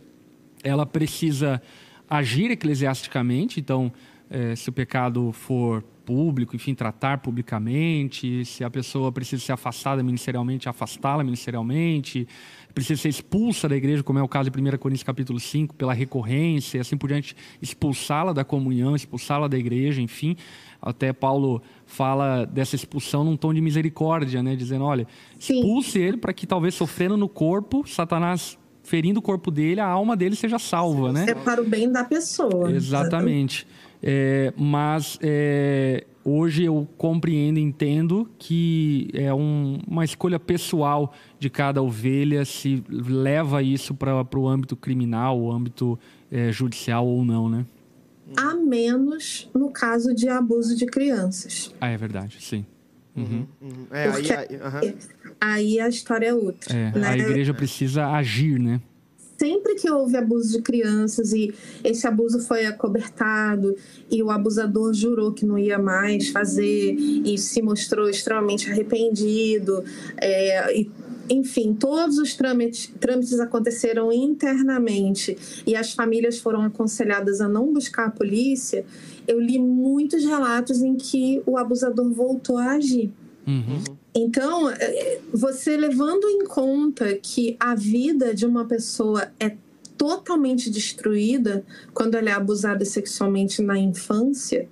ela 0.64 0.84
precisa 0.84 1.62
agir 2.11 2.51
eclesiasticamente, 2.51 3.61
então, 3.61 3.93
eh, 4.28 4.57
se 4.57 4.68
o 4.68 4.72
pecado 4.72 5.30
for 5.32 5.84
público, 6.07 6.55
enfim, 6.55 6.75
tratar 6.75 7.19
publicamente, 7.19 8.45
se 8.45 8.63
a 8.63 8.71
pessoa 8.71 9.11
precisa 9.11 9.45
ser 9.45 9.53
afastada 9.53 10.03
ministerialmente, 10.03 10.69
afastá-la 10.69 11.25
ministerialmente, 11.25 12.27
precisa 12.73 13.03
ser 13.03 13.09
expulsa 13.09 13.69
da 13.69 13.77
igreja, 13.77 14.03
como 14.05 14.19
é 14.19 14.23
o 14.23 14.29
caso 14.29 14.49
de 14.49 14.59
1 14.59 14.79
Coríntios 14.79 15.03
capítulo 15.03 15.41
5, 15.41 15.75
pela 15.75 15.93
recorrência, 15.93 16.79
e 16.79 16.81
assim 16.81 16.97
por 16.97 17.09
diante, 17.09 17.35
expulsá-la 17.61 18.33
da 18.33 18.45
comunhão, 18.45 18.95
expulsá-la 18.95 19.49
da 19.49 19.59
igreja, 19.59 20.01
enfim. 20.01 20.37
Até 20.81 21.13
Paulo 21.13 21.61
fala 21.85 22.45
dessa 22.45 22.77
expulsão 22.77 23.25
num 23.25 23.37
tom 23.37 23.53
de 23.53 23.61
misericórdia, 23.61 24.43
né? 24.43 24.55
Dizendo, 24.55 24.85
olha, 24.85 25.07
Sim. 25.39 25.57
expulse 25.57 25.99
ele 25.99 26.19
para 26.19 26.33
que 26.33 26.47
talvez 26.47 26.75
sofrendo 26.75 27.17
no 27.17 27.29
corpo, 27.29 27.85
Satanás 27.87 28.57
ferindo 28.85 29.19
o 29.19 29.23
corpo 29.23 29.51
dele, 29.51 29.81
a 29.81 29.87
alma 29.87 30.17
dele 30.17 30.37
seja 30.37 30.59
salva, 30.59 31.13
né? 31.13 31.27
É 31.29 31.35
para 31.35 31.61
o 31.61 31.65
bem 31.65 31.91
da 31.91 32.05
pessoa. 32.05 32.71
Exatamente. 32.71 33.67
É, 34.03 34.53
mas 34.57 35.18
é, 35.22 36.05
hoje 36.24 36.64
eu 36.64 36.86
compreendo, 36.97 37.59
entendo 37.59 38.28
que 38.38 39.09
é 39.14 39.32
um- 39.32 39.78
uma 39.86 40.05
escolha 40.05 40.38
pessoal 40.38 41.12
de 41.38 41.49
cada 41.49 41.82
ovelha 41.82 42.44
se 42.44 42.82
leva 42.88 43.62
isso 43.62 43.94
para 43.94 44.22
o 44.38 44.49
âmbito 44.49 44.76
criminal, 44.76 45.40
o 45.40 45.51
âmbito 45.53 45.99
é, 46.30 46.51
judicial 46.51 47.07
ou 47.07 47.24
não, 47.24 47.49
né? 47.49 47.64
A 48.36 48.55
menos 48.57 49.49
no 49.55 49.70
caso 49.70 50.12
de 50.12 50.28
abuso 50.28 50.76
de 50.76 50.84
crianças. 50.84 51.72
Ah, 51.80 51.88
é 51.88 51.97
verdade, 51.97 52.38
sim. 52.40 52.66
Uhum. 53.16 53.47
Uhum. 53.62 53.86
É, 53.90 54.09
aí, 54.09 54.32
aí, 54.32 54.57
aham. 54.61 54.80
aí 55.40 55.80
a 55.80 55.88
história 55.88 56.26
é 56.26 56.34
outra. 56.34 56.74
É, 56.74 56.90
né? 56.99 57.09
a 57.09 57.16
igreja 57.16 57.55
precisa 57.55 58.09
agir, 58.09 58.59
né? 58.59 58.80
Sempre 59.47 59.76
que 59.76 59.88
houve 59.88 60.16
abuso 60.16 60.57
de 60.57 60.62
crianças 60.62 61.32
e 61.32 61.55
esse 61.84 62.05
abuso 62.07 62.40
foi 62.40 62.66
acobertado 62.66 63.76
e 64.11 64.20
o 64.22 64.30
abusador 64.30 64.92
jurou 64.92 65.32
que 65.32 65.47
não 65.47 65.57
ia 65.57 65.78
mais 65.78 66.28
fazer 66.30 66.94
e 66.94 67.38
se 67.38 67.62
mostrou 67.62 68.09
extremamente 68.09 68.68
arrependido, 68.68 69.84
é, 70.16 70.76
e, 70.76 70.90
enfim, 71.30 71.74
todos 71.74 72.18
os 72.18 72.34
trâmites, 72.34 72.92
trâmites 73.01 73.38
aconteceram 73.38 74.12
internamente 74.12 75.36
e 75.66 75.76
as 75.76 75.92
famílias 75.92 76.38
foram 76.38 76.62
aconselhadas 76.62 77.40
a 77.40 77.49
não 77.49 77.72
buscar 77.72 78.07
a 78.07 78.11
polícia. 78.11 78.84
Eu 79.26 79.40
li 79.40 79.59
muitos 79.59 80.24
relatos 80.24 80.82
em 80.82 80.97
que 80.97 81.42
o 81.47 81.57
abusador 81.57 82.12
voltou 82.12 82.59
a 82.59 82.73
agir. 82.73 83.12
Uhum. 83.47 83.82
Então, 84.14 84.70
eh, 84.70 85.20
você 85.32 85.77
levando 85.77 86.27
em 86.28 86.44
conta 86.44 87.14
que 87.16 87.56
a 87.60 87.74
vida 87.74 88.35
de 88.35 88.44
uma 88.44 88.64
pessoa 88.64 89.31
é 89.39 89.56
totalmente 89.97 90.70
destruída 90.70 91.64
quando 91.94 92.16
ela 92.16 92.31
é 92.31 92.32
abusada 92.32 92.85
sexualmente 92.85 93.62
na 93.62 93.78
infância, 93.78 94.68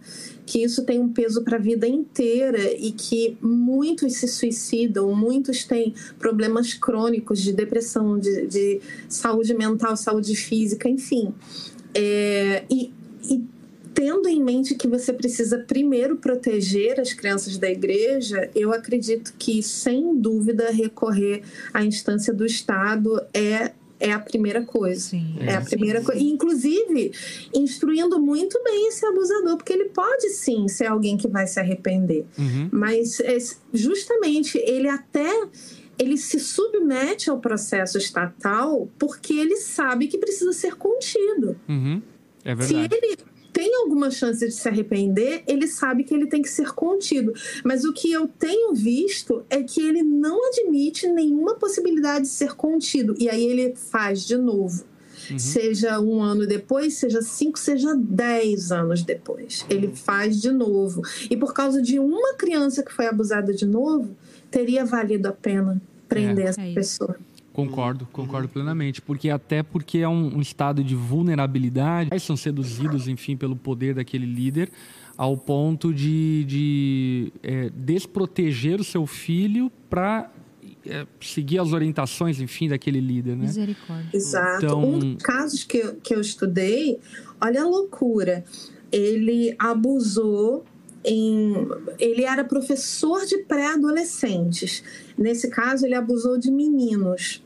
que 0.46 0.62
isso 0.62 0.84
tem 0.84 1.00
um 1.00 1.08
peso 1.08 1.42
para 1.42 1.56
a 1.56 1.60
vida 1.60 1.86
inteira 1.86 2.72
e 2.72 2.92
que 2.92 3.36
muitos 3.40 4.14
se 4.14 4.28
suicidam, 4.28 5.14
muitos 5.14 5.64
têm 5.64 5.94
problemas 6.18 6.74
crônicos 6.74 7.40
de 7.40 7.52
depressão, 7.52 8.18
de, 8.18 8.46
de 8.46 8.80
saúde 9.08 9.54
mental, 9.54 9.96
saúde 9.96 10.34
física, 10.36 10.88
enfim. 10.88 11.32
É, 11.94 12.64
e, 12.70 12.92
e 13.30 13.42
tendo 13.94 14.28
em 14.28 14.42
mente 14.42 14.74
que 14.74 14.88
você 14.88 15.12
precisa 15.12 15.58
primeiro 15.58 16.16
proteger 16.16 17.00
as 17.00 17.12
crianças 17.12 17.56
da 17.56 17.70
igreja, 17.70 18.50
eu 18.54 18.72
acredito 18.72 19.32
que, 19.38 19.62
sem 19.62 20.16
dúvida, 20.16 20.70
recorrer 20.70 21.42
à 21.72 21.84
instância 21.84 22.34
do 22.34 22.44
Estado 22.44 23.24
é 23.32 23.72
é 24.00 24.12
a 24.12 24.18
primeira 24.18 24.62
coisa. 24.62 25.00
Sim, 25.00 25.36
é, 25.40 25.52
é 25.52 25.54
a 25.54 25.60
primeira 25.62 26.02
coisa. 26.02 26.20
Inclusive, 26.20 27.12
instruindo 27.54 28.20
muito 28.20 28.62
bem 28.62 28.88
esse 28.88 29.06
abusador, 29.06 29.56
porque 29.56 29.72
ele 29.72 29.86
pode 29.86 30.28
sim 30.30 30.68
ser 30.68 30.86
alguém 30.86 31.16
que 31.16 31.28
vai 31.28 31.46
se 31.46 31.58
arrepender. 31.58 32.26
Uhum. 32.36 32.68
Mas 32.70 33.20
é, 33.20 33.38
justamente 33.72 34.58
ele 34.58 34.88
até 34.88 35.30
ele 35.98 36.18
se 36.18 36.40
submete 36.40 37.30
ao 37.30 37.38
processo 37.38 37.96
estatal 37.96 38.88
porque 38.98 39.32
ele 39.32 39.56
sabe 39.56 40.08
que 40.08 40.18
precisa 40.18 40.52
ser 40.52 40.74
contido. 40.74 41.56
Uhum. 41.68 42.02
É 42.44 42.54
verdade. 42.54 42.68
Se 42.68 42.96
ele 42.96 43.16
tem 43.54 43.72
alguma 43.76 44.10
chance 44.10 44.44
de 44.44 44.50
se 44.50 44.68
arrepender, 44.68 45.44
ele 45.46 45.68
sabe 45.68 46.02
que 46.02 46.12
ele 46.12 46.26
tem 46.26 46.42
que 46.42 46.50
ser 46.50 46.72
contido. 46.72 47.32
Mas 47.64 47.84
o 47.84 47.92
que 47.92 48.10
eu 48.10 48.26
tenho 48.26 48.74
visto 48.74 49.44
é 49.48 49.62
que 49.62 49.80
ele 49.80 50.02
não 50.02 50.48
admite 50.48 51.06
nenhuma 51.06 51.54
possibilidade 51.54 52.24
de 52.24 52.30
ser 52.30 52.54
contido. 52.54 53.14
E 53.16 53.30
aí 53.30 53.46
ele 53.46 53.76
faz 53.76 54.26
de 54.26 54.36
novo. 54.36 54.84
Uhum. 55.30 55.38
Seja 55.38 56.00
um 56.00 56.20
ano 56.20 56.46
depois, 56.48 56.94
seja 56.94 57.22
cinco, 57.22 57.56
seja 57.56 57.94
dez 57.96 58.72
anos 58.72 59.04
depois. 59.04 59.64
Ele 59.70 59.86
uhum. 59.86 59.96
faz 59.96 60.42
de 60.42 60.50
novo. 60.50 61.00
E 61.30 61.36
por 61.36 61.54
causa 61.54 61.80
de 61.80 62.00
uma 62.00 62.34
criança 62.34 62.82
que 62.82 62.92
foi 62.92 63.06
abusada 63.06 63.54
de 63.54 63.64
novo, 63.64 64.16
teria 64.50 64.84
valido 64.84 65.28
a 65.28 65.32
pena 65.32 65.80
prender 66.08 66.46
é. 66.46 66.48
essa 66.48 66.60
é 66.60 66.74
pessoa. 66.74 67.16
Concordo, 67.54 68.08
concordo 68.12 68.48
plenamente. 68.48 69.00
Porque 69.00 69.30
até 69.30 69.62
porque 69.62 69.98
é 69.98 70.08
um, 70.08 70.38
um 70.38 70.40
estado 70.40 70.82
de 70.82 70.96
vulnerabilidade, 70.96 72.10
são 72.18 72.36
seduzidos, 72.36 73.06
enfim, 73.06 73.36
pelo 73.36 73.54
poder 73.54 73.94
daquele 73.94 74.26
líder, 74.26 74.72
ao 75.16 75.36
ponto 75.36 75.94
de, 75.94 76.44
de 76.44 77.32
é, 77.44 77.70
desproteger 77.70 78.80
o 78.80 78.84
seu 78.84 79.06
filho 79.06 79.70
para 79.88 80.32
é, 80.84 81.06
seguir 81.20 81.60
as 81.60 81.72
orientações, 81.72 82.40
enfim, 82.40 82.68
daquele 82.68 83.00
líder, 83.00 83.36
né? 83.36 83.44
Misericórdia. 83.44 84.10
Exato. 84.12 84.64
Então... 84.66 84.84
Um 84.84 84.98
dos 84.98 85.22
casos 85.22 85.62
que 85.62 85.78
eu, 85.78 85.94
que 85.94 86.12
eu 86.12 86.20
estudei, 86.20 86.98
olha 87.40 87.62
a 87.62 87.68
loucura. 87.68 88.44
Ele 88.90 89.54
abusou 89.60 90.64
em, 91.04 91.68
ele 92.00 92.24
era 92.24 92.42
professor 92.42 93.24
de 93.26 93.38
pré-adolescentes. 93.44 94.82
Nesse 95.16 95.48
caso, 95.48 95.86
ele 95.86 95.94
abusou 95.94 96.36
de 96.36 96.50
meninos. 96.50 97.43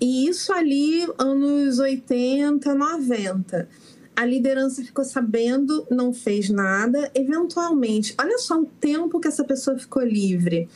E 0.00 0.28
isso 0.28 0.52
ali, 0.52 1.06
anos 1.18 1.78
80, 1.78 2.74
90. 2.74 3.68
A 4.16 4.24
liderança 4.24 4.82
ficou 4.82 5.04
sabendo, 5.04 5.86
não 5.90 6.10
fez 6.10 6.48
nada. 6.48 7.10
Eventualmente, 7.14 8.14
olha 8.18 8.38
só 8.38 8.58
o 8.58 8.64
tempo 8.64 9.20
que 9.20 9.28
essa 9.28 9.44
pessoa 9.44 9.78
ficou 9.78 10.02
livre. 10.02 10.66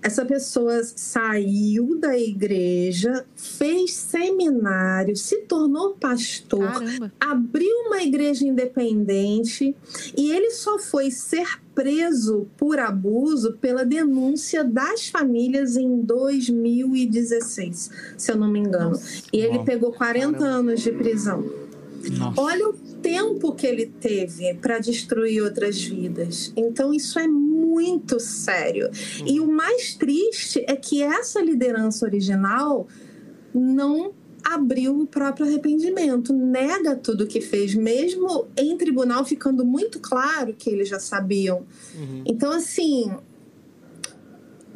Essa 0.00 0.24
pessoa 0.24 0.84
saiu 0.84 1.98
da 1.98 2.16
igreja, 2.16 3.26
fez 3.34 3.92
seminário, 3.92 5.16
se 5.16 5.38
tornou 5.42 5.94
pastor, 5.94 6.72
Caramba. 6.72 7.12
abriu 7.18 7.74
uma 7.86 8.00
igreja 8.02 8.46
independente 8.46 9.74
e 10.16 10.30
ele 10.30 10.52
só 10.52 10.78
foi 10.78 11.10
ser 11.10 11.58
preso 11.76 12.48
por 12.56 12.78
abuso 12.78 13.58
pela 13.60 13.84
denúncia 13.84 14.64
das 14.64 15.08
famílias 15.08 15.76
em 15.76 16.00
2016, 16.00 17.90
se 18.16 18.32
eu 18.32 18.36
não 18.36 18.50
me 18.50 18.60
engano. 18.60 18.90
Nossa. 18.92 19.22
E 19.30 19.38
ele 19.38 19.58
pegou 19.58 19.92
40 19.92 20.38
Caramba. 20.38 20.56
anos 20.56 20.80
de 20.80 20.90
prisão. 20.90 21.44
Nossa. 22.18 22.40
Olha 22.40 22.68
o 22.68 22.72
tempo 22.72 23.52
que 23.52 23.66
ele 23.66 23.86
teve 23.86 24.54
para 24.54 24.78
destruir 24.78 25.42
outras 25.42 25.80
vidas. 25.82 26.52
Então, 26.56 26.94
isso 26.94 27.18
é 27.18 27.28
muito 27.28 28.18
sério. 28.18 28.86
Uhum. 29.20 29.26
E 29.26 29.40
o 29.40 29.46
mais 29.46 29.94
triste 29.94 30.64
é 30.66 30.76
que 30.76 31.02
essa 31.02 31.42
liderança 31.42 32.06
original 32.06 32.88
não 33.52 34.14
abriu 34.46 35.00
o 35.00 35.06
próprio 35.06 35.44
arrependimento, 35.46 36.32
nega 36.32 36.94
tudo 36.94 37.26
que 37.26 37.40
fez, 37.40 37.74
mesmo 37.74 38.46
em 38.56 38.76
tribunal 38.76 39.24
ficando 39.24 39.64
muito 39.64 39.98
claro 39.98 40.54
que 40.54 40.70
eles 40.70 40.88
já 40.88 41.00
sabiam. 41.00 41.66
Uhum. 41.96 42.22
Então, 42.24 42.52
assim, 42.52 43.12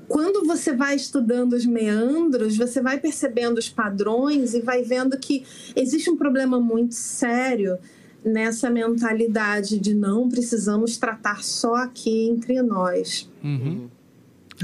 quando 0.09 0.45
você 0.45 0.75
vai 0.75 0.97
estudando 0.97 1.53
os 1.53 1.65
meandros, 1.65 2.57
você 2.57 2.83
vai 2.83 2.99
percebendo 2.99 3.59
os 3.59 3.69
padrões 3.69 4.55
e 4.55 4.61
vai 4.61 4.83
vendo 4.83 5.17
que 5.17 5.45
existe 5.77 6.11
um 6.11 6.17
problema 6.17 6.59
muito 6.59 6.97
sério 6.97 7.79
nessa 8.25 8.69
mentalidade 8.69 9.79
de 9.79 9.95
não 9.95 10.29
precisamos 10.29 10.99
tratar 10.99 11.45
só 11.45 11.77
aqui 11.77 12.29
entre 12.29 12.61
nós. 12.61 13.31
Uhum. 13.43 13.89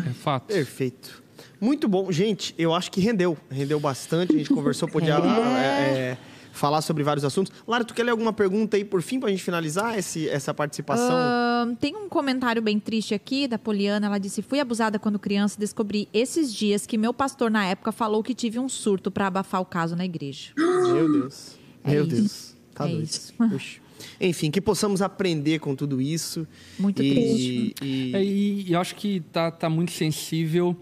É 0.04 0.10
fato. 0.10 0.48
Perfeito. 0.48 1.25
Muito 1.60 1.88
bom. 1.88 2.10
Gente, 2.12 2.54
eu 2.58 2.74
acho 2.74 2.90
que 2.90 3.00
rendeu. 3.00 3.36
Rendeu 3.50 3.80
bastante. 3.80 4.34
A 4.34 4.38
gente 4.38 4.50
conversou, 4.50 4.88
podia 4.88 5.14
é. 5.14 5.18
É, 5.18 6.18
falar 6.52 6.82
sobre 6.82 7.02
vários 7.02 7.24
assuntos. 7.24 7.52
Lara, 7.66 7.84
tu 7.84 7.94
quer 7.94 8.02
ler 8.02 8.10
alguma 8.10 8.32
pergunta 8.32 8.76
aí 8.76 8.84
por 8.84 9.02
fim 9.02 9.18
para 9.18 9.28
a 9.28 9.30
gente 9.30 9.42
finalizar 9.42 9.98
esse, 9.98 10.28
essa 10.28 10.52
participação? 10.52 11.14
Uh, 11.14 11.76
tem 11.76 11.96
um 11.96 12.08
comentário 12.08 12.60
bem 12.60 12.78
triste 12.78 13.14
aqui 13.14 13.48
da 13.48 13.58
Poliana. 13.58 14.06
Ela 14.06 14.18
disse: 14.18 14.42
Fui 14.42 14.60
abusada 14.60 14.98
quando 14.98 15.18
criança. 15.18 15.58
Descobri 15.58 16.08
esses 16.12 16.52
dias 16.52 16.86
que 16.86 16.98
meu 16.98 17.14
pastor 17.14 17.50
na 17.50 17.64
época 17.64 17.92
falou 17.92 18.22
que 18.22 18.34
tive 18.34 18.58
um 18.58 18.68
surto 18.68 19.10
para 19.10 19.26
abafar 19.26 19.60
o 19.60 19.66
caso 19.66 19.96
na 19.96 20.04
igreja. 20.04 20.52
Meu 20.56 21.10
Deus. 21.10 21.56
É 21.84 21.90
meu 21.90 22.04
isso. 22.04 22.14
Deus. 22.16 22.56
Tá 22.74 22.84
é 22.86 22.90
doido. 22.90 23.04
Isso. 23.04 23.34
Puxa. 23.50 23.86
Enfim, 24.20 24.50
que 24.50 24.60
possamos 24.60 25.00
aprender 25.00 25.58
com 25.58 25.74
tudo 25.74 26.00
isso. 26.02 26.46
Muito 26.78 27.02
e, 27.02 27.10
triste. 27.10 27.74
E... 27.82 28.14
É, 28.14 28.22
e, 28.22 28.62
e 28.68 28.72
eu 28.72 28.80
acho 28.80 28.94
que 28.94 29.20
tá, 29.32 29.50
tá 29.50 29.70
muito 29.70 29.90
sensível 29.92 30.76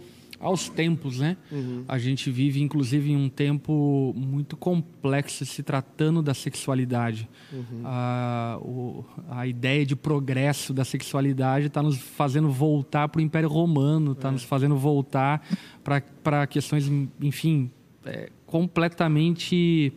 aos 0.45 0.69
tempos, 0.69 1.19
né? 1.19 1.39
Uhum. 1.51 1.85
A 1.89 1.97
gente 1.97 2.31
vive, 2.31 2.61
inclusive, 2.61 3.11
em 3.11 3.17
um 3.17 3.31
tempo 3.31 4.13
muito 4.15 4.59
complexo 4.59 5.47
se 5.47 5.63
tratando 5.63 6.21
da 6.21 6.35
sexualidade. 6.35 7.27
Uhum. 7.51 7.81
A, 7.83 8.59
o, 8.61 9.05
a 9.31 9.47
ideia 9.47 9.87
de 9.87 9.97
progresso 9.97 10.75
da 10.75 10.85
sexualidade 10.85 11.69
está 11.69 11.83
nos 11.83 11.97
fazendo 11.97 12.51
voltar 12.51 13.09
para 13.09 13.21
o 13.21 13.23
Império 13.23 13.49
Romano, 13.49 14.13
está 14.13 14.29
é. 14.29 14.33
nos 14.33 14.43
fazendo 14.43 14.77
voltar 14.77 15.43
para 15.83 16.47
questões, 16.47 16.93
enfim, 17.23 17.71
é, 18.05 18.29
completamente 18.45 19.95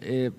é, 0.00 0.32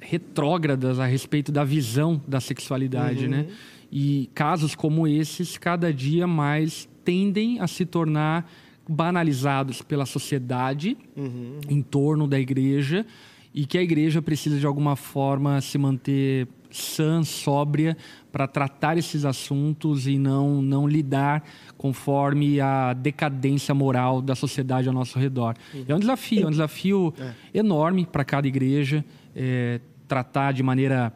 retrógradas 0.00 0.98
a 0.98 1.06
respeito 1.06 1.52
da 1.52 1.62
visão 1.62 2.20
da 2.26 2.40
sexualidade, 2.40 3.26
uhum. 3.26 3.30
né? 3.30 3.46
E 3.92 4.28
casos 4.34 4.74
como 4.74 5.06
esses, 5.06 5.56
cada 5.56 5.92
dia 5.92 6.26
mais 6.26 6.88
tendem 7.04 7.60
a 7.60 7.68
se 7.68 7.86
tornar 7.86 8.50
banalizados 8.88 9.82
pela 9.82 10.06
sociedade 10.06 10.96
uhum. 11.16 11.60
em 11.68 11.82
torno 11.82 12.26
da 12.26 12.38
igreja 12.38 13.06
e 13.54 13.64
que 13.64 13.78
a 13.78 13.82
igreja 13.82 14.20
precisa 14.20 14.58
de 14.58 14.66
alguma 14.66 14.96
forma 14.96 15.60
se 15.60 15.78
manter 15.78 16.48
sã, 16.70 17.22
sóbria 17.22 17.96
para 18.32 18.48
tratar 18.48 18.98
esses 18.98 19.24
assuntos 19.24 20.08
e 20.08 20.18
não 20.18 20.60
não 20.60 20.88
lidar 20.88 21.44
conforme 21.78 22.60
a 22.60 22.92
decadência 22.92 23.72
moral 23.72 24.20
da 24.20 24.34
sociedade 24.34 24.88
ao 24.88 24.94
nosso 24.94 25.18
redor. 25.18 25.54
Uhum. 25.72 25.84
É 25.86 25.94
um 25.94 26.00
desafio, 26.00 26.42
é 26.42 26.46
um 26.46 26.50
desafio 26.50 27.14
é. 27.18 27.58
enorme 27.58 28.04
para 28.04 28.24
cada 28.24 28.48
igreja 28.48 29.04
é, 29.36 29.80
tratar 30.08 30.52
de 30.52 30.62
maneira 30.62 31.12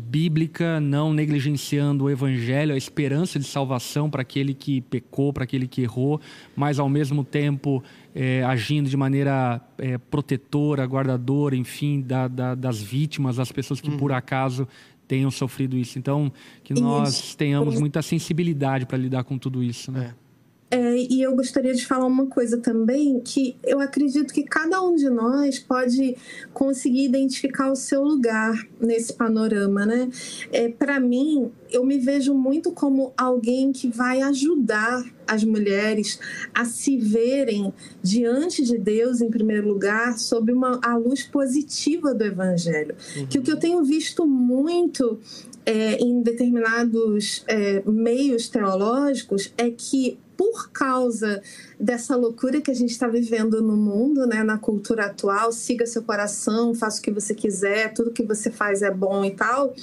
bíblica, 0.00 0.80
não 0.80 1.12
negligenciando 1.12 2.04
o 2.04 2.10
evangelho, 2.10 2.74
a 2.74 2.76
esperança 2.76 3.38
de 3.38 3.44
salvação 3.44 4.10
para 4.10 4.22
aquele 4.22 4.54
que 4.54 4.80
pecou, 4.82 5.32
para 5.32 5.44
aquele 5.44 5.66
que 5.66 5.82
errou, 5.82 6.20
mas 6.54 6.78
ao 6.78 6.88
mesmo 6.88 7.24
tempo 7.24 7.82
é, 8.14 8.42
agindo 8.44 8.88
de 8.88 8.96
maneira 8.96 9.60
é, 9.78 9.98
protetora, 9.98 10.84
guardadora, 10.84 11.56
enfim, 11.56 12.00
da, 12.00 12.28
da, 12.28 12.54
das 12.54 12.80
vítimas, 12.80 13.36
das 13.36 13.50
pessoas 13.50 13.80
que 13.80 13.90
uhum. 13.90 13.96
por 13.96 14.12
acaso 14.12 14.68
tenham 15.06 15.30
sofrido 15.30 15.76
isso. 15.76 15.98
Então, 15.98 16.32
que 16.64 16.74
nós 16.74 17.34
tenhamos 17.34 17.78
muita 17.78 18.02
sensibilidade 18.02 18.86
para 18.86 18.98
lidar 18.98 19.24
com 19.24 19.38
tudo 19.38 19.62
isso, 19.62 19.90
né? 19.92 20.14
É. 20.22 20.25
É, 20.68 20.96
e 20.96 21.22
eu 21.22 21.34
gostaria 21.36 21.72
de 21.72 21.86
falar 21.86 22.06
uma 22.06 22.26
coisa 22.26 22.58
também, 22.58 23.20
que 23.20 23.56
eu 23.62 23.78
acredito 23.78 24.34
que 24.34 24.42
cada 24.42 24.82
um 24.82 24.96
de 24.96 25.08
nós 25.08 25.60
pode 25.60 26.16
conseguir 26.52 27.04
identificar 27.04 27.70
o 27.70 27.76
seu 27.76 28.02
lugar 28.02 28.66
nesse 28.80 29.12
panorama, 29.12 29.86
né? 29.86 30.08
É, 30.52 30.68
Para 30.68 30.98
mim, 30.98 31.52
eu 31.70 31.84
me 31.86 31.98
vejo 31.98 32.34
muito 32.34 32.72
como 32.72 33.12
alguém 33.16 33.70
que 33.70 33.88
vai 33.88 34.22
ajudar 34.22 35.04
as 35.24 35.44
mulheres 35.44 36.18
a 36.52 36.64
se 36.64 36.96
verem 36.96 37.72
diante 38.02 38.64
de 38.64 38.76
Deus, 38.76 39.20
em 39.20 39.30
primeiro 39.30 39.68
lugar, 39.68 40.18
sob 40.18 40.52
uma, 40.52 40.80
a 40.82 40.96
luz 40.96 41.22
positiva 41.22 42.12
do 42.12 42.24
Evangelho. 42.24 42.96
Que 43.28 43.38
o 43.38 43.42
que 43.42 43.52
eu 43.52 43.58
tenho 43.58 43.84
visto 43.84 44.26
muito 44.26 45.18
é, 45.64 45.96
em 45.96 46.22
determinados 46.22 47.44
é, 47.46 47.82
meios 47.84 48.48
teológicos 48.48 49.52
é 49.58 49.70
que 49.70 50.18
por 50.36 50.70
causa 50.70 51.42
dessa 51.78 52.16
loucura 52.16 52.60
que 52.60 52.70
a 52.70 52.74
gente 52.74 52.90
está 52.90 53.08
vivendo 53.08 53.62
no 53.62 53.76
mundo, 53.76 54.26
né, 54.26 54.42
na 54.42 54.58
cultura 54.58 55.06
atual, 55.06 55.52
siga 55.52 55.86
seu 55.86 56.02
coração, 56.02 56.74
faça 56.74 57.00
o 57.00 57.02
que 57.02 57.10
você 57.10 57.34
quiser, 57.34 57.92
tudo 57.94 58.10
que 58.10 58.22
você 58.22 58.50
faz 58.50 58.82
é 58.82 58.90
bom 58.90 59.24
e 59.24 59.30
tal, 59.30 59.74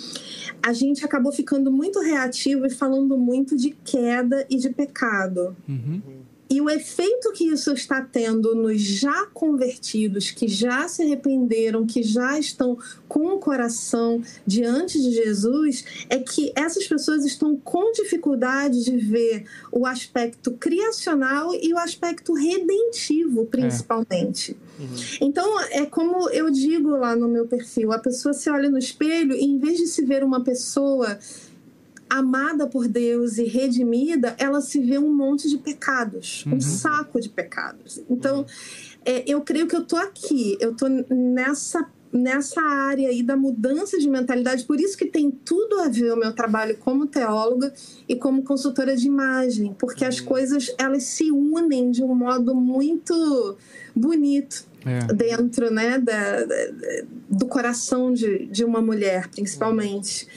a 0.62 0.74
gente 0.74 1.04
acabou 1.04 1.32
ficando 1.32 1.72
muito 1.72 2.00
reativo 2.00 2.66
e 2.66 2.70
falando 2.70 3.18
muito 3.18 3.56
de 3.56 3.72
queda 3.84 4.46
e 4.50 4.58
de 4.58 4.70
pecado. 4.70 5.56
Uhum. 5.68 6.02
E 6.50 6.62
o 6.62 6.70
efeito 6.70 7.32
que 7.32 7.46
isso 7.46 7.74
está 7.74 8.02
tendo 8.02 8.54
nos 8.54 8.80
já 8.80 9.26
convertidos, 9.34 10.30
que 10.30 10.48
já 10.48 10.88
se 10.88 11.02
arrependeram, 11.02 11.86
que 11.86 12.04
já 12.04 12.38
estão 12.38 12.78
com 13.08 13.28
o 13.36 13.40
coração 13.40 14.22
diante 14.46 15.02
de 15.02 15.12
Jesus, 15.12 15.84
é 16.10 16.20
que 16.20 16.52
essas 16.56 16.86
pessoas 16.86 17.26
estão 17.26 17.56
com 17.56 17.92
dificuldade 17.94 18.84
de 18.84 18.98
ver 18.98 19.46
o 19.72 19.86
aspecto 19.86 20.52
criacional 20.52 21.54
e 21.56 21.74
o 21.74 21.78
aspecto 21.78 22.34
redentivo, 22.34 23.46
principalmente. 23.46 24.56
Então, 25.22 25.60
é 25.72 25.86
como 25.86 26.30
eu 26.30 26.50
digo 26.50 26.90
lá 26.90 27.16
no 27.16 27.28
meu 27.28 27.48
perfil: 27.48 27.92
a 27.92 28.00
pessoa 28.00 28.34
se 28.34 28.50
olha 28.50 28.70
no 28.70 28.78
espelho 28.78 29.34
e, 29.34 29.44
em 29.44 29.58
vez 29.58 29.78
de 29.78 29.88
se 29.88 30.04
ver 30.04 30.24
uma 30.24 30.44
pessoa 30.44 31.18
amada 32.10 32.68
por 32.68 32.88
Deus 32.88 33.38
e 33.38 33.46
redimida, 33.46 34.36
ela 34.38 34.62
se 34.62 34.80
vê 34.80 34.98
um 34.98 35.14
monte 35.14 35.50
de 35.50 35.58
pecados, 35.58 36.44
um 36.48 36.60
saco 36.60 37.20
de 37.20 37.30
pecados. 37.30 38.04
Então, 38.10 38.46
é, 39.06 39.24
eu 39.28 39.42
creio 39.42 39.68
que 39.68 39.76
eu 39.76 39.84
tô 39.84 39.96
aqui, 39.98 40.58
eu 40.60 40.76
tô 40.76 40.88
nessa 40.88 41.90
nessa 42.14 42.62
área 42.62 43.10
aí 43.10 43.24
da 43.24 43.36
mudança 43.36 43.98
de 43.98 44.08
mentalidade, 44.08 44.64
por 44.66 44.80
isso 44.80 44.96
que 44.96 45.08
tem 45.08 45.32
tudo 45.32 45.80
a 45.80 45.90
ver 45.90 46.14
o 46.14 46.16
meu 46.16 46.32
trabalho 46.32 46.78
como 46.78 47.08
teóloga 47.08 47.74
e 48.08 48.16
como 48.16 48.44
consultora 48.44 48.96
de 48.96 49.08
imagem, 49.08 49.76
porque 49.80 50.06
as 50.06 50.20
coisas 50.20 50.72
elas 50.78 51.04
se 51.04 51.32
unem 51.32 51.90
de 51.90 52.04
um 52.04 52.14
modo 52.14 52.54
muito 52.54 53.58
bonito 53.96 54.64
É. 54.86 55.14
dentro 55.14 55.72
né, 55.72 55.98
da, 56.00 56.44
da- 56.46 56.56
do 57.30 57.48
coração 57.48 58.14
de, 58.14 58.46
de 58.48 58.64
uma 58.64 58.82
mulher, 58.82 59.28
principalmente. 59.30 60.28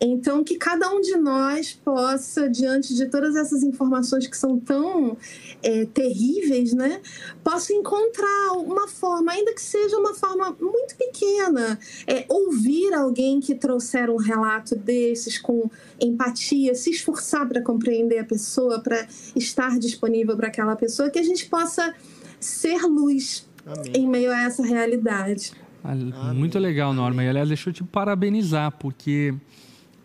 Então, 0.00 0.42
que 0.42 0.56
cada 0.56 0.90
um 0.90 1.00
de 1.02 1.14
nós 1.18 1.78
possa, 1.84 2.48
diante 2.48 2.94
de 2.94 3.06
todas 3.06 3.36
essas 3.36 3.62
informações 3.62 4.26
que 4.26 4.36
são 4.36 4.58
tão 4.58 5.18
é, 5.62 5.84
terríveis, 5.84 6.72
né, 6.72 7.02
possa 7.44 7.74
encontrar 7.74 8.52
uma 8.54 8.88
forma, 8.88 9.32
ainda 9.32 9.52
que 9.52 9.60
seja 9.60 9.98
uma 9.98 10.14
forma 10.14 10.56
muito 10.58 10.96
pequena, 10.96 11.78
é, 12.06 12.24
ouvir 12.30 12.94
alguém 12.94 13.40
que 13.40 13.54
trouxer 13.54 14.08
um 14.08 14.16
relato 14.16 14.74
desses 14.74 15.36
com 15.36 15.68
empatia, 16.00 16.74
se 16.74 16.90
esforçar 16.90 17.46
para 17.46 17.60
compreender 17.60 18.20
a 18.20 18.24
pessoa, 18.24 18.80
para 18.80 19.06
estar 19.36 19.78
disponível 19.78 20.34
para 20.34 20.48
aquela 20.48 20.76
pessoa, 20.76 21.10
que 21.10 21.18
a 21.18 21.22
gente 21.22 21.46
possa 21.46 21.94
ser 22.40 22.80
luz 22.86 23.46
Amém. 23.72 23.92
em 23.94 24.06
meio 24.06 24.32
a 24.32 24.42
essa 24.42 24.64
realidade. 24.64 25.52
Ah, 25.82 26.34
Muito 26.34 26.58
legal, 26.58 26.92
Norma. 26.92 27.24
E 27.24 27.28
aliás, 27.28 27.48
deixa 27.48 27.70
eu 27.70 27.72
te 27.72 27.82
parabenizar, 27.82 28.70
porque 28.72 29.34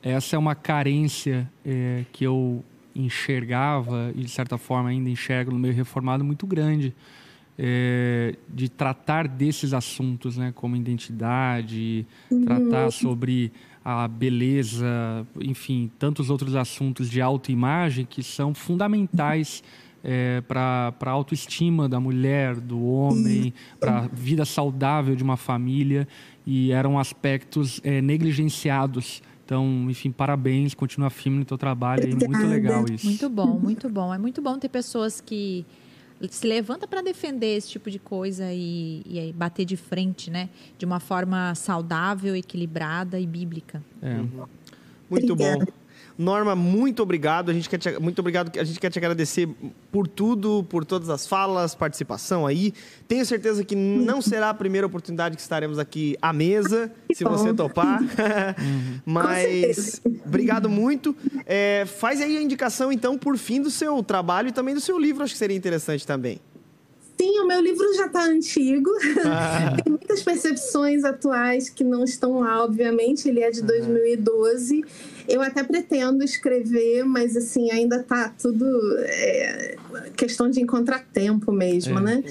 essa 0.01 0.35
é 0.35 0.39
uma 0.39 0.55
carência 0.55 1.49
é, 1.65 2.05
que 2.13 2.23
eu 2.23 2.63
enxergava 2.95 4.11
e 4.15 4.21
de 4.21 4.29
certa 4.29 4.57
forma 4.57 4.89
ainda 4.89 5.09
enxergo 5.09 5.51
no 5.51 5.59
meio 5.59 5.73
reformado 5.73 6.23
muito 6.23 6.47
grande 6.47 6.95
é, 7.57 8.35
de 8.47 8.69
tratar 8.69 9.27
desses 9.27 9.73
assuntos, 9.73 10.37
né, 10.37 10.51
como 10.55 10.75
identidade, 10.75 12.05
tratar 12.45 12.91
sobre 12.91 13.51
a 13.83 14.07
beleza, 14.07 15.25
enfim, 15.39 15.91
tantos 15.99 16.29
outros 16.29 16.55
assuntos 16.55 17.09
de 17.09 17.21
autoimagem 17.21 18.05
que 18.05 18.23
são 18.23 18.53
fundamentais 18.53 19.63
para 20.47 20.93
a 21.01 21.09
autoestima 21.09 21.89
da 21.89 21.99
mulher, 21.99 22.55
do 22.55 22.83
homem, 22.83 23.53
para 23.79 23.99
a 23.99 24.07
vida 24.07 24.45
saudável 24.45 25.15
de 25.15 25.23
uma 25.23 25.37
família 25.37 26.07
e 26.45 26.71
eram 26.71 26.99
aspectos 26.99 27.81
é, 27.83 28.01
negligenciados. 28.01 29.21
Então, 29.43 29.87
enfim, 29.89 30.11
parabéns, 30.11 30.73
continua 30.73 31.09
firme 31.09 31.39
no 31.39 31.45
teu 31.45 31.57
trabalho, 31.57 32.03
é 32.03 32.07
muito 32.07 32.47
legal 32.47 32.85
isso. 32.91 33.05
Muito 33.05 33.29
bom, 33.29 33.59
muito 33.59 33.89
bom. 33.89 34.13
É 34.13 34.17
muito 34.17 34.41
bom 34.41 34.57
ter 34.57 34.69
pessoas 34.69 35.21
que 35.21 35.65
se 36.29 36.47
levanta 36.47 36.87
para 36.87 37.01
defender 37.01 37.57
esse 37.57 37.69
tipo 37.69 37.91
de 37.91 37.99
coisa 37.99 38.51
e, 38.51 39.03
e 39.05 39.33
bater 39.33 39.65
de 39.65 39.77
frente, 39.77 40.31
né? 40.31 40.49
De 40.77 40.85
uma 40.85 40.99
forma 40.99 41.53
saudável, 41.55 42.35
equilibrada 42.35 43.19
e 43.19 43.27
bíblica. 43.27 43.83
É. 44.01 44.15
Muito 45.09 45.33
Obrigada. 45.33 45.65
bom. 45.65 45.84
Norma, 46.17 46.55
muito 46.55 47.03
obrigado. 47.03 47.51
A 47.51 47.53
gente 47.53 47.69
quer 47.69 47.77
te, 47.77 47.99
muito 47.99 48.19
obrigado. 48.19 48.57
A 48.57 48.63
gente 48.63 48.79
quer 48.79 48.89
te 48.89 48.97
agradecer 48.97 49.49
por 49.91 50.07
tudo, 50.07 50.65
por 50.69 50.85
todas 50.85 51.09
as 51.09 51.27
falas, 51.27 51.75
participação 51.75 52.47
aí. 52.47 52.73
Tenho 53.07 53.25
certeza 53.25 53.63
que 53.63 53.75
não 53.75 54.21
será 54.23 54.49
a 54.49 54.53
primeira 54.53 54.87
oportunidade 54.87 55.35
que 55.35 55.41
estaremos 55.41 55.77
aqui 55.77 56.17
à 56.21 56.31
mesa, 56.31 56.91
se 57.13 57.23
você 57.23 57.53
topar. 57.53 57.99
Mas 59.05 59.75
certeza. 59.75 60.01
obrigado 60.25 60.69
muito. 60.69 61.15
É, 61.45 61.85
faz 61.85 62.21
aí 62.21 62.37
a 62.37 62.41
indicação, 62.41 62.91
então, 62.91 63.17
por 63.17 63.37
fim 63.37 63.61
do 63.61 63.69
seu 63.69 64.01
trabalho 64.01 64.49
e 64.49 64.51
também 64.51 64.73
do 64.73 64.81
seu 64.81 64.97
livro. 64.97 65.23
Acho 65.23 65.33
que 65.33 65.39
seria 65.39 65.57
interessante 65.57 66.07
também. 66.07 66.39
Sim, 67.25 67.39
o 67.39 67.47
meu 67.47 67.59
livro 67.59 67.91
já 67.95 68.05
está 68.05 68.23
antigo. 68.25 68.91
Ah. 69.25 69.75
Tem 69.83 69.91
muitas 69.91 70.21
percepções 70.21 71.03
atuais 71.03 71.69
que 71.69 71.83
não 71.83 72.03
estão 72.03 72.39
lá, 72.39 72.63
obviamente. 72.63 73.27
Ele 73.27 73.39
é 73.39 73.49
de 73.49 73.63
2012. 73.63 74.83
Eu 75.27 75.41
até 75.41 75.63
pretendo 75.63 76.23
escrever, 76.23 77.03
mas 77.03 77.35
assim, 77.35 77.71
ainda 77.71 78.03
tá 78.03 78.31
tudo 78.39 78.63
é, 78.99 79.75
questão 80.15 80.47
de 80.51 80.61
encontrar 80.61 81.03
tempo 81.11 81.51
mesmo, 81.51 81.97
É. 81.97 82.01
né? 82.01 82.23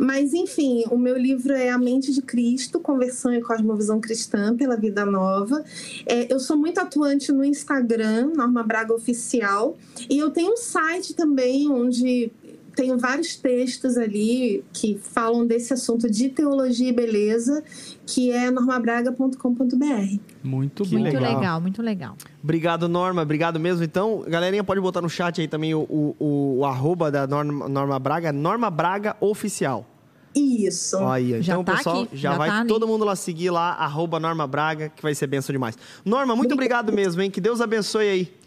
Mas 0.00 0.34
enfim, 0.34 0.82
o 0.90 0.98
meu 0.98 1.16
livro 1.16 1.52
é 1.52 1.70
A 1.70 1.78
Mente 1.78 2.12
de 2.12 2.20
Cristo, 2.20 2.80
Conversão 2.80 3.32
e 3.32 3.40
Cosmovisão 3.40 4.00
Cristã 4.00 4.56
pela 4.56 4.76
Vida 4.76 5.06
Nova. 5.06 5.64
É, 6.04 6.32
eu 6.32 6.40
sou 6.40 6.56
muito 6.56 6.80
atuante 6.80 7.30
no 7.30 7.44
Instagram, 7.44 8.32
Norma 8.34 8.64
Braga 8.64 8.92
Oficial, 8.92 9.78
e 10.08 10.18
eu 10.18 10.30
tenho 10.30 10.54
um 10.54 10.56
site 10.56 11.14
também 11.14 11.70
onde 11.70 12.32
tenho 12.74 12.98
vários 12.98 13.36
textos 13.36 13.96
ali 13.96 14.64
que 14.72 14.98
falam 15.00 15.46
desse 15.46 15.72
assunto 15.72 16.10
de 16.10 16.28
teologia 16.28 16.88
e 16.88 16.92
beleza, 16.92 17.62
que 18.06 18.30
é 18.30 18.50
normabraga.com.br. 18.50 20.18
Muito 20.42 20.84
Que 20.84 20.90
bom. 20.90 20.98
Muito 20.98 21.14
legal. 21.14 21.34
legal, 21.36 21.60
muito 21.60 21.82
legal. 21.82 22.16
Obrigado, 22.42 22.88
Norma. 22.88 23.22
Obrigado 23.22 23.58
mesmo. 23.60 23.84
Então, 23.84 24.24
galerinha, 24.26 24.64
pode 24.64 24.80
botar 24.80 25.00
no 25.00 25.08
chat 25.08 25.40
aí 25.40 25.48
também 25.48 25.74
o, 25.74 25.80
o, 25.88 26.58
o 26.58 26.64
arroba 26.64 27.10
da 27.10 27.26
Norma, 27.26 27.68
Norma 27.68 27.98
Braga, 27.98 28.32
Norma 28.32 28.70
Braga 28.70 29.16
Oficial. 29.20 29.86
Isso. 30.34 30.96
Olha, 30.98 31.42
Já 31.42 31.54
então, 31.54 31.64
tá 31.64 31.76
pessoal, 31.76 32.02
aqui, 32.02 32.16
já, 32.16 32.30
já 32.32 32.38
vai 32.38 32.48
tá 32.48 32.64
todo 32.64 32.86
mundo 32.86 33.04
lá 33.04 33.16
seguir 33.16 33.50
lá, 33.50 33.72
arroba 33.72 34.20
Norma 34.20 34.46
Braga, 34.46 34.88
que 34.88 35.02
vai 35.02 35.14
ser 35.14 35.26
benção 35.26 35.52
demais. 35.52 35.76
Norma, 36.04 36.36
muito 36.36 36.52
obrigado 36.52 36.92
mesmo, 36.92 37.20
hein? 37.20 37.30
Que 37.30 37.40
Deus 37.40 37.60
abençoe 37.60 38.08
aí. 38.08 38.39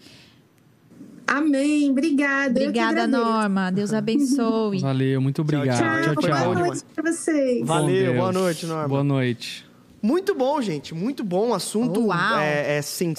Amém. 1.38 1.90
Obrigada. 1.90 2.60
Obrigada. 2.60 3.08
Norma. 3.08 3.72
Deus 3.72 3.92
abençoe. 3.94 4.80
Valeu, 4.80 5.22
muito 5.22 5.42
obrigado. 5.42 5.78
tchau. 5.78 6.22
Tchau, 6.22 6.32
bom 6.32 6.44
boa 6.54 6.68
noite 6.68 6.84
pra 6.94 7.12
vocês. 7.12 7.68
Valeu, 7.68 8.14
boa 8.16 8.32
noite, 8.32 8.66
Norma. 8.66 8.88
Boa 8.88 9.04
noite. 9.04 9.66
Muito 10.02 10.36
bom, 10.36 10.62
gente. 10.62 10.94
Muito 10.94 11.24
bom. 11.24 11.50
O 11.50 11.54
assunto 11.54 12.08
Uau. 12.08 12.40
é, 12.40 12.78
é 12.78 12.82
sim. 12.82 13.14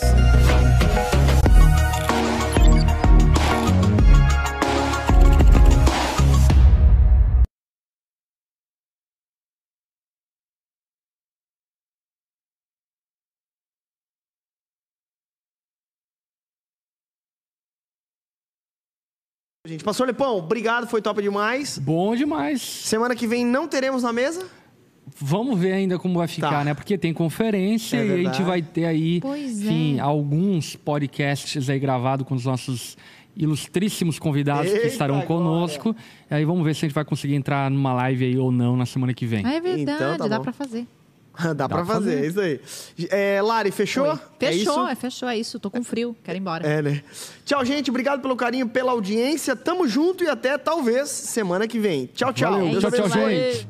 Gente, 19.67 19.83
Pastor 19.83 20.07
Lepão, 20.07 20.37
obrigado, 20.37 20.87
foi 20.87 21.01
top 21.01 21.23
demais. 21.23 21.79
Bom 21.79 22.15
demais. 22.15 22.61
Semana 22.61 23.17
que 23.17 23.27
vem 23.27 23.47
não 23.47 23.67
teremos 23.67 24.03
na 24.03 24.13
mesa? 24.13 24.47
Vamos 25.19 25.59
ver 25.59 25.73
ainda 25.73 25.99
como 25.99 26.19
vai 26.19 26.29
ficar, 26.29 26.51
Tá. 26.51 26.65
né? 26.65 26.75
Porque 26.75 26.99
tem 26.99 27.15
conferência 27.15 27.97
É 27.97 28.07
e 28.07 28.13
a 28.13 28.17
gente 28.31 28.43
vai 28.43 28.61
ter 28.61 28.85
aí, 28.85 29.21
Pois 29.23 29.63
enfim, 29.63 29.97
é. 29.97 30.01
alguns 30.01 30.77
podcasts 30.77 31.71
aí 31.71 31.79
gravados 31.79 32.27
com 32.27 32.35
os 32.35 32.45
nossos 32.45 32.99
ilustríssimos 33.35 34.19
convidados 34.19 34.71
que 34.71 34.77
Eita, 34.77 34.87
estarão 34.87 35.15
agora. 35.15 35.29
conosco. 35.29 35.97
E 36.31 36.35
aí 36.35 36.45
vamos 36.45 36.63
ver 36.63 36.75
se 36.75 36.85
a 36.85 36.89
gente 36.89 36.95
vai 36.95 37.05
conseguir 37.07 37.35
entrar 37.35 37.71
numa 37.71 37.95
live 37.95 38.23
aí 38.27 38.37
ou 38.39 38.53
não 38.53 38.77
na 38.77 38.85
semana 38.85 39.15
que 39.15 39.25
vem. 39.25 39.47
É 39.47 39.61
verdade, 39.63 39.81
Então 39.81 40.17
tá 40.19 40.29
dá 40.29 40.41
pra 40.41 40.53
fazer. 40.53 40.87
Dá, 41.57 41.69
pra 41.69 41.79
pra 41.79 41.85
fazer, 41.87 42.11
fazer. 42.17 42.25
é 42.25 42.27
isso 42.29 42.41
aí. 42.41 43.09
É, 43.11 43.43
Lari, 43.43 43.71
fechou? 43.71 44.07
Oi. 44.07 44.19
É 44.41 44.47
Fechou, 44.53 44.75
isso? 44.83 44.89
é, 44.89 44.95
fechou, 44.95 45.29
é 45.29 45.39
isso. 45.39 45.59
Tô 45.59 45.71
com 45.71 45.83
frio, 45.83 46.15
quero 46.23 46.37
ir 46.37 46.41
embora. 46.41 46.67
É, 46.67 46.83
né? 46.83 47.03
Tchau, 47.47 47.65
gente. 47.65 47.89
Obrigado 47.91 48.21
pelo 48.21 48.37
carinho, 48.37 48.69
pela 48.69 48.93
audiência. 48.93 49.57
Tamo 49.57 49.89
junto 49.89 50.23
e 50.23 50.29
até 50.29 50.59
talvez 50.59 51.09
semana 51.09 51.67
que 51.67 51.79
vem. 51.79 52.07
Tchau, 52.15 52.33
tchau. 52.33 52.53
Valeu. 52.53 52.69
Deus 52.71 52.83
Tchau, 52.83 52.91
tchau, 52.91 53.05
abençoe. 53.07 53.35
gente. 53.53 53.69